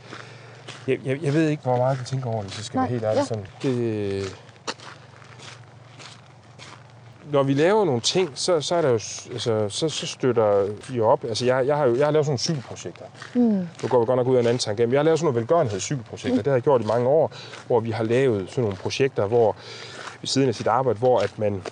jeg, 0.86 0.98
jeg, 1.04 1.22
jeg 1.22 1.34
ved 1.34 1.48
ikke, 1.48 1.62
hvor 1.62 1.76
meget 1.76 1.98
de 1.98 2.04
tænker 2.04 2.30
over 2.30 2.42
det, 2.42 2.56
jeg 2.56 2.64
skal 2.64 2.78
Nej, 2.78 2.84
være 2.84 2.90
helt 2.90 3.04
ærlig. 3.04 3.18
ja. 3.18 3.24
Sådan. 3.24 3.46
Det, 3.62 4.36
når 7.32 7.42
vi 7.42 7.54
laver 7.54 7.84
nogle 7.84 8.00
ting, 8.00 8.30
så, 8.34 8.60
så, 8.60 8.74
er 8.74 8.82
der 8.82 8.88
jo, 8.88 8.94
altså, 9.32 9.68
så, 9.68 9.88
så 9.88 10.06
støtter 10.06 10.66
jo 10.90 11.06
op. 11.06 11.24
Altså, 11.24 11.46
jeg, 11.46 11.66
jeg, 11.66 11.76
har 11.76 11.86
jo, 11.86 11.96
jeg 11.96 12.06
har 12.06 12.12
lavet 12.12 12.26
sådan 12.26 12.30
nogle 12.30 12.38
cykelprojekter. 12.38 13.04
Mm. 13.34 13.68
Nu 13.82 13.88
går 13.88 14.00
vi 14.00 14.06
godt 14.06 14.16
nok 14.16 14.26
ud 14.26 14.36
af 14.36 14.40
en 14.40 14.46
anden 14.46 14.58
tanke. 14.58 14.86
Men 14.86 14.92
jeg 14.92 14.98
har 14.98 15.04
lavet 15.04 15.18
sådan 15.18 15.26
nogle 15.26 15.40
velgørenhedscykelprojekter. 15.40 16.30
Mm. 16.30 16.36
Det 16.38 16.46
har 16.46 16.52
jeg 16.52 16.62
gjort 16.62 16.82
i 16.82 16.86
mange 16.86 17.08
år, 17.08 17.32
hvor 17.66 17.80
vi 17.80 17.90
har 17.90 18.04
lavet 18.04 18.50
sådan 18.50 18.62
nogle 18.62 18.76
projekter, 18.76 19.26
hvor 19.26 19.56
ved 20.20 20.26
siden 20.26 20.48
af 20.48 20.54
sit 20.54 20.66
arbejde, 20.66 20.98
hvor 20.98 21.20
at 21.20 21.38
man 21.38 21.62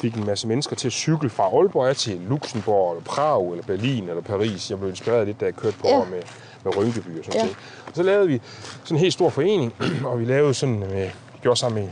fik 0.00 0.14
en 0.14 0.24
masse 0.26 0.48
mennesker 0.48 0.76
til 0.76 0.88
at 0.88 0.92
cykle 0.92 1.30
fra 1.30 1.42
Aalborg 1.42 1.96
til 1.96 2.20
Luxembourg, 2.28 2.92
eller 2.92 3.04
Prag, 3.04 3.50
eller 3.50 3.64
Berlin, 3.64 4.08
eller 4.08 4.22
Paris. 4.22 4.70
Jeg 4.70 4.78
blev 4.78 4.90
inspireret 4.90 5.26
lidt, 5.26 5.40
da 5.40 5.44
jeg 5.44 5.54
kørte 5.54 5.76
på 5.80 5.88
Ja. 5.88 6.04
med, 6.04 6.22
med 6.64 6.76
Rynkeby 6.76 7.18
og 7.18 7.24
sådan 7.24 7.34
Ja. 7.34 7.42
noget. 7.42 7.56
Og 7.86 7.92
så 7.96 8.02
lavede 8.02 8.28
vi 8.28 8.40
sådan 8.84 8.96
en 8.96 9.00
helt 9.00 9.12
stor 9.12 9.30
forening, 9.30 9.74
og 10.06 10.20
vi 10.20 10.24
lavede 10.24 10.54
sådan, 10.54 10.78
med, 10.78 11.04
vi 11.06 11.38
gjorde 11.42 11.60
sammen 11.60 11.82
med 11.82 11.90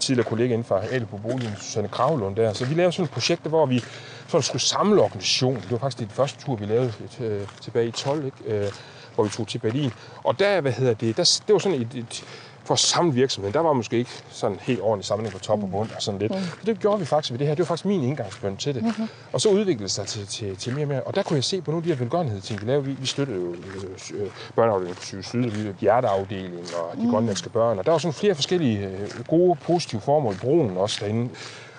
tidligere 0.00 0.28
kollega 0.28 0.52
inden 0.54 0.64
for 0.64 0.82
Ælbo 0.90 1.16
Boligen, 1.16 1.56
Susanne 1.60 1.88
Kravlund 1.88 2.36
der. 2.36 2.52
Så 2.52 2.64
vi 2.64 2.74
lavede 2.74 2.92
sådan 2.92 3.04
et 3.04 3.10
projekt, 3.10 3.42
hvor 3.46 3.66
vi 3.66 3.84
sådan 4.28 4.42
skulle 4.42 4.62
samle 4.62 5.02
organisationen. 5.02 5.60
Det 5.62 5.70
var 5.70 5.78
faktisk 5.78 5.98
det 6.08 6.12
første 6.16 6.44
tur, 6.44 6.56
vi 6.56 6.64
lavede 6.66 6.92
øh, 7.20 7.40
tilbage 7.60 7.86
i 7.88 7.90
12, 7.90 8.24
ikke? 8.24 8.36
Øh, 8.64 8.72
hvor 9.14 9.24
vi 9.24 9.30
tog 9.30 9.48
til 9.48 9.58
Berlin. 9.58 9.92
Og 10.24 10.38
der, 10.38 10.60
hvad 10.60 10.72
hedder 10.72 10.94
det, 10.94 11.16
der, 11.16 11.40
det 11.46 11.52
var 11.52 11.58
sådan 11.58 11.80
et, 11.80 11.94
et 11.94 12.24
for 12.64 12.74
at 12.74 12.78
samle 12.78 13.14
virksomheden, 13.14 13.54
der 13.54 13.60
var 13.60 13.72
måske 13.72 13.98
ikke 13.98 14.10
sådan 14.30 14.58
helt 14.60 14.80
ordentlig 14.80 15.04
samling 15.04 15.32
på 15.32 15.38
top 15.38 15.62
og 15.62 15.70
bund 15.70 15.88
og 15.96 16.02
sådan 16.02 16.20
lidt. 16.20 16.32
Så 16.32 16.66
det 16.66 16.80
gjorde 16.80 16.98
vi 16.98 17.04
faktisk 17.04 17.32
ved 17.32 17.38
det 17.38 17.46
her. 17.46 17.54
Det 17.54 17.58
var 17.62 17.66
faktisk 17.66 17.84
min 17.84 18.02
indgangsbøn 18.02 18.56
til 18.56 18.74
det. 18.74 18.82
Mm-hmm. 18.82 19.08
Og 19.32 19.40
så 19.40 19.48
udviklede 19.48 19.82
det 19.82 19.90
sig 19.90 20.06
til, 20.06 20.26
til, 20.26 20.56
til 20.56 20.74
mere 20.74 20.84
og 20.84 20.88
mere. 20.88 21.02
Og 21.02 21.14
der 21.14 21.22
kunne 21.22 21.36
jeg 21.36 21.44
se 21.44 21.60
på 21.60 21.70
nogle 21.70 21.82
af 21.82 21.82
de 21.82 21.88
her 21.88 21.98
velgørenhedsting, 21.98 22.60
vi 22.60 22.66
lavede. 22.66 22.84
Vi, 22.84 22.92
vi 22.92 23.06
støttede 23.06 23.38
jo 23.38 23.52
øh, 23.52 24.22
øh, 24.22 24.30
børneafdelingen 24.56 24.96
på 24.96 25.02
Syge 25.02 25.22
Syd, 25.22 25.40
vi 25.40 25.48
lavede 25.48 25.74
hjerteafdelingen 25.80 26.66
og 26.76 26.96
de 26.96 27.02
mm. 27.02 27.10
grønlandske 27.10 27.50
børn. 27.50 27.78
Og 27.78 27.86
der 27.86 27.90
var 27.90 27.98
sådan 27.98 28.14
flere 28.14 28.34
forskellige 28.34 28.86
øh, 28.86 29.24
gode, 29.28 29.58
positive 29.62 30.00
formål. 30.00 30.36
Broen 30.40 30.76
også 30.76 30.98
derinde. 31.00 31.30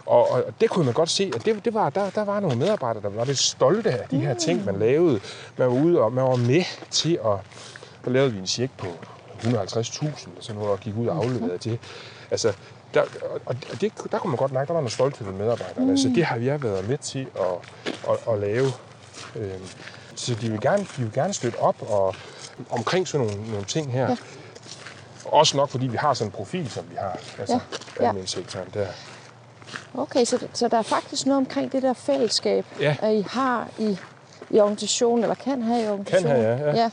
Og, 0.06 0.32
og 0.32 0.44
det 0.62 0.70
kunne 0.70 0.86
man 0.86 0.94
godt 0.94 1.10
se, 1.10 1.32
at 1.36 1.46
det, 1.46 1.66
det 1.66 1.74
var, 1.74 1.90
der, 1.90 2.10
der 2.10 2.26
var 2.26 2.40
nogle 2.40 2.58
medarbejdere, 2.58 3.04
der 3.04 3.10
var 3.10 3.26
lidt 3.26 3.38
stolte 3.38 3.92
af 3.92 4.08
de 4.12 4.20
her 4.20 4.34
ting, 4.34 4.66
man 4.66 4.80
lavede. 4.80 5.20
Man 5.58 5.68
var 5.68 5.74
ude 5.74 6.02
og 6.02 6.14
man 6.14 6.24
var 6.24 6.36
med 6.36 6.64
til 6.90 7.20
at... 7.26 7.40
Så 8.04 8.10
lavede 8.10 8.34
vi 8.34 8.40
en 8.40 8.48
check 8.48 8.72
på 8.78 8.88
150.000, 9.44 10.38
og 10.38 10.44
sådan 10.44 10.56
noget, 10.56 10.72
og 10.72 10.80
gik 10.80 10.98
ud 10.98 11.08
og 11.08 11.16
afleverede 11.16 11.58
det. 11.58 11.80
Altså, 12.32 12.54
der, 12.94 13.02
og 13.46 13.56
det, 13.82 13.94
der 14.12 14.20
kunne 14.20 14.30
man 14.32 14.38
godt 14.38 14.52
mærke, 14.52 14.68
der 14.68 14.74
var 14.74 14.82
noget 14.82 14.92
stolthed 14.92 15.28
ved 15.28 15.34
medarbejderne. 15.34 15.86
Mm. 15.86 15.92
Altså, 15.92 16.12
det 16.16 16.26
har 16.26 16.38
vi 16.38 16.46
været 16.46 16.90
med 16.90 16.98
til 16.98 17.28
at, 17.36 17.88
at, 18.10 18.34
at 18.34 18.40
lave. 18.40 18.68
Øhm, 19.36 19.66
så 20.16 20.36
de 20.36 20.50
vil, 20.52 20.62
gerne, 20.62 20.84
de 20.98 21.02
vil 21.04 21.14
gerne 21.14 21.34
støtte 21.34 21.60
op 21.60 21.76
og, 21.90 22.16
omkring 22.70 23.08
sådan 23.08 23.28
nogle, 23.28 23.50
nogle 23.50 23.66
ting 23.66 23.92
her. 23.92 24.10
Ja. 24.10 24.16
Også 25.26 25.58
nok, 25.58 25.70
fordi 25.70 25.88
vi 25.88 25.98
har 25.98 26.14
sådan 26.14 26.28
en 26.28 26.32
profil, 26.32 26.70
som 26.70 26.84
vi 26.90 26.96
har. 27.00 27.20
Altså, 27.40 27.60
Ja, 28.00 28.04
ja. 28.04 28.10
almensektoren 28.10 28.68
der. 28.74 28.88
Okay, 29.94 30.26
så, 30.26 30.48
så 30.54 30.68
der 30.68 30.78
er 30.78 30.82
faktisk 30.82 31.26
noget 31.26 31.38
omkring 31.38 31.72
det 31.72 31.84
der 31.84 31.94
fællesskab, 31.94 32.66
Ja. 32.80 32.96
at 33.02 33.14
I 33.14 33.26
har 33.30 33.68
i, 33.80 33.98
i 34.50 34.60
organisationen, 34.60 35.24
eller 35.24 35.36
kan 35.36 35.62
have 35.62 35.84
i 35.84 35.88
organisationen. 35.88 36.36
have, 36.36 36.70
ja, 36.70 36.76
ja. 36.76 36.90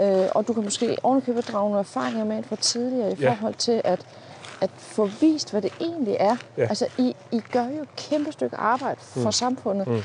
Øh, 0.00 0.28
og 0.34 0.48
du 0.48 0.52
kan 0.52 0.62
måske 0.64 0.96
ovenikøbet 1.02 1.48
drage 1.48 1.64
nogle 1.64 1.78
erfaringer 1.78 2.24
med 2.24 2.36
ind 2.36 2.44
fra 2.44 2.56
tidligere 2.56 3.12
i 3.12 3.14
Ja. 3.20 3.32
forhold 3.32 3.54
til 3.54 3.80
at, 3.84 4.00
at 4.60 4.70
få 4.78 5.06
vist, 5.20 5.50
hvad 5.50 5.62
det 5.62 5.72
egentlig 5.80 6.16
er. 6.20 6.36
Ja. 6.56 6.62
Altså, 6.62 6.86
I, 6.98 7.16
I 7.32 7.40
gør 7.52 7.64
jo 7.64 7.82
et 7.82 7.96
kæmpe 7.96 8.32
stykke 8.32 8.56
arbejde 8.56 9.00
for 9.00 9.20
mm. 9.24 9.32
samfundet. 9.32 9.86
Mm. 9.86 10.02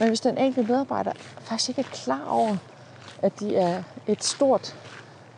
Men 0.00 0.08
hvis 0.08 0.20
den 0.20 0.38
enkelte 0.38 0.72
medarbejder 0.72 1.12
faktisk 1.40 1.68
ikke 1.68 1.80
er 1.80 1.94
klar 1.96 2.26
over, 2.30 2.56
at 3.22 3.40
de 3.40 3.56
er 3.56 3.82
et 4.06 4.24
stort, 4.24 4.76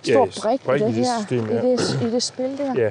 Ja, 0.06 0.12
stort 0.12 0.28
et 0.28 0.38
brik 0.42 0.60
i 0.60 0.64
brik 0.64 0.80
i 0.80 0.84
det, 0.84 0.94
det 0.94 1.06
her, 1.06 1.18
system, 1.20 1.50
i, 1.50 1.52
ja. 1.52 1.62
det, 1.62 2.02
i 2.02 2.10
det 2.10 2.22
spil 2.22 2.58
der. 2.58 2.74
Ja, 2.76 2.90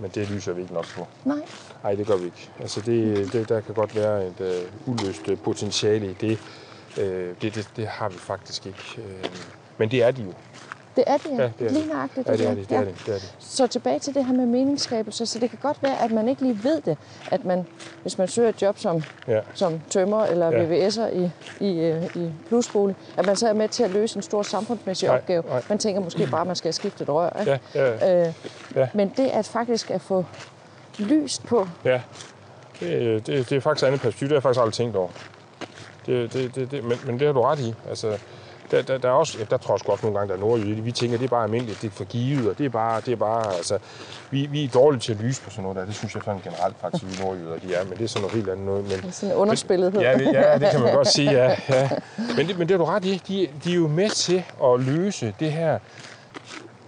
men 0.00 0.10
det 0.14 0.30
lyser 0.30 0.52
vi 0.52 0.62
ikke 0.62 0.74
nok 0.74 0.86
på. 0.96 1.06
Nej. 1.24 1.38
Nej, 1.82 1.94
det 1.94 2.06
gør 2.06 2.16
vi 2.16 2.24
ikke. 2.24 2.50
Altså 2.60 2.80
det, 2.80 3.32
det, 3.32 3.48
der 3.48 3.60
kan 3.60 3.74
godt 3.74 3.96
være 3.96 4.26
et 4.26 4.40
øh, 4.40 4.62
uløst 4.86 5.28
øh, 5.28 5.38
potentiale 5.38 6.10
i 6.10 6.14
det. 6.20 6.38
Øh, 6.98 7.34
det, 7.42 7.54
det. 7.54 7.68
Det 7.76 7.86
har 7.86 8.08
vi 8.08 8.18
faktisk 8.18 8.66
ikke. 8.66 8.98
Øh, 8.98 9.24
men 9.78 9.90
det 9.90 10.02
er 10.02 10.10
de 10.10 10.22
jo. 10.22 10.32
Det 10.96 11.04
er 11.06 11.16
det, 11.16 11.30
ja. 11.38 11.42
Ja, 11.42 11.50
det 11.58 11.66
er 11.66 11.70
Lige 11.70 11.86
nøjagtigt. 11.92 12.28
Ja, 12.28 12.32
det 12.32 12.46
er 12.46 12.54
det. 12.54 12.68
Det 12.70 12.76
er 12.76 12.84
det. 12.84 12.94
det, 13.06 13.14
er 13.14 13.18
det. 13.18 13.34
Så 13.38 13.66
tilbage 13.66 13.98
til 13.98 14.14
det 14.14 14.24
her 14.24 14.34
med 14.34 14.46
meningsskabelse. 14.46 15.26
Så 15.26 15.38
det 15.38 15.50
kan 15.50 15.58
godt 15.62 15.82
være, 15.82 16.02
at 16.02 16.10
man 16.10 16.28
ikke 16.28 16.42
lige 16.42 16.60
ved 16.64 16.80
det. 16.80 16.98
At 17.30 17.44
man, 17.44 17.66
hvis 18.02 18.18
man 18.18 18.28
søger 18.28 18.48
et 18.48 18.62
job 18.62 18.78
som, 18.78 19.02
Ja. 19.28 19.40
som 19.54 19.80
tømmer 19.90 20.24
eller 20.24 20.46
Ja. 20.50 20.64
VVS'er 20.88 21.06
i, 21.16 21.30
i, 21.60 21.80
øh, 21.80 22.16
i 22.16 22.32
plusbolig, 22.48 22.96
at 23.16 23.26
man 23.26 23.36
så 23.36 23.48
er 23.48 23.52
med 23.52 23.68
til 23.68 23.82
at 23.84 23.90
løse 23.90 24.16
en 24.16 24.22
stor 24.22 24.42
samfundsmæssig 24.42 25.08
Nej, 25.08 25.16
opgave. 25.18 25.42
nej. 25.48 25.62
Man 25.68 25.78
tænker 25.78 26.00
måske 26.00 26.26
bare, 26.30 26.40
at 26.40 26.46
man 26.46 26.56
skal 26.56 26.66
have 26.68 26.72
skiftet 26.72 27.00
et 27.00 27.08
rør. 27.08 27.40
Ikke? 27.40 27.60
Ja, 27.74 27.88
ja, 28.06 28.26
Øh, 28.28 28.32
Ja. 28.76 28.88
Men 28.94 29.12
det 29.16 29.26
at 29.28 29.46
faktisk 29.46 29.90
at 29.90 30.00
få 30.00 30.24
lyst 30.98 31.46
på, 31.46 31.68
ja. 31.84 32.00
Det, 32.80 33.26
det, 33.26 33.50
det 33.50 33.56
er 33.56 33.60
faktisk 33.60 33.82
et 33.82 33.86
andet 33.86 34.00
perspektiv. 34.00 34.28
Det 34.28 34.32
har 34.32 34.36
jeg 34.36 34.42
faktisk 34.42 34.60
aldrig 34.60 34.74
tænkt 34.74 34.96
over. 34.96 35.08
Det, 36.06 36.32
det, 36.32 36.54
det, 36.54 36.70
det, 36.70 36.84
men, 36.84 36.98
men 37.06 37.18
det 37.18 37.26
har 37.26 37.32
du 37.32 37.42
ret 37.42 37.58
i. 37.60 37.74
Altså, 37.88 38.18
der, 38.70 38.82
der, 38.82 38.98
der, 38.98 39.08
er 39.08 39.12
også, 39.12 39.38
ja, 39.38 39.44
der 39.50 39.56
tror 39.56 39.74
jeg 39.74 39.80
sgu 39.80 39.92
også 39.92 40.06
nogle 40.06 40.18
gange, 40.18 40.32
der 40.32 40.36
er 40.36 40.40
nordjyde. 40.40 40.82
Vi 40.82 40.92
tænker, 40.92 41.18
det 41.18 41.24
er 41.24 41.28
bare 41.28 41.44
almindeligt, 41.44 41.82
det 41.82 41.86
er 41.86 41.92
for 41.92 42.04
givet, 42.04 42.50
og 42.50 42.58
det 42.58 42.66
er 42.66 42.70
bare, 42.70 43.00
det 43.00 43.12
er 43.12 43.16
bare 43.16 43.56
altså, 43.56 43.78
vi, 44.30 44.46
vi 44.46 44.64
er 44.64 44.68
dårlige 44.68 45.00
til 45.00 45.12
at 45.12 45.20
lyse 45.20 45.42
på 45.42 45.50
sådan 45.50 45.62
noget 45.62 45.76
der. 45.76 45.84
Det 45.84 45.94
synes 45.94 46.14
jeg 46.14 46.22
sådan 46.24 46.40
generelt 46.44 46.76
faktisk, 46.80 47.04
vi 47.04 47.24
nordjyder, 47.24 47.58
de 47.58 47.74
er, 47.74 47.84
men 47.84 47.98
det 47.98 48.04
er 48.04 48.08
sådan 48.08 48.22
noget 48.22 48.34
helt 48.36 48.48
andet 48.48 48.66
noget. 48.66 49.02
Men, 49.02 49.12
sådan 49.12 49.34
en 49.34 49.40
underspillethed. 49.40 50.00
Ja, 50.00 50.12
det, 50.18 50.32
ja, 50.32 50.58
det 50.58 50.70
kan 50.70 50.80
man 50.80 50.94
godt 50.94 51.08
sige, 51.08 51.32
ja. 51.32 51.56
ja. 51.68 51.90
Men, 52.36 52.48
det, 52.48 52.58
men 52.58 52.68
det 52.68 52.70
har 52.70 52.78
du 52.78 52.84
ret 52.84 53.04
i. 53.04 53.22
De, 53.28 53.48
de 53.64 53.70
er 53.70 53.76
jo 53.76 53.88
med 53.88 54.10
til 54.10 54.44
at 54.64 54.80
løse 54.80 55.34
det 55.40 55.52
her 55.52 55.78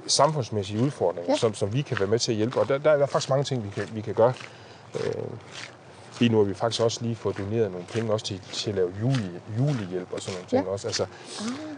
samfundsmæssige 0.07 0.83
udfordringer, 0.83 1.33
ja. 1.33 1.37
som, 1.37 1.55
som 1.55 1.73
vi 1.73 1.83
kan 1.83 1.99
være 2.01 2.09
med 2.09 2.19
til 2.19 2.33
at 2.33 2.37
hjælpe. 2.37 2.61
Og 2.61 2.69
der, 2.69 2.79
der 2.79 2.91
er 2.91 3.07
faktisk 3.07 3.31
mange 3.31 3.45
ting, 3.45 3.65
vi 3.65 3.71
kan, 3.71 3.89
vi 3.93 4.01
kan 4.01 4.15
gøre. 4.15 4.33
Øh, 4.95 5.23
lige 6.21 6.33
nu 6.33 6.37
har 6.39 6.45
vi 6.45 6.55
faktisk 6.55 6.83
også 6.83 6.99
lige 7.03 7.17
fået 7.17 7.39
doneret 7.39 7.71
nogle 7.71 7.87
penge 7.87 8.13
også 8.13 8.27
til, 8.27 8.41
til 8.53 8.71
at 8.71 8.77
lave 8.77 8.93
jule, 9.01 9.41
julehjælp 9.59 10.13
og 10.13 10.21
sådan 10.23 10.35
nogle 10.35 10.49
ting 10.49 10.65
Ja. 10.67 10.71
også. 10.73 10.87
Altså, 10.87 11.07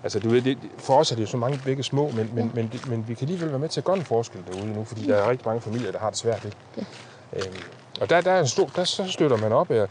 altså 0.03 0.20
du 0.20 0.30
ved, 0.30 0.43
det, 0.43 0.59
for 0.78 0.99
os 0.99 1.12
er 1.12 1.16
det 1.16 1.22
jo 1.22 1.26
så 1.26 1.36
mange 1.36 1.61
begge 1.64 1.82
små, 1.82 2.11
men, 2.11 2.30
men, 2.34 2.51
men, 2.55 2.68
det, 2.72 2.88
men 2.88 3.09
vi 3.09 3.14
kan 3.14 3.24
alligevel 3.24 3.51
være 3.51 3.59
med 3.59 3.68
til 3.68 3.80
at 3.80 3.84
gøre 3.84 3.97
en 3.97 4.05
forskel 4.05 4.40
derude 4.53 4.74
nu, 4.74 4.84
fordi 4.84 5.07
der 5.07 5.16
er 5.16 5.30
rigtig 5.30 5.47
mange 5.49 5.61
familier, 5.61 5.93
der 5.93 5.99
har 5.99 6.11
det 6.11 6.18
svært. 6.18 6.45
Ikke? 6.45 6.57
Øhm, 7.32 7.55
og 8.01 8.11
der, 8.11 8.20
der, 8.20 8.32
er 8.32 8.40
en 8.40 8.49
stor, 8.49 8.66
der 8.76 8.84
så 8.84 9.07
støtter 9.11 9.36
man 9.36 9.53
op 9.53 9.70
af, 9.70 9.86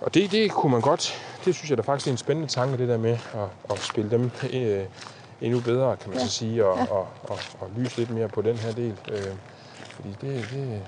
og 0.00 0.14
det, 0.14 0.30
det 0.32 0.50
kunne 0.50 0.72
man 0.72 0.80
godt, 0.80 1.14
det 1.44 1.54
synes 1.54 1.70
jeg 1.70 1.78
da 1.78 1.82
faktisk 1.82 2.06
er 2.06 2.10
en 2.12 2.16
spændende 2.18 2.48
tanke, 2.48 2.78
det 2.78 2.88
der 2.88 2.96
med 2.98 3.10
at, 3.12 3.48
at 3.70 3.78
spille 3.78 4.10
dem 4.10 4.30
øh, 4.52 4.84
endnu 5.40 5.60
bedre, 5.60 5.96
kan 5.96 6.10
man 6.10 6.18
Ja. 6.18 6.24
så 6.26 6.32
sige, 6.32 6.66
og, 6.66 6.72
og, 6.90 7.08
og, 7.22 7.38
og 7.60 7.70
lyse 7.76 7.96
lidt 7.96 8.10
mere 8.10 8.28
på 8.28 8.42
den 8.42 8.56
her 8.56 8.72
del. 8.72 8.94
Øh, 9.12 9.22
fordi 9.90 10.08
det, 10.20 10.46
det, 10.52 10.82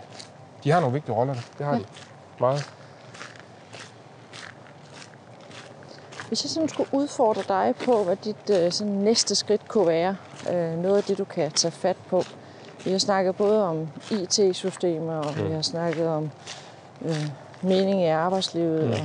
de 0.65 0.71
har 0.71 0.81
nogle 0.81 0.95
vigtige 0.95 1.15
roller, 1.15 1.35
det 1.59 1.67
har 1.67 1.73
Ja. 1.73 1.79
de. 1.79 1.85
Meget. 2.41 2.71
Hvis 6.29 6.45
jeg 6.45 6.51
sådan 6.51 6.69
skulle 6.69 6.89
udfordre 6.93 7.43
dig 7.49 7.75
på, 7.85 8.05
hvad 8.05 8.17
dit 8.17 8.51
øh, 8.53 8.73
sådan 8.73 8.93
næste 8.93 9.35
skridt 9.35 9.69
kunne 9.69 9.87
være, 9.87 10.17
øh, 10.53 10.79
noget 10.83 10.97
af 10.97 11.03
det, 11.03 11.19
du 11.19 11.25
kan 11.25 11.51
tage 11.53 11.73
fat 11.73 11.97
på. 12.11 12.23
Vi 12.85 12.91
har 12.91 12.99
snakket 12.99 13.37
både 13.37 13.65
om 13.69 13.89
IT-systemer, 14.11 15.17
og 15.17 15.35
Mm. 15.39 15.49
vi 15.49 15.53
har 15.55 15.63
snakket 15.63 16.09
om 16.09 16.31
øh, 17.05 17.27
mening 17.63 18.03
i 18.03 18.07
arbejdslivet, 18.07 18.91
og 18.95 19.01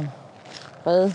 redde, 0.88 1.14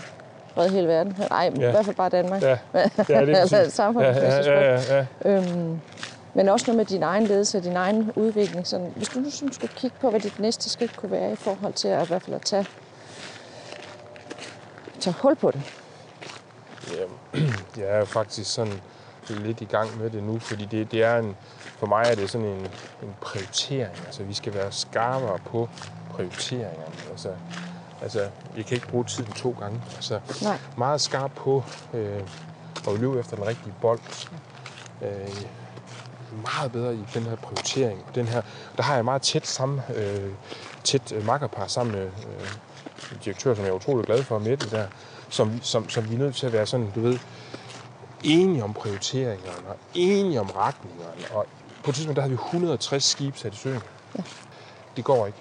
redde 0.57 0.69
hele 0.69 0.87
verden. 0.87 1.17
Nej, 1.29 1.51
Ja. 1.59 1.67
i 1.67 1.71
hvert 1.71 1.85
fald 1.85 1.95
bare 1.95 2.09
Danmark. 2.09 2.41
Ja, 2.41 2.47
ja 2.73 3.21
det 3.25 3.29
er 3.29 3.37
altså 3.39 3.55
præcis. 3.55 3.67
et 3.67 3.73
samfundsmæssigt 3.73 4.47
ja, 4.47 4.61
ja, 4.73 4.81
ja, 4.89 5.05
ja. 5.25 5.29
Øhm, 5.31 5.81
men 6.35 6.49
også 6.49 6.65
noget 6.67 6.77
med 6.77 6.85
din 6.85 7.03
egen 7.03 7.27
ledelse 7.27 7.57
og 7.57 7.63
din 7.63 7.75
egen 7.75 8.11
udvikling. 8.15 8.67
Sådan, 8.67 8.93
hvis 8.95 9.09
du 9.09 9.19
nu 9.19 9.29
sådan 9.29 9.53
skulle 9.53 9.73
kigge 9.75 9.97
på, 10.01 10.09
hvad 10.09 10.19
dit 10.19 10.39
næste 10.39 10.69
skridt 10.69 10.97
kunne 10.97 11.11
være 11.11 11.31
i 11.31 11.35
forhold 11.35 11.73
til 11.73 11.87
at 11.87 12.03
i 12.03 12.07
hvert 12.07 12.21
fald 12.21 12.35
at 12.35 12.41
tage, 12.41 12.67
tage 14.99 15.15
hul 15.21 15.35
på 15.35 15.51
det. 15.51 15.61
Jamen, 16.91 17.47
jeg 17.77 17.85
er 17.85 17.97
jo 17.97 18.05
faktisk 18.05 18.53
sådan 18.53 18.81
lidt 19.29 19.61
i 19.61 19.65
gang 19.65 19.97
med 19.97 20.09
det 20.09 20.23
nu, 20.23 20.39
fordi 20.39 20.65
det, 20.65 20.91
det 20.91 21.03
er 21.03 21.17
en, 21.17 21.35
for 21.77 21.87
mig 21.87 22.05
er 22.11 22.15
det 22.15 22.29
sådan 22.29 22.47
en, 22.47 22.67
en 23.03 23.15
prioritering. 23.21 23.97
Altså, 24.05 24.23
vi 24.23 24.33
skal 24.33 24.53
være 24.53 24.71
skarpere 24.71 25.39
på 25.45 25.69
prioriteringerne. 26.11 26.95
Altså, 27.11 27.29
altså, 28.01 28.19
jeg 28.57 28.65
kan 28.65 28.75
ikke 28.75 28.87
bruge 28.87 29.05
tiden 29.05 29.31
to 29.31 29.55
gange. 29.59 29.81
Altså, 29.95 30.19
Nej. 30.43 30.57
meget 30.77 31.01
skarp 31.01 31.31
på 31.35 31.63
øh, 31.93 32.21
at 32.87 32.99
løbe 32.99 33.19
efter 33.19 33.35
den 33.35 33.47
rigtige 33.47 33.73
bold. 33.81 33.99
Øh, 35.01 35.45
meget 36.41 36.71
bedre 36.71 36.95
i 36.95 37.03
den 37.13 37.23
her 37.23 37.35
prioritering. 37.35 37.99
Den 38.15 38.27
her, 38.27 38.41
der 38.77 38.83
har 38.83 38.95
jeg 38.95 39.05
meget 39.05 39.21
tæt 39.21 39.47
sammen, 39.47 39.81
øh, 39.95 40.31
tæt 40.83 41.11
øh, 41.11 41.25
makkerpar 41.25 41.67
sammen 41.67 41.95
med 41.95 42.05
øh, 42.05 42.47
en 43.11 43.17
direktør, 43.25 43.55
som 43.55 43.63
jeg 43.63 43.69
er 43.71 43.75
utrolig 43.75 44.05
glad 44.05 44.23
for, 44.23 44.39
Mette 44.39 44.69
der, 44.69 44.87
som, 45.29 45.59
som, 45.61 45.89
som 45.89 46.09
vi 46.09 46.15
er 46.15 46.19
nødt 46.19 46.35
til 46.35 46.45
at 46.45 46.53
være 46.53 46.65
sådan, 46.65 46.91
du 46.95 47.01
ved, 47.01 47.19
enige 48.23 48.63
om 48.63 48.73
prioriteringerne, 48.73 49.67
og 49.67 49.77
enige 49.93 50.39
om 50.39 50.49
retningerne. 50.49 51.11
Og 51.31 51.45
på 51.83 51.91
et 51.91 51.95
tidspunkt, 51.95 52.15
der 52.15 52.21
havde 52.21 52.31
vi 52.37 52.41
160 52.43 53.03
skibe 53.03 53.37
sat 53.39 53.53
i 53.53 53.57
søen. 53.57 53.81
Ja. 54.17 54.23
Det 54.95 55.03
går 55.03 55.25
ikke. 55.27 55.37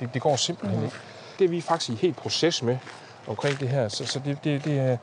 Det, 0.00 0.14
det 0.14 0.22
går 0.22 0.36
simpelthen 0.36 0.84
ikke. 0.84 0.96
Det 1.38 1.44
er 1.44 1.48
vi 1.48 1.60
faktisk 1.60 1.90
i 1.90 1.94
helt 1.94 2.16
proces 2.16 2.62
med 2.62 2.78
omkring 3.26 3.60
det 3.60 3.68
her. 3.68 3.88
Så, 3.88 4.06
så 4.06 4.18
det, 4.18 4.38
det, 4.44 4.64
det, 4.64 4.78
er- 4.78 4.96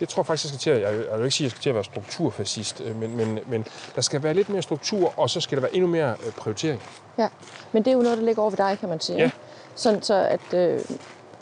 det 0.00 0.08
tror 0.08 0.20
jeg 0.22 0.26
faktisk, 0.26 0.44
jeg 0.44 0.48
skal 0.48 0.58
til 0.60 0.70
at, 0.70 0.80
jeg, 0.94 1.04
jeg 1.10 1.18
vil 1.18 1.24
ikke 1.24 1.36
sige, 1.36 1.44
at 1.44 1.46
jeg 1.46 1.50
skal 1.50 1.62
til 1.62 1.68
at 1.68 1.74
være 1.74 1.84
strukturfascist, 1.84 2.80
øh, 2.84 2.96
men, 2.96 3.16
men, 3.16 3.38
men 3.46 3.66
der 3.96 4.00
skal 4.00 4.22
være 4.22 4.34
lidt 4.34 4.48
mere 4.48 4.62
struktur, 4.62 5.12
og 5.18 5.30
så 5.30 5.40
skal 5.40 5.56
der 5.58 5.62
være 5.62 5.74
endnu 5.74 5.88
mere 5.90 6.14
øh, 6.26 6.32
prioritering. 6.32 6.82
Ja, 7.18 7.28
men 7.72 7.84
det 7.84 7.90
er 7.90 7.94
jo 7.94 8.02
noget, 8.02 8.18
der 8.18 8.24
ligger 8.24 8.42
over 8.42 8.50
ved 8.50 8.56
dig, 8.56 8.76
kan 8.80 8.88
man 8.88 9.00
sige. 9.00 9.18
Ja. 9.18 9.30
Sådan 9.74 10.02
så, 10.02 10.14
at 10.14 10.54
øh, 10.54 10.80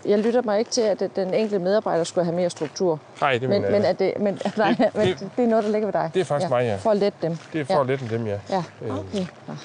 jeg 0.05 0.19
lytter 0.19 0.43
mig 0.43 0.59
ikke 0.59 0.71
til, 0.71 0.81
at 0.81 1.03
den 1.17 1.35
enkelte 1.35 1.59
medarbejder 1.59 2.05
skulle 2.05 2.25
have 2.25 2.37
mere 2.37 2.51
struktur. 2.51 3.01
Nej, 3.21 3.39
det, 3.39 3.49
Men, 3.49 3.63
men, 3.63 3.85
at 3.85 3.99
det, 3.99 4.13
men, 4.21 4.41
nej, 4.57 4.75
det- 4.79 4.95
men 4.95 5.07
det 5.37 5.45
er 5.45 5.49
noget, 5.49 5.65
der 5.65 5.71
ligger 5.71 5.87
ved 5.87 5.93
dig. 5.93 6.11
det 6.15 6.21
er 6.21 6.25
faktisk 6.25 6.51
mig, 6.51 6.65
ja. 6.65 6.77
For 6.77 6.91
at 6.91 6.97
lette 6.97 7.19
dem. 7.23 7.39
det 7.53 7.61
er 7.61 7.65
for 7.65 7.75
ja. 7.75 7.81
at 7.81 7.87
lette 7.87 8.09
dem, 8.11 8.27
ja. 8.27 8.39
Ja, 8.51 8.63
Øh. 8.83 8.99
okay. 8.99 9.27
Aha. 9.49 9.57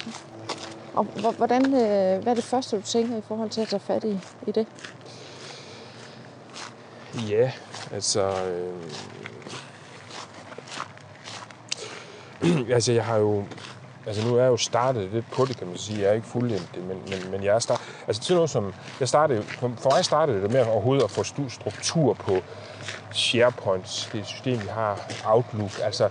Og 0.94 1.04
hvor- 1.04 1.32
hvordan, 1.32 1.66
øh, 1.66 2.24
hvad 2.24 2.28
er 2.28 2.34
det 2.34 2.44
første, 2.44 2.78
du 2.78 2.82
tænker 2.82 3.18
i 3.18 3.22
forhold 3.28 3.50
til 3.50 3.62
at 3.62 3.68
tage 3.68 3.80
fat 3.80 4.04
i, 4.04 4.20
i 4.48 4.52
det? 4.52 4.68
Ja, 7.14 7.52
altså... 7.92 8.46
Øh, 8.46 8.84
altså, 12.76 12.92
jeg 12.92 13.06
har 13.06 13.18
jo... 13.18 13.46
Altså, 14.06 14.28
nu 14.28 14.36
er 14.36 14.42
jeg 14.42 14.50
jo 14.50 14.58
startet 14.58 15.12
lidt 15.12 15.32
på 15.32 15.46
det, 15.46 15.58
kan 15.58 15.68
man 15.68 15.78
sige. 15.78 16.02
Jeg 16.02 16.10
er 16.10 16.14
ikke 16.14 16.28
fuldendt 16.28 16.76
det, 16.76 16.84
men, 16.84 16.98
men, 17.10 17.32
men 17.32 17.44
jeg 17.44 17.56
er 17.56 17.60
startet... 17.60 17.86
Altså, 18.08 18.22
til 18.22 18.36
noget 18.36 18.50
som... 18.50 18.74
Jeg 19.00 19.08
startede, 19.08 19.44
for, 19.44 19.90
mig 19.94 20.06
startede 20.06 20.42
det 20.42 20.52
med 20.52 20.62
overhovedet 20.62 21.04
at 21.04 21.12
få 21.12 21.24
struktur 21.50 22.14
på 22.14 22.44
SharePoint, 23.14 24.10
det 24.14 24.26
system, 24.26 24.62
vi 24.62 24.68
har, 24.68 25.00
Outlook. 25.26 25.72
Altså, 25.84 26.10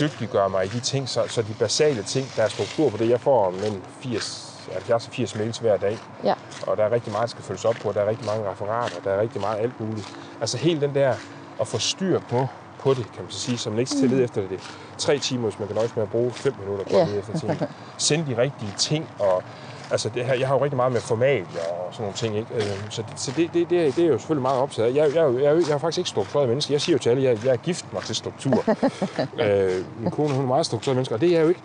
dygtiggøre 0.00 0.50
mig 0.50 0.64
i 0.64 0.68
de 0.68 0.80
ting, 0.80 1.08
så, 1.08 1.24
så 1.28 1.42
de 1.42 1.54
basale 1.58 2.02
ting, 2.02 2.26
der 2.36 2.42
er 2.42 2.48
struktur 2.48 2.90
på 2.90 2.96
det. 2.96 3.08
Jeg 3.08 3.20
får 3.20 3.50
mellem 3.50 3.82
80, 4.02 4.68
70 4.72 5.06
og 5.06 5.12
80 5.12 5.34
mails 5.34 5.58
hver 5.58 5.76
dag 5.76 5.98
Ja, 6.24 6.34
og 6.66 6.76
der 6.76 6.84
er 6.84 6.90
rigtig 6.90 7.12
meget, 7.12 7.22
der 7.22 7.30
skal 7.30 7.44
følges 7.44 7.64
op 7.64 7.74
på. 7.82 7.92
Der 7.92 8.00
er 8.00 8.06
rigtig 8.06 8.26
mange 8.26 8.50
referater, 8.50 9.00
der 9.04 9.10
er 9.10 9.20
rigtig 9.20 9.40
meget 9.40 9.62
alt 9.62 9.80
muligt. 9.80 10.08
Altså 10.40 10.58
helt 10.58 10.80
den 10.80 10.94
der 10.94 11.14
at 11.60 11.68
få 11.68 11.78
styr 11.78 12.20
på, 12.30 12.46
på 12.78 12.94
det, 12.94 13.04
kan 13.14 13.22
man 13.22 13.30
så 13.30 13.38
sige, 13.38 13.58
så 13.58 13.70
man 13.70 13.78
ikke 13.78 13.90
skal 13.90 14.08
lede 14.10 14.24
efter 14.24 14.40
det. 14.48 14.60
Tre 14.98 15.18
timer, 15.18 15.42
hvis 15.48 15.58
man 15.58 15.68
kan 15.68 15.74
nøjes 15.74 15.96
med 15.96 16.02
at 16.02 16.10
bruge 16.10 16.32
fem 16.32 16.54
minutter 16.60 16.84
på 16.84 17.00
at 17.00 17.08
lede 17.08 17.18
efter 17.18 17.38
ting. 17.38 17.52
Send 17.98 18.26
de 18.26 18.36
rigtige 18.42 18.72
ting, 18.78 19.08
og 19.18 19.42
altså 19.90 20.08
det 20.08 20.24
her, 20.24 20.34
jeg 20.34 20.48
har 20.48 20.54
jo 20.54 20.64
rigtig 20.64 20.76
meget 20.76 20.92
med 20.92 21.00
format 21.00 21.42
og 21.42 21.88
sådan 21.94 22.02
nogle 22.02 22.14
ting, 22.14 22.36
ikke? 22.36 22.54
Øh, 22.54 22.90
Så, 22.90 23.02
så 23.16 23.32
det, 23.36 23.50
det, 23.54 23.70
det, 23.70 23.86
er, 23.86 23.92
det 23.92 24.04
er 24.04 24.08
jo 24.08 24.18
selvfølgelig 24.18 24.42
meget 24.42 24.60
optaget 24.60 24.88
af. 24.88 24.94
Jeg, 24.94 25.14
jeg, 25.14 25.34
jeg, 25.42 25.56
jeg 25.68 25.74
er 25.74 25.78
faktisk 25.78 25.98
ikke 25.98 26.10
struktureret 26.10 26.48
menneske. 26.48 26.72
Jeg 26.72 26.80
siger 26.80 26.94
jo 26.94 26.98
til 26.98 27.10
alle, 27.10 27.28
at 27.28 27.36
jeg, 27.36 27.44
jeg 27.46 27.52
er 27.52 27.56
gift 27.56 27.92
mig 27.92 28.02
til 28.02 28.16
struktur. 28.16 28.64
øh, 29.42 29.84
min 30.00 30.10
kone, 30.10 30.34
hun 30.34 30.42
er 30.44 30.48
meget 30.48 30.66
struktureret 30.66 30.96
menneske, 30.96 31.14
og 31.14 31.20
det 31.20 31.28
er 31.28 31.32
jeg 31.32 31.42
jo 31.42 31.48
ikke. 31.48 31.60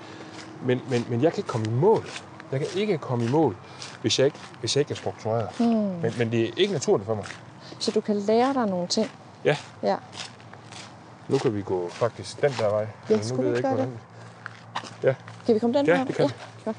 Men, 0.65 0.81
men, 0.89 1.05
men 1.09 1.21
jeg 1.23 1.31
kan 1.33 1.39
ikke 1.39 1.47
komme 1.49 1.65
i 1.67 1.73
mål. 1.73 2.05
Jeg 2.51 2.59
kan 2.59 2.69
ikke 2.75 2.97
komme 2.97 3.25
i 3.25 3.29
mål, 3.29 3.55
hvis 4.01 4.19
jeg 4.19 4.25
ikke, 4.25 4.37
hvis 4.59 4.75
jeg 4.75 4.81
ikke 4.81 4.91
er 4.91 4.95
struktureret. 4.95 5.47
Hmm. 5.57 5.67
Men, 5.67 6.13
men 6.17 6.31
det 6.31 6.43
er 6.43 6.49
ikke 6.57 6.73
naturligt 6.73 7.07
for 7.07 7.15
mig. 7.15 7.25
Så 7.79 7.91
du 7.91 8.01
kan 8.01 8.15
lære 8.15 8.53
dig 8.53 8.65
nogle 8.65 8.87
ting. 8.87 9.11
Ja, 9.45 9.57
Ja, 9.83 9.95
nu 11.27 11.37
kan 11.37 11.55
vi 11.55 11.61
gå 11.61 11.89
faktisk 11.91 12.41
den 12.41 12.51
der 12.59 12.69
vej. 12.69 12.87
Men 13.09 13.17
nu 13.17 13.23
skulle 13.23 13.41
vi 13.43 13.47
ved 13.47 13.51
jeg 13.51 13.57
ikke 13.57 13.67
gøre 13.69 13.75
hvordan. 13.75 13.99
Ja, 15.03 15.13
kan 15.45 15.55
vi 15.55 15.59
komme 15.59 15.77
den 15.77 15.85
Ja, 15.85 15.95
vej? 15.95 16.03
det 16.03 16.15
kan 16.15 16.25
vi. 16.27 16.33
ja. 16.65 16.73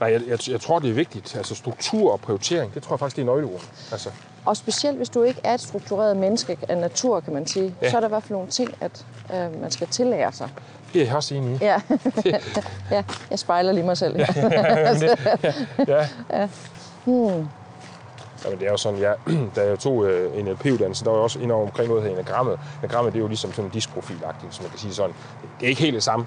Nej, 0.00 0.12
jeg, 0.12 0.22
jeg, 0.28 0.48
jeg 0.50 0.60
tror, 0.60 0.78
det 0.78 0.90
er 0.90 0.94
vigtigt. 0.94 1.36
Altså 1.36 1.54
struktur 1.54 2.12
og 2.12 2.20
prioritering, 2.20 2.74
det 2.74 2.82
tror 2.82 2.94
jeg 2.94 2.98
faktisk, 2.98 3.16
det 3.16 3.22
er 3.22 3.26
nøgleord. 3.26 3.60
Altså, 3.92 4.10
Og 4.44 4.56
specielt 4.56 4.96
hvis 4.96 5.08
du 5.08 5.22
ikke 5.22 5.40
er 5.44 5.54
et 5.54 5.60
struktureret 5.60 6.16
menneske 6.16 6.58
af 6.68 6.78
natur, 6.78 7.20
kan 7.20 7.32
man 7.34 7.46
sige, 7.46 7.74
Ja. 7.82 7.90
så 7.90 7.96
er 7.96 8.00
der 8.00 8.08
i 8.08 8.10
hvert 8.10 8.22
fald 8.22 8.32
nogle 8.32 8.48
ting, 8.50 8.74
at 8.80 9.06
øh, 9.34 9.60
man 9.60 9.70
skal 9.70 9.86
tillære 9.86 10.32
sig. 10.32 10.48
det 10.92 11.02
er 11.02 11.06
jeg 11.06 11.14
også 11.16 11.34
enig 11.34 11.54
i. 11.54 11.64
Ja. 11.64 11.80
ja, 12.90 13.02
jeg 13.30 13.38
spejler 13.38 13.72
lige 13.72 13.84
mig 13.86 13.98
selv. 13.98 14.16
Ja. 15.88 16.08
Ja. 16.32 16.48
Hmm. 17.04 17.48
Jamen, 18.44 18.58
det 18.58 18.66
er 18.66 18.70
jo 18.70 18.76
sådan, 18.76 18.98
ja, 18.98 19.12
da 19.56 19.66
jeg 19.66 19.78
tog 19.78 20.06
øh, 20.06 20.44
NLP-uddannelse, 20.44 21.04
der 21.04 21.10
var 21.10 21.16
jeg 21.16 21.22
også 21.22 21.38
inde 21.38 21.54
over 21.54 21.66
omkring 21.66 21.88
noget 21.88 22.04
her 22.04 22.10
enagrammet. 22.10 22.58
Enagrammet, 22.82 23.12
det 23.12 23.18
er 23.18 23.22
jo 23.22 23.28
ligesom 23.28 23.52
sådan 23.52 23.64
en 23.64 23.70
diskprofilagtigt, 23.70 24.54
som 24.54 24.62
man 24.62 24.70
kan 24.70 24.78
sige 24.78 24.94
sådan. 24.94 25.14
Det 25.60 25.66
er 25.66 25.68
ikke 25.70 25.80
helt 25.82 25.94
det 25.94 26.02
samme. 26.02 26.26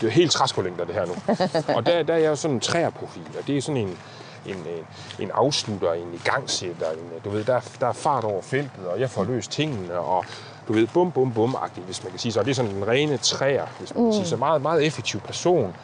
Det 0.00 0.02
er 0.02 0.06
jo 0.06 0.14
helt 0.14 0.30
træskolængder, 0.32 0.84
det 0.84 0.94
her 0.94 1.06
nu. 1.06 1.14
og 1.76 1.86
der, 1.86 2.02
der 2.02 2.14
er 2.14 2.18
jeg 2.18 2.28
jo 2.28 2.36
sådan 2.36 2.54
en 2.54 2.60
træerprofil, 2.60 3.26
og 3.40 3.46
det 3.46 3.56
er 3.56 3.62
sådan 3.62 3.80
en, 3.80 3.98
en, 4.46 4.56
en, 4.56 4.86
en 5.18 5.30
afslutter, 5.34 5.92
en 5.92 6.14
igangsætter, 6.14 6.90
en, 6.90 7.20
du 7.24 7.30
ved, 7.30 7.44
der, 7.44 7.54
er- 7.54 7.76
der 7.80 7.86
er 7.86 7.92
fart 7.92 8.24
over 8.24 8.42
feltet, 8.42 8.86
og 8.86 9.00
jeg 9.00 9.10
får 9.10 9.24
løst 9.24 9.50
tingene, 9.50 9.98
og 9.98 10.24
du 10.68 10.72
ved, 10.72 10.86
bum, 10.86 11.12
bum, 11.12 11.32
bum 11.32 11.56
agtigt 11.62 11.86
hvis 11.86 12.02
man 12.02 12.10
kan 12.10 12.18
sige 12.20 12.32
så. 12.32 12.38
Og 12.40 12.44
det 12.46 12.50
er 12.50 12.54
sådan 12.54 12.70
en 12.70 12.88
rene 12.88 13.16
træer, 13.16 13.66
hvis 13.78 13.94
man 13.94 14.04
kan 14.04 14.12
sige 14.12 14.26
så. 14.26 14.36
Meget, 14.36 14.62
meget 14.62 14.86
effektiv 14.86 15.20
person, 15.20 15.74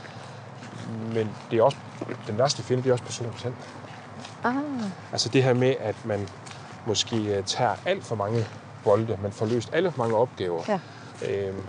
men 1.15 1.31
det 1.51 1.59
er 1.59 1.63
også, 1.63 1.77
den 2.27 2.39
værste 2.39 2.63
fjende, 2.63 2.83
det 2.83 2.89
er 2.89 2.93
også 2.93 3.05
personen 3.05 3.33
selv. 3.39 3.53
Ah, 4.45 4.55
Altså 5.13 5.29
det 5.29 5.43
her 5.43 5.55
med, 5.55 5.75
at 5.81 6.05
man 6.05 6.29
måske 6.85 7.17
øh, 7.17 7.45
tager 7.45 7.77
alt 7.85 8.05
for 8.07 8.15
mange 8.17 8.47
bolde, 8.85 9.17
man 9.21 9.33
får 9.33 9.47
løst 9.47 9.71
alle 9.73 9.93
for 9.93 9.99
mange 10.03 10.17
opgaver. 10.17 10.63
Ja. 10.69 10.81
Øhm, 11.29 11.69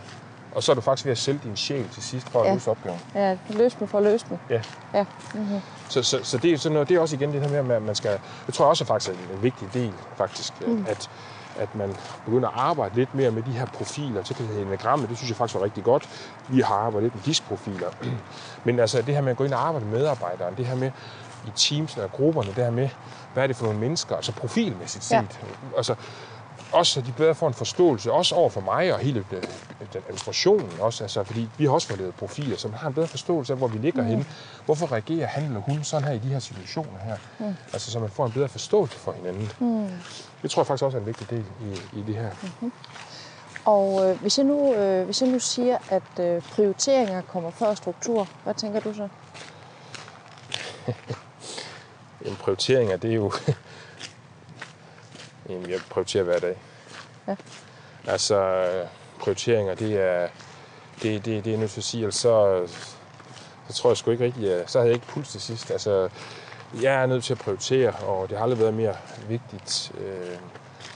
og 0.52 0.64
så 0.64 0.72
er 0.72 0.76
du 0.76 0.82
faktisk 0.82 1.06
ved 1.06 1.12
at 1.12 1.18
sælge 1.18 1.40
din 1.44 1.56
sjæl 1.56 1.90
til 1.90 2.04
sidst 2.04 2.30
for 2.30 2.42
at 2.42 2.48
Ja. 2.48 2.54
løse 2.54 2.72
opgaven. 2.72 3.00
ja, 3.16 3.38
løs 3.50 3.74
dem 3.76 3.88
for 3.88 3.98
at 3.98 4.04
løse 4.04 4.26
dem. 4.30 4.38
Ja. 4.50 4.62
Ja. 4.94 5.06
Så, 5.90 6.04
så, 6.04 6.20
så 6.24 6.38
det, 6.38 6.54
er 6.54 6.58
sådan 6.58 6.74
noget, 6.74 6.90
det 6.90 6.96
er 6.98 7.00
også 7.02 7.16
igen 7.16 7.34
det 7.34 7.50
her 7.50 7.62
med, 7.64 7.76
at 7.76 7.82
man 7.82 7.96
skal... 7.96 8.20
Det 8.46 8.54
tror 8.54 8.66
jeg 8.66 8.70
også 8.70 8.84
er 8.84 8.86
faktisk 8.86 9.12
en, 9.12 9.36
en 9.38 9.44
vigtig 9.44 9.74
del, 9.74 9.94
faktisk, 10.18 10.68
mm. 10.68 10.86
at, 10.88 11.10
at 11.60 11.76
man 11.76 11.96
begynder 12.26 12.48
at 12.50 12.54
arbejde 12.58 12.96
lidt 12.96 13.14
mere 13.16 13.32
med 13.32 13.44
de 13.44 13.52
her 13.52 13.66
profiler. 13.66 14.24
Så 14.24 14.34
kan 14.34 14.48
det 14.48 14.62
enagrammet, 14.62 15.10
det 15.10 15.18
synes 15.18 15.30
jeg 15.30 15.38
faktisk 15.38 15.56
var 15.60 15.64
rigtig 15.66 15.84
godt. 15.84 16.10
Vi 16.48 16.62
har 16.62 16.76
arbejdet 16.76 17.04
lidt 17.04 17.16
med 17.16 17.24
diskprofiler. 17.24 17.90
Men 18.64 18.80
altså 18.80 19.02
det 19.02 19.16
her 19.16 19.22
med 19.22 19.32
at 19.32 19.38
gå 19.38 19.44
ind 19.44 19.54
og 19.54 19.68
arbejde 19.68 19.86
med 19.86 19.98
medarbejderen, 20.00 20.56
det 20.58 20.66
her 20.66 20.76
med 20.76 20.92
i 21.48 21.52
teams 21.56 21.98
og 21.98 22.12
grupperne, 22.12 22.48
det 22.48 22.64
her 22.64 22.72
med, 22.72 22.90
hvad 23.34 23.44
er 23.44 23.48
det 23.48 23.56
for 23.56 23.66
nogle 23.66 23.80
mennesker, 23.80 24.16
altså 24.16 24.32
profilmæssigt 24.32 25.04
set. 25.04 25.16
Ja. 25.16 25.24
Altså, 25.78 25.96
også 26.72 26.94
så 26.94 27.02
de 27.02 27.12
bedre 27.12 27.36
får 27.36 27.48
en 27.48 27.54
forståelse, 27.54 28.12
også 28.12 28.36
over 28.36 28.50
for 28.50 28.62
mig 28.62 28.94
og 28.94 29.00
hele 29.00 29.26
øh, 29.32 29.44
den 29.94 30.02
administrationen 30.06 30.72
også, 30.80 31.04
altså, 31.04 31.24
fordi 31.24 31.50
vi 31.58 31.66
har 31.66 31.72
også 31.72 31.88
fået 31.88 32.00
lavet 32.00 32.16
profiler, 32.16 32.58
så 32.58 32.68
man 32.68 32.78
har 32.78 32.88
en 32.88 32.94
bedre 32.94 33.08
forståelse 33.08 33.54
af, 33.54 33.60
hvor 33.60 33.68
vi 33.68 33.78
ligger 33.78 34.02
mm. 34.02 34.08
henne. 34.08 34.26
Hvorfor 34.66 34.92
reagerer 34.92 35.28
han 35.28 35.44
eller 35.44 35.60
hun 35.60 35.84
sådan 35.84 36.08
her 36.08 36.14
i 36.14 36.18
de 36.18 36.28
her 36.28 36.40
situationer 36.40 37.00
her? 37.04 37.16
Mm. 37.40 37.56
Altså, 37.74 37.92
så 37.92 38.00
man 38.00 38.10
får 38.10 38.26
en 38.26 38.32
bedre 38.32 38.50
forståelse 38.50 38.98
for 39.00 39.12
hinanden. 39.12 39.52
Mm. 39.60 39.90
Det 40.42 40.52
tror 40.52 40.62
jeg 40.62 40.68
faktisk 40.68 40.84
også 40.84 40.98
er 40.98 41.02
en 41.02 41.08
vigtig 41.08 41.30
del 41.30 41.46
i, 41.62 42.00
i 42.00 42.04
det 42.08 42.16
her. 42.16 42.30
Mm. 42.62 42.72
Og 43.66 44.10
øh, 44.10 44.22
hvis, 44.22 44.38
jeg 44.38 44.46
nu, 44.46 44.74
øh, 44.74 45.06
hvis 45.06 45.22
jeg 45.22 45.30
nu 45.30 45.40
siger, 45.40 45.78
at 45.90 46.20
øh, 46.20 46.42
prioriteringer 46.42 47.22
kommer 47.22 47.52
før 47.52 47.74
struktur, 47.74 48.28
hvad 48.44 48.54
tænker 48.54 48.80
du 48.80 48.94
så? 48.94 49.08
En 52.26 52.36
prioritering 52.36 52.92
af 52.92 53.00
det 53.00 53.12
er 53.12 53.16
jo... 53.16 53.32
Jamen, 55.50 55.70
jeg 55.70 55.80
prioriterer 55.90 56.24
hver 56.24 56.40
dag. 56.40 56.58
Ja. 57.28 57.36
Altså, 58.08 58.64
prioriteringer, 59.20 59.76
det 59.76 60.02
er... 60.02 60.28
Det, 61.02 61.26
det, 61.26 61.46
det 61.46 61.54
er 61.54 61.58
nødt 61.58 61.72
til 61.72 61.80
at 61.80 61.84
sige, 61.84 62.02
ellers 62.02 62.16
så, 62.16 62.68
så 63.70 63.74
tror 63.74 63.90
jeg 63.90 63.98
sgu 63.98 64.12
ikke 64.12 64.26
rigtigt, 64.26 64.52
at, 64.52 64.72
så 64.72 64.80
havde 64.80 64.90
jeg 64.90 64.96
ikke 64.96 65.08
puls 65.08 65.32
til 65.32 65.42
sidst. 65.42 65.72
Altså, 65.72 66.10
jeg 66.82 67.02
er 67.02 67.06
nødt 67.06 67.24
til 67.24 67.34
at 67.34 67.40
prioritere, 67.40 67.92
og 67.92 68.30
det 68.30 68.38
har 68.38 68.44
aldrig 68.44 68.60
været 68.60 68.74
mere 68.74 68.96
vigtigt 69.28 69.92
øh, 69.98 70.36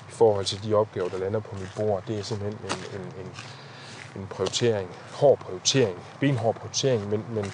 i 0.10 0.12
forhold 0.12 0.46
til 0.46 0.64
de 0.64 0.74
opgaver, 0.74 1.10
der 1.10 1.18
lander 1.18 1.40
på 1.40 1.56
mit 1.56 1.72
bord. 1.76 2.04
Det 2.08 2.20
er 2.20 2.24
simpelthen 2.24 2.60
en, 2.66 3.00
en, 3.00 3.26
en, 3.26 3.32
en 4.22 4.28
prioritering, 4.28 4.90
hård 5.12 5.40
prioritering, 5.40 6.00
benhård 6.20 6.56
prioritering, 6.56 7.10
men, 7.10 7.26
men 7.30 7.54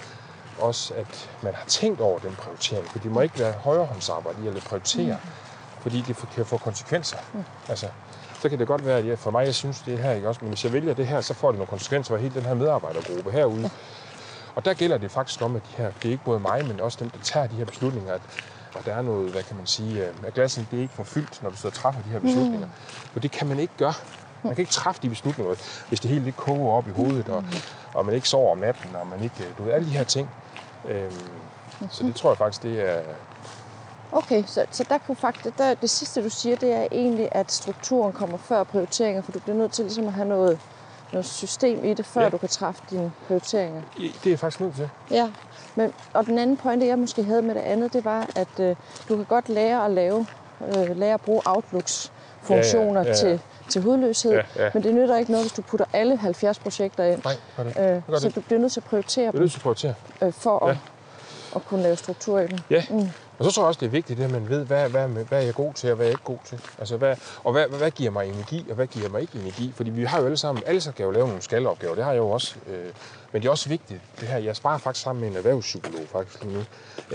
også, 0.60 0.93
at 0.93 1.30
man 1.41 1.55
har 1.55 1.66
tænkt 1.66 2.01
over 2.01 2.20
den 2.20 2.36
prioritering. 2.36 2.88
For 2.88 2.99
det 2.99 3.12
må 3.12 3.22
ikke 3.22 3.39
være 3.39 3.51
højrehåndsarbejde 3.51 4.38
i 4.43 4.47
at 4.47 4.64
prioritere, 4.64 5.18
mm. 5.24 5.30
fordi 5.82 6.03
det 6.07 6.16
kan 6.36 6.45
få 6.45 6.57
konsekvenser. 6.57 7.18
Mm. 7.34 7.43
Altså, 7.70 7.88
så 8.41 8.49
kan 8.49 8.60
det 8.60 8.68
godt 8.68 8.86
være, 8.86 8.97
at 8.97 9.07
jeg, 9.07 9.20
for 9.20 9.32
mig, 9.32 9.45
jeg 9.45 9.55
synes 9.55 9.80
det 9.80 9.93
er 9.93 9.97
her, 9.97 10.12
ikke 10.12 10.28
også? 10.28 10.39
Men 10.41 10.49
hvis 10.49 10.64
jeg 10.64 10.74
vælger 10.74 10.93
det 10.93 11.07
her, 11.07 11.22
så 11.22 11.34
får 11.34 11.51
det 11.51 11.57
nogle 11.57 11.70
konsekvenser 11.70 12.14
for 12.14 12.18
hele 12.18 12.36
den 12.36 12.43
her 12.43 12.53
medarbejdergruppe 12.53 13.32
herude. 13.32 13.62
Ja. 13.62 13.70
Og 14.55 14.66
der 14.66 14.74
gælder 14.74 14.97
det 14.97 15.12
faktisk 15.12 15.41
om, 15.41 15.55
at 15.55 15.62
de 15.62 15.78
her, 15.78 15.91
det 16.01 16.07
er 16.07 16.12
ikke 16.12 16.24
både 16.24 16.39
mig, 16.39 16.66
men 16.68 16.80
også 16.80 16.97
dem, 17.01 17.10
der 17.10 17.20
tager 17.24 17.47
de 17.47 17.55
her 17.55 17.66
beslutninger, 17.66 18.14
at, 18.14 18.22
at 18.78 18.86
der 18.86 18.93
er 18.93 19.01
noget, 19.01 19.32
hvad 19.32 19.43
kan 19.43 19.57
man 19.57 19.66
sige, 19.66 20.05
øh, 20.05 20.14
at 20.28 20.34
glasset 20.34 20.68
det 20.72 20.78
er 20.78 20.82
ikke 20.82 20.93
for 20.93 21.03
fyldt, 21.03 21.43
når 21.43 21.49
du 21.49 21.55
sidder 21.55 21.70
og 21.70 21.74
træffer 21.82 22.01
de 22.01 22.10
her 22.10 22.20
beslutninger. 22.20 22.68
Mm. 22.68 22.74
For 23.14 23.20
det 23.20 23.32
kan 23.32 23.47
man 23.47 23.60
ikke 23.60 23.74
gøre. 23.78 23.93
Man 24.43 24.55
kan 24.55 24.62
ikke 24.62 24.72
træffe 24.72 25.01
de 25.01 25.10
beslutninger, 25.10 25.55
hvis 25.88 25.99
det 25.99 26.10
hele 26.10 26.26
det 26.26 26.36
koger 26.36 26.74
op 26.74 26.88
i 26.88 26.91
hovedet, 26.91 27.30
og, 27.30 27.43
og 27.93 28.05
man 28.05 28.16
ikke 28.16 28.30
sover 28.30 28.51
om 28.51 28.57
natten, 28.57 28.95
og 28.95 29.07
man 29.07 29.24
ikke, 29.24 29.36
øh, 29.39 29.57
du 29.57 29.64
ved, 29.64 29.74
alle 29.74 29.88
de 29.88 29.91
her 29.91 30.03
ting. 30.03 30.30
Øhm, 30.88 31.12
så 31.90 32.04
det 32.04 32.16
tror 32.16 32.30
jeg 32.30 32.38
faktisk, 32.38 32.64
det 32.64 32.90
er, 32.90 33.02
Okay, 34.12 34.44
så, 34.48 34.66
så 34.72 34.86
der 34.90 34.98
kunne 34.98 35.16
faktisk, 35.16 35.58
der, 35.58 35.74
det 35.74 35.90
sidste 35.90 36.24
du 36.24 36.30
siger, 36.30 36.56
det 36.56 36.74
er 36.74 36.88
egentlig, 36.92 37.30
at 37.32 37.52
strukturen 37.52 38.14
kommer 38.14 38.38
før 38.38 38.64
prioriteringer, 38.64 39.22
for 39.22 39.32
du 39.32 39.40
bliver 39.40 39.56
nødt 39.58 39.72
til 39.72 39.86
ligesom 39.86 40.08
at 40.08 40.14
have 40.14 40.28
noget, 40.28 40.60
noget 41.12 41.26
system 41.26 41.84
i 41.84 41.94
det, 41.94 42.06
før 42.06 42.22
Ja. 42.22 42.30
du 42.30 42.38
kan 42.38 42.50
træffe 42.50 42.82
dine 42.90 43.12
prioriteringer. 43.28 43.82
det 43.98 44.26
er 44.26 44.30
jeg 44.30 44.40
faktisk 44.40 44.60
nødt 44.60 44.76
til. 44.76 44.90
Ja, 45.12 45.30
men, 45.76 45.94
og 46.14 46.26
den 46.26 46.38
anden 46.40 46.58
pointe, 46.58 46.88
jeg 46.88 47.00
måske 47.00 47.24
havde 47.24 47.42
med 47.42 47.56
det 47.56 47.62
andet, 47.62 47.94
det 47.94 48.06
var, 48.06 48.26
at 48.36 48.60
øh, 48.60 48.76
du 49.10 49.16
kan 49.16 49.26
godt 49.26 49.50
lære 49.50 49.86
at 49.86 49.92
lave, 49.92 50.26
øh, 50.68 50.98
lære 50.98 51.14
at 51.14 51.22
bruge 51.22 51.42
Outlooks 51.46 52.12
funktioner 52.42 53.02
ja, 53.02 53.08
ja, 53.08 53.10
ja. 53.10 53.16
til, 53.16 53.42
til 53.70 53.82
hudløshed, 53.82 54.32
Ja, 54.32 54.42
ja. 54.56 54.70
men 54.74 54.84
det 54.84 54.94
nytter 54.94 55.18
ikke 55.18 55.32
noget, 55.32 55.44
hvis 55.46 55.54
du 55.54 55.62
putter 55.62 55.86
alle 55.94 56.18
70 56.18 56.60
projekter 56.60 57.04
ind. 57.04 57.22
Nej, 57.24 57.34
gør 57.58 57.64
det. 57.64 57.70
Øh, 57.70 57.76
gør 57.86 58.14
det 58.14 58.22
så 58.22 58.30
du 58.30 58.42
bliver 58.42 58.60
nødt 58.60 58.72
til 58.72 58.80
at 58.80 58.84
prioritere 58.84 59.26
er 59.28 59.32
dem 59.32 59.40
nødt 59.40 59.52
til 59.52 59.58
at 59.58 59.62
prioritere. 59.64 59.94
øh, 60.22 60.34
for 60.34 60.68
Ja. 60.68 60.72
at, 60.72 60.78
at 61.56 61.66
kunne 61.66 61.82
lave 61.84 61.96
struktur 61.96 62.40
i 62.40 62.48
dem. 62.48 62.58
Ja, 62.70 62.84
mm. 62.90 63.10
og 63.40 63.46
så 63.46 63.52
tror 63.52 63.64
jeg 63.64 63.68
også, 63.68 63.80
det 63.80 63.86
er 63.86 63.90
vigtigt, 63.90 64.20
at 64.20 64.32
man 64.32 64.50
ved, 64.50 64.66
hvad, 64.66 64.90
hvad, 64.90 65.08
hvad 65.08 65.40
er 65.40 65.46
jeg 65.46 65.54
god 65.54 65.74
til, 65.74 65.90
og 65.90 65.96
hvad 65.96 66.06
er 66.06 66.10
jeg 66.10 66.14
ikke 66.14 66.24
god 66.24 66.38
til. 66.46 66.60
Altså, 66.80 66.98
hvad, 66.98 67.16
og 67.44 67.52
hvad, 67.52 67.66
hvad 67.68 67.92
giver 67.92 68.12
mig 68.12 68.28
energi, 68.28 68.66
og 68.70 68.76
hvad 68.76 68.88
giver 68.88 69.10
mig 69.10 69.22
ikke 69.22 69.40
energi. 69.40 69.74
Fordi 69.76 69.90
vi 69.90 70.04
har 70.04 70.20
jo 70.20 70.26
alle 70.26 70.38
sammen, 70.38 70.64
alle 70.68 70.82
skal 70.82 71.04
jo 71.04 71.12
lave 71.12 71.28
nogle 71.28 71.42
skalopgaver, 71.42 71.96
det 71.96 72.04
har 72.04 72.12
jeg 72.12 72.18
jo 72.20 72.30
også. 72.30 72.56
Øh, 72.68 72.86
men 73.32 73.42
det 73.42 73.48
er 73.48 73.52
også 73.52 73.70
vigtigt, 73.70 74.02
det 74.20 74.28
her, 74.28 74.38
jeg 74.38 74.56
sparer 74.56 74.78
faktisk 74.78 75.04
sammen 75.04 75.22
med 75.22 75.30
en 75.32 75.38
erhvervspsykolog 75.38 76.02
faktisk 76.12 76.44
lige 76.44 76.54
nu. 76.54 76.60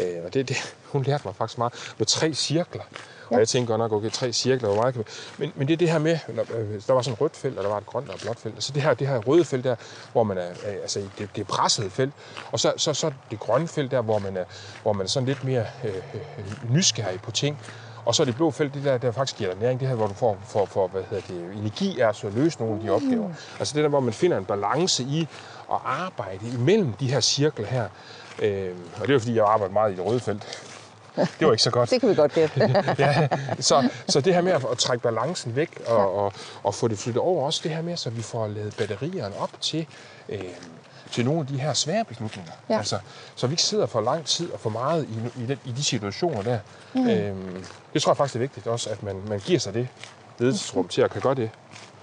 Øh, 0.02 0.24
og 0.26 0.34
det, 0.34 0.48
det, 0.48 0.56
hun 0.92 1.02
lærte 1.02 1.22
mig 1.24 1.34
faktisk 1.36 1.58
meget 1.58 1.72
med 1.98 2.06
tre 2.06 2.34
cirkler. 2.34 2.82
Og 3.30 3.38
jeg 3.38 3.48
tænker 3.48 3.66
godt 3.66 3.78
nok, 3.78 3.92
okay, 3.92 4.10
tre 4.10 4.32
cirkler, 4.32 4.68
hvor 4.68 4.76
meget 4.76 4.94
kan. 4.94 5.04
Men, 5.38 5.52
men 5.54 5.68
det 5.68 5.72
er 5.72 5.76
det 5.76 5.90
her 5.90 5.98
med, 5.98 6.18
øh, 6.28 6.80
der 6.86 6.92
var 6.92 7.02
sådan 7.02 7.14
et 7.14 7.20
rødt 7.20 7.36
felt, 7.36 7.58
og 7.58 7.64
der 7.64 7.70
var 7.70 7.78
et 7.78 7.86
grønt 7.86 8.08
og 8.08 8.14
et 8.14 8.20
blåt 8.20 8.38
felt. 8.38 8.54
Altså 8.54 8.72
det 8.72 8.82
her, 8.82 8.94
det 8.94 9.08
her 9.08 9.18
røde 9.18 9.44
felt 9.44 9.64
der, 9.64 9.76
hvor 10.12 10.22
man 10.22 10.38
er, 10.38 10.42
er 10.42 10.72
altså 10.82 11.00
det, 11.18 11.28
det 11.34 11.40
er 11.40 11.44
presset 11.44 11.92
felt. 11.92 12.12
Og 12.52 12.60
så, 12.60 12.72
så, 12.76 12.94
så 12.94 13.12
det 13.30 13.40
grønne 13.40 13.68
felt 13.68 13.90
der, 13.90 14.02
hvor 14.02 14.18
man 14.18 14.36
er, 14.36 14.44
hvor 14.82 14.92
man 14.92 15.04
er 15.04 15.08
sådan 15.08 15.26
lidt 15.26 15.44
mere 15.44 15.66
øh, 15.84 15.94
øh, 15.94 16.72
nysgerrig 16.72 17.20
på 17.20 17.30
ting. 17.30 17.58
Og 18.04 18.14
så 18.14 18.22
er 18.22 18.24
det 18.24 18.36
blå 18.36 18.50
felt, 18.50 18.74
det 18.74 18.84
der, 18.84 18.98
der 18.98 19.12
faktisk 19.12 19.38
giver 19.38 19.50
dig 19.50 19.60
næring, 19.60 19.80
det 19.80 19.88
her, 19.88 19.94
hvor 19.94 20.06
du 20.06 20.14
får, 20.14 20.38
får, 20.46 20.66
får 20.66 20.88
hvad 20.88 21.02
hedder 21.10 21.22
det, 21.28 21.58
energi 21.58 22.00
er 22.00 22.12
så 22.12 22.26
at 22.26 22.34
løse 22.34 22.58
nogle 22.60 22.74
af 22.74 22.80
de 22.80 22.90
opgaver. 22.90 23.30
Altså 23.58 23.74
det 23.74 23.82
der, 23.82 23.88
hvor 23.88 24.00
man 24.00 24.12
finder 24.12 24.38
en 24.38 24.44
balance 24.44 25.02
i 25.02 25.28
at 25.72 25.78
arbejde 25.84 26.48
imellem 26.54 26.92
de 26.92 27.12
her 27.12 27.20
cirkler 27.20 27.66
her. 27.66 27.88
Øh, 28.42 28.70
og 28.94 29.00
det 29.00 29.08
er 29.08 29.12
jo 29.12 29.18
fordi, 29.18 29.34
jeg 29.34 29.44
arbejder 29.44 29.72
meget 29.72 29.92
i 29.92 29.96
det 29.96 30.04
røde 30.04 30.20
felt. 30.20 30.73
Det 31.16 31.46
var 31.46 31.52
ikke 31.52 31.62
så 31.62 31.70
godt. 31.70 31.90
Det 31.90 32.00
kan 32.00 32.08
vi 32.08 32.14
godt 32.14 32.32
gætte. 32.32 32.84
ja, 32.98 33.28
så, 33.60 33.88
så 34.08 34.20
det 34.20 34.34
her 34.34 34.42
med 34.42 34.52
at, 34.52 34.64
at 34.70 34.78
trække 34.78 35.02
balancen 35.02 35.56
væk 35.56 35.80
og, 35.86 36.16
og, 36.24 36.32
og 36.62 36.74
få 36.74 36.88
det 36.88 36.98
flyttet 36.98 37.22
over, 37.22 37.46
også 37.46 37.60
det 37.64 37.70
her 37.70 37.82
med, 37.82 37.96
så 37.96 38.10
vi 38.10 38.22
får 38.22 38.46
lavet 38.46 38.74
batterierne 38.76 39.38
op 39.38 39.50
til, 39.60 39.86
øh, 40.28 40.40
til 41.10 41.24
nogle 41.24 41.40
af 41.40 41.46
de 41.46 41.60
her 41.60 41.72
svære 41.72 42.04
beslutninger. 42.04 42.52
Ja. 42.68 42.78
Altså, 42.78 42.98
så 43.34 43.46
vi 43.46 43.52
ikke 43.52 43.62
sidder 43.62 43.86
for 43.86 44.00
lang 44.00 44.24
tid 44.24 44.50
og 44.50 44.60
for 44.60 44.70
meget 44.70 45.04
i, 45.04 45.42
i, 45.42 45.46
den, 45.46 45.58
i 45.64 45.72
de 45.72 45.84
situationer 45.84 46.42
der. 46.42 46.58
Mm. 46.94 47.08
Øhm, 47.08 47.64
det 47.94 48.02
tror 48.02 48.12
jeg 48.12 48.16
faktisk 48.16 48.36
er 48.36 48.40
vigtigt 48.40 48.66
også, 48.66 48.90
at 48.90 49.02
man, 49.02 49.22
man 49.28 49.38
giver 49.38 49.58
sig 49.58 49.74
det 49.74 49.88
ledelsesrum 50.38 50.88
til 50.88 51.02
at 51.02 51.10
kan 51.10 51.20
gøre 51.20 51.34
det. 51.34 51.50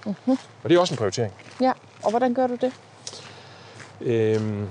Mm-hmm. 0.06 0.38
Og 0.62 0.70
det 0.70 0.76
er 0.76 0.80
også 0.80 0.94
en 0.94 0.98
prioritering. 0.98 1.32
ja, 1.60 1.72
og 2.02 2.10
hvordan 2.10 2.34
gør 2.34 2.46
du 2.46 2.54
det? 2.54 2.72
Øhm, 4.00 4.68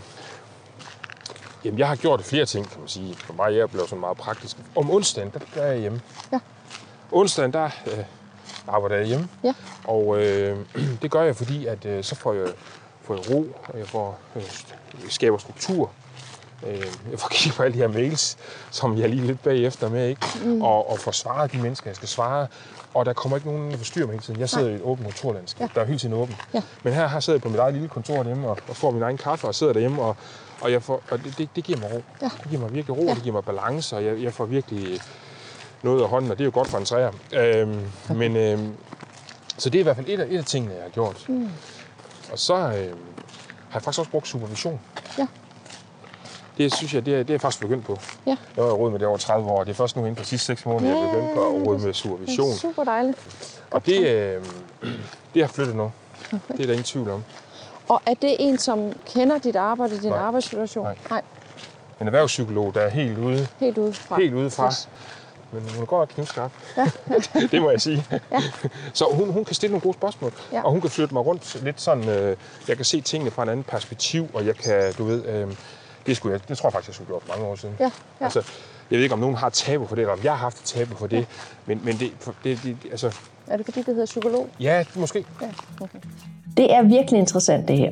jamen, 1.66 1.80
jeg 1.80 1.88
har 1.88 1.96
gjort 1.96 2.24
flere 2.24 2.46
ting, 2.46 2.70
kan 2.70 2.80
man 2.80 2.88
sige. 2.88 3.16
For 3.16 3.34
mig 3.34 3.56
jeg 3.56 3.70
blev 3.70 3.88
sådan 3.88 4.00
meget 4.00 4.18
praktisk. 4.18 4.58
Om 4.76 4.92
onsdagen, 4.92 5.30
der, 5.34 5.40
der 5.56 5.62
er 5.62 5.72
jeg 5.72 5.80
hjemme. 5.80 6.02
Ja. 6.34 6.40
Onsdagen, 7.12 7.54
der 7.54 7.66
øh, 7.66 8.04
arbejder 8.68 8.96
jeg 8.96 9.06
hjemme. 9.06 9.30
Ja. 9.44 9.54
Og 9.84 10.24
øh, 10.24 10.58
det 11.02 11.12
gør 11.12 11.22
jeg, 11.22 11.36
fordi 11.36 11.66
at 11.66 11.86
øh, 11.86 12.04
så 12.04 12.16
får 12.16 12.34
jeg, 12.34 12.48
får 13.02 13.14
jeg 13.16 13.32
ro, 13.32 13.46
og 13.68 13.80
jeg 13.80 13.88
får, 13.88 14.20
øh, 14.36 14.44
skaber 15.10 15.38
struktur 15.38 15.92
Øh, 16.68 16.86
jeg 17.12 17.20
får 17.20 17.28
kigget 17.36 17.58
på 17.58 17.64
alle 17.64 17.74
de 17.74 17.80
her 17.80 17.88
mails, 17.88 18.38
som 18.72 18.98
jeg 18.98 19.10
lige 19.10 19.28
lidt 19.28 19.44
bagefter 19.44 19.90
med, 19.90 20.10
ikke? 20.10 20.22
Mm. 20.44 20.62
Og, 20.62 20.92
og 20.92 21.00
får 21.00 21.12
svaret 21.12 21.52
de 21.52 21.58
mennesker, 21.58 21.90
jeg 21.90 21.96
skal 21.96 22.08
svare. 22.08 22.48
Og 22.94 23.06
der 23.06 23.14
kommer 23.14 23.38
ikke 23.38 23.50
nogen, 23.50 23.72
der 23.72 23.78
forstyrrer 23.78 24.06
mig 24.06 24.14
hele 24.14 24.24
tiden. 24.24 24.40
Jeg 24.40 24.50
sidder 24.50 24.66
Nej. 24.66 24.74
i 24.74 24.76
et 24.76 24.82
åbent 24.82 25.08
kontorlandskab, 25.08 25.62
ja. 25.62 25.68
der 25.76 25.82
er 25.82 25.86
hele 25.86 26.00
tiden 26.00 26.16
åbent. 26.16 26.38
Ja. 26.54 26.62
Men 26.84 26.94
her, 26.94 27.08
her 27.08 27.20
sidder 27.20 27.38
jeg 27.38 27.42
på 27.42 27.50
mit 27.50 27.60
eget 27.60 27.74
lille 27.74 27.90
kontor 27.90 28.16
derhjemme 28.16 28.48
og, 28.48 28.58
og 28.68 28.76
får 28.76 28.92
min 28.92 29.02
egen 29.02 29.18
kaffe 29.18 29.48
og 29.48 29.56
sidder 29.56 29.74
derhjemme. 29.74 30.02
Og, 30.02 30.16
og, 30.62 30.72
jeg 30.72 30.84
får, 30.84 31.02
og 31.12 31.24
det, 31.24 31.38
det, 31.38 31.50
det 31.56 31.64
giver 31.64 31.80
mig 31.80 31.92
ro. 31.92 32.04
Ja. 32.22 32.30
Det 32.44 32.50
giver 32.50 32.62
mig 32.62 32.74
virkelig 32.74 32.98
ro, 32.98 33.04
ja. 33.04 33.14
det 33.14 33.24
giver 33.24 33.34
mig 33.34 33.44
balance, 33.46 33.96
og 33.96 34.06
jeg, 34.06 34.22
jeg 34.24 34.34
får 34.34 34.46
virkelig 34.46 35.00
noget 35.84 36.02
af 36.02 36.10
hånden, 36.10 36.32
og 36.32 36.38
det 36.38 36.44
er 36.44 36.46
jo 36.46 36.52
godt 36.54 36.68
for 36.68 36.78
en 36.78 36.86
træer. 36.86 37.12
Øhm, 37.34 37.80
okay. 38.10 38.16
Men 38.16 38.36
øhm, 38.36 38.74
så 39.58 39.70
det 39.70 39.78
er 39.78 39.80
i 39.80 39.84
hvert 39.84 39.96
fald 39.96 40.10
et 40.10 40.20
af, 40.20 40.28
et 40.30 40.38
af 40.38 40.46
tingene, 40.46 40.74
jeg 40.74 40.84
har 40.84 40.90
gjort. 40.90 41.26
Mm. 41.30 41.50
Og 42.32 42.40
så 42.40 42.56
øhm, 42.56 42.66
har 42.70 42.78
jeg 43.74 43.82
faktisk 43.84 44.00
også 44.00 44.12
brugt 44.12 44.28
supervision. 44.28 44.80
Ja. 45.18 45.28
Det 46.58 46.74
synes 46.74 46.94
jeg, 46.94 47.06
det 47.06 47.14
er, 47.14 47.18
det 47.18 47.30
er 47.30 47.34
jeg 47.34 47.42
faktisk 47.42 47.62
begyndt 47.62 47.86
på. 47.86 48.00
Ja. 48.26 48.38
Jeg 48.56 48.64
har 48.64 48.72
råd 48.72 48.92
med 48.92 49.00
det 49.00 49.08
over 49.08 49.18
30 49.18 49.50
år, 49.50 49.64
det 49.64 49.72
er 49.72 49.76
først 49.76 49.96
nu 49.96 50.02
inden 50.02 50.16
for 50.16 50.24
de 50.24 50.30
sidste 50.30 50.46
6 50.46 50.66
måneder, 50.66 50.94
ja, 50.94 51.00
jeg 51.00 51.08
er 51.08 51.14
begyndt 51.14 51.34
på 51.34 51.42
at 51.42 51.68
råde 51.68 51.80
med 51.80 51.94
supervision. 51.94 52.48
Det 52.48 52.56
er 52.56 52.60
super 52.60 52.84
dejligt. 52.84 53.18
Og 53.72 53.86
det, 53.86 54.08
øh, 54.08 54.46
det 55.34 55.42
har 55.42 55.48
flyttet 55.48 55.76
nu. 55.76 55.92
Okay. 56.34 56.40
Det 56.48 56.60
er 56.60 56.66
der 56.66 56.74
ingen 56.74 56.84
tvivl 56.84 57.10
om. 57.10 57.24
Og 57.92 58.02
er 58.06 58.14
det 58.14 58.36
en, 58.40 58.58
som 58.58 58.94
kender 59.06 59.38
dit 59.38 59.56
arbejde, 59.56 60.02
din 60.02 60.10
Nej. 60.10 60.20
arbejdssituation? 60.20 60.86
Nej. 60.86 60.96
Nej. 61.10 61.22
En 62.02 62.08
erhvervspsykolog, 62.08 62.74
der 62.74 62.82
er 62.82 62.90
helt 62.90 63.18
ude. 63.18 63.48
Helt 63.60 63.78
ude 63.78 63.94
fra. 63.94 64.16
Helt 64.20 64.34
ude 64.34 64.50
fra. 64.50 64.68
Yes. 64.68 64.90
Men 65.52 65.62
hun 65.74 65.82
er 65.82 65.86
godt 65.86 66.10
knivskarp. 66.10 66.52
Ja. 66.78 66.92
det 67.52 67.62
må 67.62 67.70
jeg 67.70 67.82
sige. 67.82 68.06
Ja. 68.32 68.42
Så 68.94 69.06
hun, 69.12 69.30
hun 69.34 69.46
kan 69.46 69.56
stille 69.56 69.72
nogle 69.72 69.82
gode 69.82 69.94
spørgsmål, 69.94 70.34
ja. 70.52 70.62
og 70.62 70.72
hun 70.72 70.82
kan 70.82 70.90
flytte 70.90 71.14
mig 71.14 71.26
rundt 71.26 71.64
lidt 71.64 71.82
sådan, 71.82 72.10
øh, 72.10 72.38
jeg 72.68 72.76
kan 72.76 72.86
se 72.86 73.02
tingene 73.02 73.32
fra 73.32 73.44
et 73.44 73.50
andet 73.50 73.66
perspektiv, 73.66 74.30
og 74.34 74.46
jeg 74.46 74.56
kan, 74.56 74.94
du 74.94 75.04
ved, 75.04 75.26
øh, 75.26 75.56
det, 76.06 76.18
skulle 76.18 76.34
jeg, 76.34 76.48
det 76.48 76.58
tror 76.58 76.68
jeg 76.70 76.74
faktisk, 76.74 77.00
jeg 77.00 77.06
skulle 77.06 77.22
for 77.26 77.34
mange 77.34 77.52
år 77.52 77.56
siden. 77.56 77.76
Ja. 77.80 77.84
Ja. 78.20 78.26
Altså, 78.26 78.40
jeg 78.92 78.98
ved 78.98 79.04
ikke, 79.04 79.14
om 79.14 79.20
nogen 79.20 79.36
har 79.36 79.50
tabu 79.50 79.88
for 79.88 79.96
det, 79.96 80.02
eller 80.02 80.14
om 80.14 80.20
jeg 80.24 80.32
har 80.32 80.38
haft 80.40 80.60
et 80.60 80.66
tabu 80.66 80.96
for 80.96 81.08
det, 81.08 81.18
ja. 81.18 81.26
men, 81.66 81.82
men 81.84 82.00
det, 82.00 82.12
det, 82.44 82.60
det, 82.64 82.78
altså... 82.92 83.18
Er 83.48 83.58
det 83.58 83.66
fordi, 83.66 83.80
det 83.80 83.86
hedder 83.86 84.06
psykolog? 84.06 84.50
Ja, 84.60 84.86
måske. 84.96 85.26
Ja. 85.42 85.52
Okay. 85.82 86.00
Det 86.58 86.74
er 86.74 86.84
virkelig 86.84 87.20
interessant, 87.20 87.68
det 87.68 87.78
her. 87.78 87.92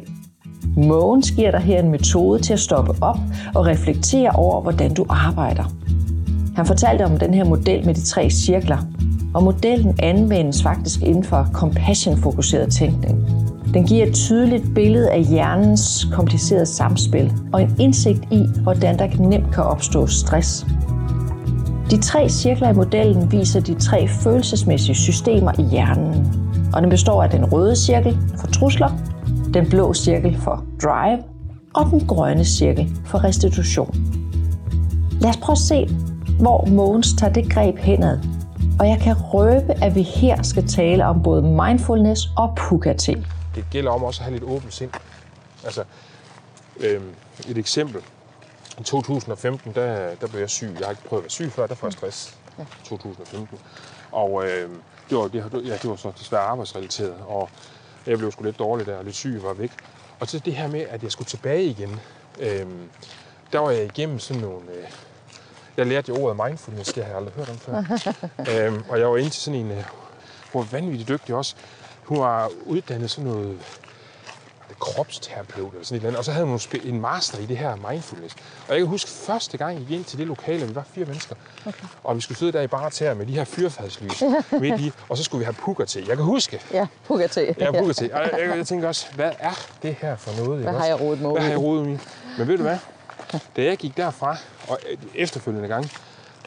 Mogens 0.77 1.31
giver 1.31 1.51
dig 1.51 1.59
her 1.59 1.79
en 1.79 1.91
metode 1.91 2.41
til 2.41 2.53
at 2.53 2.59
stoppe 2.59 2.93
op 3.01 3.17
og 3.55 3.65
reflektere 3.65 4.31
over, 4.31 4.61
hvordan 4.61 4.93
du 4.93 5.05
arbejder. 5.09 5.63
Han 6.55 6.65
fortalte 6.65 7.05
om 7.05 7.17
den 7.17 7.33
her 7.33 7.43
model 7.43 7.85
med 7.85 7.93
de 7.93 8.01
tre 8.05 8.29
cirkler, 8.29 8.77
og 9.33 9.43
modellen 9.43 9.95
anvendes 9.99 10.63
faktisk 10.63 11.01
inden 11.01 11.23
for 11.23 11.49
compassion-fokuseret 11.53 12.71
tænkning. 12.71 13.27
Den 13.73 13.85
giver 13.85 14.05
et 14.05 14.13
tydeligt 14.13 14.63
billede 14.75 15.11
af 15.11 15.23
hjernens 15.23 16.07
komplicerede 16.11 16.65
samspil 16.65 17.33
og 17.53 17.61
en 17.61 17.75
indsigt 17.79 18.21
i, 18.31 18.45
hvordan 18.63 18.99
der 18.99 19.07
nemt 19.19 19.53
kan 19.53 19.63
opstå 19.63 20.07
stress. 20.07 20.65
De 21.91 22.01
tre 22.01 22.29
cirkler 22.29 22.69
i 22.69 22.73
modellen 22.73 23.31
viser 23.31 23.59
de 23.59 23.73
tre 23.73 24.07
følelsesmæssige 24.07 24.95
systemer 24.95 25.51
i 25.59 25.63
hjernen, 25.63 26.27
og 26.73 26.81
den 26.81 26.89
består 26.89 27.23
af 27.23 27.29
den 27.29 27.45
røde 27.45 27.75
cirkel 27.75 28.17
for 28.39 28.47
trusler, 28.47 28.89
den 29.53 29.69
blå 29.69 29.93
cirkel 29.93 30.37
for 30.41 30.65
drive 30.83 31.23
og 31.73 31.85
den 31.85 32.07
grønne 32.07 32.45
cirkel 32.45 32.97
for 33.05 33.23
restitution. 33.23 33.95
Lad 35.21 35.29
os 35.29 35.37
prøve 35.37 35.53
at 35.53 35.57
se, 35.57 35.87
hvor 36.39 36.65
Mogens 36.65 37.13
tager 37.19 37.33
det 37.33 37.51
greb 37.51 37.77
henad. 37.77 38.19
Og 38.79 38.87
jeg 38.87 38.99
kan 38.99 39.15
røbe, 39.21 39.83
at 39.83 39.95
vi 39.95 40.01
her 40.01 40.43
skal 40.43 40.67
tale 40.67 41.05
om 41.05 41.23
både 41.23 41.41
mindfulness 41.41 42.29
og 42.37 42.53
puka-te. 42.57 43.25
Det 43.55 43.65
gælder 43.71 43.91
om 43.91 44.03
også 44.03 44.21
at 44.21 44.23
have 44.23 44.33
lidt 44.33 44.43
åbent 44.43 44.73
sind. 44.73 44.89
Altså, 45.63 45.83
øh, 46.79 47.01
et 47.49 47.57
eksempel. 47.57 48.01
I 48.79 48.83
2015, 48.83 49.73
der, 49.75 50.15
der 50.21 50.27
blev 50.27 50.39
jeg 50.39 50.49
syg. 50.49 50.75
Jeg 50.79 50.85
har 50.85 50.91
ikke 50.91 51.03
prøvet 51.03 51.21
at 51.21 51.23
være 51.23 51.29
syg 51.29 51.51
før, 51.51 51.67
der 51.67 51.75
får 51.75 51.87
jeg 51.87 51.93
stress. 51.93 52.37
Ja. 52.59 52.63
2015. 52.83 53.57
Og 54.11 54.43
øh, 54.45 54.69
det, 55.09 55.17
var, 55.17 55.27
det, 55.27 55.67
ja, 55.67 55.77
det 55.81 55.89
var 55.89 55.95
så 55.95 56.11
desværre 56.19 56.43
arbejdsrelateret. 56.43 57.15
Og 57.27 57.49
jeg 58.07 58.17
blev 58.17 58.31
sgu 58.31 58.43
lidt 58.43 58.59
dårlig 58.59 58.85
der, 58.85 59.03
lidt 59.03 59.15
syg 59.15 59.39
var 59.43 59.53
væk. 59.53 59.71
Og 60.19 60.27
så 60.27 60.39
det 60.39 60.55
her 60.55 60.67
med, 60.67 60.81
at 60.89 61.03
jeg 61.03 61.11
skulle 61.11 61.27
tilbage 61.27 61.63
igen. 61.63 61.99
Øh, 62.39 62.65
der 63.51 63.59
var 63.59 63.71
jeg 63.71 63.85
igennem 63.85 64.19
sådan 64.19 64.41
nogle... 64.41 64.71
Øh, 64.71 64.83
jeg 65.77 65.87
lærte 65.87 66.09
jo 66.09 66.23
ordet 66.23 66.45
mindfulness, 66.45 66.93
det 66.93 67.03
har 67.03 67.09
jeg 67.09 67.17
aldrig 67.17 67.33
hørt 67.33 67.49
om 67.49 67.57
før. 67.57 67.83
øhm, 68.67 68.83
og 68.89 68.99
jeg 68.99 69.11
var 69.11 69.17
inde 69.17 69.29
til 69.29 69.41
sådan 69.41 69.59
en, 69.59 69.71
øh, 69.71 69.83
hun 70.53 70.59
var 70.61 70.67
vanvittigt 70.71 71.09
dygtig 71.09 71.35
også. 71.35 71.55
Hun 72.03 72.19
var 72.19 72.51
uddannet 72.65 73.11
sådan 73.11 73.31
noget 73.31 73.59
kropsterapeut 74.79 75.73
eller 75.73 75.85
sådan 75.85 75.95
et 75.95 75.99
eller 75.99 76.07
andet. 76.07 76.17
Og 76.17 76.25
så 76.25 76.31
havde 76.31 76.45
hun 76.45 76.59
en 76.83 77.01
master 77.01 77.39
i 77.39 77.45
det 77.45 77.57
her 77.57 77.75
mindfulness. 77.89 78.35
Og 78.67 78.73
jeg 78.73 78.77
kan 78.77 78.87
huske 78.87 79.09
første 79.09 79.57
gang, 79.57 79.79
jeg 79.79 79.87
gik 79.87 79.97
ind 79.97 80.05
til 80.05 80.17
det 80.17 80.27
lokale, 80.27 80.67
vi 80.67 80.75
var 80.75 80.85
fire 80.93 81.05
mennesker. 81.05 81.35
Okay. 81.65 81.87
Og 82.03 82.15
vi 82.15 82.21
skulle 82.21 82.37
sidde 82.37 82.51
der 82.51 82.61
i 82.61 82.67
bare 82.67 82.89
til 82.89 83.15
med 83.15 83.25
de 83.25 83.33
her 83.33 83.43
fyrfadslys 83.43 84.23
midt 84.61 84.81
i, 84.81 84.91
og 85.09 85.17
så 85.17 85.23
skulle 85.23 85.39
vi 85.39 85.45
have 85.45 85.53
pukker 85.53 85.85
til. 85.85 86.05
Jeg 86.07 86.15
kan 86.15 86.25
huske. 86.25 86.61
Ja, 86.73 86.87
pukker 87.07 87.27
til. 87.27 87.55
Ja, 87.59 87.71
pukker 87.71 87.93
til. 87.93 88.13
Og 88.13 88.19
jeg, 88.19 88.39
jeg, 88.39 88.57
jeg 88.57 88.67
tænker 88.67 88.87
også, 88.87 89.05
hvad 89.15 89.31
er 89.39 89.67
det 89.83 89.95
her 90.01 90.15
for 90.15 90.45
noget? 90.45 90.61
Hvad 90.63 90.73
har 90.73 90.85
jeg 90.85 91.01
rodet 91.01 91.21
med? 91.21 91.31
Hvad 91.31 91.41
har 91.41 91.49
jeg 91.49 91.59
rodet 91.59 91.85
med? 91.87 91.97
Men 92.37 92.47
ved 92.47 92.57
du 92.57 92.63
hvad? 92.63 92.77
Da 93.55 93.63
jeg 93.63 93.77
gik 93.77 93.97
derfra, 93.97 94.37
og 94.67 94.79
efterfølgende 95.15 95.67
gang, 95.67 95.91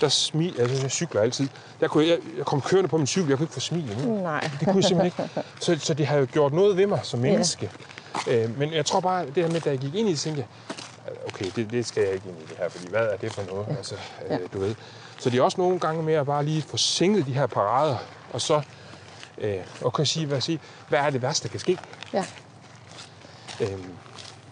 der 0.01 0.09
smil, 0.09 0.61
altså 0.61 0.83
jeg 0.83 0.91
cykler 0.91 1.21
altid, 1.21 1.49
der 1.81 1.89
kunne 1.89 2.07
jeg, 2.07 2.19
jeg 2.37 2.45
kom 2.45 2.61
kørende 2.61 2.89
på 2.89 2.97
min 2.99 3.07
cykel, 3.07 3.29
jeg 3.29 3.39
kunne 3.39 3.45
ikke 3.45 3.55
få 3.55 3.61
smil 3.61 3.91
endnu. 3.93 4.23
Nej. 4.23 4.41
Det 4.41 4.69
kunne 4.69 4.77
jeg 4.77 4.85
simpelthen 4.85 5.25
ikke. 5.37 5.49
Så, 5.61 5.79
så 5.79 5.95
det 5.95 6.07
har 6.07 6.17
jo 6.19 6.27
gjort 6.33 6.53
noget 6.53 6.77
ved 6.77 6.87
mig 6.87 7.01
som 7.03 7.21
menneske. 7.21 7.71
Ja. 7.73 8.02
Øh, 8.29 8.59
men 8.59 8.73
jeg 8.73 8.87
tror 8.87 9.01
bare, 9.01 9.27
det 9.27 9.37
her 9.37 9.49
med, 9.49 9.61
da 9.61 9.71
jeg 9.71 9.79
gik 9.79 9.95
ind 9.95 10.09
i 10.09 10.13
det, 10.13 10.21
tænkte 10.21 10.47
jeg, 11.07 11.17
okay, 11.27 11.47
det, 11.57 11.71
det 11.71 11.87
skal 11.87 12.03
jeg 12.03 12.15
ikke 12.15 12.29
ind 12.29 12.39
i 12.39 12.47
det 12.47 12.57
her, 12.59 12.69
fordi 12.69 12.89
hvad 12.89 13.07
er 13.07 13.17
det 13.17 13.33
for 13.33 13.43
noget? 13.43 13.67
Ja. 13.69 13.77
Altså, 13.77 13.95
øh, 14.31 14.39
du 14.53 14.59
ved. 14.59 14.75
Så 15.19 15.31
det 15.31 15.39
er 15.39 15.43
også 15.43 15.61
nogle 15.61 15.79
gange 15.79 16.03
med 16.03 16.15
at 16.15 16.27
bare 16.27 16.45
lige 16.45 16.63
få 16.63 16.77
sænket 16.77 17.27
de 17.27 17.33
her 17.33 17.47
parader, 17.47 17.97
og 18.33 18.41
så 18.41 18.63
øh, 19.39 19.59
og 19.81 19.93
kan 19.93 20.07
sige, 20.07 20.27
hvad, 20.27 20.41
sige, 20.41 20.61
hvad 20.89 20.99
er 20.99 21.11
det 21.11 21.23
værste, 21.23 21.49
der 21.49 21.51
kan 21.51 21.61
ske? 21.61 21.79
Ja. 22.13 22.25
Øhm. 23.61 23.95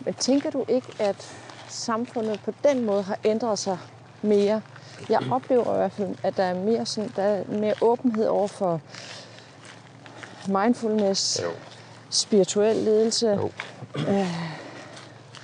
Men 0.01 0.15
tænker 0.15 0.51
du 0.51 0.65
ikke, 0.69 0.89
at 0.99 1.33
samfundet 1.69 2.41
på 2.45 2.53
den 2.65 2.85
måde 2.85 3.03
har 3.03 3.19
ændret 3.25 3.59
sig 3.59 3.79
mere. 4.23 4.63
Jeg 5.09 5.21
oplever 5.31 5.75
i 5.75 5.77
hvert 5.77 5.93
fald, 5.93 6.17
at 6.23 6.37
der 6.37 6.45
er 6.45 6.55
mere, 6.55 6.87
sådan, 6.87 7.13
der 7.17 7.23
er 7.23 7.45
mere 7.49 7.75
åbenhed 7.81 8.27
over 8.27 8.49
for 8.49 8.81
mindfulness, 10.47 11.41
jo. 11.43 11.51
Spirituel 12.11 12.77
ledelse. 12.77 13.29
Jo. 13.29 13.51
Øh, 13.97 14.05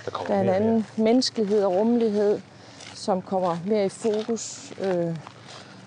der, 0.05 0.23
der 0.27 0.33
er 0.33 0.41
en 0.41 0.49
anden 0.49 0.73
mere. 0.73 0.83
menneskelighed 0.97 1.63
og 1.63 1.71
rummelighed, 1.71 2.39
som 2.93 3.21
kommer 3.21 3.57
mere 3.65 3.85
i 3.85 3.89
fokus. 3.89 4.73
Øh. 4.81 5.15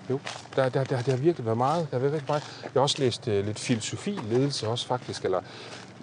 Jo, 0.09 0.19
der, 0.55 0.69
der, 0.69 0.83
der, 0.83 1.01
der 1.01 1.11
har 1.11 1.17
virkelig 1.17 1.45
været 1.45 1.57
meget. 1.57 1.87
Der 1.91 1.99
har 1.99 2.07
været 2.07 2.27
meget. 2.27 2.43
Jeg 2.63 2.69
har 2.73 2.81
også 2.81 2.95
læst 2.99 3.27
uh, 3.27 3.33
lidt 3.33 3.59
filosofi, 3.59 4.19
ledelse 4.29 4.67
også 4.67 4.87
faktisk, 4.87 5.25
eller 5.25 5.41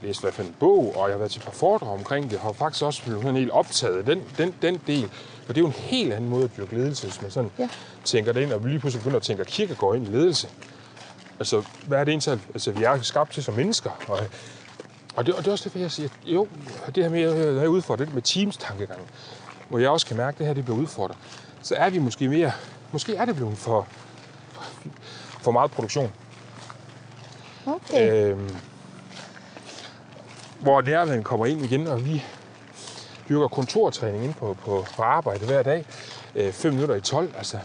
læst 0.02 0.20
i 0.20 0.22
hvert 0.22 0.34
fald 0.34 0.46
en 0.46 0.56
bog, 0.60 0.96
og 0.96 1.09
jeg 1.09 1.14
har 1.14 1.18
været 1.18 1.30
til 1.30 1.38
et 1.38 1.44
par 1.44 1.52
foredrag 1.52 1.88
omkring 1.88 2.30
det, 2.30 2.38
og 2.38 2.44
har 2.44 2.52
faktisk 2.52 2.84
også 2.84 3.02
blevet 3.02 3.22
sådan 3.22 3.36
helt 3.36 3.50
optaget 3.50 4.06
den, 4.06 4.22
den, 4.38 4.55
den 4.62 4.80
del. 4.86 5.09
For 5.46 5.52
det 5.52 5.56
er 5.56 5.62
jo 5.62 5.66
en 5.66 5.72
helt 5.72 6.12
anden 6.12 6.30
måde 6.30 6.44
at 6.44 6.50
dyrke 6.56 6.74
ledelse, 6.74 7.06
hvis 7.06 7.22
man 7.22 7.30
sådan 7.30 7.50
ja. 7.59 7.68
tænker 8.05 8.32
det 8.32 8.42
ind, 8.42 8.52
og 8.52 8.64
vi 8.64 8.68
lige 8.68 8.80
pludselig 8.80 9.02
begynder 9.02 9.16
at 9.16 9.22
tænke, 9.22 9.40
at 9.40 9.46
kirke 9.46 9.74
går 9.74 9.94
ind 9.94 10.09
i 10.09 10.10
ledelse. 10.10 10.48
Altså, 11.38 11.62
hvad 11.86 11.98
er 11.98 12.05
det 12.05 12.12
egentlig? 12.12 12.46
Altså, 12.55 12.72
vi 12.72 12.84
er 12.84 13.02
skabt 13.02 13.32
til 13.32 13.42
som 13.44 13.55
mennesker, 13.55 13.90
og, 14.09 14.18
og, 15.18 15.26
det, 15.26 15.34
og 15.34 15.40
det 15.40 15.48
er 15.48 15.52
også 15.52 15.68
det, 15.68 15.80
jeg 15.80 15.90
siger, 15.90 16.08
jo, 16.24 16.48
det 16.94 17.04
her 17.04 17.10
med, 17.10 17.22
at 17.22 17.54
jeg 17.56 17.64
er 17.64 17.68
udfordret 17.68 18.14
med 18.14 18.22
teams-tankegang, 18.22 19.00
hvor 19.68 19.78
jeg 19.78 19.90
også 19.90 20.06
kan 20.06 20.16
mærke, 20.16 20.34
at 20.34 20.38
det 20.38 20.46
her 20.46 20.54
det 20.54 20.64
bliver 20.64 20.78
udfordret, 20.78 21.16
så 21.62 21.74
er 21.74 21.90
vi 21.90 21.98
måske 21.98 22.28
mere, 22.28 22.52
måske 22.92 23.16
er 23.16 23.24
det 23.24 23.36
blevet 23.36 23.58
for, 23.58 23.86
for 25.40 25.50
meget 25.50 25.70
produktion. 25.70 26.12
Okay. 27.66 28.30
Øhm, 28.30 28.56
hvor 30.60 30.82
nærværen 30.82 31.22
kommer 31.22 31.46
ind 31.46 31.64
igen, 31.64 31.86
og 31.86 32.04
vi 32.04 32.24
dyrker 33.28 33.48
kontortræning 33.48 34.24
ind 34.24 34.34
på, 34.34 34.56
på, 34.64 34.86
på 34.96 35.02
arbejde 35.02 35.46
hver 35.46 35.62
dag. 35.62 35.84
5 36.52 36.68
øh, 36.68 36.74
minutter 36.74 36.94
i 36.94 37.00
12, 37.00 37.34
altså 37.36 37.58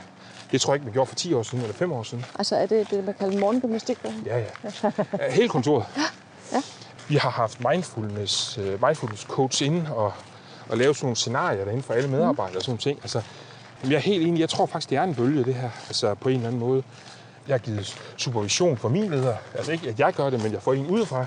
det 0.51 0.61
tror 0.61 0.73
jeg 0.73 0.75
ikke, 0.75 0.85
man 0.85 0.93
gjorde 0.93 1.07
for 1.07 1.15
10 1.15 1.33
år 1.33 1.43
siden 1.43 1.63
eller 1.63 1.75
5 1.75 1.91
år 1.91 2.03
siden. 2.03 2.25
Altså 2.35 2.55
er 2.55 2.65
det 2.65 2.89
det, 2.91 3.03
man 3.03 3.13
kalder 3.13 3.39
morgengymnastik? 3.39 3.97
Ja, 4.25 4.37
ja. 4.37 4.45
Hele 5.29 5.49
kontoret. 5.49 5.85
Ja. 6.51 6.61
Vi 7.07 7.15
har 7.15 7.29
haft 7.29 7.59
mindfulness, 7.71 8.57
uh, 8.57 8.83
mindfulness 8.85 9.23
coach 9.23 9.63
inde 9.63 9.95
og, 9.95 10.13
og 10.69 10.77
lavet 10.77 10.95
sådan 10.95 11.05
nogle 11.05 11.15
scenarier 11.15 11.65
derinde 11.65 11.83
for 11.83 11.93
alle 11.93 12.09
medarbejdere 12.09 12.51
mm. 12.51 12.57
og 12.57 12.61
sådan 12.61 12.77
ting. 12.77 12.99
Altså, 13.01 13.21
jeg 13.83 13.93
er 13.93 13.99
helt 13.99 14.27
enig. 14.27 14.39
Jeg 14.39 14.49
tror 14.49 14.65
faktisk, 14.65 14.89
det 14.89 14.97
er 14.97 15.03
en 15.03 15.15
bølge, 15.15 15.43
det 15.43 15.55
her. 15.55 15.69
Altså 15.87 16.13
på 16.13 16.29
en 16.29 16.35
eller 16.35 16.47
anden 16.47 16.59
måde. 16.59 16.83
Jeg 17.47 17.53
har 17.53 17.59
givet 17.59 17.99
supervision 18.17 18.77
for 18.77 18.89
min 18.89 19.11
leder. 19.11 19.35
Altså 19.53 19.71
ikke, 19.71 19.89
at 19.89 19.99
jeg 19.99 20.13
gør 20.13 20.29
det, 20.29 20.43
men 20.43 20.53
jeg 20.53 20.61
får 20.61 20.73
en 20.73 20.87
udefra 20.87 21.25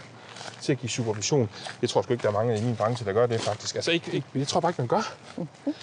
til 0.61 0.73
at 0.73 0.79
give 0.79 0.91
supervision. 0.91 1.49
Jeg 1.83 1.91
tror 1.91 2.03
sgu 2.03 2.13
ikke, 2.13 2.23
der 2.23 2.29
er 2.29 2.33
mange 2.33 2.59
i 2.59 2.63
min 2.63 2.77
branche, 2.77 3.07
der 3.07 3.13
gør 3.13 3.27
det 3.27 3.41
faktisk. 3.41 3.75
Altså, 3.75 3.91
ikke, 3.91 4.13
ikke, 4.13 4.27
jeg 4.35 4.49
tror 4.49 4.61
bare 4.61 4.71
ikke, 4.71 4.83
man 4.83 4.89
gør. 4.89 5.15
Mm-hmm. 5.37 5.75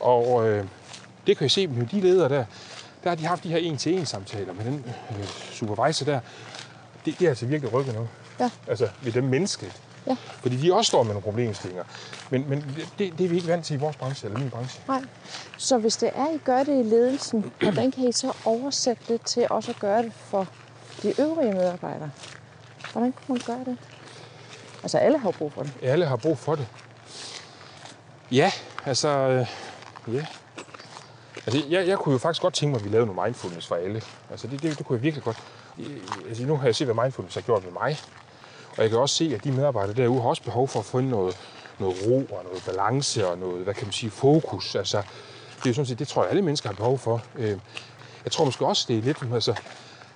Og 0.00 0.48
øh, 0.48 0.64
det 1.26 1.36
kan 1.36 1.44
jeg 1.44 1.50
se 1.50 1.66
med 1.66 1.86
de 1.86 2.00
ledere 2.00 2.28
der. 2.28 2.44
Der 3.04 3.08
har 3.08 3.16
de 3.16 3.26
haft 3.26 3.44
de 3.44 3.48
her 3.48 3.58
en-til-en 3.58 4.06
samtaler 4.06 4.52
med 4.52 4.64
den 4.64 4.84
øh, 5.10 5.26
supervisor 5.26 6.04
der. 6.04 6.20
Det, 7.04 7.18
det 7.18 7.24
er 7.24 7.28
altså 7.28 7.46
virkelig 7.46 7.72
rykket 7.72 7.94
noget. 7.94 8.08
Ja. 8.40 8.50
Altså 8.68 8.88
ved 9.02 9.12
dem 9.12 9.24
menneskeligt. 9.24 9.82
Ja. 10.06 10.16
Fordi 10.40 10.56
de 10.56 10.74
også 10.74 10.88
står 10.88 11.02
med 11.02 11.12
nogle 11.12 11.22
problemstillinger. 11.22 11.84
Men, 12.30 12.48
men 12.48 12.76
det, 12.98 13.18
det 13.18 13.24
er 13.24 13.28
vi 13.28 13.36
ikke 13.36 13.48
vant 13.48 13.64
til 13.66 13.74
i 13.76 13.78
vores 13.78 13.96
branche, 13.96 14.26
eller 14.26 14.38
min 14.38 14.50
branche. 14.50 14.80
Nej. 14.88 15.02
Så 15.58 15.78
hvis 15.78 15.96
det 15.96 16.10
er, 16.14 16.26
I 16.34 16.38
gør 16.38 16.58
det 16.62 16.80
i 16.80 16.82
ledelsen, 16.88 17.52
hvordan 17.60 17.90
kan 17.92 18.08
I 18.08 18.12
så 18.12 18.32
oversætte 18.44 19.02
det 19.08 19.20
til 19.22 19.46
også 19.50 19.70
at 19.70 19.78
gøre 19.80 20.02
det 20.02 20.12
for 20.14 20.46
de 21.02 21.14
øvrige 21.20 21.52
medarbejdere? 21.52 22.10
Hvordan 22.92 23.12
kunne 23.12 23.38
man 23.38 23.40
gøre 23.46 23.64
det? 23.64 23.78
Altså 24.82 24.98
alle 24.98 25.18
har 25.18 25.30
brug 25.30 25.52
for 25.52 25.62
det. 25.62 25.72
Alle 25.82 26.06
har 26.06 26.16
brug 26.16 26.38
for 26.38 26.54
det. 26.54 26.66
Ja, 28.30 28.52
altså... 28.86 29.08
øh, 29.08 29.46
Ja. 30.14 30.26
Altså, 31.46 31.62
jeg, 31.68 31.88
jeg 31.88 31.98
kunne 31.98 32.12
jo 32.12 32.18
faktisk 32.18 32.42
godt 32.42 32.54
tænke 32.54 32.70
mig, 32.70 32.78
at 32.78 32.84
vi 32.84 32.90
lavede 32.90 33.06
noget 33.06 33.24
mindfulness 33.26 33.66
for 33.66 33.74
alle. 33.74 34.02
Altså, 34.30 34.46
det, 34.46 34.62
det, 34.62 34.78
det 34.78 34.86
kunne 34.86 34.96
jeg 34.96 35.02
virkelig 35.02 35.24
godt. 35.24 35.36
Altså, 36.28 36.44
nu 36.44 36.56
har 36.56 36.64
jeg 36.64 36.74
set, 36.74 36.86
hvad 36.86 37.04
mindfulness 37.04 37.34
har 37.34 37.42
gjort 37.42 37.64
med 37.64 37.72
mig. 37.72 37.98
Og 38.76 38.82
jeg 38.82 38.90
kan 38.90 38.98
også 38.98 39.14
se, 39.14 39.32
at 39.34 39.44
de 39.44 39.52
medarbejdere 39.52 39.96
derude 39.96 40.22
har 40.22 40.28
også 40.28 40.42
behov 40.42 40.68
for 40.68 40.78
at 40.80 40.84
få 40.84 41.00
noget, 41.00 41.36
noget 41.78 41.96
ro 42.06 42.16
og 42.36 42.44
noget 42.44 42.62
balance 42.66 43.28
og 43.28 43.38
noget, 43.38 43.64
hvad 43.64 43.74
kan 43.74 43.86
man 43.86 43.92
sige, 43.92 44.10
fokus. 44.10 44.74
Altså, 44.74 44.96
det 45.56 45.66
er 45.66 45.70
jo 45.70 45.74
sådan 45.74 45.86
set, 45.86 45.98
det 45.98 46.08
tror 46.08 46.22
jeg, 46.22 46.30
alle 46.30 46.42
mennesker 46.42 46.68
har 46.68 46.76
behov 46.76 46.98
for. 46.98 47.22
Øh, 47.36 47.58
Jeg 48.24 48.32
tror 48.32 48.44
måske 48.44 48.66
også, 48.66 48.84
det 48.88 48.98
er 48.98 49.02
lidt, 49.02 49.18
altså, 49.34 49.54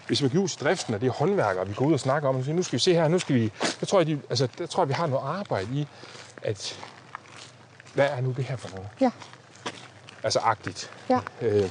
hvis 0.06 0.22
man 0.22 0.30
kan 0.30 0.40
ud 0.40 0.48
til 0.48 0.60
driften, 0.60 0.94
og 0.94 1.00
det 1.00 1.06
er 1.06 1.10
håndværkere, 1.12 1.68
vi 1.68 1.74
går 1.74 1.86
ud 1.86 1.92
og 1.92 2.00
snakker 2.00 2.28
om, 2.28 2.36
og 2.36 2.44
siger, 2.44 2.54
nu 2.54 2.62
skal 2.62 2.72
vi 2.76 2.78
se 2.80 2.94
her, 2.94 3.08
nu 3.08 3.18
skal 3.18 3.34
vi, 3.36 3.52
der 3.80 3.86
tror 3.86 3.98
jeg, 4.00 4.06
de, 4.06 4.20
altså, 4.30 4.48
der 4.58 4.66
tror 4.66 4.82
jeg, 4.82 4.88
vi 4.88 4.94
har 4.94 5.06
noget 5.06 5.22
arbejde 5.38 5.68
i, 5.72 5.86
at 6.42 6.78
hvad 7.94 8.08
er 8.10 8.20
nu 8.20 8.30
det 8.36 8.44
her 8.44 8.56
for 8.56 8.68
noget? 8.68 8.88
Ja. 9.00 9.10
Altså 10.22 10.38
agtigt. 10.38 10.90
Ja. 11.10 11.20
Øh, 11.42 11.70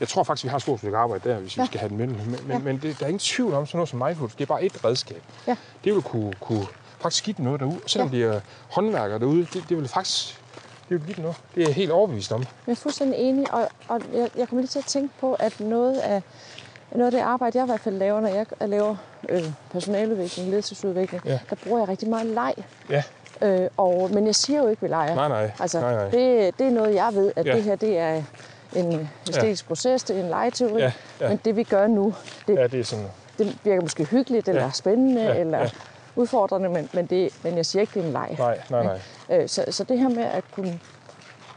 jeg 0.00 0.08
tror 0.08 0.22
faktisk, 0.22 0.44
vi 0.44 0.48
har 0.48 0.56
et 0.56 0.62
stort 0.62 0.78
stykke 0.78 0.96
arbejde 0.96 1.28
der, 1.30 1.36
hvis 1.38 1.56
ja. 1.56 1.62
Vi 1.62 1.66
skal 1.66 1.80
have 1.80 1.88
den 1.88 1.96
med. 1.98 2.06
Men, 2.06 2.16
men, 2.30 2.40
Ja. 2.48 2.58
men 2.58 2.78
det, 2.82 2.96
der 2.98 3.04
er 3.04 3.08
ingen 3.08 3.18
tvivl 3.18 3.54
om 3.54 3.66
sådan 3.66 3.76
noget 3.78 3.88
som 3.88 3.98
mindfulness. 3.98 4.34
Det 4.34 4.42
er 4.44 4.46
bare 4.46 4.62
et 4.64 4.84
redskab. 4.84 5.22
Ja. 5.46 5.56
Det 5.84 5.94
vil 5.94 6.02
kunne, 6.02 6.32
kunne 6.40 6.66
faktisk 7.00 7.24
give 7.24 7.34
dem 7.36 7.44
noget 7.44 7.60
derude. 7.60 7.76
Og 7.84 7.90
selvom 7.90 8.08
Ja. 8.08 8.16
det 8.16 8.36
er 8.36 8.40
håndværkere 8.70 9.18
derude, 9.18 9.46
det, 9.52 9.64
det 9.68 9.76
vil 9.76 9.88
faktisk 9.88 10.40
det 10.88 10.96
vil 10.98 11.06
give 11.06 11.14
dem 11.16 11.22
noget. 11.22 11.36
Det 11.54 11.62
er 11.62 11.66
jeg 11.66 11.74
helt 11.74 11.90
overbevist 11.90 12.32
om. 12.32 12.40
Jeg 12.66 12.72
er 12.72 12.76
fuldstændig 12.76 13.18
enig, 13.18 13.54
og, 13.54 13.68
og 13.88 14.00
jeg, 14.14 14.30
jeg 14.36 14.48
kommer 14.48 14.60
lige 14.62 14.68
til 14.68 14.78
at 14.78 14.84
tænke 14.84 15.14
på, 15.20 15.34
at 15.34 15.60
noget 15.60 15.96
af, 15.98 16.22
noget 16.92 17.06
af 17.06 17.10
det 17.12 17.18
arbejde, 17.18 17.58
jeg 17.58 17.64
i 17.64 17.70
hvert 17.70 17.80
fald 17.80 17.94
laver, 17.98 18.20
når 18.20 18.28
jeg 18.28 18.46
laver 18.60 18.96
øh, 19.28 19.42
personaleudvikling, 19.72 20.48
ledelsesudvikling, 20.50 21.22
Ja. 21.24 21.38
der 21.50 21.56
bruger 21.64 21.78
jeg 21.78 21.88
rigtig 21.88 22.08
meget 22.08 22.26
leg. 22.26 22.54
Ja, 22.90 23.02
Øh, 23.42 23.68
og, 23.76 24.10
men 24.12 24.26
jeg 24.26 24.34
siger 24.34 24.62
jo 24.62 24.68
ikke, 24.68 24.82
vi 24.82 24.88
leger. 24.88 25.14
nej, 25.14 25.28
nej. 25.28 25.50
Altså, 25.60 25.80
nej, 25.80 25.94
nej. 25.94 26.04
Det, 26.10 26.58
det 26.58 26.66
er 26.66 26.70
noget, 26.70 26.94
jeg 26.94 27.10
ved, 27.14 27.32
at 27.36 27.46
Ja. 27.46 27.54
det 27.54 27.62
her 27.62 27.76
det 27.76 27.98
er 27.98 28.22
en 28.76 28.94
øh, 29.00 29.06
æstetisk 29.28 29.64
ja. 29.64 29.68
proces, 29.68 30.02
det 30.04 30.16
er 30.16 30.20
en 30.22 30.28
legeteori. 30.28 30.80
Ja, 30.82 30.92
ja. 31.20 31.28
Men 31.28 31.40
det, 31.44 31.56
vi 31.56 31.62
gør 31.62 31.86
nu, 31.86 32.14
det, 32.48 32.54
Ja, 32.56 32.66
det 32.66 32.80
er 32.80 32.84
sådan. 32.84 33.06
det 33.38 33.58
virker 33.64 33.80
måske 33.80 34.04
hyggeligt, 34.04 34.48
eller 34.48 34.62
Ja. 34.64 34.70
spændende, 34.70 35.22
Ja, 35.22 35.34
eller 35.34 35.58
ja. 35.58 35.70
udfordrende, 36.16 36.68
men, 36.68 36.88
men, 36.92 37.06
det, 37.06 37.30
men 37.42 37.56
jeg 37.56 37.66
siger 37.66 37.80
ikke, 37.80 37.94
det 37.94 38.02
er 38.02 38.06
en 38.06 38.12
leg. 38.12 38.34
Nej, 38.38 38.58
nej, 38.70 38.82
nej. 38.84 39.00
Øh, 39.30 39.48
så, 39.48 39.64
så 39.70 39.84
det 39.84 39.98
her 39.98 40.08
med 40.08 40.24
at 40.24 40.44
kunne 40.52 40.80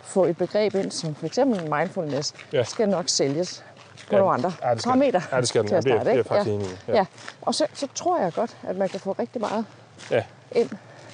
få 0.03 0.25
et 0.25 0.37
begreb 0.37 0.75
ind, 0.75 0.91
som 0.91 1.15
for 1.15 1.25
eksempel 1.25 1.73
mindfulness, 1.73 2.33
Ja. 2.53 2.63
skal 2.63 2.89
nok 2.89 3.09
sælges 3.09 3.63
på 4.09 4.15
Ja, 4.15 4.17
nogle 4.17 4.33
andre 4.33 4.53
ja, 4.63 4.69
det 4.73 4.81
skal 4.81 4.89
parametre. 4.89 5.21
Ja, 5.31 5.37
det 5.37 5.47
skal 5.47 5.61
den. 5.61 5.67
til 5.67 5.75
at 5.75 5.83
det 5.83 5.91
er- 5.93 6.03
det 6.03 6.17
er 6.19 6.23
faktisk 6.23 6.47
ja. 6.47 6.53
enig. 6.53 6.67
Ja. 6.87 6.93
Ja. 6.95 7.05
Og 7.41 7.55
så, 7.55 7.65
så 7.73 7.87
tror 7.95 8.19
jeg 8.19 8.33
godt, 8.33 8.57
at 8.67 8.75
man 8.77 8.89
kan 8.89 8.99
få 8.99 9.11
rigtig 9.19 9.41
meget 9.41 9.65
Ja, 10.11 10.23
ind, 10.51 10.69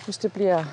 hvis 0.06 0.18
det 0.18 0.34
bliver 0.34 0.64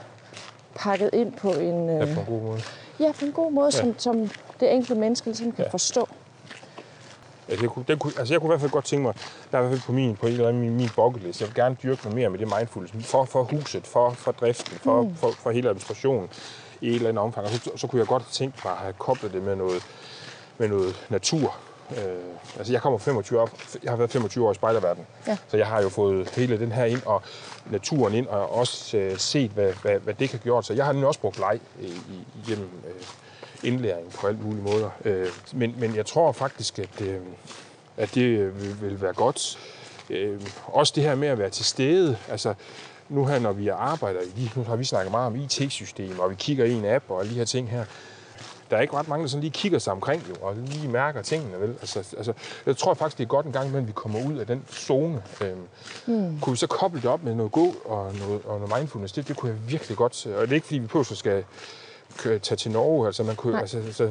pakket 0.74 1.10
ind 1.12 1.32
på 1.32 1.50
en, 1.52 1.88
ja, 1.88 1.94
øh, 1.94 2.14
på 2.14 2.20
en 2.20 2.26
god 2.26 2.40
måde. 2.42 2.60
Ja, 3.00 3.12
på 3.18 3.24
en 3.24 3.32
god 3.32 3.52
måde, 3.52 3.66
Ja. 3.66 3.70
som, 3.80 3.94
som 3.98 4.30
det 4.60 4.72
enkelte 4.74 4.94
menneske 4.94 5.26
ligesom 5.26 5.52
kan 5.52 5.64
Ja. 5.64 5.70
forstå. 5.70 6.08
Ja, 7.48 7.56
det 7.56 7.70
kunne, 7.70 7.84
det 7.88 7.98
kunne, 7.98 8.12
altså 8.18 8.34
jeg 8.34 8.40
kunne 8.40 8.48
i 8.48 8.52
hvert 8.52 8.60
fald 8.60 8.70
godt 8.70 8.84
tænke 8.84 9.02
mig, 9.02 9.14
der 9.52 9.58
er 9.58 9.62
i 9.62 9.66
hvert 9.66 9.78
fald 9.78 9.86
på 9.86 9.92
min, 9.92 10.16
på 10.16 10.26
en 10.26 10.32
eller 10.32 10.48
anden 10.48 10.62
min, 10.62 10.76
min 10.76 10.88
bucket 10.96 11.22
list, 11.22 11.40
jeg 11.40 11.48
vil 11.48 11.54
gerne 11.54 11.76
dyrke 11.82 12.02
noget 12.04 12.14
mere 12.16 12.30
med 12.30 12.38
det 12.38 12.54
mindfulness, 12.58 13.06
for, 13.10 13.24
for 13.24 13.42
huset, 13.42 13.86
for, 13.86 14.10
for 14.10 14.32
driften, 14.32 14.78
for, 14.78 15.02
mm. 15.02 15.16
for, 15.16 15.30
for 15.30 15.50
hele 15.50 15.68
administrationen 15.68 16.28
i 16.80 16.88
et 16.88 16.94
eller 16.94 17.08
andet 17.08 17.22
omfang. 17.24 17.46
Og 17.46 17.52
så, 17.52 17.70
så 17.76 17.86
kunne 17.86 17.98
jeg 17.98 18.06
godt 18.08 18.26
tænke 18.32 18.58
mig 18.64 18.72
at 18.72 18.78
have 18.78 18.92
koblet 18.98 19.32
det 19.32 19.42
med 19.42 19.56
noget, 19.56 19.82
med 20.58 20.68
noget 20.68 21.06
natur. 21.08 21.56
Øh, 21.90 22.14
altså 22.58 22.72
jeg 22.72 22.82
kommer 22.82 22.98
25 22.98 23.40
år, 23.40 23.50
jeg 23.82 23.92
har 23.92 23.96
været 23.96 24.10
25 24.10 24.46
år 24.46 24.52
i 24.52 24.54
spejderverdenen, 24.54 25.06
Ja. 25.26 25.36
så 25.48 25.56
jeg 25.56 25.66
har 25.66 25.82
jo 25.82 25.88
fået 25.88 26.30
hele 26.30 26.58
den 26.58 26.72
her 26.72 26.84
ind, 26.84 27.02
og 27.06 27.22
naturen 27.70 28.14
ind, 28.14 28.26
og 28.26 28.52
også 28.56 28.96
øh, 28.96 29.18
set, 29.18 29.50
hvad, 29.50 29.72
hvad, 29.82 29.98
hvad 29.98 30.14
det 30.14 30.30
kan 30.30 30.40
gøre. 30.44 30.62
Så 30.62 30.72
jeg 30.74 30.84
har 30.84 30.92
nemlig 30.92 31.08
også 31.08 31.20
brugt 31.20 31.38
leg 31.38 31.60
i, 31.80 31.86
i, 31.86 32.26
igennem 32.46 32.68
øh, 32.86 33.02
indlæring 33.62 34.10
på 34.12 34.26
alle 34.26 34.40
mulige 34.40 34.62
måder. 34.62 34.90
Øh, 35.04 35.28
men, 35.52 35.74
men 35.78 35.96
jeg 35.96 36.06
tror 36.06 36.32
faktisk, 36.32 36.78
at, 36.78 37.00
øh, 37.00 37.20
at 37.96 38.14
det 38.14 38.38
vil, 38.62 38.80
vil 38.80 39.00
være 39.02 39.12
godt. 39.12 39.58
Øh, 40.10 40.40
også 40.66 40.92
det 40.96 41.02
her 41.02 41.14
med 41.14 41.28
at 41.28 41.38
være 41.38 41.50
til 41.50 41.64
stede. 41.64 42.16
Altså, 42.28 42.54
nu 43.08 43.26
her, 43.26 43.38
når 43.38 43.52
vi 43.52 43.68
arbejder 43.68 44.20
nu 44.56 44.62
har 44.62 44.76
vi 44.76 44.84
snakket 44.84 45.10
meget 45.10 45.26
om 45.26 45.36
IT-systemer, 45.36 46.22
og 46.22 46.30
vi 46.30 46.34
kigger 46.34 46.64
i 46.64 46.72
en 46.72 46.84
app 46.84 47.04
og 47.08 47.20
alle 47.20 47.30
de 47.32 47.38
her 47.38 47.44
ting 47.44 47.70
her. 47.70 47.84
Der 48.74 48.78
er 48.78 48.82
ikke 48.82 48.96
ret 48.96 49.08
mange, 49.08 49.22
der 49.22 49.28
sådan 49.28 49.40
lige 49.40 49.50
kigger 49.50 49.78
sig 49.78 49.92
omkring 49.92 50.26
jo, 50.28 50.46
og 50.46 50.54
lige 50.56 50.88
mærker 50.88 51.22
tingene. 51.22 51.60
Vel? 51.60 51.68
Altså, 51.80 51.98
altså, 52.16 52.32
jeg 52.66 52.76
tror 52.76 52.94
faktisk, 52.94 53.18
det 53.18 53.24
er 53.24 53.28
godt 53.28 53.46
en 53.46 53.52
gang 53.52 53.66
imellem, 53.66 53.86
vi 53.86 53.92
kommer 53.92 54.26
ud 54.26 54.36
af 54.38 54.46
den 54.46 54.64
zone. 54.72 55.22
Øhm, 55.40 55.58
mm. 56.06 56.40
Kunne 56.40 56.52
vi 56.52 56.56
så 56.56 56.66
koble 56.66 57.00
det 57.00 57.10
op 57.10 57.24
med 57.24 57.34
noget 57.34 57.52
gå 57.52 57.74
og 57.84 58.12
noget, 58.14 58.40
og 58.44 58.60
noget 58.60 58.76
mindfulness? 58.78 59.12
Det, 59.12 59.28
det 59.28 59.36
kunne 59.36 59.50
jeg 59.52 59.70
virkelig 59.70 59.96
godt. 59.96 60.26
Og 60.26 60.42
det 60.42 60.50
er 60.50 60.54
ikke, 60.54 60.66
fordi 60.66 60.78
vi 60.78 60.86
på 60.86 61.04
så 61.04 61.14
skal 61.14 61.44
køre, 62.18 62.38
tage 62.38 62.56
til 62.56 62.70
Norge. 62.70 63.06
Altså, 63.06 63.22
man 63.22 63.36
kunne, 63.36 63.52
Nej. 63.52 63.60
altså, 63.60 63.78
altså, 63.78 64.10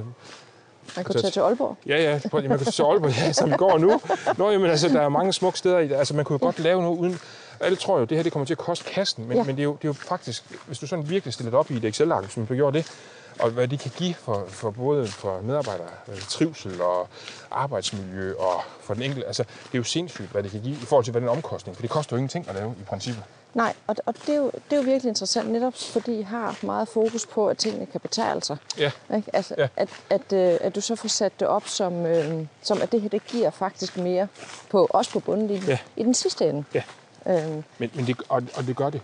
Man 0.95 1.05
kunne 1.05 1.21
tage 1.21 1.31
til 1.31 1.39
Aalborg. 1.39 1.77
Ja, 1.85 2.01
ja, 2.03 2.19
prøv, 2.29 2.49
man 2.49 2.57
kan 2.57 2.71
se 2.71 2.83
Aalborg, 2.83 3.11
ja, 3.25 3.33
som 3.33 3.51
vi 3.51 3.55
går 3.55 3.77
nu. 3.77 4.01
Nå, 4.37 4.51
jamen, 4.51 4.69
altså, 4.69 4.89
der 4.89 5.01
er 5.01 5.09
mange 5.09 5.33
smukke 5.33 5.59
steder 5.59 5.79
i 5.79 5.87
det. 5.87 5.95
Altså, 5.95 6.15
man 6.15 6.25
kunne 6.25 6.39
jo 6.41 6.45
godt 6.45 6.59
lave 6.59 6.81
noget 6.81 6.97
uden... 6.97 7.19
Alle 7.59 7.75
tror 7.75 7.99
jo, 7.99 8.05
det 8.05 8.17
her 8.17 8.23
det 8.23 8.31
kommer 8.31 8.45
til 8.45 8.53
at 8.53 8.57
koste 8.57 8.85
kassen, 8.85 9.27
men. 9.27 9.37
Ja. 9.37 9.43
men 9.43 9.55
det, 9.55 9.61
er 9.61 9.63
jo, 9.63 9.71
det 9.71 9.83
er 9.83 9.89
jo 9.89 9.93
faktisk, 9.93 10.43
hvis 10.67 10.79
du 10.79 10.87
sådan 10.87 11.09
virkelig 11.09 11.33
stiller 11.33 11.51
det 11.51 11.59
op 11.59 11.71
i 11.71 11.77
et 11.77 11.85
Excel-ark, 11.85 12.31
som 12.31 12.45
du 12.45 12.53
gjorde 12.53 12.77
det, 12.77 12.91
og 13.39 13.49
hvad 13.49 13.67
det 13.67 13.79
kan 13.79 13.91
give 13.97 14.13
for, 14.13 14.45
for 14.49 14.71
både 14.71 15.07
for 15.07 15.41
medarbejdere, 15.41 15.87
øh, 16.07 16.21
trivsel 16.21 16.81
og 16.81 17.07
arbejdsmiljø 17.51 18.33
og 18.35 18.61
for 18.81 18.93
den 18.93 19.03
enkelte, 19.03 19.27
altså 19.27 19.43
det 19.43 19.73
er 19.73 19.77
jo 19.77 19.83
sindssygt, 19.83 20.29
hvad 20.31 20.43
det 20.43 20.51
kan 20.51 20.61
give 20.61 20.75
i 20.75 20.85
forhold 20.85 21.03
til, 21.05 21.11
hvad 21.11 21.21
den 21.21 21.29
omkostning, 21.29 21.75
for 21.77 21.81
det 21.81 21.89
koster 21.89 22.15
jo 22.15 22.17
ingenting 22.17 22.49
at 22.49 22.55
lave 22.55 22.75
i 22.81 22.83
princippet. 22.83 23.23
Nej, 23.53 23.73
og, 23.87 23.95
og 24.05 24.13
det, 24.25 24.29
er 24.29 24.37
jo, 24.37 24.45
det 24.69 24.73
er 24.73 24.77
jo 24.77 24.81
virkelig 24.83 25.09
interessant, 25.09 25.49
netop 25.51 25.73
fordi 25.75 26.19
I 26.19 26.21
har 26.21 26.57
meget 26.61 26.87
fokus 26.87 27.25
på, 27.25 27.47
at 27.47 27.57
tingene 27.57 27.85
kan 27.85 28.01
betale 28.01 28.43
sig. 28.43 28.57
Ja, 28.77 28.91
Ikke? 29.15 29.35
Altså, 29.35 29.55
Ja. 29.57 29.67
at, 29.77 29.89
at, 30.09 30.33
øh, 30.33 30.57
at 30.61 30.75
du 30.75 30.81
så 30.81 30.95
får 30.95 31.07
sat 31.07 31.39
det 31.39 31.47
op 31.47 31.67
som, 31.67 32.05
øh, 32.05 32.45
som 32.61 32.81
at 32.81 32.91
det 32.91 33.01
her 33.01 33.09
det 33.09 33.25
giver 33.27 33.49
faktisk 33.51 33.97
mere, 33.97 34.27
på, 34.69 34.87
også 34.89 35.11
på 35.11 35.19
bundlinjen, 35.19 35.67
Ja. 35.67 35.77
i 35.97 36.03
den 36.03 36.13
sidste 36.13 36.49
ende. 36.49 36.63
ja. 36.73 36.83
Øhm, 37.27 37.63
Men, 37.77 37.91
men 37.93 38.07
det, 38.07 38.17
og, 38.29 38.43
og 38.55 38.67
det 38.67 38.75
gør 38.75 38.89
det. 38.89 39.01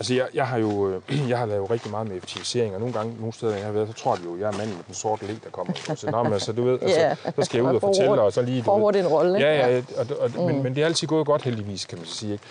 Altså, 0.00 0.14
jeg, 0.14 0.28
jeg 0.34 0.46
har 0.46 0.58
jo 0.58 0.88
øh, 0.88 1.28
jeg 1.30 1.38
har 1.38 1.46
lavet 1.46 1.70
rigtig 1.70 1.90
meget 1.90 2.08
med 2.08 2.16
effektivisering, 2.16 2.74
og 2.74 2.80
nogle 2.80 2.94
gange, 2.94 3.16
nogle 3.18 3.32
steder, 3.32 3.56
jeg 3.56 3.64
har 3.64 3.72
været, 3.72 3.88
så 3.88 3.94
tror 3.94 4.14
de 4.14 4.20
jo, 4.24 4.38
jeg 4.38 4.48
er 4.48 4.52
manden 4.52 4.76
med 4.76 4.84
den 4.86 4.94
sorte 4.94 5.26
læg, 5.26 5.36
der 5.44 5.50
kommer. 5.50 5.72
Så, 5.96 6.10
nå, 6.10 6.22
men, 6.22 6.32
altså, 6.32 6.52
du 6.52 6.64
ved, 6.64 6.78
altså, 6.82 7.00
Ja. 7.00 7.14
så 7.36 7.42
skal 7.42 7.58
jeg 7.58 7.70
ud 7.70 7.74
og 7.74 7.80
fortælle, 7.80 8.20
og 8.22 8.32
så 8.32 8.42
lige... 8.42 8.64
Får 8.64 8.78
hurtigt 8.78 9.04
en 9.04 9.10
rolle, 9.10 9.38
ikke? 9.38 9.48
Ja, 9.48 9.68
ja, 9.76 9.82
og, 9.96 10.06
og, 10.20 10.30
mm. 10.30 10.40
men, 10.42 10.62
men 10.62 10.74
det 10.74 10.82
er 10.82 10.86
altid 10.86 11.08
gået 11.08 11.26
godt, 11.26 11.42
heldigvis, 11.42 11.84
kan 11.84 11.98
man 11.98 12.06
sige. 12.06 12.32
Ikke? 12.32 12.44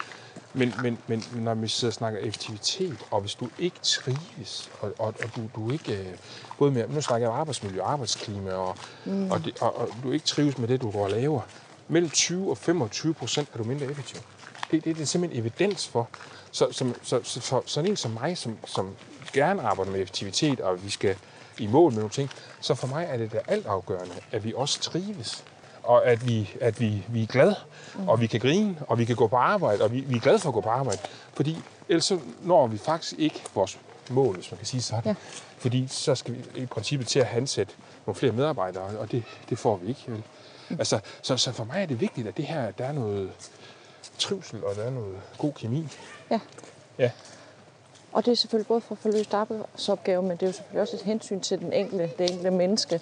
Men, 0.54 0.74
men, 0.84 0.98
men 1.08 1.24
når 1.36 1.54
vi 1.54 1.68
sidder 1.68 1.92
og 1.92 1.94
snakker 1.94 2.20
effektivitet, 2.20 2.98
og 3.12 3.22
hvis 3.22 3.36
du 3.36 3.50
ikke 3.60 3.78
trives, 3.84 4.70
og, 4.82 4.92
og, 5.00 5.08
og 5.08 5.30
du, 5.36 5.42
du 5.56 5.72
ikke, 5.72 5.94
øh, 5.94 6.06
både 6.60 6.72
med, 6.72 6.84
nu 6.90 7.02
snakker 7.02 7.28
jeg 7.28 7.34
om 7.34 7.40
arbejdsmiljø 7.40 7.82
og 7.82 7.92
arbejdsklima, 7.92 8.54
og, 8.54 8.76
mm. 9.06 9.32
og, 9.32 9.46
det, 9.46 9.54
og, 9.62 9.78
og 9.78 9.90
du 10.04 10.12
ikke 10.12 10.26
trives 10.26 10.58
med 10.58 10.68
det, 10.68 10.82
du 10.82 10.92
går 10.92 11.04
og 11.04 11.12
laver, 11.12 11.42
mellem 11.88 12.10
20 12.10 12.50
og 12.50 12.58
25 12.58 13.14
procent 13.14 13.50
er 13.54 13.58
du 13.58 13.64
mindre 13.64 13.86
effektiv. 13.86 14.20
Det, 14.72 14.86
det, 14.86 14.96
det 14.96 15.02
er 15.02 15.06
simpelthen 15.06 15.42
evidens 15.42 15.88
for. 15.88 16.10
Så, 16.52 16.68
så, 16.72 16.94
så, 17.04 17.20
så, 17.24 17.42
så 17.42 17.62
sådan 17.66 17.90
en 17.90 17.96
som 17.96 18.12
mig, 18.12 18.38
som, 18.38 18.58
som 18.66 18.96
gerne 19.34 19.62
arbejder 19.62 19.92
med 19.92 20.02
effektivitet, 20.02 20.60
og 20.60 20.84
vi 20.84 20.90
skal 20.90 21.16
i 21.58 21.68
mål 21.68 21.92
med 21.92 22.00
nogle 22.00 22.12
ting, 22.12 22.30
så 22.62 22.76
for 22.76 22.88
mig 22.88 23.08
er 23.10 23.18
det 23.18 23.32
da 23.32 23.40
altafgørende, 23.48 24.16
at 24.32 24.44
vi 24.44 24.54
også 24.56 24.80
trives 24.80 25.44
og 25.84 26.06
at 26.06 26.28
vi, 26.28 26.56
at 26.62 26.80
vi, 26.80 27.04
vi 27.10 27.24
er 27.24 27.28
glade, 27.28 27.56
og 28.08 28.22
vi 28.22 28.28
kan 28.28 28.40
grine, 28.40 28.76
og 28.88 29.00
vi 29.00 29.06
kan 29.06 29.16
gå 29.16 29.28
på 29.28 29.36
arbejde, 29.36 29.84
og 29.84 29.92
vi, 29.92 30.00
vi 30.00 30.16
er 30.16 30.20
glade 30.20 30.40
for 30.40 30.50
at 30.50 30.54
gå 30.54 30.62
på 30.62 30.70
arbejde. 30.70 31.00
Fordi 31.34 31.58
ellers 31.90 32.06
så 32.06 32.20
når 32.42 32.68
vi 32.68 32.78
faktisk 32.78 33.14
ikke 33.18 33.44
vores 33.56 33.80
mål, 34.10 34.36
hvis 34.36 34.52
man 34.52 34.58
kan 34.58 34.68
sige 34.68 34.82
sådan. 34.82 35.04
Ja. 35.06 35.16
Fordi 35.58 35.88
så 35.88 36.16
skal 36.16 36.34
vi 36.34 36.62
i 36.62 36.66
princippet 36.66 37.08
til 37.08 37.20
at 37.20 37.28
ansætte 37.28 37.74
nogle 38.06 38.16
flere 38.20 38.32
medarbejdere, 38.32 38.84
og 38.84 39.12
det, 39.12 39.24
det 39.50 39.60
får 39.60 39.78
vi 39.78 39.88
ikke. 39.88 40.04
Vel? 40.08 40.24
Altså, 40.70 41.00
så, 41.22 41.38
så 41.38 41.52
for 41.52 41.64
mig 41.64 41.82
er 41.82 41.86
det 41.86 42.02
vigtigt, 42.02 42.28
at 42.28 42.38
det 42.38 42.46
her, 42.46 42.72
der 42.72 42.86
er 42.86 42.92
noget 42.92 43.32
trivsel, 44.18 44.64
og 44.64 44.76
der 44.76 44.84
er 44.84 44.90
noget 44.90 45.18
god 45.38 45.54
kemi. 45.54 45.88
Ja. 46.32 46.40
Ja, 47.00 47.12
Og 48.14 48.26
det 48.26 48.32
er 48.32 48.36
selvfølgelig 48.36 48.68
både 48.68 48.82
for 48.82 48.96
at 48.96 49.00
få 49.02 49.12
løst 49.12 49.34
arbejdsopgaven, 49.34 50.28
men 50.28 50.38
det 50.38 50.44
er 50.44 50.48
jo 50.48 50.54
selvfølgelig 50.54 50.82
også 50.82 50.96
et 50.96 51.02
hensyn 51.02 51.40
til 51.40 51.60
den 51.60 51.74
enkelte, 51.74 52.04
det 52.18 52.30
enkelte 52.30 52.52
menneske, 52.52 53.02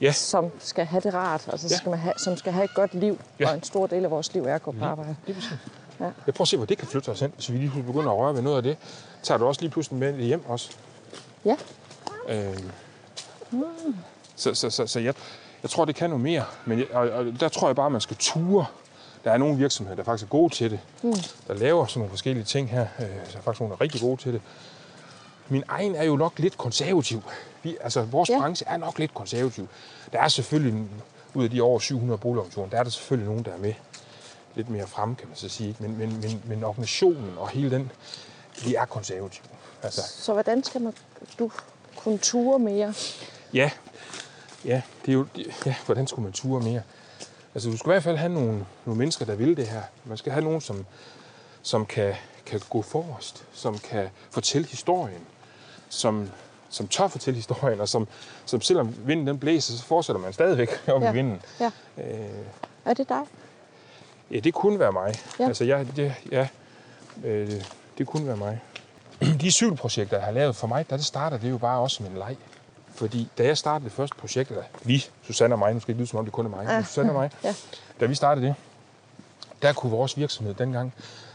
ja, 0.00 0.12
som 0.12 0.50
skal 0.58 0.84
have 0.84 1.00
det 1.00 1.14
rart, 1.14 1.48
altså 1.52 1.66
Ja. 1.70 1.76
skal 1.76 1.90
man 1.90 1.98
have, 1.98 2.14
som 2.16 2.36
skal 2.36 2.52
have 2.52 2.64
et 2.64 2.74
godt 2.74 2.94
liv. 2.94 3.20
Ja. 3.40 3.48
Og 3.48 3.54
en 3.54 3.62
stor 3.62 3.86
del 3.86 4.04
af 4.04 4.10
vores 4.10 4.34
liv 4.34 4.44
er 4.44 4.54
at 4.54 4.62
gå 4.62 4.72
på 4.72 4.84
arbejde. 4.84 5.16
det 5.26 5.36
er. 5.36 5.56
Ja. 6.00 6.10
Jeg 6.26 6.34
prøver 6.34 6.42
at 6.44 6.48
se, 6.48 6.56
hvor 6.56 6.66
det 6.66 6.78
kan 6.78 6.88
flytte 6.88 7.08
os 7.08 7.20
hen, 7.20 7.32
hvis 7.34 7.52
vi 7.52 7.56
lige 7.58 7.82
begynder 7.82 8.10
at 8.12 8.18
røre 8.18 8.34
ved 8.34 8.42
noget 8.42 8.56
af 8.56 8.62
det. 8.62 8.76
Tager 9.22 9.38
du 9.38 9.46
også 9.46 9.60
lige 9.60 9.70
pludselig 9.70 9.98
med 9.98 10.24
hjem 10.24 10.44
også? 10.48 10.70
Ja, 11.44 11.56
Øhm, 12.28 12.70
Så, 14.36 14.54
så, 14.54 14.70
så, 14.70 14.86
så 14.86 15.00
jeg, 15.00 15.14
jeg 15.62 15.70
tror, 15.70 15.84
det 15.84 15.94
kan 15.94 16.10
noget 16.10 16.22
mere. 16.22 16.44
Men 16.64 16.78
jeg, 16.78 16.86
og, 16.94 17.08
og 17.10 17.24
der 17.40 17.48
tror 17.48 17.68
jeg 17.68 17.76
bare, 17.76 17.90
man 17.90 18.00
skal 18.00 18.16
ture. 18.16 18.66
Der 19.26 19.32
er 19.32 19.36
nogle 19.38 19.56
virksomheder, 19.56 19.96
der 19.96 20.02
faktisk 20.02 20.24
er 20.24 20.28
gode 20.30 20.54
til 20.54 20.70
det. 20.70 20.80
Mm. 21.02 21.14
Der 21.48 21.54
laver 21.54 21.86
sådan 21.86 21.98
nogle 22.00 22.10
forskellige 22.10 22.44
ting 22.44 22.70
her. 22.70 22.86
Øh, 22.98 23.04
der 23.06 23.12
er 23.36 23.40
faktisk 23.42 23.60
nogle, 23.60 23.70
der 23.70 23.76
er 23.76 23.80
rigtig 23.80 24.00
gode 24.00 24.16
til 24.22 24.32
det. 24.32 24.40
Min 25.48 25.62
egen 25.68 25.94
er 25.94 26.04
jo 26.04 26.16
nok 26.16 26.38
lidt 26.38 26.58
konservativ. 26.58 27.22
Vi, 27.62 27.76
altså, 27.80 28.02
vores 28.02 28.28
Ja. 28.30 28.38
branche 28.38 28.66
er 28.68 28.76
nok 28.76 28.98
lidt 28.98 29.14
konservativ. 29.14 29.68
Der 30.12 30.20
er 30.20 30.28
selvfølgelig, 30.28 30.84
ud 31.34 31.44
af 31.44 31.50
de 31.50 31.60
over 31.60 31.78
700 31.78 32.18
boligorganisationer, 32.18 32.70
der 32.70 32.78
er 32.78 32.82
der 32.82 32.90
selvfølgelig 32.90 33.28
nogen, 33.28 33.44
der 33.44 33.52
er 33.52 33.58
med 33.58 33.74
lidt 34.54 34.68
mere 34.68 34.86
frem, 34.86 35.14
kan 35.14 35.28
man 35.28 35.36
så 35.36 35.48
sige. 35.48 35.76
Men, 35.78 35.98
men, 35.98 36.20
men, 36.20 36.42
men 36.44 36.64
organisationen 36.64 37.32
og 37.38 37.48
hele 37.48 37.70
den, 37.70 37.92
vi 38.64 38.74
er 38.74 38.84
konservative. 38.84 39.44
Altså, 39.82 40.00
Så 40.18 40.32
hvordan 40.32 40.64
skal 40.64 40.80
man, 40.80 40.92
du 41.38 41.50
kunne 41.96 42.18
ture 42.18 42.58
mere? 42.58 42.94
Ja, 43.54 43.70
ja, 44.64 44.82
det 45.06 45.08
er 45.08 45.12
jo, 45.12 45.26
ja, 45.66 45.74
hvordan 45.86 46.06
skulle 46.06 46.24
man 46.24 46.32
ture 46.32 46.60
mere? 46.62 46.82
Altså, 47.56 47.70
du 47.70 47.76
skal 47.76 47.90
i 47.90 47.92
hvert 47.92 48.02
fald 48.02 48.16
have 48.16 48.32
nogle, 48.32 48.66
nogle 48.86 48.98
mennesker, 48.98 49.24
der 49.24 49.34
vil 49.34 49.56
det 49.56 49.66
her. 49.66 49.82
Man 50.04 50.16
skal 50.16 50.32
have 50.32 50.44
nogen, 50.44 50.60
som, 50.60 50.86
som 51.62 51.86
kan, 51.86 52.14
kan 52.46 52.60
gå 52.70 52.82
forrest, 52.82 53.44
som 53.52 53.78
kan 53.78 54.08
fortælle 54.30 54.66
historien, 54.66 55.20
som, 55.88 56.30
som 56.68 56.88
tør 56.88 57.08
fortælle 57.08 57.36
historien, 57.36 57.80
og 57.80 57.88
som, 57.88 58.08
som 58.46 58.60
selvom 58.60 58.94
vinden 59.06 59.26
den 59.26 59.38
blæser, 59.38 59.72
så 59.74 59.82
fortsætter 59.84 60.20
man 60.22 60.32
stadigvæk 60.32 60.68
op 60.88 61.02
Ja. 61.02 61.10
i 61.10 61.14
vinden. 61.14 61.42
Ja. 61.60 61.70
Øh, 61.98 62.28
Er 62.84 62.94
det 62.94 63.08
dig? 63.08 63.22
ja, 64.30 64.38
det 64.38 64.54
kunne 64.54 64.78
være 64.78 64.92
mig. 64.92 65.14
Ja. 65.40 65.46
Altså, 65.46 65.64
jeg, 65.64 65.86
det, 65.96 66.14
ja, 66.32 66.48
øh, 67.24 67.62
det 67.98 68.06
kunne 68.06 68.26
være 68.26 68.36
mig. 68.36 68.60
De 69.40 69.50
cykelprojekter, 69.50 70.16
jeg 70.16 70.24
har 70.26 70.32
lavet 70.32 70.56
for 70.56 70.66
mig, 70.66 70.90
der 70.90 70.96
det 70.96 71.06
starter 71.06 71.36
det 71.38 71.50
jo 71.50 71.58
bare 71.58 71.80
også 71.80 71.96
som 71.96 72.06
en 72.06 72.14
leg. 72.14 72.36
Fordi 72.96 73.28
da 73.38 73.44
jeg 73.44 73.58
startede 73.58 73.88
det 73.88 73.96
første 73.96 74.16
projekt, 74.16 74.50
eller 74.50 74.64
vi, 74.82 75.04
Susanne 75.26 75.54
og 75.54 75.58
mig, 75.58 75.74
nu 75.74 75.80
skal 75.80 75.92
ikke 75.92 76.00
lyde 76.00 76.08
som 76.10 76.18
om 76.18 76.24
det 76.24 76.32
kun 76.32 76.46
er 76.46 76.50
mig, 76.50 76.66
men 76.66 76.84
Susanne 76.84 77.10
og 77.10 77.14
mig, 77.14 77.30
Ja. 77.44 77.54
da 78.00 78.06
vi 78.06 78.14
startede 78.14 78.46
det, 78.46 78.54
der 79.62 79.72
kunne 79.72 79.90
vores 79.90 80.16
virksomhed 80.16 80.54
dengang, 80.54 80.94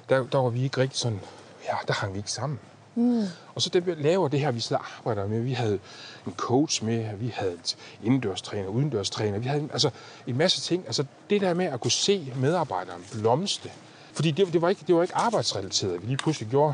der, 0.09 0.23
der 0.27 0.37
var 0.37 0.49
vi 0.49 0.63
ikke 0.63 0.81
rigtig 0.81 0.99
sådan, 0.99 1.19
ja, 1.65 1.73
der 1.87 1.93
hang 1.93 2.13
vi 2.13 2.17
ikke 2.17 2.31
sammen. 2.31 2.59
Mm. 2.95 3.23
Og 3.55 3.61
så 3.61 3.69
det 3.69 3.85
vi 3.85 3.93
laver 3.93 4.27
det 4.27 4.39
her, 4.39 4.51
vi 4.51 4.59
sidder 4.59 4.79
og 4.81 4.87
arbejder 4.97 5.27
med, 5.27 5.41
vi 5.41 5.53
havde 5.53 5.79
en 6.27 6.33
coach 6.37 6.83
med, 6.83 7.17
vi 7.17 7.33
havde 7.35 7.53
et 7.53 7.77
indendørstræner, 8.03 8.67
udendørstræner, 8.67 9.39
vi 9.39 9.47
havde 9.47 9.69
altså 9.71 9.89
en 10.27 10.37
masse 10.37 10.61
ting. 10.61 10.83
Altså 10.87 11.05
det 11.29 11.41
der 11.41 11.53
med 11.53 11.65
at 11.65 11.79
kunne 11.79 11.91
se 11.91 12.33
medarbejderen 12.35 13.05
blomste, 13.11 13.71
fordi 14.13 14.31
det, 14.31 14.53
det, 14.53 14.61
var 14.61 14.69
ikke, 14.69 14.83
det 14.87 14.95
var 14.95 15.01
ikke 15.01 15.15
arbejdsrelateret, 15.15 16.01
vi 16.01 16.07
lige 16.07 16.17
pludselig 16.17 16.49
gjorde, 16.49 16.73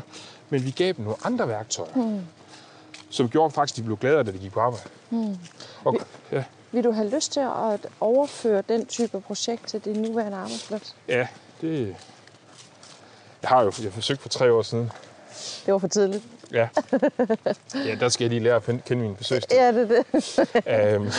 men 0.50 0.64
vi 0.64 0.70
gav 0.70 0.92
dem 0.92 1.04
nogle 1.04 1.16
andre 1.24 1.48
værktøjer, 1.48 1.94
mm. 1.94 2.20
Som 3.10 3.28
gjorde 3.28 3.50
faktisk, 3.54 3.74
at 3.74 3.76
de 3.76 3.82
blev 3.82 3.96
gladere, 3.96 4.22
da 4.22 4.30
de 4.32 4.38
gik 4.38 4.52
på 4.52 4.60
arbejde. 4.60 4.88
Mm. 5.10 5.38
Og, 5.84 5.96
ja, 6.32 6.44
Vil 6.72 6.84
du 6.84 6.90
have 6.92 7.08
lyst 7.08 7.32
til 7.32 7.40
at 7.40 7.86
overføre 8.00 8.62
den 8.68 8.86
type 8.86 9.20
projekt 9.20 9.66
til 9.66 9.80
din 9.80 10.02
nuværende 10.02 10.36
arbejdsplads? 10.36 10.96
ja, 11.08 11.28
det... 11.60 11.96
Jeg 13.42 13.48
har 13.48 13.62
jo 13.62 13.72
jeg 13.82 13.92
forsøgt 13.92 14.20
for 14.20 14.28
tre 14.28 14.52
år 14.52 14.62
siden, 14.62 14.90
Det 15.66 15.72
var 15.72 15.78
for 15.78 15.88
tidligt. 15.88 16.24
Ja. 16.52 16.68
ja, 17.88 17.94
der 18.00 18.08
skal 18.08 18.24
jeg 18.24 18.30
lige 18.30 18.40
lære 18.40 18.56
at 18.56 18.64
kende 18.64 18.96
min 18.96 19.14
besøgstid. 19.14 19.58
Ja, 19.58 19.72
det 19.72 19.90
er 19.90 20.02
det. 20.64 20.94
øhm, 20.94 21.10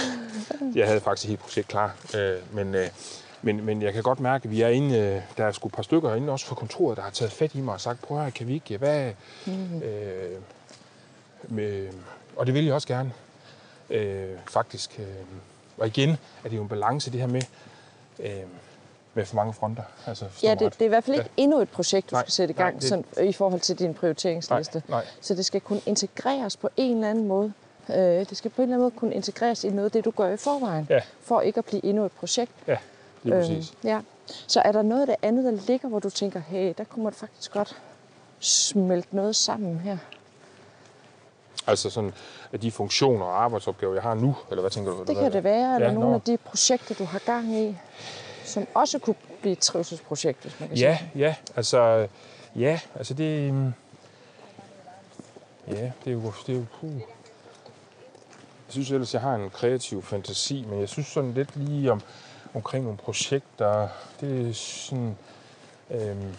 jeg 0.76 0.88
havde 0.88 1.00
faktisk 1.02 1.26
et 1.26 1.30
helt 1.30 1.40
projekt 1.40 1.68
klar, 1.68 1.96
øh, 2.18 2.38
men, 2.54 2.76
øh, 2.76 2.88
men, 3.42 3.66
men 3.66 3.82
jeg 3.82 3.94
kan 3.94 4.04
godt 4.04 4.20
mærke, 4.20 4.46
at 4.46 4.52
vi 4.52 4.62
er 4.62 4.68
inde, 4.68 4.98
øh, 4.98 5.22
der 5.38 5.46
er 5.46 5.52
sgu 5.52 5.68
et 5.68 5.74
par 5.74 5.84
stykker 5.84 6.16
inde 6.16 6.34
også 6.34 6.46
fra 6.46 6.56
kontoret, 6.56 6.98
der 6.98 7.04
har 7.04 7.10
taget 7.10 7.32
fat 7.32 7.56
i 7.56 7.62
mig 7.62 7.74
og 7.74 7.82
sagt, 7.82 8.02
prøv 8.02 8.18
høre, 8.18 8.32
kan 8.32 8.48
vi 8.48 8.54
ikke, 8.54 8.78
hvad... 8.78 9.12
Mm. 9.46 9.82
Øh, 9.82 10.38
med, 11.48 11.88
og 12.36 12.46
det 12.46 12.54
vil 12.54 12.66
jeg 12.66 12.74
også 12.74 12.88
gerne, 12.88 13.12
øh, 13.90 14.28
faktisk. 14.48 15.00
Øh, 15.00 15.06
og 15.78 15.88
igen 15.88 16.10
er 16.44 16.50
det 16.50 16.58
jo 16.58 16.62
en 16.62 16.68
balance, 16.70 17.12
det 17.12 17.20
her 17.20 17.28
med, 17.28 17.42
øh, 18.20 18.32
med 19.14 19.26
for 19.26 19.36
mange 19.36 19.54
fronter. 19.54 19.84
Altså, 20.08 20.26
Ja, 20.44 20.52
det, 20.56 20.74
det 20.74 20.82
er 20.82 20.86
i 20.86 20.88
hvert 20.90 21.04
fald 21.04 21.18
ikke 21.18 21.30
endnu 21.38 21.60
et 21.62 21.70
projekt, 21.70 22.10
du 22.12 22.16
Nej, 22.16 22.24
skal 22.24 22.32
sætte 22.32 22.54
i 22.54 22.58
nej, 22.58 22.66
gang 22.66 22.82
det- 22.82 22.90
sådan, 22.90 23.06
i 23.30 23.34
forhold 23.34 23.62
til 23.62 23.80
din 23.80 23.94
prioriteringsliste. 23.94 24.84
Nej, 24.88 24.98
nej. 25.02 25.06
Så 25.22 25.36
det 25.36 25.46
skal 25.46 25.62
kunne 25.62 25.82
integreres 25.86 26.58
på 26.58 26.70
en 26.78 26.96
eller 26.96 27.10
anden 27.10 27.28
måde. 27.28 27.54
Øh, 27.90 27.96
det 27.98 28.38
skal 28.38 28.52
på 28.52 28.62
en 28.62 28.64
eller 28.64 28.76
anden 28.76 28.84
måde 28.86 28.92
kunne 29.00 29.14
integreres 29.14 29.64
i 29.64 29.70
noget 29.70 29.86
af 29.86 29.92
det, 29.92 30.06
du 30.06 30.12
gør 30.12 30.30
i 30.34 30.38
forvejen. 30.38 30.88
Ja. 30.90 31.00
For 31.22 31.42
ikke 31.42 31.58
at 31.58 31.66
blive 31.66 31.86
endnu 31.86 32.06
et 32.06 32.12
projekt. 32.12 32.52
Ja, 32.68 32.78
lige 33.24 33.36
præcis. 33.36 33.74
ja. 33.84 34.02
Så 34.48 34.62
er 34.66 34.72
der 34.72 34.82
noget 34.82 35.02
af 35.02 35.08
det 35.08 35.16
andet, 35.22 35.44
der 35.46 35.52
ligger, 35.68 35.90
hvor 35.90 36.00
du 36.00 36.10
tænker, 36.10 36.40
hey, 36.40 36.74
der 36.78 36.84
kunne 36.84 37.04
man 37.04 37.14
faktisk 37.14 37.52
godt 37.52 37.78
smelte 38.40 39.16
noget 39.16 39.36
sammen 39.36 39.80
her. 39.80 39.98
Altså 41.70 41.90
sådan, 41.90 42.14
at 42.54 42.62
de 42.62 42.72
funktioner 42.72 43.26
og 43.26 43.44
arbejdsopgaver, 43.44 43.94
jeg 43.94 44.04
har 44.04 44.14
nu, 44.14 44.36
eller 44.50 44.62
hvad 44.62 44.72
tænker 44.72 44.92
du? 44.92 45.04
Det 45.08 45.16
kan 45.18 45.34
det 45.34 45.44
være, 45.44 45.76
eller 45.76 45.88
Ja, 45.88 45.94
nogle 45.94 46.10
nå. 46.10 46.16
af 46.16 46.22
de 46.22 46.38
projekter, 46.38 46.96
du 46.96 47.04
har 47.04 47.20
gang 47.20 47.56
i, 47.56 47.78
som 48.46 48.68
også 48.74 49.00
kunne 49.00 49.16
blive 49.42 49.52
et 49.54 49.60
trivselsprojekt, 49.60 50.42
hvis 50.42 50.60
man 50.60 50.70
kan 50.70 50.78
Ja, 50.78 50.98
sige. 50.98 51.12
ja, 51.16 51.36
altså, 51.56 52.08
ja, 52.56 52.80
altså 52.96 53.14
det, 53.14 53.48
øhm, 53.50 53.74
ja, 55.68 55.92
det 56.06 56.08
er 56.08 56.12
jo, 56.12 56.34
det 56.48 56.54
er 56.56 56.58
jo, 56.60 56.66
puh. 56.80 56.94
Jeg 56.96 58.74
synes 58.74 58.92
ellers, 58.92 59.14
jeg 59.14 59.22
har 59.22 59.36
en 59.36 59.50
kreativ 59.50 60.04
fantasi, 60.04 60.66
men 60.70 60.80
jeg 60.80 60.90
synes 60.90 61.08
sådan 61.08 61.34
lidt 61.34 61.56
lige 61.56 61.92
om, 61.92 62.02
omkring 62.54 62.84
nogle 62.84 62.98
projekter, 62.98 63.88
det 64.22 64.50
er 64.50 64.54
sådan, 64.54 65.18
øhm, 65.92 66.36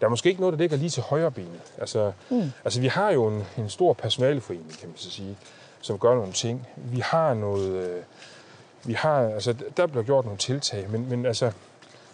der 0.00 0.06
er 0.06 0.10
måske 0.10 0.28
ikke 0.28 0.40
noget, 0.40 0.52
der 0.52 0.58
ligger 0.58 0.76
lige 0.76 0.90
til 0.90 1.02
højre 1.02 1.30
benet. 1.30 1.60
Altså, 1.78 2.12
mm. 2.30 2.52
altså 2.64 2.80
vi 2.80 2.86
har 2.86 3.10
jo 3.10 3.26
en, 3.26 3.44
en 3.58 3.70
stor 3.70 3.92
personaleforening, 3.92 4.78
kan 4.80 4.88
man 4.88 4.96
så 4.98 5.10
sige, 5.10 5.36
som 5.80 5.98
gør 5.98 6.14
nogle 6.14 6.32
ting. 6.32 6.66
Vi 6.76 7.00
har 7.00 7.34
noget, 7.34 7.70
øh, 7.70 8.02
vi 8.84 8.92
har, 8.92 9.18
altså, 9.28 9.54
der 9.76 9.86
bliver 9.86 10.02
gjort 10.04 10.24
nogle 10.24 10.38
tiltag, 10.38 10.90
men, 10.90 11.08
men 11.08 11.26
altså, 11.26 11.52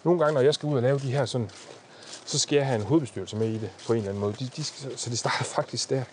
nogle 0.03 0.19
gange, 0.19 0.33
når 0.33 0.41
jeg 0.41 0.53
skal 0.53 0.67
ud 0.67 0.75
og 0.75 0.81
lave 0.81 0.99
de 0.99 1.11
her 1.11 1.25
sådan, 1.25 1.49
så 2.25 2.39
skal 2.39 2.55
jeg 2.55 2.65
have 2.65 2.75
en 2.79 2.85
hovedbestyrelse 2.85 3.35
med 3.35 3.47
i 3.47 3.53
det 3.57 3.69
på 3.87 3.93
en 3.93 3.97
eller 3.97 4.09
anden 4.09 4.21
måde. 4.21 4.33
De, 4.39 4.49
de, 4.55 4.63
skal- 4.63 4.97
så 4.97 5.09
det 5.09 5.19
starter 5.19 5.43
faktisk 5.61 5.89
der. 5.89 6.03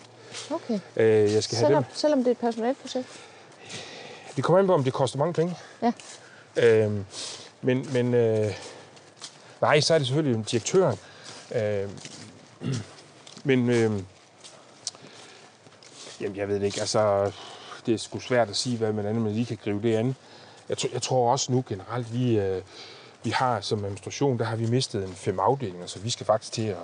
Okay. 0.51 0.79
Øh, 0.95 1.33
jeg 1.33 1.43
skal 1.43 1.57
have 1.57 1.67
Selvom, 1.67 1.83
dem. 1.83 1.91
selvom 1.95 2.19
det 2.19 2.27
er 2.27 2.31
et 2.31 2.37
personalprojekt? 2.37 3.07
Det 4.35 4.43
kommer 4.43 4.59
an 4.59 4.67
på, 4.67 4.73
om 4.73 4.83
det 4.83 4.93
koster 4.93 5.17
mange 5.19 5.33
penge. 5.33 5.57
Ja. 5.81 5.91
Øhm, 6.57 7.05
men, 7.61 7.87
men 7.93 8.13
øh, 8.13 8.51
nej, 9.61 9.79
så 9.79 9.93
er 9.93 9.97
det 9.97 10.07
selvfølgelig 10.07 10.51
direktøren. 10.51 10.97
Øh, 11.55 11.89
men 13.43 13.69
øh, 13.69 13.91
jamen, 16.21 16.37
jeg 16.37 16.47
ved 16.47 16.55
det 16.59 16.65
ikke. 16.65 16.79
Altså, 16.79 17.31
det 17.85 17.93
er 17.93 17.97
sgu 17.97 18.19
svært 18.19 18.49
at 18.49 18.55
sige, 18.55 18.77
hvad 18.77 18.93
man 18.93 19.05
andet, 19.05 19.23
men 19.23 19.33
lige 19.33 19.45
kan 19.45 19.57
gribe 19.63 19.87
det 19.87 19.95
an. 19.95 20.15
Jeg, 20.69 20.77
tror- 20.77 20.89
jeg 20.93 21.01
tror 21.01 21.31
også 21.31 21.51
nu 21.51 21.63
generelt, 21.69 22.13
vi, 22.13 22.39
øh, 22.39 22.61
vi 23.23 23.29
har 23.29 23.61
som 23.61 23.83
administration, 23.83 24.39
der 24.39 24.45
har 24.45 24.55
vi 24.55 24.65
mistet 24.65 25.03
en 25.03 25.13
fem 25.13 25.39
afdelinger, 25.39 25.87
så 25.87 25.99
vi 25.99 26.09
skal 26.09 26.25
faktisk 26.25 26.53
til 26.53 26.67
at, 26.67 26.77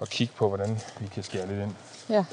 at 0.00 0.08
kigge 0.10 0.34
på, 0.36 0.48
hvordan 0.48 0.80
vi 1.00 1.06
kan 1.14 1.22
skære 1.22 1.46
lidt 1.46 1.60
ind. 1.60 1.74
Ja. 2.08 2.24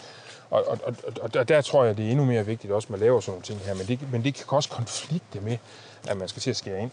Og, 0.49 0.67
og, 0.67 0.79
og, 0.83 0.95
og 1.21 1.33
der, 1.33 1.43
der 1.43 1.61
tror 1.61 1.83
jeg, 1.85 1.97
det 1.97 2.05
er 2.05 2.09
endnu 2.09 2.25
mere 2.25 2.45
vigtigt 2.45 2.73
også, 2.73 2.85
at 2.85 2.89
man 2.89 2.99
laver 2.99 3.19
sådan 3.19 3.31
nogle 3.31 3.43
ting 3.43 3.59
her. 3.59 3.73
Men 3.73 3.87
det, 3.87 4.11
men 4.11 4.23
det 4.23 4.33
kan 4.35 4.45
også 4.49 4.69
konflikte 4.69 5.39
med, 5.39 5.57
at 6.07 6.17
man 6.17 6.27
skal 6.27 6.41
til 6.41 6.49
at 6.49 6.55
skære 6.57 6.81
ind. 6.81 6.91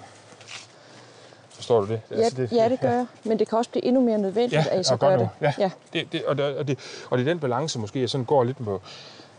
Forstår 1.54 1.80
du 1.80 1.86
det? 1.86 2.00
Ja, 2.10 2.28
det, 2.28 2.52
ja, 2.52 2.68
det 2.68 2.80
gør 2.80 2.90
jeg. 2.90 3.06
Men 3.24 3.38
det 3.38 3.48
kan 3.48 3.58
også 3.58 3.70
blive 3.70 3.84
endnu 3.84 4.00
mere 4.00 4.18
nødvendigt, 4.18 4.66
at 4.66 4.80
I 4.80 4.84
så 4.84 4.96
gør 4.96 5.16
det. 5.16 5.28
Ja, 5.40 5.52
ja. 5.58 5.70
Det, 5.92 6.12
det, 6.12 6.24
og, 6.24 6.36
det, 6.38 6.56
og, 6.56 6.68
det, 6.68 6.78
og 7.10 7.18
det 7.18 7.26
er 7.28 7.30
den 7.30 7.40
balance, 7.40 7.78
måske, 7.78 8.00
jeg 8.00 8.10
sådan 8.10 8.24
går 8.24 8.44
lidt 8.44 8.64
på, 8.64 8.82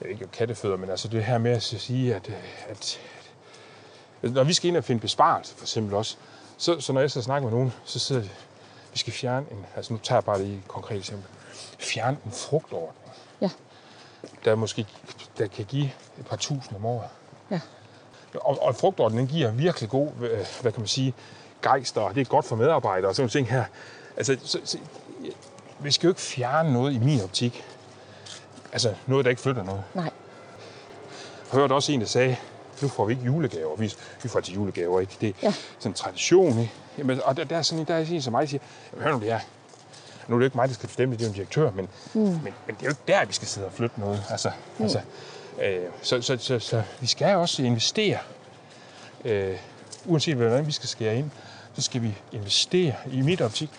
ikke 0.09 0.27
kattefødder, 0.27 0.77
men 0.77 0.89
altså 0.89 1.07
det 1.07 1.23
her 1.23 1.37
med 1.37 1.51
at 1.51 1.63
sige, 1.63 2.15
at, 2.15 2.31
at, 2.69 2.99
at 4.23 4.31
når 4.31 4.43
vi 4.43 4.53
skal 4.53 4.67
ind 4.67 4.77
og 4.77 4.83
finde 4.83 5.01
besparelse, 5.01 5.55
for 5.55 5.63
eksempel 5.63 5.95
også, 5.95 6.17
så, 6.57 6.79
så 6.79 6.93
når 6.93 7.01
jeg 7.01 7.11
så 7.11 7.21
snakker 7.21 7.49
med 7.49 7.57
nogen, 7.57 7.73
så 7.85 7.99
sidder 7.99 8.21
de, 8.21 8.29
vi 8.93 8.97
skal 8.99 9.13
fjerne 9.13 9.45
en, 9.51 9.65
altså 9.75 9.93
nu 9.93 9.99
tager 10.03 10.17
jeg 10.17 10.23
bare 10.23 10.39
det 10.39 10.45
i 10.45 10.53
et 10.53 10.67
konkret 10.67 10.97
eksempel, 10.97 11.25
fjerne 11.79 12.17
en 12.25 12.31
frugtordning, 12.31 12.95
Ja. 13.41 13.49
der 14.45 14.55
måske 14.55 14.85
der 15.37 15.47
kan 15.47 15.65
give 15.65 15.89
et 16.19 16.25
par 16.29 16.35
tusind 16.35 16.75
om 16.77 16.85
året. 16.85 17.07
Ja. 17.51 17.59
Og, 18.35 18.63
og 18.63 18.75
frugtordningen 18.75 19.27
giver 19.35 19.51
virkelig 19.51 19.89
god, 19.89 20.07
øh, 20.21 20.45
hvad 20.61 20.71
kan 20.71 20.81
man 20.81 20.87
sige, 20.87 21.13
gejst, 21.61 21.97
og 21.97 22.15
det 22.15 22.21
er 22.21 22.25
godt 22.25 22.45
for 22.45 22.55
medarbejdere 22.55 23.09
og 23.09 23.15
sådan 23.15 23.21
nogle 23.23 23.31
ting 23.31 23.49
her. 23.49 23.63
Altså, 24.17 24.37
så, 24.43 24.59
så, 24.63 24.77
vi 25.79 25.91
skal 25.91 26.07
jo 26.07 26.11
ikke 26.11 26.21
fjerne 26.21 26.73
noget 26.73 26.93
i 26.93 26.99
min 26.99 27.21
optik. 27.21 27.63
Altså, 28.71 28.93
noget, 29.07 29.25
der 29.25 29.29
ikke 29.29 29.41
flytter 29.41 29.63
noget. 29.63 29.83
Nej. 29.93 30.03
Jeg 30.03 31.59
hørte 31.59 31.73
også 31.73 31.91
en, 31.91 31.99
der 32.01 32.07
sagde, 32.07 32.35
nu 32.81 32.87
får 32.87 33.05
vi 33.05 33.13
ikke 33.13 33.25
julegaver. 33.25 33.75
Vi, 33.75 33.93
vi 34.23 34.29
får 34.29 34.39
til 34.39 34.53
julegaver, 34.53 34.99
ikke? 34.99 35.17
Det 35.21 35.29
er 35.29 35.33
Ja. 35.43 35.51
sådan 35.79 35.89
en 35.91 35.93
tradition, 35.93 36.59
ikke? 36.59 36.71
Jamen, 36.97 37.21
og 37.23 37.37
der, 37.37 37.43
der, 37.43 37.57
er 37.57 37.61
sådan 37.61 37.79
en, 37.79 37.87
der 37.87 37.95
er 37.95 37.99
en 38.11 38.21
som 38.21 38.31
mig, 38.31 38.41
der 38.41 38.47
siger, 38.47 38.61
"Jamen, 38.93 39.03
hør 39.03 39.11
nu 39.13 39.19
det 39.19 39.27
her. 39.27 39.39
Nu 40.27 40.35
er 40.35 40.39
det 40.39 40.43
jo 40.43 40.45
ikke 40.45 40.57
mig, 40.57 40.67
der 40.67 40.73
skal 40.73 40.87
bestemme 40.87 41.15
det, 41.15 41.21
er 41.21 41.25
jo 41.25 41.29
en 41.29 41.35
direktør, 41.35 41.71
men, 41.71 41.87
mm. 42.13 42.21
men, 42.21 42.31
men 42.43 42.53
det 42.67 42.81
er 42.81 42.83
jo 42.85 42.89
ikke 42.89 43.01
der, 43.07 43.25
vi 43.25 43.33
skal 43.33 43.47
sidde 43.47 43.67
og 43.67 43.73
flytte 43.73 43.99
noget. 43.99 44.23
Altså, 44.29 44.51
mm. 44.77 44.83
altså, 44.83 44.99
øh, 45.63 45.79
så, 46.01 46.21
så, 46.21 46.37
så, 46.39 46.59
så, 46.59 46.83
vi 46.99 47.07
skal 47.07 47.35
også 47.35 47.63
investere. 47.63 48.17
Øh, 49.25 49.57
uanset 50.05 50.35
hvordan 50.35 50.67
vi 50.67 50.71
skal 50.71 50.89
skære 50.89 51.15
ind, 51.17 51.29
så 51.75 51.81
skal 51.81 52.01
vi 52.01 52.17
investere 52.31 52.93
i 53.11 53.21
mit 53.21 53.41
optik 53.41 53.69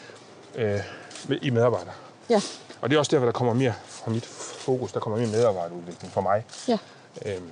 øh, 0.55 0.81
med- 1.29 1.39
i 1.43 1.51
medarbejdere. 1.51 1.93
Ja. 2.31 2.41
Og 2.81 2.91
det 2.91 2.97
er 2.97 2.99
også 2.99 3.11
derfor, 3.11 3.25
der 3.27 3.33
kommer 3.33 3.55
mere 3.55 3.75
fra 3.87 4.11
mit 4.11 4.27
fokus, 4.27 4.93
der 4.93 5.01
kommer 5.01 5.19
mere 5.19 5.29
medarbejderudvikling 5.29 6.13
for 6.13 6.21
mig. 6.21 6.45
Ja. 6.69 6.79
Øhm, 7.27 7.51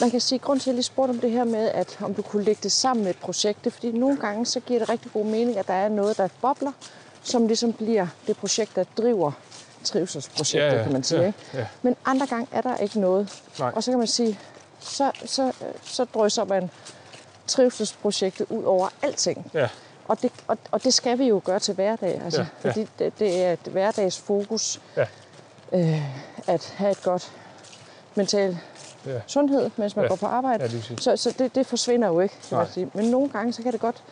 man 0.00 0.10
kan 0.10 0.20
sige, 0.20 0.38
grund 0.38 0.60
til, 0.60 0.64
at 0.64 0.66
jeg 0.66 0.74
lige 0.74 0.82
spurgte 0.84 1.10
om 1.10 1.18
det 1.18 1.30
her 1.30 1.44
med, 1.44 1.68
at 1.68 1.98
om 2.00 2.14
du 2.14 2.22
kunne 2.22 2.44
lægge 2.44 2.60
det 2.62 2.72
sammen 2.72 3.04
med 3.04 3.10
et 3.10 3.18
projekt, 3.18 3.58
det 3.64 3.70
er 3.70 3.74
fordi 3.74 3.92
nogle 3.92 4.16
gange, 4.16 4.46
så 4.46 4.60
giver 4.60 4.78
det 4.78 4.88
rigtig 4.88 5.12
god 5.12 5.24
mening, 5.24 5.58
at 5.58 5.66
der 5.68 5.74
er 5.74 5.88
noget, 5.88 6.16
der 6.18 6.28
bobler, 6.42 6.72
som 7.22 7.46
ligesom 7.46 7.72
bliver 7.72 8.06
det 8.26 8.36
projekt, 8.36 8.76
der 8.76 8.84
driver 8.98 9.32
trivselsprojektet, 9.84 10.58
Ja, 10.58 10.76
ja, 10.76 10.82
kan 10.82 10.92
man 10.92 11.02
sige. 11.02 11.20
ja, 11.20 11.26
ikke? 11.26 11.38
ja. 11.54 11.66
Men 11.82 11.96
andre 12.04 12.26
gange 12.26 12.46
er 12.52 12.60
der 12.60 12.76
ikke 12.76 13.00
noget. 13.00 13.42
Nej. 13.58 13.72
Og 13.76 13.82
så 13.82 13.90
kan 13.90 13.98
man 13.98 14.08
sige, 14.08 14.38
så, 14.80 15.10
så, 15.26 15.52
så 15.84 16.04
drysser 16.04 16.44
man 16.44 16.70
trivselsprojektet 17.50 18.46
ud 18.50 18.64
over 18.64 18.88
alting. 19.02 19.50
Ja, 19.54 19.68
Og 20.08 20.22
det, 20.22 20.32
og, 20.48 20.58
og 20.70 20.84
det 20.84 20.94
skal 20.94 21.18
vi 21.18 21.24
jo 21.28 21.42
gøre 21.44 21.58
til 21.58 21.74
hverdag, 21.74 22.20
altså, 22.24 22.40
Ja, 22.40 22.46
ja, 22.64 22.68
ja. 22.68 22.70
fordi 22.70 22.88
det, 22.98 23.18
det 23.18 23.42
er 23.44 23.52
et 23.52 23.58
hverdagsfokus 23.72 24.80
ja, 24.96 25.06
øh, 25.72 26.02
at 26.46 26.74
have 26.76 26.90
et 26.90 27.02
godt 27.02 27.32
mental 28.14 28.58
ja. 29.06 29.20
sundhed, 29.26 29.70
mens 29.76 29.96
man 29.96 30.04
Ja. 30.04 30.08
går 30.08 30.16
på 30.16 30.26
arbejde. 30.26 30.64
Ja, 30.64 30.68
det 30.70 30.94
så 31.00 31.16
så 31.16 31.34
det, 31.38 31.54
det 31.54 31.66
forsvinder 31.66 32.08
jo 32.08 32.20
ikke, 32.20 32.34
kan 32.48 32.58
man 32.58 32.66
sige. 32.74 32.90
Men 32.94 33.04
nogle 33.04 33.28
gange, 33.28 33.52
så 33.52 33.62
kan 33.62 33.72
det 33.72 33.80
godt, 33.80 34.02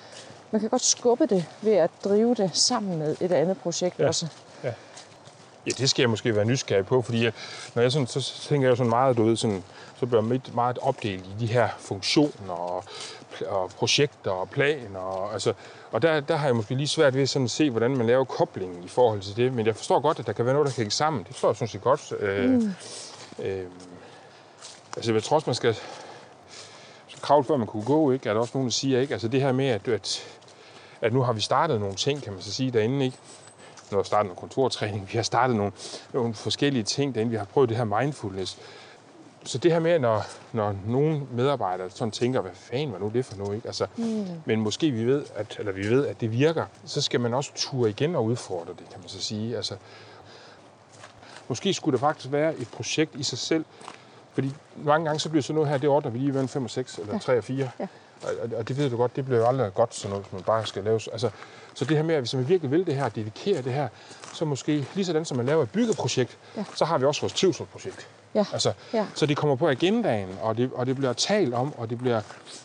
man 0.51 0.61
kan 0.61 0.71
godt 0.71 0.85
skubbe 0.85 1.27
det 1.27 1.45
ved 1.63 1.73
at 1.73 1.91
drive 2.05 2.35
det 2.35 2.51
sammen 2.57 2.99
med 2.99 3.17
et 3.21 3.33
andet 3.33 3.59
projekt 3.59 3.99
Ja. 3.99 4.07
også. 4.09 4.27
Ja, 4.65 5.71
det 5.79 5.91
skal 5.91 6.03
jeg 6.03 6.11
måske 6.11 6.37
være 6.37 6.45
nysgerrig 6.45 6.87
på, 6.87 7.03
fordi 7.03 7.25
jeg, 7.25 7.33
når 7.75 7.83
jeg 7.83 7.93
sådan, 7.93 8.07
så 8.07 8.33
tænker 8.49 8.69
jeg 8.69 8.77
sådan 8.77 8.91
meget, 8.91 9.17
du 9.17 9.25
ved, 9.25 9.37
sådan, 9.37 9.65
så 10.01 10.07
bliver 10.07 10.21
meget- 10.23 10.55
meget 10.55 10.79
opdelt 10.83 11.25
i 11.27 11.35
de 11.41 11.47
her 11.47 11.69
funktioner 11.79 12.53
og, 12.53 12.85
og 13.47 13.71
projekter 13.71 14.31
og 14.31 14.51
planer. 14.51 15.01
Og, 15.01 15.33
altså, 15.33 15.53
og 15.93 16.03
der, 16.03 16.21
der 16.21 16.37
har 16.37 16.47
jeg 16.47 16.57
måske 16.57 16.75
lige 16.75 16.89
svært 16.89 17.15
ved 17.15 17.27
sådan 17.27 17.45
at 17.45 17.51
se, 17.51 17.71
hvordan 17.71 17.97
man 17.97 18.07
laver 18.07 18.25
koblingen 18.25 18.85
i 18.85 18.89
forhold 18.89 19.21
til 19.21 19.37
det. 19.37 19.53
Men 19.53 19.67
jeg 19.67 19.77
forstår 19.77 20.01
godt, 20.01 20.19
at 20.19 20.27
der 20.27 20.33
kan 20.33 20.45
være 20.45 20.55
noget, 20.55 20.67
der 20.67 20.73
kan 20.73 20.81
hænge 20.81 20.91
sammen. 20.91 21.23
Det 21.23 21.31
forstår 21.31 21.49
jeg 21.49 21.57
sådan 21.57 21.69
set 21.69 21.83
godt. 21.83 22.13
Øh, 22.21 22.51
mm. 22.51 22.73
øh, 23.45 23.65
altså, 24.97 25.13
jeg 25.13 25.23
tror 25.23 25.35
også, 25.35 25.51
man 25.51 25.55
skal 25.55 25.77
kravle, 27.23 27.45
før 27.45 27.57
man 27.57 27.67
kunne 27.67 27.85
gå, 27.85 28.11
ikke? 28.11 28.29
Er 28.29 28.33
der 28.33 28.41
også 28.41 28.53
nogen, 28.55 28.69
der 28.69 28.73
siger, 28.73 29.01
ikke? 29.01 29.13
Altså 29.13 29.29
det 29.29 29.41
her 29.41 29.53
med, 29.53 29.67
at, 29.67 29.89
at, 29.89 30.25
at 31.01 31.13
nu 31.13 31.23
har 31.23 31.33
vi 31.33 31.41
startet 31.41 31.81
nogle 31.81 31.95
ting, 31.95 32.23
kan 32.23 32.33
man 32.33 32.43
så 32.43 32.53
sige, 32.53 32.71
derinde, 32.71 33.05
ikke? 33.05 33.17
Nu 33.91 33.97
har 33.97 34.03
vi 34.03 34.07
startet 34.07 34.27
noget 34.27 34.39
kontortræning, 34.39 35.09
vi 35.13 35.19
har 35.19 35.23
startet 35.23 35.57
nogle, 35.57 35.73
nogle 36.13 36.35
forskellige 36.35 36.83
ting 36.83 37.15
derinde, 37.15 37.31
vi 37.31 37.37
har 37.37 37.45
prøvet 37.45 37.69
det 37.69 37.77
her 37.77 37.85
mindfulness. 37.85 38.59
Så 39.45 39.59
det 39.59 39.73
her 39.73 39.79
med, 39.79 39.99
når, 39.99 40.27
når 40.53 40.77
nogle 40.87 41.23
medarbejdere 41.33 41.91
sådan 41.91 42.13
tænker, 42.13 42.41
hvad 42.41 42.53
fanden 42.55 42.93
var 42.93 42.99
nu 42.99 43.11
det 43.15 43.25
for 43.25 43.37
noget, 43.37 43.55
ikke? 43.55 43.67
Altså, 43.67 43.87
mm. 43.97 44.27
men 44.45 44.61
måske 44.61 44.91
vi 44.91 45.05
ved, 45.05 45.25
at, 45.35 45.57
eller 45.59 45.73
vi 45.73 45.91
ved, 45.91 46.07
at 46.07 46.21
det 46.21 46.33
virker, 46.33 46.65
så 46.85 47.01
skal 47.03 47.21
man 47.21 47.35
også 47.35 47.51
ture 47.55 47.91
igen 47.91 48.17
og 48.17 48.25
udfordre 48.25 48.73
det, 48.73 48.91
kan 48.91 49.01
man 49.01 49.09
så 49.09 49.21
sige. 49.21 49.57
Altså, 49.57 49.75
måske 51.49 51.75
skulle 51.75 51.93
det 51.93 52.01
faktisk 52.01 52.33
være 52.33 52.57
et 52.57 52.69
projekt 52.69 53.15
i 53.15 53.23
sig 53.23 53.39
selv, 53.39 53.65
fordi 54.33 54.55
mange 54.77 55.05
gange 55.05 55.21
så 55.21 55.29
bliver 55.29 55.43
sådan 55.43 55.55
noget 55.55 55.71
her, 55.71 55.79
det 55.79 55.89
ordner 55.89 56.11
vi 56.11 56.19
lige 56.19 56.33
mellem 56.33 56.49
5 56.49 56.65
og 56.65 56.71
6, 56.71 56.99
eller 56.99 57.19
3 57.19 57.39
og 57.39 57.45
4. 57.45 57.71
Ja. 57.81 57.87
Og, 58.23 58.31
og, 58.59 58.69
det 58.69 58.77
ved 58.79 58.91
du 58.91 58.97
godt, 58.97 59.17
det 59.17 59.25
bliver 59.25 59.39
jo 59.41 59.47
aldrig 59.47 59.75
godt 59.75 59.95
sådan 59.95 60.11
noget, 60.11 60.25
hvis 60.25 60.33
man 60.33 60.43
bare 60.43 60.67
skal 60.67 60.85
lave. 60.85 61.01
Altså, 61.13 61.31
så 61.75 61.85
det 61.85 61.97
her 61.97 62.05
med, 62.05 62.15
at 62.15 62.21
hvis 62.21 62.35
man 62.35 62.49
virkelig 62.49 62.71
vil 62.71 62.87
det 62.87 62.95
her, 62.95 63.09
dedikere 63.09 63.63
det 63.63 63.73
her, 63.73 63.89
så 64.33 64.45
måske 64.45 64.87
lige 64.95 65.05
sådan 65.05 65.25
som 65.25 65.37
man 65.37 65.47
laver 65.47 65.63
et 65.63 65.71
byggeprojekt, 65.71 66.39
Ja. 66.57 66.65
så 66.75 66.85
har 66.85 66.99
vi 66.99 67.05
også 67.05 67.21
vores 67.21 67.33
trivselsprojekt. 67.33 68.09
Ja. 68.35 68.45
Altså, 68.53 68.73
Ja. 68.95 69.07
Så 69.15 69.27
det 69.27 69.37
kommer 69.37 69.57
på 69.57 69.69
agendaen, 69.69 70.29
og 70.43 70.57
det, 70.57 70.71
og 70.75 70.87
det 70.87 70.97
bliver 70.97 71.13
talt 71.13 71.55
om, 71.55 71.75
og 71.79 71.91
det 71.91 71.99
bliver 71.99 72.21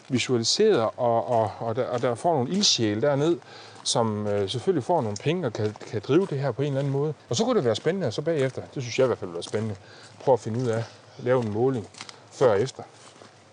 visualiseret, 0.10 0.80
og, 0.98 1.28
og, 1.30 1.52
og, 1.60 1.76
der, 1.76 1.86
og 1.86 2.02
der 2.02 2.16
får 2.16 2.34
nogle 2.34 2.52
ildsjæle 2.52 3.02
derned, 3.02 3.38
som 3.84 4.28
øh, 4.28 4.50
selvfølgelig 4.50 4.84
får 4.84 5.02
nogle 5.02 5.18
penge 5.18 5.46
og 5.48 5.54
kan, 5.54 5.76
kan 5.92 6.02
drive 6.08 6.28
det 6.30 6.40
her 6.40 6.52
på 6.52 6.62
en 6.62 6.68
eller 6.68 6.80
anden 6.80 6.94
måde. 6.94 7.14
Og 7.30 7.36
så 7.36 7.44
kunne 7.44 7.56
det 7.56 7.66
være 7.66 7.76
spændende, 7.76 8.08
og 8.08 8.14
så 8.14 8.22
bagefter, 8.22 8.62
det 8.76 8.84
synes 8.84 9.00
jeg 9.00 9.06
i 9.06 9.08
hvert 9.08 9.18
fald 9.18 9.30
ville 9.30 9.36
være 9.36 9.44
spændende, 9.44 9.76
prøve 10.24 10.34
at 10.34 10.40
finde 10.40 10.60
ud 10.60 10.68
af, 10.68 10.84
lave 11.20 11.44
en 11.44 11.54
måling 11.54 11.88
før 12.32 12.52
og 12.52 12.62
efter 12.62 12.84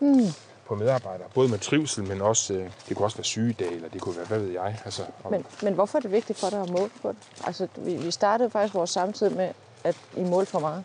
mm. 0.00 0.26
På 0.70 0.74
medarbejdere. 0.76 1.28
Både 1.34 1.48
med 1.48 1.58
trivsel, 1.58 2.04
men 2.04 2.22
også, 2.22 2.54
øh, 2.54 2.70
det 2.88 2.96
kunne 2.96 3.06
også 3.06 3.16
være 3.16 3.24
sygedage, 3.24 3.74
eller 3.74 3.88
det 3.88 4.00
kunne 4.00 4.16
være, 4.16 4.26
hvad 4.26 4.38
ved 4.38 4.50
jeg. 4.52 4.80
Altså, 4.84 5.02
om, 5.24 5.32
Men, 5.32 5.44
men 5.62 5.74
hvorfor 5.74 5.98
er 5.98 6.02
det 6.02 6.12
vigtigt 6.12 6.38
for 6.38 6.50
dig 6.50 6.60
at 6.60 6.70
måle 6.70 6.90
på 7.02 7.08
det? 7.08 7.16
Altså, 7.46 7.66
vi, 7.76 7.94
vi 7.96 8.10
startede 8.10 8.50
faktisk 8.50 8.74
vores 8.74 8.90
samtid 8.90 9.30
med, 9.30 9.48
at 9.84 9.96
I 10.16 10.22
målte 10.22 10.50
for 10.50 10.58
meget. 10.58 10.84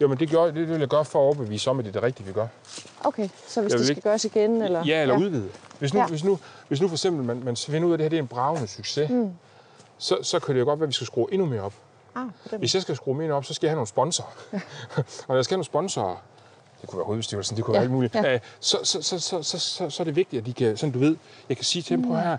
Jo, 0.00 0.08
men 0.08 0.18
det, 0.18 0.28
gjorde, 0.28 0.54
det 0.60 0.68
vil 0.68 0.78
jeg 0.78 0.88
gøre 0.88 1.04
for 1.04 1.18
at 1.18 1.24
overbevise 1.24 1.70
om, 1.70 1.78
at 1.78 1.84
det 1.84 1.90
er 1.90 1.92
det 1.92 2.02
rigtige, 2.02 2.26
vi 2.26 2.32
gør. 2.32 2.46
Okay, 3.04 3.28
så 3.46 3.60
hvis 3.60 3.72
det 3.72 3.80
skal 3.86 3.90
ikke- 3.96 4.08
gøres 4.08 4.24
igen? 4.24 4.62
Eller? 4.62 4.84
Ja, 4.86 5.02
eller 5.02 5.14
ja. 5.14 5.20
udvide. 5.20 5.48
Hvis 5.78 5.94
nu, 5.94 6.00
ja. 6.00 6.06
Hvis, 6.06 6.24
nu, 6.24 6.38
hvis 6.68 6.80
nu 6.80 6.88
for 6.88 6.94
eksempel 6.94 7.24
man, 7.24 7.42
man 7.44 7.56
finder 7.56 7.88
ud 7.88 7.92
af, 7.92 7.94
at 7.94 7.98
det 7.98 8.04
her 8.04 8.08
det 8.10 8.16
er 8.16 8.22
en 8.22 8.28
bravende 8.28 8.66
succes, 8.68 9.10
mm. 9.10 9.30
så, 9.98 10.18
så 10.22 10.38
kan 10.40 10.54
det 10.54 10.60
jo 10.60 10.64
godt 10.64 10.80
være, 10.80 10.84
at 10.84 10.88
vi 10.88 10.92
skal 10.94 11.06
skrue 11.06 11.26
endnu 11.32 11.46
mere 11.46 11.60
op. 11.62 11.72
Ah, 12.14 12.58
Hvis 12.58 12.74
jeg 12.74 12.82
skal 12.82 12.96
skrue 12.96 13.14
mere 13.14 13.32
op, 13.32 13.44
så 13.44 13.54
skal 13.54 13.66
jeg 13.66 13.70
have 13.70 13.76
nogle 13.76 13.86
sponsorer. 13.86 14.28
og 14.96 15.04
når 15.28 15.34
jeg 15.34 15.44
skal 15.44 15.54
have 15.54 15.58
nogle 15.58 15.64
sponsorer, 15.64 16.16
det 16.80 16.88
kunne 16.88 16.96
være 16.98 17.06
hovedbestyrelsen, 17.06 17.56
det 17.56 17.64
kunne 17.64 17.74
Ja, 17.74 17.78
være 17.78 17.82
alt 17.84 17.92
muligt, 17.92 18.14
ja. 18.14 18.34
øh, 18.34 18.40
så, 18.60 18.78
så, 18.82 19.02
så, 19.02 19.18
så, 19.18 19.42
så, 19.42 19.58
så, 19.58 19.90
så 19.90 20.02
er 20.02 20.04
det 20.04 20.16
vigtigt, 20.16 20.40
at 20.40 20.46
de 20.46 20.52
kan, 20.52 20.76
sådan 20.76 20.92
du 20.92 20.98
ved, 20.98 21.16
jeg 21.48 21.56
kan 21.56 21.64
sige 21.64 21.82
til 21.82 21.96
dem, 21.96 22.06
prøv 22.06 22.16
her, 22.16 22.36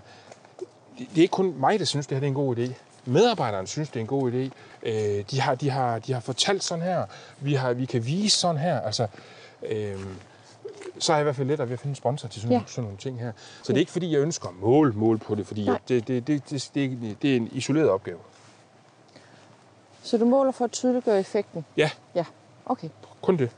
det, 0.98 1.08
det 1.10 1.18
er 1.18 1.22
ikke 1.22 1.32
kun 1.32 1.54
mig, 1.58 1.78
der 1.78 1.84
synes, 1.84 2.06
det 2.06 2.14
her 2.16 2.20
det 2.20 2.26
er 2.26 2.28
en 2.28 2.34
god 2.34 2.56
idé. 2.56 2.72
Medarbejderne 3.04 3.66
synes, 3.66 3.88
det 3.88 3.96
er 3.96 4.00
en 4.00 4.06
god 4.06 4.32
idé. 4.32 4.50
Øh, 4.82 5.24
de, 5.30 5.40
har, 5.40 5.54
de, 5.54 5.70
har, 5.70 5.98
de 5.98 6.12
har 6.12 6.20
fortalt 6.20 6.64
sådan 6.64 6.84
her. 6.84 7.04
Vi, 7.40 7.54
har, 7.54 7.72
vi 7.72 7.84
kan 7.84 8.06
vise 8.06 8.36
sådan 8.36 8.56
her. 8.56 8.80
Altså, 8.80 9.06
øh, 9.70 9.96
så 10.98 11.12
er 11.12 11.16
jeg 11.16 11.22
i 11.22 11.24
hvert 11.24 11.36
fald 11.36 11.48
lettere 11.48 11.68
ved 11.68 11.72
at 11.74 11.80
finde 11.80 11.96
sponsor 11.96 12.28
til 12.28 12.42
sådan, 12.42 12.56
Ja. 12.56 12.62
sådan 12.66 12.84
nogle 12.84 12.98
ting 12.98 13.18
her. 13.20 13.32
Så 13.62 13.72
det 13.72 13.78
er 13.78 13.80
ikke, 13.80 13.92
fordi 13.92 14.12
jeg 14.12 14.20
ønsker 14.20 14.48
at 14.48 14.54
måle, 14.60 14.92
måle 14.92 15.18
på 15.18 15.34
det, 15.34 15.46
fordi 15.46 15.64
Nej. 15.66 15.78
det, 15.88 16.08
det, 16.08 16.26
det, 16.26 16.50
det, 16.50 16.70
det, 16.74 17.16
det 17.22 17.32
er 17.32 17.36
en 17.36 17.48
isoleret 17.52 17.88
opgave. 17.90 18.18
Så 20.02 20.18
du 20.18 20.24
måler 20.24 20.52
for 20.52 20.64
at 20.64 20.72
tydeliggøre 20.72 21.20
effekten? 21.20 21.64
Ja, 21.76 21.90
Ja, 22.14 22.24
okay. 22.66 22.88
kun 23.22 23.36
det. 23.36 23.50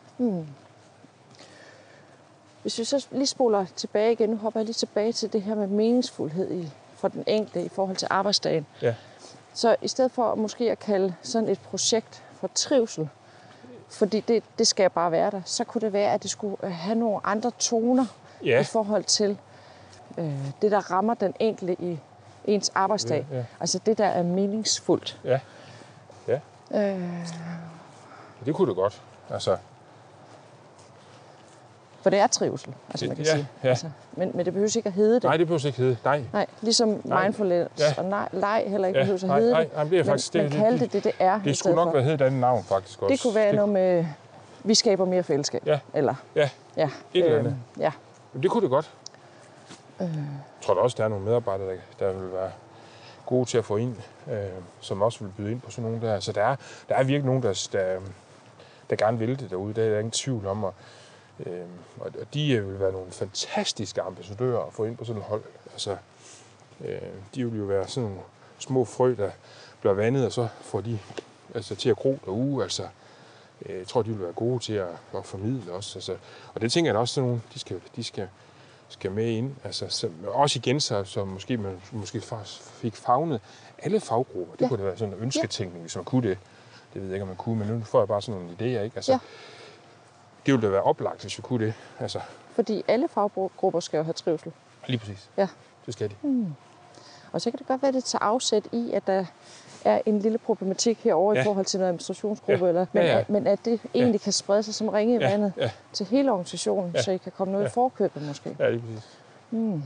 Hvis 2.64 2.78
vi 2.78 2.84
så 2.84 3.06
lige 3.10 3.26
spoler 3.26 3.66
tilbage 3.76 4.12
igen, 4.12 4.30
nu 4.30 4.36
hopper 4.36 4.60
jeg 4.60 4.64
lige 4.64 4.74
tilbage 4.74 5.12
til 5.12 5.32
det 5.32 5.42
her 5.42 5.54
med 5.54 5.66
meningsfuldhed 5.66 6.50
i, 6.50 6.70
for 6.96 7.08
den 7.08 7.24
enkelte 7.26 7.62
i 7.64 7.68
forhold 7.68 7.96
til 7.96 8.08
arbejdsdagen. 8.10 8.66
Ja. 8.82 8.94
Så 9.54 9.76
i 9.82 9.88
stedet 9.88 10.12
for 10.12 10.34
måske 10.34 10.70
at 10.70 10.78
kalde 10.78 11.14
sådan 11.22 11.48
et 11.48 11.60
projekt 11.60 12.22
for 12.40 12.50
trivsel, 12.54 13.08
fordi 13.90 14.20
det, 14.20 14.42
det 14.58 14.66
skal 14.66 14.90
bare 14.90 15.10
være 15.12 15.30
der, 15.30 15.40
så 15.44 15.64
kunne 15.64 15.80
det 15.80 15.92
være, 15.92 16.12
at 16.12 16.22
det 16.22 16.30
skulle 16.30 16.56
øh, 16.62 16.70
have 16.72 16.94
nogle 16.98 17.20
andre 17.24 17.50
toner 17.58 18.06
Ja. 18.44 18.60
i 18.60 18.64
forhold 18.64 19.04
til 19.04 19.38
øh, 20.18 20.32
det, 20.62 20.70
der 20.70 20.90
rammer 20.90 21.14
den 21.14 21.34
enkelte 21.40 21.76
i 21.82 21.98
ens 22.44 22.72
arbejdsdag. 22.74 23.26
Ja, 23.30 23.36
ja. 23.36 23.44
Altså 23.60 23.78
det, 23.86 23.98
der 23.98 24.06
er 24.06 24.22
meningsfuldt. 24.22 25.20
Ja. 25.24 25.40
Ja. 26.28 26.40
Øh, 26.74 27.26
Det 28.44 28.54
kunne 28.54 28.68
det 28.68 28.76
godt. 28.76 29.02
Altså, 29.30 29.56
for 32.04 32.10
det 32.10 32.18
er 32.18 32.26
trivsel, 32.26 32.74
altså 32.90 33.06
man 33.06 33.16
kan 33.16 33.24
Ja, 33.24 33.30
sige. 33.32 33.48
ja. 33.64 33.68
Altså, 33.68 33.86
men, 34.12 34.30
men 34.34 34.44
det 34.46 34.52
behøver 34.52 34.76
ikke 34.76 34.86
at 34.86 34.92
hedde 34.92 35.14
det. 35.14 35.22
nej, 35.22 35.36
det 35.36 35.46
behøver 35.46 35.66
ikke 35.66 35.78
hedde. 35.78 35.96
Nej. 36.04 36.22
Nej, 36.32 36.46
ligesom 36.60 37.00
Nej. 37.04 37.22
mindfulness 37.22 37.80
Ja. 37.80 37.94
og 37.96 38.04
nej, 38.04 38.28
leg 38.32 38.64
heller 38.66 38.88
ikke 38.88 38.98
Ja, 38.98 39.04
behøver 39.04 39.18
at 39.22 39.28
nej, 39.28 39.38
hedde 39.40 39.52
nej, 39.52 39.62
det. 39.64 39.72
nej, 39.74 39.84
det 39.84 39.92
er 39.92 39.96
men, 39.96 40.04
faktisk- 40.06 40.34
men 40.34 40.42
det- 40.44 40.52
det- 40.52 40.60
kalde 40.60 40.78
det- 40.78 40.92
det 40.92 41.04
det, 41.04 41.04
det 41.04 41.12
er. 41.26 41.40
Det 41.44 41.56
skulle 41.58 41.76
nok 41.76 41.86
for. 41.86 41.92
være 41.92 42.02
heddet 42.02 42.20
et 42.20 42.24
andet 42.24 42.40
navn, 42.40 42.64
faktisk 42.64 43.02
også. 43.02 43.12
Det 43.12 43.22
kunne 43.22 43.34
være 43.34 43.52
noget 43.52 43.68
med, 43.68 44.06
vi 44.64 44.74
skaber 44.74 45.04
mere 45.04 45.22
fællesskab. 45.22 45.62
Ja. 45.66 45.78
Eller, 45.94 46.14
Ja, 46.36 46.48
ja. 46.76 46.90
Et 47.14 47.24
eller 47.24 47.38
andet. 47.38 47.56
Ja. 47.78 47.90
men 48.32 48.42
det 48.42 48.50
kunne 48.50 48.62
det 48.62 48.70
godt. 48.70 48.90
Øh. 50.00 50.06
Jeg 50.06 50.22
tror 50.62 50.74
da 50.74 50.80
også, 50.80 50.94
der 50.98 51.04
er 51.04 51.08
nogle 51.08 51.24
medarbejdere, 51.24 51.66
der, 51.68 52.06
der 52.06 52.12
vil 52.12 52.32
være 52.32 52.50
gode 53.26 53.44
til 53.48 53.58
at 53.58 53.64
få 53.64 53.76
ind, 53.76 53.96
øh, 54.30 54.36
som 54.80 55.02
også 55.02 55.18
vil 55.24 55.32
byde 55.36 55.52
ind 55.52 55.60
på 55.60 55.70
sådan 55.70 55.90
nogle 55.90 56.06
der. 56.06 56.20
Så 56.20 56.32
der 56.32 56.42
er, 56.44 56.56
der 56.88 56.94
er 56.94 57.02
virkelig 57.04 57.26
nogen, 57.26 57.42
der, 57.42 57.68
der, 57.72 57.84
der 58.90 58.96
gerne 58.96 59.18
vil 59.18 59.38
det 59.40 59.50
derude. 59.50 59.74
Det 59.74 59.84
er 59.86 59.90
der 59.90 59.98
ingen 59.98 60.10
tvivl 60.10 60.46
om. 60.46 60.64
Og, 60.64 60.74
øh, 61.40 61.60
og 62.00 62.06
og 62.20 62.26
de 62.34 62.52
øh, 62.52 62.70
vil 62.70 62.80
være 62.80 62.92
nogle 62.92 63.10
fantastiske 63.12 64.02
ambassadører 64.02 64.66
at 64.66 64.72
få 64.72 64.84
ind 64.84 64.96
på 64.96 65.04
sådan 65.04 65.22
et 65.22 65.28
hold. 65.28 65.42
Altså, 65.72 65.96
øh, 66.84 66.98
de 67.34 67.50
vil 67.50 67.58
jo 67.58 67.64
være 67.64 67.88
sådan 67.88 68.08
nogle 68.10 68.22
små 68.58 68.84
frø, 68.84 69.14
der 69.18 69.30
bliver 69.80 69.94
vandet, 69.94 70.26
og 70.26 70.32
så 70.32 70.48
får 70.60 70.80
de 70.80 70.98
altså, 71.54 71.74
til 71.74 71.88
at 71.90 71.96
gro 71.96 72.18
derude. 72.24 72.62
Altså, 72.62 72.82
øh, 73.66 73.78
jeg 73.78 73.86
tror, 73.86 74.02
de 74.02 74.10
vil 74.10 74.20
være 74.20 74.32
gode 74.32 74.58
til 74.58 74.72
at, 74.72 74.88
at 75.16 75.24
formidle 75.26 75.72
også. 75.72 75.98
Altså, 75.98 76.16
og 76.54 76.60
det 76.60 76.72
tænker 76.72 76.90
jeg 76.90 77.00
også, 77.00 77.14
sådan 77.14 77.28
nogle, 77.28 77.42
de 77.54 77.58
skal, 77.58 77.80
de 77.96 78.04
skal, 78.04 78.28
skal 78.88 79.10
med 79.12 79.26
ind. 79.26 79.54
Altså, 79.64 79.88
så, 79.88 80.08
også 80.26 80.58
igen, 80.58 80.80
så, 80.80 81.04
så 81.04 81.24
måske 81.24 81.56
man 81.56 81.80
måske 81.92 82.20
faktisk 82.20 82.62
fik 82.62 82.96
fagnet 82.96 83.40
alle 83.78 84.00
faggrupper. 84.00 84.52
Det 84.52 84.60
Ja. 84.60 84.64
ja. 84.64 84.68
kunne 84.68 84.78
da 84.78 84.84
være 84.84 84.98
sådan 84.98 85.14
en 85.14 85.20
ønsketænkning, 85.20 85.82
hvis 85.82 85.96
man 85.96 86.04
kunne 86.04 86.28
det. 86.28 86.38
Det 86.94 87.02
ved 87.02 87.08
jeg 87.08 87.14
ikke, 87.14 87.22
om 87.22 87.28
man 87.28 87.36
kunne, 87.36 87.58
men 87.58 87.68
nu 87.68 87.84
får 87.84 88.00
jeg 88.00 88.08
bare 88.08 88.22
sådan 88.22 88.40
nogle 88.40 88.56
idéer. 88.58 88.82
Ikke? 88.84 88.96
Altså, 88.96 89.12
Ja. 89.12 89.18
Det 90.46 90.54
ville 90.54 90.66
da 90.66 90.70
være 90.72 90.82
oplagt, 90.82 91.20
hvis 91.20 91.38
vi 91.38 91.42
kunne 91.42 91.66
det. 91.66 91.74
Altså, 92.00 92.20
Fordi 92.52 92.82
alle 92.88 93.08
faggrupper 93.08 93.80
skal 93.80 93.96
jo 93.98 94.02
have 94.04 94.12
trivsel. 94.12 94.52
lige 94.86 94.98
præcis. 94.98 95.30
Ja. 95.36 95.48
Det 95.86 95.94
skal 95.94 96.10
de. 96.10 96.14
Og 97.32 97.40
så 97.40 97.50
kan 97.50 97.58
det 97.58 97.66
godt 97.66 97.82
være, 97.82 97.88
at 97.88 97.94
det 97.94 98.04
tager 98.04 98.22
afsæt 98.24 98.66
i, 98.72 98.90
at 98.92 99.06
der 99.06 99.24
er 99.84 100.00
en 100.06 100.18
lille 100.18 100.38
problematik 100.38 100.98
herovre 101.04 101.34
ja. 101.34 101.40
i 101.40 101.42
Ja. 101.44 101.48
forhold 101.50 101.66
til 101.66 101.78
noget 101.80 101.88
administrationsgruppe, 101.88 102.64
Ja. 102.64 102.68
eller, 102.68 102.86
men, 102.92 103.02
Ja, 103.02 103.12
ja. 103.12 103.18
At, 103.18 103.30
men 103.30 103.46
at 103.46 103.64
det 103.64 103.80
egentlig 103.94 104.20
kan 104.20 104.32
sprede 104.32 104.62
sig 104.62 104.74
som 104.74 104.88
ringe 104.88 105.14
i 105.14 105.18
Ja, 105.18 105.30
vandet 105.30 105.52
ja. 105.56 105.70
til 105.92 106.06
hele 106.06 106.30
organisationen, 106.30 106.90
Ja. 106.94 107.02
så 107.02 107.10
I 107.10 107.16
kan 107.16 107.32
komme 107.36 107.52
noget 107.52 107.64
Ja. 107.64 107.68
i 107.68 107.72
forkøbet 107.72 108.22
måske. 108.22 108.56
Ja, 108.58 108.70
lige 108.70 108.80
præcis. 108.82 109.08
Mm. 109.50 109.82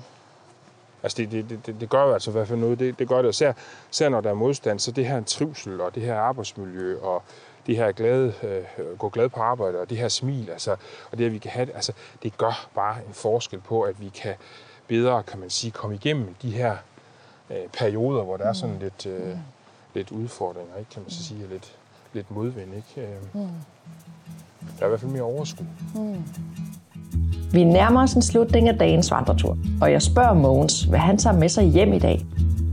Altså 1.02 1.16
det, 1.18 1.32
det, 1.32 1.66
det- 1.66 1.80
det, 1.80 1.88
gør 1.90 2.02
jo 2.04 2.12
altså 2.12 2.30
i 2.30 2.32
hvert 2.32 2.48
fald 2.48 2.58
noget. 2.58 2.78
Det, 2.78 2.98
det 2.98 3.08
gør 3.08 3.22
det, 3.22 3.28
især, 3.28 3.52
især 3.92 4.08
når 4.08 4.20
der 4.20 4.30
er 4.30 4.34
modstand, 4.34 4.78
så 4.78 4.90
det 4.90 5.06
her 5.06 5.22
trivsel 5.24 5.80
og 5.80 5.94
det 5.94 6.02
her 6.02 6.14
arbejdsmiljø 6.18 6.98
og 7.02 7.22
det 7.68 7.76
her 7.76 7.92
glade, 7.92 8.34
øh, 8.78 8.98
gå 8.98 9.08
glad 9.08 9.28
på 9.28 9.40
arbejde, 9.40 9.80
og 9.80 9.90
det 9.90 9.98
her 9.98 10.08
smil, 10.08 10.50
altså, 10.50 10.76
og 11.10 11.18
det, 11.18 11.26
at 11.26 11.32
vi 11.32 11.38
kan 11.38 11.50
have 11.50 11.66
det, 11.66 11.74
altså, 11.74 11.92
det 12.22 12.38
gør 12.38 12.68
bare 12.74 12.96
en 13.08 13.12
forskel 13.14 13.60
på, 13.60 13.82
at 13.82 14.00
vi 14.00 14.08
kan 14.08 14.34
bedre, 14.88 15.22
kan 15.22 15.40
man 15.40 15.50
sige, 15.50 15.70
komme 15.70 15.96
igennem 15.96 16.34
de 16.42 16.50
her 16.50 16.76
øh, 17.50 17.68
perioder, 17.72 18.22
hvor 18.24 18.36
der 18.36 18.44
er 18.44 18.52
sådan 18.52 18.78
lidt, 18.78 19.06
øh, 19.06 19.36
lidt 19.94 20.10
udfordringer, 20.10 20.76
ikke, 20.78 20.90
kan 20.90 21.02
man 21.02 21.10
så 21.10 21.24
sige, 21.24 21.44
og 21.44 21.50
lidt, 21.50 21.76
lidt 22.12 22.30
modvind. 22.30 22.74
Ikke? 22.74 23.08
Øh, 23.10 23.22
Der 24.78 24.82
er 24.82 24.84
i 24.84 24.88
hvert 24.88 25.00
fald 25.00 25.12
mere 25.12 25.22
overskud. 25.22 25.66
Vi 27.52 27.64
nærmer 27.64 28.02
os 28.02 28.14
en 28.14 28.22
slutning 28.22 28.68
af 28.68 28.78
dagens 28.78 29.10
vandretur, 29.10 29.56
og 29.80 29.92
jeg 29.92 30.02
spørger 30.02 30.34
Mogens, 30.34 30.82
hvad 30.82 30.98
han 30.98 31.18
tager 31.18 31.36
med 31.36 31.48
sig 31.48 31.64
hjem 31.64 31.92
i 31.92 31.98
dag. 31.98 32.26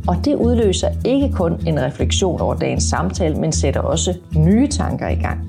Og 0.08 0.16
det 0.26 0.36
udløser 0.36 0.90
ikke 1.06 1.32
kun 1.32 1.54
en 1.68 1.82
refleksion 1.82 2.42
over 2.42 2.56
dagens 2.56 2.84
samtale, 2.84 3.36
men 3.36 3.52
sætter 3.52 3.82
også 3.82 4.14
nye 4.36 4.68
tanker 4.68 5.08
i 5.08 5.16
gang. 5.16 5.40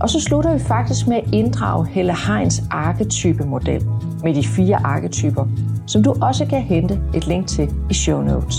Og 0.00 0.10
så 0.10 0.20
slutter 0.20 0.52
vi 0.52 0.58
faktisk 0.58 1.06
med 1.08 1.16
at 1.16 1.34
inddrage 1.34 1.86
Helle 1.86 2.14
Heins 2.26 2.62
arketypemodel 2.70 3.82
med 4.22 4.34
de 4.34 4.44
fire 4.44 4.76
arketyper, 4.84 5.44
som 5.86 6.02
du 6.02 6.14
også 6.22 6.46
kan 6.46 6.62
hente 6.62 7.00
et 7.14 7.26
link 7.26 7.46
til 7.46 7.70
i 7.90 7.94
show 7.94 8.22
notes. 8.22 8.56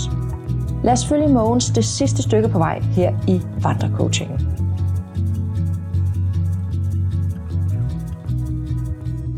Lad 0.84 0.92
os 0.92 1.06
følge 1.06 1.28
Mogens 1.28 1.70
det 1.70 1.84
sidste 1.84 2.22
stykke 2.22 2.48
på 2.48 2.58
vej 2.58 2.80
her 2.80 3.12
i 3.28 3.40
Vandrecoachingen. 3.62 4.59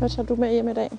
Hvad 0.03 0.09
tager 0.09 0.25
du 0.25 0.35
med 0.35 0.51
hjem 0.51 0.67
i 0.69 0.73
dag? 0.73 0.89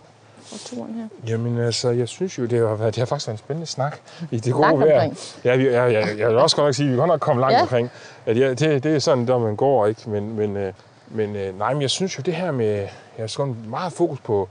Og 0.53 0.59
turen 0.65 0.95
her. 0.95 1.09
Jamen 1.27 1.59
altså, 1.59 1.91
jeg 1.91 2.09
synes 2.09 2.39
jo, 2.39 2.45
det 2.45 2.69
har, 2.69 2.75
været, 2.75 2.95
det 2.95 3.01
har 3.01 3.07
faktisk 3.07 3.27
været 3.29 3.35
en 3.35 3.39
spændende 3.39 3.67
snak 3.67 3.99
i 4.31 4.39
det 4.39 4.53
gode 4.53 4.63
Langt 4.63 4.81
vejr. 4.81 4.95
omkring. 4.95 5.19
Ja, 5.45 5.57
vi, 5.57 5.65
ja, 5.65 5.85
ja, 5.87 6.07
jeg 6.19 6.29
vil 6.29 6.37
også 6.39 6.57
godt 6.57 6.67
nok 6.67 6.75
sige, 6.75 6.87
at 6.87 6.93
vi 6.93 6.97
godt 6.99 7.09
nok 7.09 7.21
komme 7.21 7.41
langt 7.41 7.55
Ja. 7.55 7.63
omkring. 7.63 7.91
At 8.27 8.39
ja, 8.39 8.49
det, 8.51 8.83
det 8.85 8.95
er 8.95 8.99
sådan, 8.99 9.27
der 9.27 9.39
man 9.39 9.57
går, 9.57 9.87
ikke? 9.87 10.11
Men, 10.11 10.37
men, 10.37 10.57
øh, 10.57 10.73
men 11.09 11.37
øh, 11.37 11.59
nej, 11.59 11.73
men 11.73 11.83
jeg 11.83 11.91
synes 11.91 12.19
jo, 12.19 12.23
det 12.23 12.35
her 12.35 12.51
med, 12.51 12.67
jeg 12.77 12.89
har 13.19 13.27
sådan 13.27 13.57
meget 13.69 13.93
fokus 13.93 14.21
på, 14.21 14.49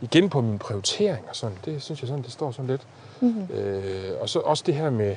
igen 0.00 0.28
på 0.30 0.40
min 0.40 0.58
prioritering 0.58 1.24
og 1.28 1.36
sådan, 1.36 1.56
det 1.64 1.82
synes 1.82 2.00
jeg 2.02 2.08
sådan, 2.08 2.22
det 2.22 2.32
står 2.32 2.50
sådan 2.50 2.66
lidt. 2.66 2.82
Mm-hmm. 3.20 3.54
Øh, 3.56 4.10
og 4.20 4.28
så 4.28 4.38
også 4.38 4.62
det 4.66 4.74
her 4.74 4.90
med 4.90 5.16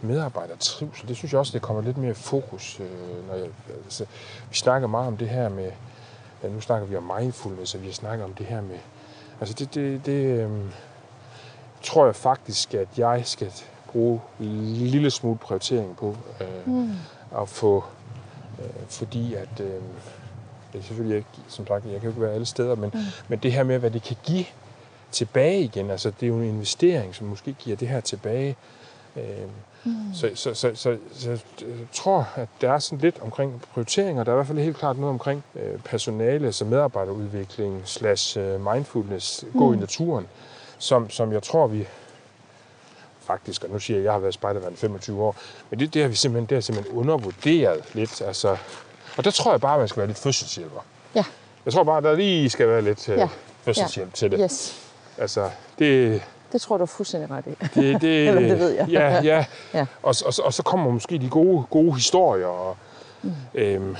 medarbejdertrivsel, 0.00 1.08
det 1.08 1.16
synes 1.16 1.32
jeg 1.32 1.38
også, 1.40 1.52
det 1.52 1.62
kommer 1.62 1.82
lidt 1.82 1.96
mere 1.98 2.14
fokus. 2.14 2.80
Øh, 2.80 3.28
når 3.28 3.34
jeg, 3.34 3.46
altså, 3.84 4.04
vi 4.50 4.56
snakker 4.56 4.88
meget 4.88 5.06
om 5.06 5.16
det 5.16 5.28
her 5.28 5.48
med, 5.48 5.70
ja, 6.44 6.48
nu 6.48 6.60
snakker 6.60 6.86
vi 6.86 6.96
om 6.96 7.12
mindfulness, 7.18 7.74
og 7.74 7.80
vi 7.80 7.86
har 7.86 7.94
snakket 7.94 8.24
om 8.24 8.34
det 8.34 8.46
her 8.46 8.60
med, 8.60 8.78
altså 9.40 9.54
det, 9.54 9.74
det, 9.74 10.06
det 10.06 10.40
øh, 10.40 10.50
tror 11.82 12.04
jeg 12.06 12.16
faktisk, 12.16 12.74
at 12.74 12.88
jeg 12.96 13.22
skal 13.24 13.52
bruge 13.92 14.20
en 14.40 14.74
lille 14.74 15.10
smule 15.10 15.38
prioritering 15.38 15.96
på 15.96 16.16
øh, 16.40 16.66
mm. 16.66 16.90
at 17.38 17.48
få, 17.48 17.84
øh, 18.58 18.86
fordi 18.88 19.34
at, 19.34 19.60
øh, 19.60 19.80
det 20.72 20.80
er 20.80 20.82
selvfølgelig 20.82 21.16
ikke, 21.16 21.28
som 21.48 21.66
sagt, 21.66 21.84
jeg 21.84 21.92
kan 21.92 22.02
jo 22.02 22.08
ikke 22.08 22.20
være 22.20 22.32
alle 22.32 22.46
steder, 22.46 22.74
men, 22.74 22.90
mm. 22.94 23.00
men 23.28 23.38
det 23.38 23.52
her 23.52 23.64
med, 23.64 23.78
hvad 23.78 23.90
det 23.90 24.02
kan 24.02 24.16
give 24.24 24.44
tilbage 25.12 25.60
igen, 25.60 25.90
altså 25.90 26.10
det 26.10 26.22
er 26.22 26.28
jo 26.28 26.36
en 26.36 26.48
investering, 26.48 27.14
som 27.14 27.26
måske 27.26 27.52
giver 27.52 27.76
det 27.76 27.88
her 27.88 28.00
tilbage. 28.00 28.56
Øh, 29.16 29.48
mm. 29.84 30.14
så, 30.14 30.30
så, 30.34 30.54
så, 30.54 30.70
så, 30.74 30.96
så 31.14 31.30
jeg 31.30 31.38
tror, 31.92 32.28
at 32.36 32.48
der 32.60 32.72
er 32.72 32.78
sådan 32.78 32.98
lidt 32.98 33.18
omkring 33.22 33.62
prioriteringer. 33.72 34.24
Der 34.24 34.32
er 34.32 34.34
i 34.34 34.38
hvert 34.38 34.46
fald 34.46 34.58
helt 34.58 34.76
klart 34.76 34.96
noget 34.98 35.10
omkring 35.10 35.44
øh, 35.56 35.78
personale, 35.84 36.46
altså 36.46 36.64
medarbejderudvikling, 36.64 37.82
slash 37.84 38.38
øh, 38.38 38.72
mindfulness, 38.74 39.44
gå 39.58 39.72
i 39.72 39.76
naturen, 39.76 40.26
som, 40.78 41.10
som 41.10 41.32
jeg 41.32 41.42
tror, 41.42 41.66
vi 41.66 41.86
faktisk, 43.20 43.64
og 43.64 43.70
nu 43.70 43.78
siger 43.78 43.96
jeg, 43.96 44.00
at 44.00 44.04
jeg 44.04 44.12
har 44.12 44.18
været 44.18 44.34
spejdermand 44.34 44.72
i 44.74 44.76
25 44.76 45.22
år, 45.22 45.36
men 45.70 45.80
det, 45.80 45.94
det 45.94 46.02
har 46.02 46.08
vi 46.08 46.14
simpelthen, 46.14 46.46
det 46.48 46.56
har 46.56 46.60
simpelthen 46.62 46.96
undervurderet 46.96 47.84
lidt. 47.94 48.22
Altså, 48.22 48.56
og 49.16 49.24
der 49.24 49.30
tror 49.30 49.50
jeg 49.50 49.60
bare, 49.60 49.74
at 49.74 49.78
man 49.78 49.88
skal 49.88 49.98
være 50.00 50.06
lidt 50.06 50.18
fødselshjælper. 50.18 50.80
Ja. 51.14 51.24
Jeg 51.64 51.72
tror 51.72 51.84
bare, 51.84 51.96
at 51.98 52.04
der 52.04 52.16
lige 52.16 52.50
skal 52.50 52.68
være 52.68 52.82
lidt 52.82 53.08
øh, 53.08 53.18
Ja. 53.18 53.28
fødselshjælp 53.62 54.14
til 54.14 54.30
det. 54.30 54.40
Yes. 54.42 54.80
Altså, 55.18 55.50
det, 55.78 56.22
Det 56.54 56.62
tror 56.62 56.76
du 56.76 56.82
er 56.82 56.86
fuldstændig 56.86 57.30
ret 57.30 57.46
i. 57.46 57.50
det, 57.74 58.00
det, 58.00 58.28
Eller 58.28 58.40
det 58.40 58.58
ved 58.58 58.70
jeg. 58.70 58.88
Ja, 58.88 59.20
ja. 59.22 59.44
Ja. 59.74 59.86
Og, 60.02 60.14
og, 60.26 60.32
og 60.44 60.52
så 60.52 60.62
kommer 60.62 60.90
måske 60.90 61.18
de 61.18 61.28
gode, 61.28 61.64
gode 61.70 61.94
historier. 61.94 62.46
Og, 62.46 62.76
mm. 63.22 63.32
øhm, 63.54 63.96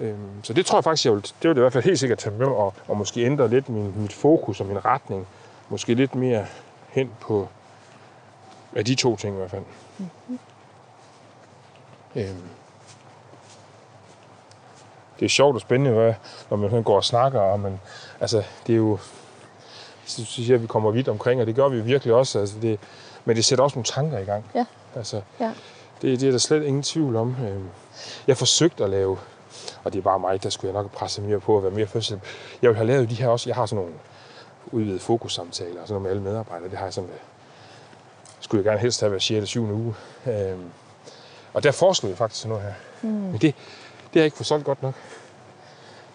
øhm, 0.00 0.16
så 0.42 0.52
det 0.52 0.66
tror 0.66 0.78
jeg 0.78 0.84
faktisk, 0.84 1.04
jeg 1.04 1.12
vil, 1.12 1.22
det 1.22 1.32
vil 1.42 1.48
jeg 1.48 1.56
i 1.56 1.60
hvert 1.60 1.72
fald 1.72 1.84
helt 1.84 1.98
sikkert 1.98 2.18
tage 2.18 2.36
med, 2.36 2.46
og, 2.46 2.74
og 2.88 2.96
måske 2.96 3.24
ændre 3.24 3.48
lidt 3.48 3.68
min, 3.68 3.94
mit 3.96 4.12
fokus 4.12 4.60
og 4.60 4.66
min 4.66 4.84
retning. 4.84 5.26
Måske 5.68 5.94
lidt 5.94 6.14
mere 6.14 6.46
hen 6.88 7.10
på 7.20 7.48
af 8.76 8.84
de 8.84 8.94
to 8.94 9.16
ting 9.16 9.34
i 9.34 9.38
hvert 9.38 9.50
fald. 9.50 9.62
Mm-hmm. 9.98 10.38
Øhm. 12.14 12.48
Det 15.20 15.24
er 15.24 15.28
sjovt 15.28 15.54
og 15.54 15.60
spændende, 15.60 15.92
hvad, 15.92 16.14
når 16.50 16.56
man 16.56 16.82
går 16.82 16.96
og 16.96 17.04
snakker, 17.04 17.40
og 17.40 17.60
man, 17.60 17.80
altså, 18.20 18.42
det 18.66 18.72
er 18.72 18.76
jo, 18.76 18.98
så 20.06 20.24
synes 20.24 20.48
jeg, 20.48 20.54
at 20.54 20.62
vi 20.62 20.66
kommer 20.66 20.90
vidt 20.90 21.08
omkring, 21.08 21.40
og 21.40 21.46
det 21.46 21.54
gør 21.54 21.68
vi 21.68 21.80
virkelig 21.80 22.14
også. 22.14 22.38
Altså 22.38 22.56
det, 22.62 22.78
men 23.24 23.36
det 23.36 23.44
sætter 23.44 23.64
også 23.64 23.76
nogle 23.76 23.84
tanker 23.84 24.18
i 24.18 24.24
gang. 24.24 24.44
Ja. 24.54 24.64
Altså, 24.96 25.20
Ja. 25.40 25.52
det, 26.02 26.20
det 26.20 26.26
er 26.26 26.30
der 26.30 26.38
slet 26.38 26.62
ingen 26.64 26.82
tvivl 26.82 27.16
om. 27.16 27.36
Øhm, 27.48 27.68
Jeg 28.26 28.36
forsøgte 28.36 28.84
at 28.84 28.90
lave, 28.90 29.18
og 29.84 29.92
det 29.92 29.98
er 29.98 30.02
bare 30.02 30.18
mig, 30.18 30.42
der 30.42 30.50
skulle 30.50 30.74
jeg 30.74 30.82
nok 30.82 30.92
presse 30.92 31.22
mere 31.22 31.40
på 31.40 31.56
at 31.56 31.62
være 31.62 31.72
mere 31.72 31.86
fødsel. 31.86 32.20
Jeg 32.62 32.70
vil 32.70 32.76
have 32.76 32.86
lavet 32.86 33.10
de 33.10 33.14
her 33.14 33.28
også. 33.28 33.48
Jeg 33.50 33.56
har 33.56 33.66
sådan 33.66 33.84
nogle 33.84 33.98
udvidede 34.66 35.00
fokussamtaler 35.00 35.80
og 35.80 35.88
sådan 35.88 35.92
noget 35.92 36.02
med 36.02 36.10
alle 36.10 36.22
medarbejdere. 36.22 36.68
Det 36.70 36.78
har 36.78 36.84
jeg 36.86 36.94
sådan 36.94 37.10
med, 37.10 37.18
skulle 38.40 38.58
jeg 38.64 38.64
gerne 38.70 38.80
helst 38.80 39.00
have 39.00 39.10
hver 39.10 39.18
6. 39.18 39.30
eller 39.30 39.46
7. 39.46 39.62
uge. 39.70 39.94
Øhm, 40.26 40.64
og 41.54 41.62
der 41.62 41.72
foreslog 41.72 42.10
jeg 42.10 42.18
faktisk 42.18 42.40
sådan 42.42 42.48
noget 42.56 42.64
her. 42.64 42.74
Mm. 43.02 43.08
Men 43.08 43.32
det, 43.32 43.40
det 43.42 43.54
har 44.12 44.20
jeg 44.20 44.24
ikke 44.24 44.44
solgt 44.44 44.64
godt 44.64 44.82
nok. 44.82 44.94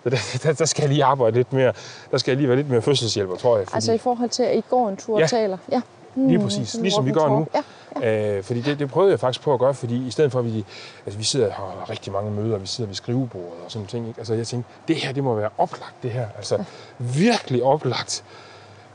Så 0.04 0.10
der, 0.10 0.18
der, 0.44 0.54
der, 0.54 0.66
skal 0.66 0.82
jeg 0.82 0.90
lige 0.90 1.04
arbejde 1.04 1.36
lidt 1.36 1.54
mere. 1.54 1.74
Der 2.12 2.18
skal 2.18 2.32
jeg 2.32 2.38
lige 2.38 2.48
være 2.48 2.58
lidt 2.58 2.70
mere 2.70 2.82
fødselshjælper, 2.82 3.36
tror 3.36 3.58
jeg. 3.58 3.68
Fordi, 3.68 3.76
Altså 3.76 3.92
i 3.94 3.98
forhold 3.98 4.30
til, 4.30 4.44
at 4.44 4.58
I 4.58 4.64
går 4.70 4.90
en 4.90 4.98
tur 4.98 5.14
og 5.16 5.22
Ja. 5.22 5.28
taler. 5.28 5.58
Ja. 5.72 5.82
Lige 6.16 6.40
præcis, 6.40 6.70
sådan 6.70 6.84
ligesom 6.84 7.06
vi 7.06 7.12
gør 7.12 7.28
nu. 7.28 7.48
talk. 7.54 7.66
Ja. 8.02 8.38
Øh, 8.38 8.44
fordi 8.44 8.62
det, 8.62 8.80
det 8.80 8.90
prøvede 8.90 9.12
jeg 9.12 9.20
faktisk 9.20 9.42
på 9.44 9.54
at 9.54 9.60
gøre, 9.60 9.74
fordi 9.74 10.08
i 10.08 10.12
stedet 10.12 10.32
for, 10.32 10.40
at 10.40 10.46
vi, 10.46 10.66
altså, 11.06 11.18
vi 11.18 11.24
sidder 11.24 11.48
og 11.48 11.54
har 11.54 11.90
rigtig 11.90 12.14
mange 12.14 12.32
møder, 12.32 12.58
vi 12.58 12.68
sidder 12.68 12.88
ved 12.88 12.96
skrivebordet 12.96 13.50
og 13.66 13.72
sådan 13.72 13.88
ting. 13.88 14.08
Ikke? 14.08 14.20
Altså, 14.20 14.34
jeg 14.34 14.48
tænkte, 14.48 14.70
det 14.88 14.96
her, 14.96 15.12
det 15.14 15.24
må 15.24 15.36
være 15.36 15.50
oplagt, 15.58 15.94
det 16.04 16.12
her. 16.12 16.28
Altså, 16.38 16.64
virkelig 17.00 17.64
oplagt. 17.64 18.24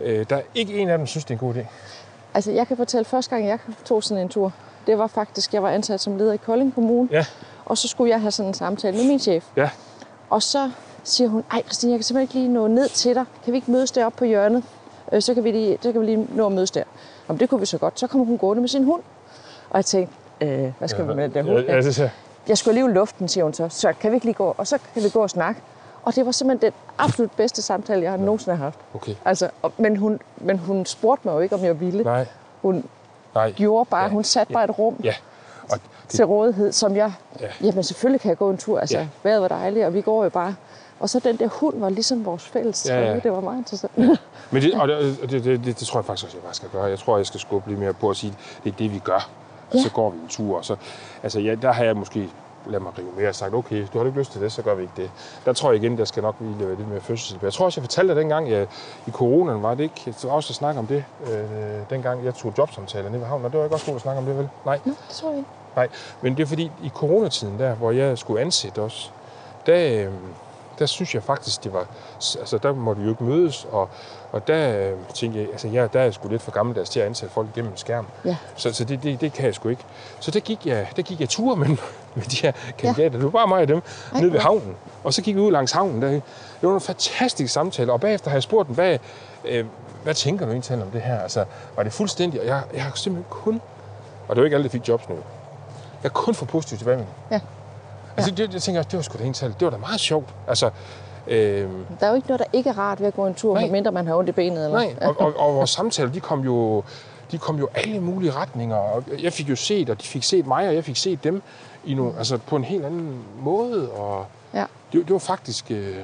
Øh, 0.00 0.26
der 0.30 0.36
er 0.36 0.40
ikke 0.54 0.74
en 0.78 0.88
af 0.88 0.98
dem, 0.98 1.06
synes, 1.06 1.24
det 1.24 1.30
er 1.30 1.38
en 1.38 1.54
god 1.54 1.54
idé. 1.54 1.66
Altså, 2.34 2.50
jeg 2.52 2.68
kan 2.68 2.76
fortælle, 2.76 3.04
første 3.04 3.30
gang 3.36 3.48
jeg 3.48 3.58
tog 3.84 4.02
sådan 4.04 4.22
en 4.22 4.28
tur, 4.28 4.52
det 4.86 4.98
var 4.98 5.06
faktisk, 5.06 5.54
jeg 5.54 5.62
var 5.62 5.70
ansat 5.70 6.00
som 6.00 6.16
leder 6.16 6.32
i 6.32 6.36
Kolding 6.36 6.74
Kommune, 6.74 7.08
Ja, 7.12 7.24
og 7.64 7.78
så 7.78 7.88
skulle 7.88 8.10
jeg 8.10 8.20
have 8.20 8.30
sådan 8.30 8.48
en 8.48 8.54
samtale 8.54 8.96
med 8.96 9.04
min 9.06 9.18
chef. 9.18 9.44
ja, 9.56 9.70
Og 10.30 10.42
så 10.42 10.70
siger 11.04 11.28
hun, 11.28 11.44
ej 11.52 11.62
Christine, 11.62 11.92
jeg 11.92 11.98
kan 11.98 12.04
simpelthen 12.04 12.22
ikke 12.40 12.48
lige 12.48 12.54
nå 12.60 12.66
ned 12.68 12.88
til 12.88 13.14
dig. 13.14 13.24
Kan 13.44 13.52
vi 13.52 13.56
ikke 13.58 13.70
mødes 13.70 13.90
deroppe 13.90 14.18
på 14.18 14.24
hjørnet? 14.24 14.62
Øh, 15.12 15.22
så, 15.22 15.34
kan 15.34 15.44
vi 15.44 15.50
lige, 15.50 15.78
så 15.80 15.92
kan 15.92 16.00
vi 16.00 16.06
lige 16.06 16.26
nå 16.34 16.46
at 16.46 16.52
mødes 16.52 16.70
der. 16.70 16.82
Jamen, 17.28 17.40
det 17.40 17.50
kunne 17.50 17.60
vi 17.60 17.66
så 17.66 17.78
godt. 17.78 18.00
Så 18.00 18.06
kommer 18.06 18.26
hun 18.26 18.38
gående 18.38 18.60
med 18.60 18.68
sin 18.68 18.84
hund. 18.84 19.02
Og 19.70 19.76
jeg 19.76 19.84
tænkte, 19.84 20.14
øh, 20.40 20.72
hvad 20.78 20.88
skal 20.88 21.08
vi 21.08 21.14
med 21.14 21.24
den 21.28 21.34
der 21.34 21.42
hund? 21.42 21.64
ja, 21.66 21.80
ja, 22.04 22.10
Jeg 22.48 22.58
skulle 22.58 22.72
alligevel 22.72 22.94
luften, 22.94 23.28
siger 23.28 23.44
hun 23.44 23.54
så. 23.54 23.68
Så 23.68 23.92
kan 24.00 24.10
vi 24.10 24.14
ikke 24.16 24.26
lige 24.26 24.34
gå? 24.34 24.54
Og 24.58 24.66
så 24.66 24.78
kan 24.94 25.02
vi 25.04 25.08
gå 25.08 25.22
og 25.22 25.30
snakke. 25.30 25.60
Og 26.02 26.14
det 26.14 26.26
var 26.26 26.32
simpelthen 26.32 26.72
den 26.72 26.78
absolut 26.98 27.30
bedste 27.32 27.62
samtale, 27.62 28.02
jeg 28.02 28.10
har 28.10 28.18
nogensinde 28.18 28.56
haft. 28.56 28.78
okay. 28.94 29.14
Altså, 29.24 29.50
og- 29.62 29.72
men, 29.78 29.96
hun, 29.96 30.20
men 30.36 30.58
hun 30.58 30.86
spurgte 30.86 31.28
mig 31.28 31.34
jo 31.34 31.40
ikke, 31.40 31.54
om 31.54 31.64
jeg 31.64 31.80
ville. 31.80 32.02
Nej, 32.04 32.26
Hun 32.62 32.84
nej. 33.34 33.52
gjorde 33.56 33.84
bare, 33.90 34.02
Ja, 34.02 34.08
hun 34.08 34.24
satte 34.24 34.52
bare 34.52 34.64
et 34.64 34.78
rum 34.78 34.96
Ja, 35.04 35.14
og 35.62 35.70
det, 35.78 35.80
til 36.08 36.24
rådighed, 36.24 36.72
som 36.72 36.96
jeg... 36.96 37.12
Ja. 37.40 37.46
Jamen 37.62 37.82
selvfølgelig 37.84 38.20
kan 38.20 38.28
jeg 38.28 38.38
gå 38.38 38.50
en 38.50 38.56
tur, 38.56 38.78
altså 38.80 38.98
Ja. 38.98 39.06
vejret 39.22 39.42
var 39.42 39.48
dejligt, 39.48 39.86
og 39.86 39.94
vi 39.94 40.00
går 40.00 40.24
jo 40.24 40.30
bare. 40.30 40.54
Og 41.04 41.10
så 41.10 41.18
den 41.18 41.36
der 41.36 41.48
hund 41.48 41.80
var 41.80 41.88
ligesom 41.88 42.24
vores 42.24 42.42
fælles 42.44 42.86
Ja, 42.88 43.00
ja. 43.00 43.18
Det 43.18 43.32
var 43.32 43.40
meget 43.40 43.58
interessant. 43.58 43.92
men 44.52 44.62
det, 44.62 44.74
og 44.74 44.88
det, 44.88 45.18
det, 45.22 45.30
det, 45.30 45.44
det, 45.44 45.80
det, 45.80 45.86
tror 45.86 45.98
jeg 46.00 46.04
faktisk 46.04 46.24
også, 46.24 46.36
jeg 46.36 46.42
bare 46.44 46.54
skal 46.54 46.68
gøre. 46.68 46.84
Jeg 46.84 46.98
tror, 46.98 47.16
jeg 47.16 47.26
skal 47.26 47.40
skubbe 47.40 47.68
lidt 47.68 47.80
mere 47.80 47.92
på 47.94 48.10
at 48.10 48.16
sige, 48.16 48.34
det 48.64 48.72
er 48.72 48.76
det, 48.76 48.92
vi 48.94 48.98
gør. 48.98 49.30
Og 49.70 49.74
Ja. 49.76 49.82
så 49.82 49.90
går 49.90 50.10
vi 50.10 50.18
en 50.18 50.28
tur, 50.28 50.56
og 50.58 50.64
så, 50.64 50.76
altså, 51.22 51.40
ja, 51.40 51.54
der 51.54 51.72
har 51.72 51.84
jeg 51.84 51.96
måske 51.96 52.28
lad 52.66 52.80
mig 52.80 52.92
rive 52.98 53.08
mere 53.16 53.28
og 53.28 53.34
sagt, 53.34 53.54
okay, 53.54 53.86
du 53.92 53.98
har 53.98 54.06
ikke 54.06 54.18
lyst 54.18 54.32
til 54.32 54.40
det, 54.40 54.52
så 54.52 54.62
gør 54.62 54.74
vi 54.74 54.82
ikke 54.82 54.92
det. 54.96 55.10
Der 55.44 55.52
tror 55.52 55.72
jeg 55.72 55.82
igen, 55.82 55.98
der 55.98 56.04
skal 56.04 56.22
nok 56.22 56.34
lige 56.40 56.66
være 56.68 56.76
lidt 56.76 56.88
mere 56.88 57.00
fødselshjælp. 57.00 57.42
Jeg 57.42 57.52
tror 57.52 57.64
også, 57.64 57.80
jeg 57.80 57.84
fortalte 57.84 58.14
dig 58.14 58.20
dengang, 58.20 58.50
jeg, 58.50 58.66
i 59.06 59.10
coronaen 59.10 59.62
var 59.62 59.74
det 59.74 59.82
ikke, 59.82 60.02
jeg 60.06 60.14
tror 60.16 60.30
også 60.30 60.50
at 60.50 60.54
snakke 60.54 60.78
om 60.80 60.86
det, 60.86 61.04
øh, 61.26 61.40
dengang 61.90 62.24
jeg 62.24 62.34
tog 62.34 62.52
jobsamtaler 62.58 63.08
nede 63.08 63.20
ved 63.20 63.28
havnen, 63.28 63.44
og 63.44 63.52
det 63.52 63.58
var 63.58 63.64
ikke 63.64 63.76
også 63.76 63.86
god 63.86 63.94
at 63.94 64.00
snakke 64.02 64.18
om 64.18 64.24
det, 64.26 64.38
vel? 64.38 64.48
Nej. 64.64 64.80
Nå, 64.84 64.92
det 65.08 65.16
tror 65.16 65.28
jeg 65.28 65.38
ikke. 65.38 65.50
Nej, 65.76 65.88
men 66.20 66.36
det 66.36 66.42
er 66.42 66.46
fordi, 66.46 66.70
i 66.82 66.88
coronatiden 66.94 67.58
der, 67.58 67.74
hvor 67.74 67.90
jeg 67.90 68.18
skulle 68.18 68.40
ansætte 68.40 68.78
os, 68.78 69.12
der, 69.66 70.04
øh, 70.06 70.12
der 70.78 70.86
synes 70.86 71.14
jeg 71.14 71.22
faktisk, 71.22 71.64
det 71.64 71.72
var... 71.72 71.86
Altså, 72.38 72.58
der 72.62 72.72
måtte 72.72 73.00
vi 73.00 73.06
jo 73.06 73.12
ikke 73.12 73.24
mødes, 73.24 73.66
og, 73.72 73.88
og 74.32 74.46
der 74.46 74.90
øh, 74.90 74.92
tænkte 75.14 75.40
jeg, 75.40 75.48
altså, 75.50 75.68
jeg, 75.68 75.92
der 75.92 76.00
er 76.00 76.04
jeg 76.04 76.14
sgu 76.14 76.28
lidt 76.28 76.42
for 76.42 76.50
gammeldags 76.50 76.90
til 76.90 77.00
at 77.00 77.06
ansætte 77.06 77.34
folk 77.34 77.54
gennem 77.54 77.70
en 77.70 77.76
skærm. 77.76 78.06
Ja. 78.24 78.36
Så, 78.56 78.72
så 78.72 78.84
det, 78.84 79.02
det, 79.02 79.20
det 79.20 79.32
kan 79.32 79.46
jeg 79.46 79.54
sgu 79.54 79.68
ikke. 79.68 79.84
Så 80.20 80.30
der 80.30 80.40
gik 80.40 80.66
jeg, 80.66 80.88
der 80.96 81.02
gik 81.02 81.20
jeg 81.20 81.28
tur 81.28 81.54
med, 81.54 81.66
med 82.14 82.24
de 82.24 82.36
her 82.36 82.52
kandidater. 82.78 83.10
Ja. 83.12 83.16
Det 83.16 83.24
var 83.24 83.30
bare 83.30 83.48
mig 83.48 83.62
og 83.62 83.68
dem, 83.68 83.82
Ej, 84.14 84.20
nede 84.20 84.32
ved 84.32 84.40
havnen. 84.40 84.76
Og 85.04 85.14
så 85.14 85.22
gik 85.22 85.34
vi 85.36 85.40
ud 85.40 85.52
langs 85.52 85.72
havnen. 85.72 86.02
Der. 86.02 86.08
Det 86.08 86.22
var 86.62 86.68
nogle 86.68 86.80
fantastiske 86.80 87.52
samtaler, 87.52 87.92
og 87.92 88.00
bagefter 88.00 88.30
har 88.30 88.36
jeg 88.36 88.42
spurgt 88.42 88.66
dem, 88.66 88.74
hvad, 88.74 88.98
øh, 89.44 89.64
hvad 90.02 90.14
tænker 90.14 90.46
du 90.46 90.52
egentlig 90.52 90.82
om 90.82 90.90
det 90.90 91.02
her? 91.02 91.20
Altså, 91.20 91.44
var 91.76 91.82
det 91.82 91.92
fuldstændig? 91.92 92.40
Og 92.40 92.46
jeg, 92.46 92.62
jeg 92.74 92.82
har 92.82 92.92
simpelthen 92.94 93.30
kun... 93.30 93.60
Og 94.28 94.36
det 94.36 94.40
var 94.40 94.44
ikke 94.44 94.54
alle, 94.54 94.64
der 94.64 94.70
fik 94.70 94.88
jobs 94.88 95.08
nu. 95.08 95.14
Jeg 96.02 96.10
har 96.10 96.20
kun 96.20 96.34
fået 96.34 96.48
positivt 96.48 96.78
tilbage 96.78 97.06
Ja. 97.30 97.40
Altså, 98.16 98.30
det, 98.34 98.54
jeg 98.54 98.62
tænker, 98.62 98.82
det 98.82 98.96
var 98.96 99.02
sgu 99.02 99.18
da 99.18 99.24
helt 99.24 99.40
det 99.40 99.64
var 99.64 99.70
da 99.70 99.76
meget 99.76 100.00
sjovt. 100.00 100.28
Altså, 100.48 100.70
øh, 101.26 101.68
Der 102.00 102.06
er 102.06 102.08
jo 102.08 102.14
ikke 102.14 102.28
noget, 102.28 102.38
der 102.38 102.46
ikke 102.52 102.70
er 102.70 102.78
rart 102.78 103.00
ved 103.00 103.06
at 103.06 103.14
gå 103.14 103.26
en 103.26 103.34
tur, 103.34 103.54
Nej. 103.54 103.62
medmindre 103.62 103.92
man 103.92 104.06
har 104.06 104.14
ondt 104.14 104.28
i 104.28 104.32
benet. 104.32 104.64
Eller? 104.64 104.78
nej, 104.78 104.94
og, 105.00 105.14
og, 105.20 105.32
og 105.38 105.54
vores 105.54 105.70
samtaler, 105.70 106.12
de 106.12 106.20
kom 106.20 106.40
jo 106.40 106.82
de 107.32 107.38
kom 107.38 107.56
jo 107.58 107.68
alle 107.74 108.00
mulige 108.00 108.30
retninger, 108.32 108.76
og 108.76 109.04
jeg 109.22 109.32
fik 109.32 109.48
jo 109.50 109.56
set, 109.56 109.90
og 109.90 110.00
de 110.02 110.06
fik 110.06 110.22
set 110.22 110.46
mig, 110.46 110.68
og 110.68 110.74
jeg 110.74 110.84
fik 110.84 110.96
set 110.96 111.24
dem 111.24 111.42
i 111.84 111.94
nogle, 111.94 112.12
altså 112.18 112.38
på 112.38 112.56
en 112.56 112.64
helt 112.64 112.84
anden 112.84 113.24
måde, 113.42 113.90
og 113.90 114.26
Ja. 114.54 114.64
det, 114.92 115.04
det 115.04 115.12
var 115.12 115.18
faktisk... 115.18 115.70
Øh, 115.70 115.96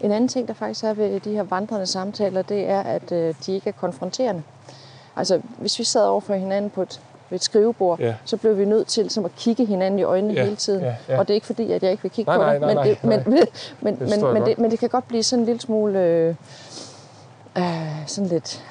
En 0.00 0.12
anden 0.12 0.28
ting, 0.28 0.48
der 0.48 0.54
faktisk 0.54 0.84
er 0.84 0.92
ved 0.94 1.20
de 1.20 1.30
her 1.32 1.42
vandrende 1.42 1.86
samtaler, 1.86 2.42
det 2.42 2.68
er, 2.68 2.80
at 2.80 3.12
øh, 3.12 3.34
de 3.46 3.52
ikke 3.52 3.68
er 3.68 3.72
konfronterende. 3.80 4.42
Altså, 5.16 5.40
hvis 5.58 5.78
vi 5.78 5.84
sad 5.84 6.04
over 6.06 6.20
for 6.20 6.34
hinanden 6.34 6.70
på 6.70 6.82
et, 6.82 7.00
ved 7.30 7.36
et 7.38 7.44
skrivebord, 7.44 8.00
Ja. 8.00 8.14
så 8.24 8.36
blev 8.36 8.58
vi 8.58 8.64
nødt 8.64 8.86
til 8.86 9.10
som 9.10 9.24
at 9.24 9.30
kigge 9.36 9.64
hinanden 9.66 9.98
i 10.00 10.02
øjnene 10.02 10.34
Ja, 10.34 10.44
hele 10.44 10.56
tiden. 10.56 10.80
ja, 10.84 10.94
ja. 11.08 11.18
Og 11.18 11.28
det 11.28 11.32
er 11.32 11.34
ikke 11.34 11.46
fordi, 11.46 11.72
at 11.72 11.82
jeg 11.82 11.90
ikke 11.90 12.02
vil 12.02 12.10
kigge 12.10 12.30
Nej, 12.30 12.36
på 12.36 12.42
nej, 12.42 12.52
dig, 12.58 12.60
nej, 12.60 12.74
men, 12.74 12.84
det, 12.94 13.04
nej, 13.04 13.16
men, 13.16 13.24
men, 13.80 13.96
men, 14.00 14.10
men, 14.10 14.20
godt. 14.20 14.46
det, 14.46 14.58
men 14.58 14.70
det 14.70 14.78
kan 14.78 14.88
godt 14.88 15.08
blive 15.08 15.22
sådan 15.22 15.40
en 15.40 15.46
lille 15.46 15.60
smule... 15.60 15.98
Øh, 15.98 16.34
øh, 17.58 17.64
sådan 18.06 18.28
lidt... 18.28 18.64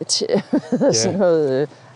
Et, 0.00 0.22
ja. 0.28 0.92
sådan 0.92 1.18
noget... 1.18 1.50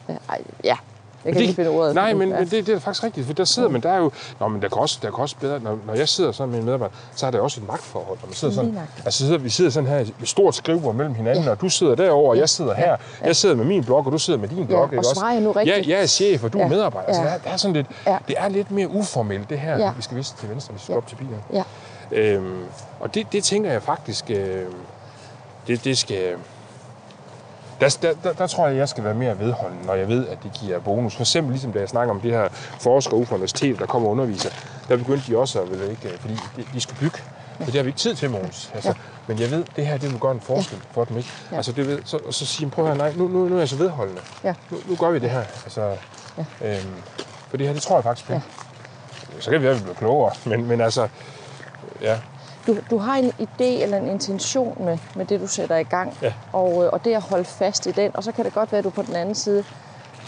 Øh, 0.09 0.17
ej, 0.29 0.41
ja, 0.65 0.77
jeg 1.25 1.33
kan 1.33 1.35
det- 1.35 1.41
ikke 1.49 1.55
finde 1.55 1.71
ordet. 1.71 1.95
Nej, 1.95 2.13
men, 2.15 2.29
ja. 2.29 2.39
men 2.39 2.49
det, 2.51 2.67
det 2.67 2.75
er 2.75 2.79
faktisk 2.79 3.05
rigtigt, 3.05 3.27
for 3.27 3.35
der 3.35 3.45
sidder 3.45 3.69
man, 3.69 3.81
der 3.81 3.91
er 3.91 3.97
jo, 3.99 4.11
nå, 4.41 4.49
men 4.49 4.63
der 4.63 4.69
kan 4.69 4.79
også, 4.79 4.99
der 5.03 5.11
kan 5.11 5.19
også 5.19 5.37
bedre, 5.41 5.61
når, 5.61 5.79
når 5.87 5.95
jeg 5.95 6.09
sidder 6.09 6.33
sådan 6.33 6.51
med 6.51 6.59
en 6.59 6.65
medarbejder, 6.65 6.95
så 7.15 7.27
er 7.27 7.31
der 7.31 7.41
også 7.41 7.61
et 7.61 7.67
magtforhold, 7.69 8.19
når 8.23 8.27
man 8.27 8.35
sidder 8.35 8.55
sådan, 8.55 8.79
altså 9.05 9.19
sidder, 9.27 9.39
vi 9.39 9.51
sidder 9.51 9.71
sådan 9.71 9.89
her 9.89 9.99
i 9.99 10.03
et 10.03 10.15
stort 10.25 10.55
skrivebord 10.55 10.95
mellem 10.95 11.15
hinanden, 11.15 11.49
og 11.49 11.61
du 11.61 11.69
sidder 11.69 11.95
derovre, 11.95 12.31
og 12.31 12.39
jeg 12.39 12.49
sidder 12.49 12.75
her, 12.75 12.97
jeg 13.25 13.37
sidder 13.37 13.55
med 13.55 13.65
min 13.65 13.85
blok, 13.85 14.07
og 14.07 14.13
du 14.13 14.19
sidder 14.19 14.39
med 14.41 14.49
din 14.49 14.67
blok, 14.67 14.79
og 14.89 14.93
ikke 14.95 14.99
også? 14.99 15.15
svarer 15.15 15.33
jeg 15.33 15.41
nu 15.43 15.53
rigtigt? 15.53 15.89
Ja, 15.89 15.95
jeg 15.97 16.03
er 16.03 16.07
chef, 16.07 16.45
og 16.45 16.53
du 16.53 16.59
er 16.59 16.63
Ja, 16.63 16.69
medarbejder, 16.69 17.07
altså 17.09 17.23
ja. 17.23 17.29
der, 17.29 17.35
er- 17.35 17.39
der 17.39 17.51
er 17.51 17.57
sådan 17.57 17.75
lidt, 17.77 17.87
Ja. 18.07 18.19
det 18.29 18.35
er 18.39 18.49
lidt 18.49 18.71
mere 18.71 18.89
uformelt, 18.89 19.51
det 19.51 19.59
her, 19.59 19.79
Ja. 19.79 19.93
vi 19.97 20.03
skal 20.03 20.17
vise 20.17 20.35
til 20.41 20.51
venstre, 20.51 20.75
vi 20.75 20.81
skal 20.81 20.93
Ja. 20.93 20.97
op 20.97 21.07
til 21.07 21.17
bilen. 21.17 21.37
Ja. 21.53 21.63
Øhm, 22.13 22.65
og 23.01 23.15
det, 23.15 23.27
det 23.33 23.45
tænker 23.45 23.73
jeg 23.73 23.83
faktisk, 23.83 24.25
øh, 24.31 24.63
det, 25.67 25.85
det 25.85 25.99
skal... 25.99 26.35
Der, 27.81 27.97
der, 28.03 28.15
der, 28.25 28.33
der 28.33 28.47
tror 28.47 28.67
jeg, 28.69 28.77
jeg 28.77 28.89
skal 28.89 29.05
være 29.05 29.15
mere 29.15 29.39
vedholdende, 29.39 29.87
når 29.87 29.95
jeg 29.95 30.09
ved, 30.09 30.29
at 30.29 30.39
det 30.43 30.53
giver 30.53 30.79
bonus. 30.79 31.15
For 31.15 31.23
eksempel 31.23 31.53
ligesom 31.53 31.73
da 31.73 31.79
jeg 31.79 31.89
snakker 31.89 32.15
om 32.15 32.21
det 32.21 32.31
her 32.33 32.49
forskere 32.81 33.15
ude 33.17 33.27
fra 33.27 33.35
universitetet, 33.35 33.79
der 33.79 33.87
kommer 33.87 34.09
og 34.09 34.13
underviser, 34.13 34.51
der 34.89 34.97
begyndte 34.97 35.33
de 35.33 35.39
også 35.39 35.61
at, 35.63 35.71
vil 35.71 35.91
ikke, 35.91 36.19
fordi 36.21 36.35
de, 36.57 36.65
de 36.75 36.81
skulle 36.81 37.01
bygge. 37.01 37.19
For 37.59 37.65
det 37.65 37.75
har 37.75 37.83
vi 37.83 37.89
ikke 37.89 37.99
tid 37.99 38.15
til, 38.15 38.31
Mogens. 38.31 38.71
Altså, 38.75 38.89
Ja. 38.89 38.95
Men 39.27 39.39
jeg 39.41 39.51
ved, 39.51 39.65
det 39.77 39.87
her 39.87 39.97
det 39.99 40.11
vil 40.13 40.21
gøre 40.21 40.33
en 40.33 40.41
forskel 40.41 40.79
for 40.93 41.05
dem. 41.05 41.17
Ikke? 41.17 41.29
Ja. 41.51 41.57
Altså, 41.57 41.73
det 41.73 41.87
ved, 41.87 41.99
så, 42.05 42.19
og 42.27 42.35
så 42.35 42.47
siger 42.47 42.69
de, 42.69 42.75
prøv 42.75 42.85
at 42.85 42.89
høre, 42.89 42.99
nej, 42.99 43.13
nu, 43.17 43.29
nu, 43.29 43.49
nu 43.49 43.55
er 43.55 43.59
jeg 43.59 43.69
så 43.69 43.77
vedholdende. 43.77 44.21
Ja. 44.45 44.55
Nu, 44.71 44.77
nu 44.89 44.97
gør 44.97 45.11
vi 45.11 45.19
det 45.19 45.31
her. 45.31 45.43
Altså, 45.65 45.97
Ja. 46.39 46.45
øhm, 46.77 46.87
for 47.49 47.57
det 47.57 47.67
her, 47.67 47.75
det 47.75 47.83
tror 47.83 47.97
jeg 47.97 48.03
faktisk 48.05 48.27
på. 48.29 48.41
Så 49.41 49.51
kan 49.51 49.53
det 49.53 49.63
være, 49.63 49.71
at 49.73 49.79
vi 49.79 49.83
bliver 49.83 49.95
klogere. 49.97 50.33
Men, 50.45 50.67
men 50.67 50.81
altså, 50.81 51.09
ja, 52.03 52.19
Du, 52.67 52.77
du 52.91 52.99
har 52.99 53.15
en 53.17 53.33
idé 53.41 53.65
eller 53.83 53.97
en 53.97 54.09
intention 54.09 54.85
med, 54.85 54.99
med 55.17 55.25
det, 55.27 55.41
du 55.41 55.47
sætter 55.47 55.77
i 55.77 55.83
gang, 55.83 56.17
Ja. 56.23 56.33
og, 56.53 56.85
øh, 56.85 56.91
og 56.93 57.05
det 57.05 57.15
at 57.15 57.23
holde 57.23 57.45
fast 57.45 57.87
i 57.87 57.91
den, 57.91 58.17
og 58.17 58.25
så 58.25 58.33
kan 58.33 58.45
det 58.45 58.55
godt 58.55 58.73
være, 58.73 58.79
at 58.79 58.85
du 58.85 58.91
på 58.91 59.03
den 59.03 59.17
anden 59.17 59.35
side 59.35 59.65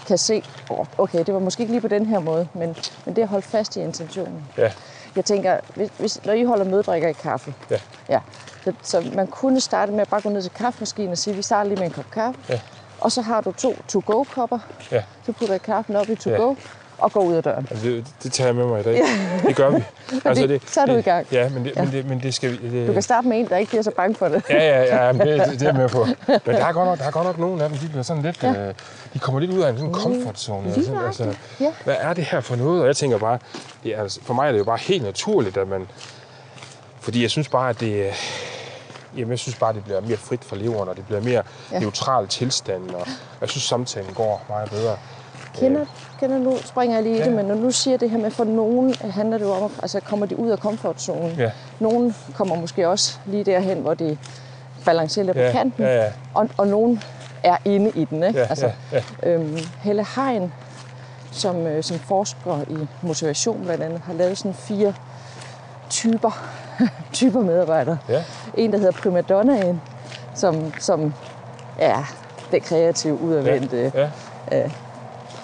kan 0.06 0.18
se, 0.18 0.42
oh, 0.70 0.86
okay, 0.98 1.18
det 1.24 1.34
var 1.34 1.40
måske 1.40 1.60
ikke 1.62 1.72
lige 1.72 1.80
på 1.80 1.88
den 1.88 2.06
her 2.06 2.18
måde, 2.18 2.48
men, 2.54 2.76
men 3.04 3.16
det 3.16 3.22
at 3.22 3.28
holde 3.28 3.46
fast 3.46 3.76
i 3.76 3.80
intentionen. 3.80 4.44
ja, 4.58 4.72
Jeg 5.16 5.24
tænker, 5.24 5.56
hvis, 5.74 5.90
hvis, 5.98 6.24
når 6.24 6.32
I 6.32 6.44
holder 6.44 6.64
møddrikker 6.64 7.08
i 7.08 7.12
kaffe, 7.12 7.54
ja, 7.70 7.78
ja, 8.08 8.20
så, 8.64 8.72
så 8.82 9.04
man 9.14 9.26
kunne 9.26 9.60
starte 9.60 9.92
med 9.92 10.00
at 10.00 10.08
bare 10.08 10.20
gå 10.20 10.28
ned 10.28 10.42
til 10.42 10.50
kaffemaskinen 10.50 11.12
og 11.12 11.18
sige, 11.18 11.36
vi 11.36 11.42
starter 11.42 11.68
lige 11.68 11.78
med 11.78 11.86
en 11.86 11.92
kop 11.92 12.10
kaffe, 12.12 12.40
Ja. 12.48 12.60
og 13.00 13.12
så 13.12 13.22
har 13.22 13.40
du 13.40 13.52
to 13.52 13.74
to-go-kopper, 13.88 14.58
ja. 14.92 15.02
så 15.26 15.32
putter 15.32 15.54
jeg 15.54 15.62
kaffen 15.62 15.96
op 15.96 16.08
i 16.10 16.14
to-go, 16.14 16.54
og 16.98 17.12
går 17.12 17.20
ud 17.20 17.34
af 17.34 17.42
døren. 17.42 17.66
Altså, 17.70 17.86
det, 17.86 18.04
det 18.22 18.32
tager 18.32 18.48
jeg 18.48 18.54
med 18.56 18.66
mig 18.66 18.80
i 18.80 18.82
dag. 18.82 19.02
Det 19.46 19.56
gør 19.56 19.70
vi. 19.70 19.84
Altså, 20.24 20.46
det- 20.46 20.62
så 20.66 20.80
er 20.80 20.86
du 20.86 20.92
i 20.92 21.00
gang. 21.02 21.26
Ja, 21.32 21.48
men 21.48 21.64
det, 21.64 21.76
men 21.76 21.90
det, 21.92 22.06
men 22.06 22.20
det 22.22 22.34
skal 22.34 22.50
vi... 22.50 22.70
Det, 22.70 22.88
Du 22.88 22.92
kan 22.92 23.02
starte 23.02 23.28
med 23.28 23.38
en, 23.38 23.48
der 23.48 23.56
ikke 23.56 23.68
bliver 23.70 23.82
så 23.82 23.90
bange 23.90 24.14
for 24.14 24.28
det. 24.28 24.42
Ja, 24.50 24.56
ja, 24.84 25.06
ja, 25.06 25.12
men 25.12 25.26
det, 25.26 25.46
det, 25.50 25.60
det 25.60 25.68
er 25.68 25.72
med 25.72 25.88
på. 25.88 26.04
Men 26.46 26.54
der 26.56 26.64
er 26.64 26.72
godt 26.72 26.88
nok, 26.88 26.98
der 26.98 27.04
er 27.04 27.10
godt 27.10 27.26
nok 27.26 27.38
nogle 27.38 27.62
af 27.64 27.68
dem, 27.70 27.78
de 27.78 27.88
bliver 27.88 28.02
sådan 28.02 28.22
lidt... 28.22 28.42
Ja. 28.42 28.68
Øh, 28.68 28.74
de 29.14 29.18
kommer 29.18 29.40
lidt 29.40 29.50
ud 29.50 29.60
af 29.60 29.70
en 29.70 29.78
sådan 29.78 29.94
comfort 29.94 30.40
zone. 30.40 30.62
Lige 30.66 30.76
Altså, 30.78 30.92
nøjagtigt, 30.92 31.38
ja. 31.60 31.72
Hvad 31.84 31.96
er 32.00 32.12
det 32.14 32.24
her 32.24 32.40
for 32.40 32.56
noget? 32.56 32.80
Og 32.80 32.86
jeg 32.86 32.96
tænker 32.96 33.18
bare, 33.18 33.38
det 33.84 33.94
er, 33.96 34.02
altså, 34.02 34.20
for 34.22 34.34
mig 34.34 34.48
er 34.48 34.52
det 34.52 34.58
jo 34.58 34.64
bare 34.64 34.78
helt 34.80 35.02
naturligt, 35.02 35.56
at 35.56 35.68
man... 35.68 35.86
Fordi 37.00 37.22
jeg 37.22 37.30
synes 37.30 37.48
bare, 37.48 37.68
at 37.70 37.80
det... 37.80 38.10
Jamen, 39.16 39.30
jeg 39.30 39.38
synes 39.38 39.56
bare, 39.58 39.72
det 39.72 39.84
bliver 39.84 40.00
mere 40.00 40.16
frit 40.16 40.44
for 40.44 40.56
leveren, 40.56 40.88
og 40.88 40.96
det 40.96 41.04
bliver 41.06 41.20
mere 41.20 41.32
Ja. 41.32 41.42
ja. 41.72 41.78
neutral 41.80 42.28
tilstand, 42.28 42.90
og 42.90 43.06
jeg 43.40 43.48
synes, 43.48 43.62
samtalen 43.64 44.14
går 44.14 44.44
meget 44.48 44.70
bedre. 44.70 44.96
Kender, 45.60 45.86
kender 46.20 46.38
nu, 46.38 46.56
springer 46.64 46.96
jeg 46.96 47.02
lige 47.02 47.14
i 47.16 47.18
Ja. 47.18 47.24
det, 47.24 47.32
men 47.32 47.44
når 47.44 47.54
du 47.54 47.70
siger 47.70 47.96
det 47.96 48.10
her 48.10 48.18
med, 48.18 48.30
for 48.30 48.44
nogen 48.44 48.94
øh, 49.04 49.12
handler 49.14 49.38
det 49.38 49.44
jo 49.44 49.52
om, 49.52 49.72
altså 49.82 50.00
kommer 50.00 50.26
de 50.26 50.38
ud 50.38 50.50
af 50.50 50.58
komfortzonen. 50.58 51.30
Ja. 51.38 51.50
Nogen 51.80 52.14
kommer 52.34 52.56
måske 52.56 52.88
også 52.88 53.18
lige 53.26 53.44
derhen, 53.44 53.78
hvor 53.78 53.94
de 53.94 54.16
balancerer 54.84 55.26
lidt 55.26 55.36
Ja, 55.36 55.46
på 55.46 55.52
kanten, 55.52 55.84
ja, 55.84 56.04
ja. 56.04 56.10
Og, 56.34 56.48
og 56.56 56.66
nogen 56.66 57.02
er 57.42 57.56
inde 57.64 57.90
i 57.94 58.04
den. 58.04 58.22
Ikke? 58.24 58.38
Ja, 58.40 58.46
altså, 58.46 58.70
ja, 58.92 59.02
Øhm, 59.22 59.58
Helle 59.80 60.06
Hein, 60.16 60.52
som, 61.32 61.66
øh, 61.66 61.82
som 61.82 61.98
forsker 61.98 62.60
i 62.70 62.86
motivation 63.02 63.62
blandt 63.64 63.82
andet, 63.84 64.00
har 64.06 64.12
lavet 64.12 64.38
sådan 64.38 64.54
fire 64.54 64.94
typer, 65.90 66.30
typer 67.12 67.40
medarbejdere. 67.40 67.98
Ja. 68.08 68.24
En, 68.54 68.72
der 68.72 68.78
hedder 68.78 68.92
primadonnaen, 68.92 69.80
som, 70.34 70.72
som 70.80 71.14
er 71.78 72.14
det 72.52 72.62
kreative, 72.62 73.20
udadvendte, 73.20 73.92
Ja, 73.94 74.08
ja. 74.52 74.70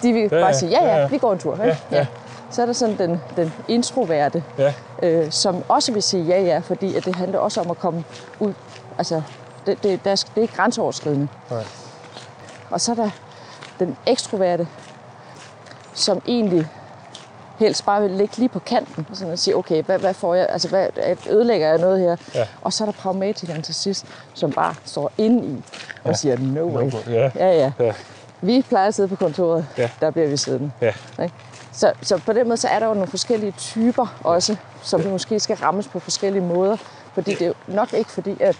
De 0.03 0.13
vil 0.13 0.21
Ja, 0.21 0.27
bare 0.27 0.45
ja, 0.45 0.53
sige, 0.53 0.69
ja, 0.71 0.85
ja, 0.85 0.95
ja, 0.95 1.01
ja. 1.01 1.07
vi 1.07 1.17
går 1.17 1.33
en 1.33 1.39
tur. 1.39 1.53
Ikke? 1.53 1.77
Ja, 1.91 1.97
ja. 1.97 2.05
Så 2.51 2.61
er 2.61 2.65
der 2.65 2.73
sådan 2.73 2.97
den, 2.97 3.21
den 3.35 3.53
introverte, 3.67 4.43
ja. 4.57 4.73
øh, 5.03 5.31
som 5.31 5.63
også 5.67 5.91
vil 5.91 6.03
sige 6.03 6.23
ja, 6.23 6.41
ja, 6.41 6.59
fordi 6.59 6.95
at 6.95 7.05
det 7.05 7.15
handler 7.15 7.39
også 7.39 7.61
om 7.61 7.71
at 7.71 7.79
komme 7.79 8.03
ud. 8.39 8.53
Altså, 8.97 9.21
det, 9.65 9.83
det, 9.83 10.03
der, 10.05 10.11
er- 10.11 10.15
det 10.15 10.37
er 10.37 10.41
ikke 10.41 10.55
grænseoverskridende. 10.55 11.27
Nej. 11.51 11.63
Og 12.69 12.81
så 12.81 12.91
er 12.91 12.95
der 12.95 13.09
den 13.79 13.97
ekstroverte, 14.05 14.67
som 15.93 16.21
egentlig 16.27 16.67
helst 17.59 17.85
bare 17.85 18.01
vil 18.01 18.11
ligge 18.11 18.37
lige 18.37 18.49
på 18.49 18.59
kanten, 18.59 19.07
og 19.11 19.17
sådan 19.17 19.33
at 19.33 19.39
sige, 19.39 19.55
okay, 19.55 19.83
hvad, 19.83 19.99
hvad 19.99 20.13
får 20.13 20.35
jeg, 20.35 20.47
altså 20.49 20.69
hvad, 20.69 20.87
ødelægger 21.29 21.67
jeg 21.67 21.77
noget 21.77 21.99
her? 21.99 22.15
Ja. 22.35 22.47
Og 22.61 22.73
så 22.73 22.83
er 22.83 22.85
der 22.85 22.93
pragmatikeren 22.93 23.61
til 23.61 23.75
sidst, 23.75 24.05
som 24.33 24.51
bare 24.51 24.75
står 24.85 25.11
inde 25.17 25.45
i 25.47 25.63
og 26.03 26.09
Ja. 26.09 26.13
siger, 26.13 26.37
no 26.39 26.61
way. 26.77 26.91
Ja. 27.07 27.31
Ja, 27.35 27.51
ja. 27.57 27.71
Ja. 27.79 27.93
Vi 28.43 28.61
plejer 28.69 28.87
at 28.87 28.93
sidde 28.93 29.07
på 29.09 29.15
kontoret, 29.15 29.65
Ja. 29.77 29.89
der 30.01 30.11
bliver 30.11 30.27
vi 30.27 30.37
siddende. 30.37 30.71
Ja. 30.81 30.93
Ikke? 31.23 31.35
Så, 31.71 31.93
så 32.01 32.17
på 32.25 32.33
den 32.33 32.47
måde 32.47 32.57
så 32.57 32.67
er 32.67 32.79
der 32.79 32.87
jo 32.87 32.93
nogle 32.93 33.07
forskellige 33.07 33.51
typer 33.57 34.19
også, 34.23 34.55
som 34.81 35.01
ja. 35.01 35.09
måske 35.09 35.39
skal 35.39 35.55
rammes 35.55 35.87
på 35.87 35.99
forskellige 35.99 36.43
måder. 36.43 36.77
Fordi 37.13 37.31
det 37.31 37.41
er 37.41 37.47
jo 37.47 37.53
nok 37.67 37.93
ikke 37.93 38.11
fordi, 38.11 38.37
at 38.41 38.55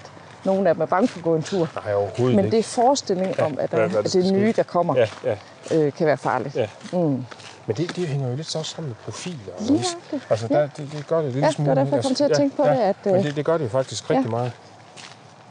nogen 0.45 0.67
af 0.67 0.73
dem 0.75 0.81
er 0.81 0.85
bange 0.85 1.07
for 1.07 1.17
at 1.19 1.23
gå 1.23 1.35
en 1.35 1.43
tur. 1.43 1.69
Nej, 1.85 1.93
overhovedet 1.93 2.35
Men 2.35 2.51
det 2.51 2.59
er 2.59 2.63
forestillingen 2.63 3.39
om, 3.39 3.57
at, 3.59 3.71
der, 3.71 3.87
der 3.87 3.99
at 3.99 4.13
det 4.13 4.33
nye, 4.33 4.53
der 4.55 4.63
kommer, 4.63 4.95
Ja, 4.97 5.07
ja. 5.23 5.35
øh, 5.77 5.93
kan 5.93 6.07
være 6.07 6.17
farligt. 6.17 6.55
Ja. 6.55 6.67
Mm. 6.93 7.25
Men 7.65 7.75
det, 7.77 7.95
det 7.95 8.07
hænger 8.07 8.29
jo 8.29 8.35
lidt 8.35 8.47
så 8.51 8.59
også 8.59 8.71
sammen 8.75 8.89
med 8.89 8.95
profiler. 9.05 9.53
og 9.57 9.63
Lige. 9.65 9.85
Altså, 10.29 10.47
der, 10.47 10.61
det, 10.77 10.89
det 10.91 11.07
gør 11.07 11.21
det 11.21 11.31
lidt 11.33 11.43
Ja, 11.45 11.49
det 11.57 11.67
var 11.67 11.73
derfor, 11.73 11.95
jeg 11.95 12.03
kom 12.05 12.15
til 12.15 12.23
at 12.23 12.31
tænke 12.37 12.55
på 12.55 12.63
det, 12.63 12.69
at, 12.69 12.95
Men 13.05 13.15
øh, 13.15 13.23
det, 13.23 13.35
det 13.35 13.45
gør 13.45 13.57
det 13.57 13.63
jo 13.63 13.69
faktisk 13.69 14.09
rigtig 14.09 14.25
ja. 14.25 14.29
meget. 14.31 14.51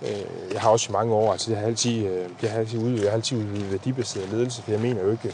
Øh, 0.03 0.53
Jeg 0.53 0.61
har 0.61 0.71
også 0.71 0.87
i 0.89 0.93
mange 0.93 1.15
år, 1.15 1.33
altså 1.33 1.51
det 1.51 1.59
har 1.59 1.67
altid, 1.67 2.07
øh, 2.07 2.27
jeg 2.43 2.51
har 2.51 2.59
altid 2.59 2.79
udvidet, 2.79 3.03
jeg 3.03 3.11
har 3.11 3.17
altid 3.17 3.37
udvidet 3.39 3.71
værdibaseret 3.73 4.29
ledelse, 4.29 4.63
for 4.63 4.71
jeg 4.71 4.81
mener 4.81 5.03
jo 5.03 5.11
ikke, 5.11 5.33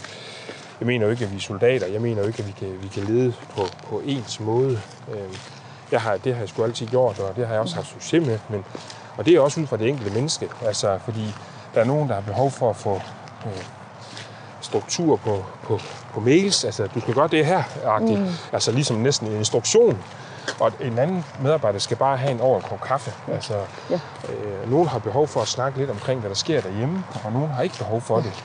jeg 0.80 0.86
mener 0.86 1.04
jo 1.06 1.10
ikke, 1.12 1.24
at 1.24 1.30
vi 1.32 1.36
er 1.36 1.40
soldater. 1.40 1.86
Jeg 1.86 2.00
mener 2.00 2.20
jo 2.22 2.26
ikke, 2.28 2.38
at 2.38 2.46
vi 2.46 2.52
kan, 2.58 2.78
vi 2.82 2.88
kan 2.88 3.02
lede 3.04 3.32
på, 3.56 3.62
på 3.88 4.02
ens 4.06 4.40
måde. 4.40 4.80
Øh, 5.12 5.38
Jeg 5.92 6.00
har, 6.00 6.16
det 6.16 6.32
har 6.34 6.40
jeg 6.40 6.48
sgu 6.48 6.64
altid 6.64 6.86
gjort, 6.86 7.18
og 7.18 7.36
det 7.36 7.46
har 7.46 7.54
jeg 7.54 7.60
også 7.60 7.74
haft 7.74 7.88
succes 7.88 8.26
med. 8.26 8.38
Men, 8.48 8.64
og 9.16 9.26
det 9.26 9.34
er 9.34 9.40
også 9.40 9.60
ud 9.60 9.66
fra 9.66 9.76
det 9.76 9.88
enkelte 9.88 10.14
menneske. 10.14 10.48
Altså, 10.66 10.98
fordi 11.04 11.24
der 11.74 11.80
er 11.80 11.84
nogen, 11.84 12.08
der 12.08 12.14
har 12.14 12.20
behov 12.22 12.50
for 12.50 12.70
at 12.70 12.76
få 12.76 12.94
øh, 13.46 13.62
struktur 14.60 15.16
på, 15.16 15.44
på, 15.62 15.80
på 16.14 16.20
mails. 16.20 16.64
Altså, 16.64 16.86
du 16.94 17.00
skal 17.00 17.14
gøre 17.14 17.28
det 17.28 17.46
her, 17.46 17.62
mm. 18.00 18.26
altså 18.52 18.72
ligesom 18.72 18.96
næsten 18.96 19.26
en 19.28 19.36
instruktion. 19.36 19.98
Og 20.60 20.72
en 20.80 20.98
anden 20.98 21.24
medarbejder 21.42 21.78
skal 21.78 21.96
bare 21.96 22.16
have 22.16 22.30
en 22.32 22.40
over 22.40 22.56
en 22.56 22.62
kop 22.62 22.80
kaffe. 22.80 23.12
Altså, 23.32 23.54
Ja. 23.90 24.00
øh, 24.32 24.70
nogen 24.70 24.88
har 24.88 24.98
behov 24.98 25.28
for 25.28 25.40
at 25.40 25.48
snakke 25.48 25.78
lidt 25.78 25.90
omkring, 25.90 26.20
hvad 26.20 26.30
der 26.30 26.36
sker 26.36 26.60
derhjemme, 26.60 27.04
og 27.24 27.32
nogen 27.32 27.48
har 27.50 27.62
ikke 27.62 27.78
behov 27.78 28.00
for 28.00 28.20
det. 28.20 28.44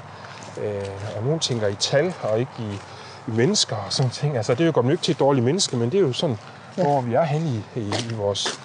Øh, 0.64 0.82
og 1.18 1.24
nogen 1.24 1.40
tænker 1.40 1.68
i 1.68 1.76
tal 1.76 2.14
og 2.24 2.40
ikke 2.40 2.52
i, 2.60 2.74
i 3.28 3.32
mennesker 3.32 3.76
og 3.76 3.94
sådan 3.94 4.12
ting. 4.12 4.38
Altså, 4.38 4.54
det 4.54 4.62
er 4.62 4.66
jo 4.66 4.72
godt 4.76 4.86
nok 4.86 4.92
ikke 4.92 5.04
til 5.04 5.12
et 5.12 5.20
dårligt 5.20 5.46
menneske, 5.46 5.78
men 5.78 5.92
det 5.92 5.98
er 5.98 6.02
jo 6.02 6.14
sådan, 6.14 6.38
ja. 6.78 6.84
hvor 6.84 7.02
vi 7.02 7.14
er 7.14 7.24
henne 7.24 7.50
i, 7.50 7.80
i, 7.80 7.94
i 8.12 8.14
vores 8.14 8.60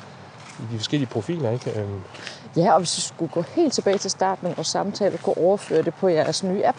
i 0.59 0.73
de 0.73 0.78
forskellige 0.78 1.09
profiler. 1.10 1.51
Ikke? 1.51 1.81
Øhm, 1.81 2.01
Ja, 2.56 2.73
og 2.73 2.78
hvis 2.78 2.97
vi 2.97 3.02
skulle 3.02 3.32
gå 3.32 3.43
helt 3.55 3.73
tilbage 3.73 3.98
til 3.98 4.10
starten 4.10 4.47
af 4.47 4.56
vores 4.56 4.69
samtale 4.69 5.15
og 5.15 5.20
kunne 5.23 5.39
overføre 5.39 5.82
det 5.82 5.94
på 5.94 6.09
jeres 6.09 6.43
nye 6.43 6.66
app, 6.66 6.78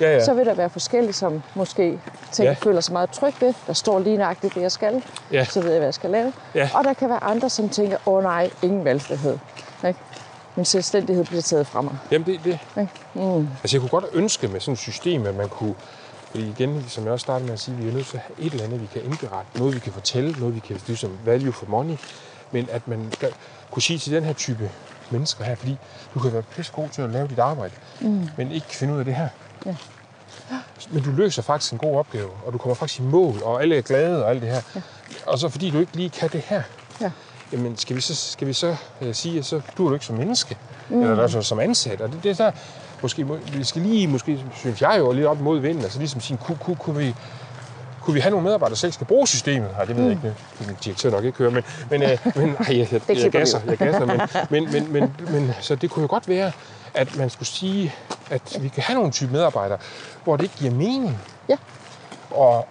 ja, 0.00 0.12
ja. 0.12 0.24
så 0.24 0.34
vil 0.34 0.46
der 0.46 0.54
være 0.54 0.70
forskellige, 0.70 1.12
som 1.12 1.42
måske 1.54 2.00
tænker, 2.32 2.50
Ja. 2.50 2.56
føler 2.62 2.80
sig 2.80 2.92
meget 2.92 3.10
tryg 3.10 3.34
ved. 3.40 3.54
Der 3.66 3.72
står 3.72 3.98
lige 3.98 4.16
nøjagtigt 4.16 4.54
det, 4.54 4.62
jeg 4.62 4.72
skal. 4.72 5.02
Ja. 5.32 5.44
Så 5.44 5.60
ved 5.60 5.70
jeg, 5.70 5.78
hvad 5.78 5.86
jeg 5.86 5.94
skal 5.94 6.10
lave. 6.10 6.32
Ja. 6.54 6.70
Og 6.74 6.84
der 6.84 6.92
kan 6.92 7.08
være 7.08 7.24
andre, 7.24 7.50
som 7.50 7.68
tænker, 7.68 7.96
åh 8.06 8.14
oh, 8.14 8.22
nej, 8.22 8.50
ingen 8.62 8.84
valgfrihed. 8.84 9.38
Ikke? 9.86 9.98
Min 10.56 10.64
selvstændighed 10.64 11.24
bliver 11.24 11.42
taget 11.42 11.66
fra 11.66 11.80
mig. 11.80 11.92
Jamen, 12.10 12.26
det, 12.26 12.40
det. 12.44 12.58
Ikke? 12.80 12.92
Mm. 13.14 13.48
Altså, 13.62 13.76
jeg 13.76 13.80
kunne 13.80 13.88
godt 13.88 14.04
ønske 14.12 14.48
med 14.48 14.60
sådan 14.60 14.72
et 14.72 14.78
system, 14.78 15.26
at 15.26 15.34
man 15.34 15.48
kunne 15.48 15.74
Fordi 16.30 16.48
igen, 16.58 16.84
som 16.88 17.04
jeg 17.04 17.12
også 17.12 17.22
startede 17.24 17.44
med 17.46 17.52
at 17.52 17.60
sige, 17.60 17.76
vi 17.76 17.88
er 17.88 17.92
nødt 17.92 18.06
til 18.06 18.16
at 18.16 18.22
have 18.22 18.46
et 18.46 18.52
eller 18.52 18.64
andet, 18.64 18.80
vi 18.82 18.88
kan 18.92 19.02
indberette. 19.04 19.58
Noget, 19.58 19.74
vi 19.74 19.80
kan 19.80 19.92
fortælle. 19.92 20.32
Noget, 20.38 20.54
vi 20.54 20.60
kan 20.60 20.80
ligesom 20.86 21.18
value 21.24 21.52
for 21.52 21.66
money. 21.66 21.96
Men 22.50 22.68
at 22.72 22.88
man 22.88 23.12
kan, 23.20 23.28
kunne 23.70 23.82
sige 23.82 23.98
til 23.98 24.12
den 24.12 24.24
her 24.24 24.32
type 24.32 24.70
mennesker 25.10 25.44
her, 25.44 25.54
fordi 25.54 25.78
du 26.14 26.18
kan 26.20 26.32
være 26.32 26.42
pisse 26.42 26.72
god 26.72 26.88
til 26.88 27.02
at 27.02 27.10
lave 27.10 27.28
dit 27.28 27.38
arbejde, 27.38 27.72
mm. 28.00 28.28
men 28.36 28.52
ikke 28.52 28.66
finde 28.66 28.94
ud 28.94 28.98
af 28.98 29.04
det 29.04 29.14
her. 29.14 29.28
Ja. 29.66 29.74
Men 30.90 31.02
du 31.02 31.10
løser 31.10 31.42
faktisk 31.42 31.72
en 31.72 31.78
god 31.78 31.98
opgave, 31.98 32.28
og 32.46 32.52
du 32.52 32.58
kommer 32.58 32.74
faktisk 32.74 33.00
i 33.00 33.02
mål, 33.02 33.42
og 33.44 33.62
alle 33.62 33.76
er 33.76 33.80
glade 33.82 34.24
og 34.24 34.30
alt 34.30 34.42
det 34.42 34.50
her. 34.50 34.60
Ja. 34.74 34.80
Og 35.26 35.38
så 35.38 35.48
fordi 35.48 35.70
du 35.70 35.78
ikke 35.80 35.96
lige 35.96 36.10
kan 36.10 36.28
det 36.28 36.40
her, 36.40 36.62
Ja. 37.00 37.10
jamen 37.52 37.76
skal 37.76 37.96
vi 37.96 38.00
så, 38.00 38.14
skal 38.16 38.46
vi 38.48 38.52
så 38.52 38.76
uh, 39.00 39.12
sige, 39.12 39.38
at 39.38 39.44
så 39.44 39.60
du 39.78 39.84
er 39.84 39.88
du 39.88 39.94
ikke 39.94 40.06
som 40.06 40.16
menneske, 40.16 40.56
mm. 40.88 41.02
eller 41.02 41.22
altså 41.22 41.42
som 41.42 41.60
ansat. 41.60 42.00
Og 42.00 42.08
det, 42.12 42.22
det 42.22 42.30
er 42.30 42.34
så, 42.34 42.52
måske, 43.02 43.24
må- 43.24 43.38
vi 43.52 43.64
skal 43.64 43.82
lige, 43.82 44.06
måske 44.06 44.44
synes 44.56 44.82
jeg 44.82 44.96
jo, 44.98 45.12
lidt 45.12 45.26
op 45.26 45.40
mod 45.40 45.58
vinden, 45.60 45.82
altså 45.82 45.98
ligesom 45.98 46.20
sige, 46.20 46.36
kunne, 46.44 46.58
kunne, 46.60 46.76
kunne 46.76 46.96
vi, 46.98 47.14
kunne 48.00 48.14
vi 48.14 48.20
have 48.20 48.30
nogle 48.30 48.44
medarbejdere, 48.44 48.70
der 48.74 48.76
selv 48.76 48.92
skal 48.92 49.06
bruge 49.06 49.28
systemet? 49.28 49.70
Nej, 49.76 49.84
det 49.84 49.96
ved 49.96 50.02
jeg 50.04 50.12
ikke. 50.12 50.34
Det 50.58 50.84
direktør 50.84 51.10
nok 51.10 51.24
ikke 51.24 51.38
høre, 51.38 51.50
men, 51.50 51.62
men, 51.90 52.02
øh, 52.02 52.08
men 52.36 52.48
nej, 52.48 52.78
jeg, 52.78 52.92
jeg, 52.92 53.00
jeg, 53.08 53.30
gasser, 53.32 53.60
jeg 53.66 53.76
gasser. 53.78 54.06
Men, 54.06 54.20
men, 54.50 54.72
men, 54.72 54.92
men, 54.92 55.14
men, 55.32 55.52
så 55.60 55.74
det 55.74 55.90
kunne 55.90 56.02
jo 56.02 56.08
godt 56.10 56.28
være, 56.28 56.52
at 56.94 57.16
man 57.16 57.30
skulle 57.30 57.48
sige, 57.48 57.94
at 58.30 58.58
vi 58.62 58.68
kan 58.68 58.82
have 58.82 58.94
nogle 58.96 59.10
type 59.10 59.32
medarbejdere, 59.32 59.78
hvor 60.24 60.36
det 60.36 60.42
ikke 60.42 60.54
giver 60.58 60.72
mening 60.72 61.18
Ja. 61.48 61.56
og, 62.30 62.66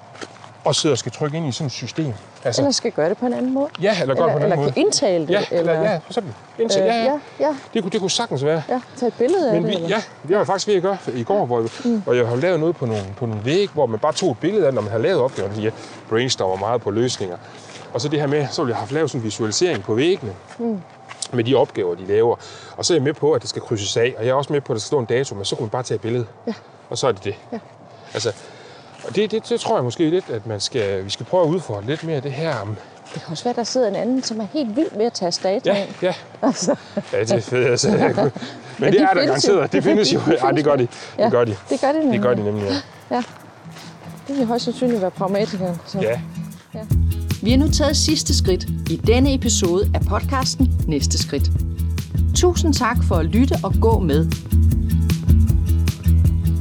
og 0.64 0.76
sidde 0.76 0.94
og 0.94 0.98
skal 0.98 1.12
trykke 1.12 1.38
ind 1.38 1.48
i 1.48 1.52
sådan 1.52 1.66
et 1.66 1.72
system. 1.72 2.14
Altså, 2.44 2.62
Eller 2.62 2.72
skal 2.72 2.92
gøre 2.92 3.10
det 3.10 3.18
på 3.18 3.26
en 3.26 3.34
anden 3.34 3.54
måde. 3.54 3.70
ja, 3.82 4.02
eller 4.02 4.16
det 4.16 4.22
eller, 4.22 4.34
på 4.34 4.38
en 4.38 4.44
eller 4.44 4.56
anden 4.56 4.58
kan 4.58 4.60
måde. 4.60 4.74
indtale 4.86 5.28
det. 5.28 5.34
Ja, 5.34 5.42
eller, 5.52 5.74
ja, 5.74 5.96
for 5.98 6.10
eksempel. 6.10 6.34
Indtil, 6.60 6.82
øh, 6.82 6.88
ja, 6.88 6.94
ja. 6.96 7.04
ja, 7.04 7.20
ja, 7.40 7.56
Det, 7.74 7.82
kunne, 7.82 7.92
det 7.92 8.00
kunne 8.00 8.10
sagtens 8.12 8.46
være. 8.46 8.64
ja. 8.70 8.82
Tag 8.98 9.08
et 9.08 9.14
billede 9.14 9.48
af 9.50 9.54
Men 9.54 9.64
det. 9.64 9.70
vi, 9.72 9.76
eller? 9.76 9.88
ja, 9.90 9.96
det 10.24 10.30
var 10.30 10.38
jeg 10.38 10.48
faktisk 10.48 10.68
ved 10.68 10.76
at 10.76 10.82
gøre 10.82 10.98
i 11.14 11.24
går, 11.24 11.46
hvor, 11.46 11.68
mm. 11.86 12.02
hvor 12.02 12.14
jeg 12.14 12.28
har 12.28 12.36
lavet 12.36 12.60
noget 12.60 12.76
på 12.76 12.86
nogle, 12.86 13.04
på 13.18 13.26
nogle 13.26 13.46
væg, 13.46 13.70
hvor 13.74 13.86
man 13.86 14.00
bare 14.00 14.14
tog 14.14 14.32
et 14.32 14.38
billede 14.40 14.68
af, 14.68 14.74
når 14.74 14.82
man 14.82 14.92
har 14.92 14.98
lavet 15.00 15.22
opgaven. 15.22 15.64
Jeg 15.64 15.72
brainstormer 16.10 16.56
meget 16.56 16.82
på 16.82 16.92
løsninger. 16.92 17.38
Og 17.94 18.02
så 18.02 18.08
det 18.08 18.20
her 18.20 18.28
med, 18.28 18.48
så 18.52 18.62
ville 18.64 18.72
jeg 18.76 18.80
have 18.88 18.94
lavet 18.94 19.10
sådan 19.10 19.20
en 19.22 19.26
visualisering 19.26 19.84
på 19.84 19.94
væggene. 19.94 20.34
Mm. 20.60 20.82
Med 21.34 21.44
de 21.44 21.56
opgaver, 21.56 21.96
de 21.96 22.06
laver. 22.06 22.36
Og 22.78 22.86
så 22.86 22.94
er 22.94 22.98
jeg 22.98 23.04
med 23.04 23.14
på, 23.14 23.32
at 23.34 23.42
det 23.42 23.50
skal 23.50 23.62
krydses 23.62 23.98
af, 23.98 24.14
og 24.18 24.24
jeg 24.26 24.30
er 24.32 24.36
også 24.36 24.54
med 24.54 24.62
på, 24.62 24.74
at 24.74 24.76
der 24.76 24.80
skal 24.80 24.88
stå 24.88 25.00
en 25.00 25.06
dato, 25.06 25.36
men 25.36 25.46
så 25.46 25.56
kunne 25.56 25.64
man 25.66 25.70
bare 25.70 25.84
tage 25.84 25.96
et 25.96 26.02
billede. 26.02 26.26
Ja. 26.48 26.54
Og 26.90 26.98
så 26.98 27.08
er 27.08 27.12
det 27.12 27.24
det. 27.24 27.36
Ja. 27.52 27.60
Altså, 28.14 28.34
og 29.08 29.16
det, 29.16 29.32
det, 29.32 29.50
det 29.50 29.60
tror 29.60 29.76
jeg 29.78 29.84
måske 29.84 30.10
lidt, 30.10 30.30
at 30.30 30.48
man 30.48 30.60
skal, 30.60 31.06
vi 31.06 31.10
skal 31.10 31.26
prøve 31.26 31.44
at 31.44 31.50
udfordre 31.50 31.86
lidt 31.86 32.04
mere 32.04 32.20
det 32.22 32.32
her 32.32 32.54
Det 33.14 33.22
kan 33.22 33.32
også 33.32 33.44
være, 33.44 33.50
at 33.52 33.56
der 33.56 33.64
sidder 33.64 33.88
en 33.88 33.96
anden, 33.96 34.24
som 34.24 34.40
er 34.40 34.46
helt 34.54 34.76
vild 34.76 34.92
med 34.98 35.06
at 35.06 35.14
tage 35.14 35.32
data 35.44 35.72
Ja, 35.74 35.82
ind. 35.86 35.90
ja. 36.02 36.14
Altså, 36.42 36.76
Ja, 37.14 37.20
det 37.20 37.32
er 37.32 37.40
fedt. 37.42 37.68
Altså, 37.68 37.90
men, 37.92 38.00
men 38.80 38.94
det 38.94 39.00
de 39.00 39.06
er 39.06 39.14
der 39.14 39.26
garanteret. 39.26 39.72
Det 39.72 39.84
findes 39.84 40.14
jo. 40.14 40.20
De 40.26 40.38
Ja, 40.46 40.52
det 40.52 40.64
gør 40.66 40.76
de. 40.76 40.88
Ja, 41.18 41.24
Det 41.24 41.32
gør 41.32 41.46
de. 41.46 41.56
det 41.70 41.82
gør 41.82 41.92
det 41.92 42.02
nemlig. 42.02 42.14
Det 42.14 42.22
gør 42.22 42.34
de 42.34 42.44
nemlig, 42.44 42.64
ja. 43.10 43.16
Ja. 43.16 43.24
Det 44.28 44.38
vil 44.38 44.46
højst 44.46 44.66
sandsynligt 44.66 45.02
være 45.02 45.12
pragmatikeren. 45.12 45.82
Så. 45.86 46.00
ja. 46.00 46.22
Vi 47.42 47.52
har 47.52 47.58
nu 47.58 47.68
taget 47.68 47.98
sidste 47.98 48.36
skridt 48.38 48.70
i 48.90 48.96
denne 48.96 49.34
episode 49.34 49.92
af 49.94 50.02
podcasten 50.02 50.72
Næste 50.88 51.18
Skridt. 51.18 51.52
Tusind 52.36 52.74
tak 52.74 53.04
for 53.04 53.16
at 53.16 53.26
lytte 53.26 53.56
og 53.64 53.74
gå 53.82 54.00
med. 54.00 54.26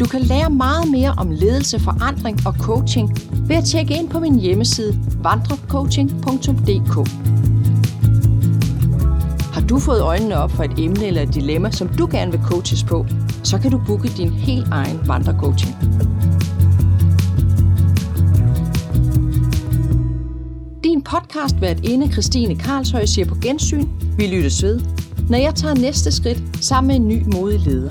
Du 0.00 0.04
kan 0.04 0.20
lære 0.20 0.50
meget 0.50 0.90
mere 0.90 1.14
om 1.16 1.30
ledelse, 1.30 1.80
forandring 1.80 2.46
og 2.46 2.54
coaching 2.54 3.18
ved 3.48 3.56
at 3.56 3.64
tjekke 3.64 3.94
ind 3.94 4.08
på 4.08 4.18
min 4.18 4.40
hjemmeside 4.40 5.00
vandrecoaching.dk. 5.22 7.08
Har 9.54 9.60
du 9.60 9.78
fået 9.78 10.00
øjnene 10.00 10.36
op 10.36 10.50
for 10.50 10.64
et 10.64 10.78
emne 10.78 11.06
eller 11.06 11.22
et 11.22 11.34
dilemma, 11.34 11.70
som 11.70 11.88
du 11.88 12.08
gerne 12.10 12.30
vil 12.30 12.40
coaches 12.44 12.84
på, 12.84 13.06
så 13.42 13.58
kan 13.58 13.70
du 13.70 13.80
booke 13.86 14.08
din 14.08 14.30
helt 14.30 14.68
egen 14.70 15.00
vandrecoaching. 15.06 15.76
Din 20.98 21.04
podcast 21.04 21.60
vært 21.62 21.84
inde 21.86 22.08
Christine 22.10 22.56
Karlshøj 22.58 23.04
siger 23.06 23.26
på 23.30 23.34
gensyn. 23.42 23.84
Vi 24.16 24.26
lyttes 24.26 24.62
ved, 24.62 24.80
når 25.30 25.38
jeg 25.38 25.54
tager 25.54 25.74
næste 25.74 26.12
skridt 26.12 26.42
sammen 26.60 26.88
med 26.88 26.96
en 26.96 27.08
ny 27.08 27.34
modig 27.34 27.60
leder. 27.60 27.90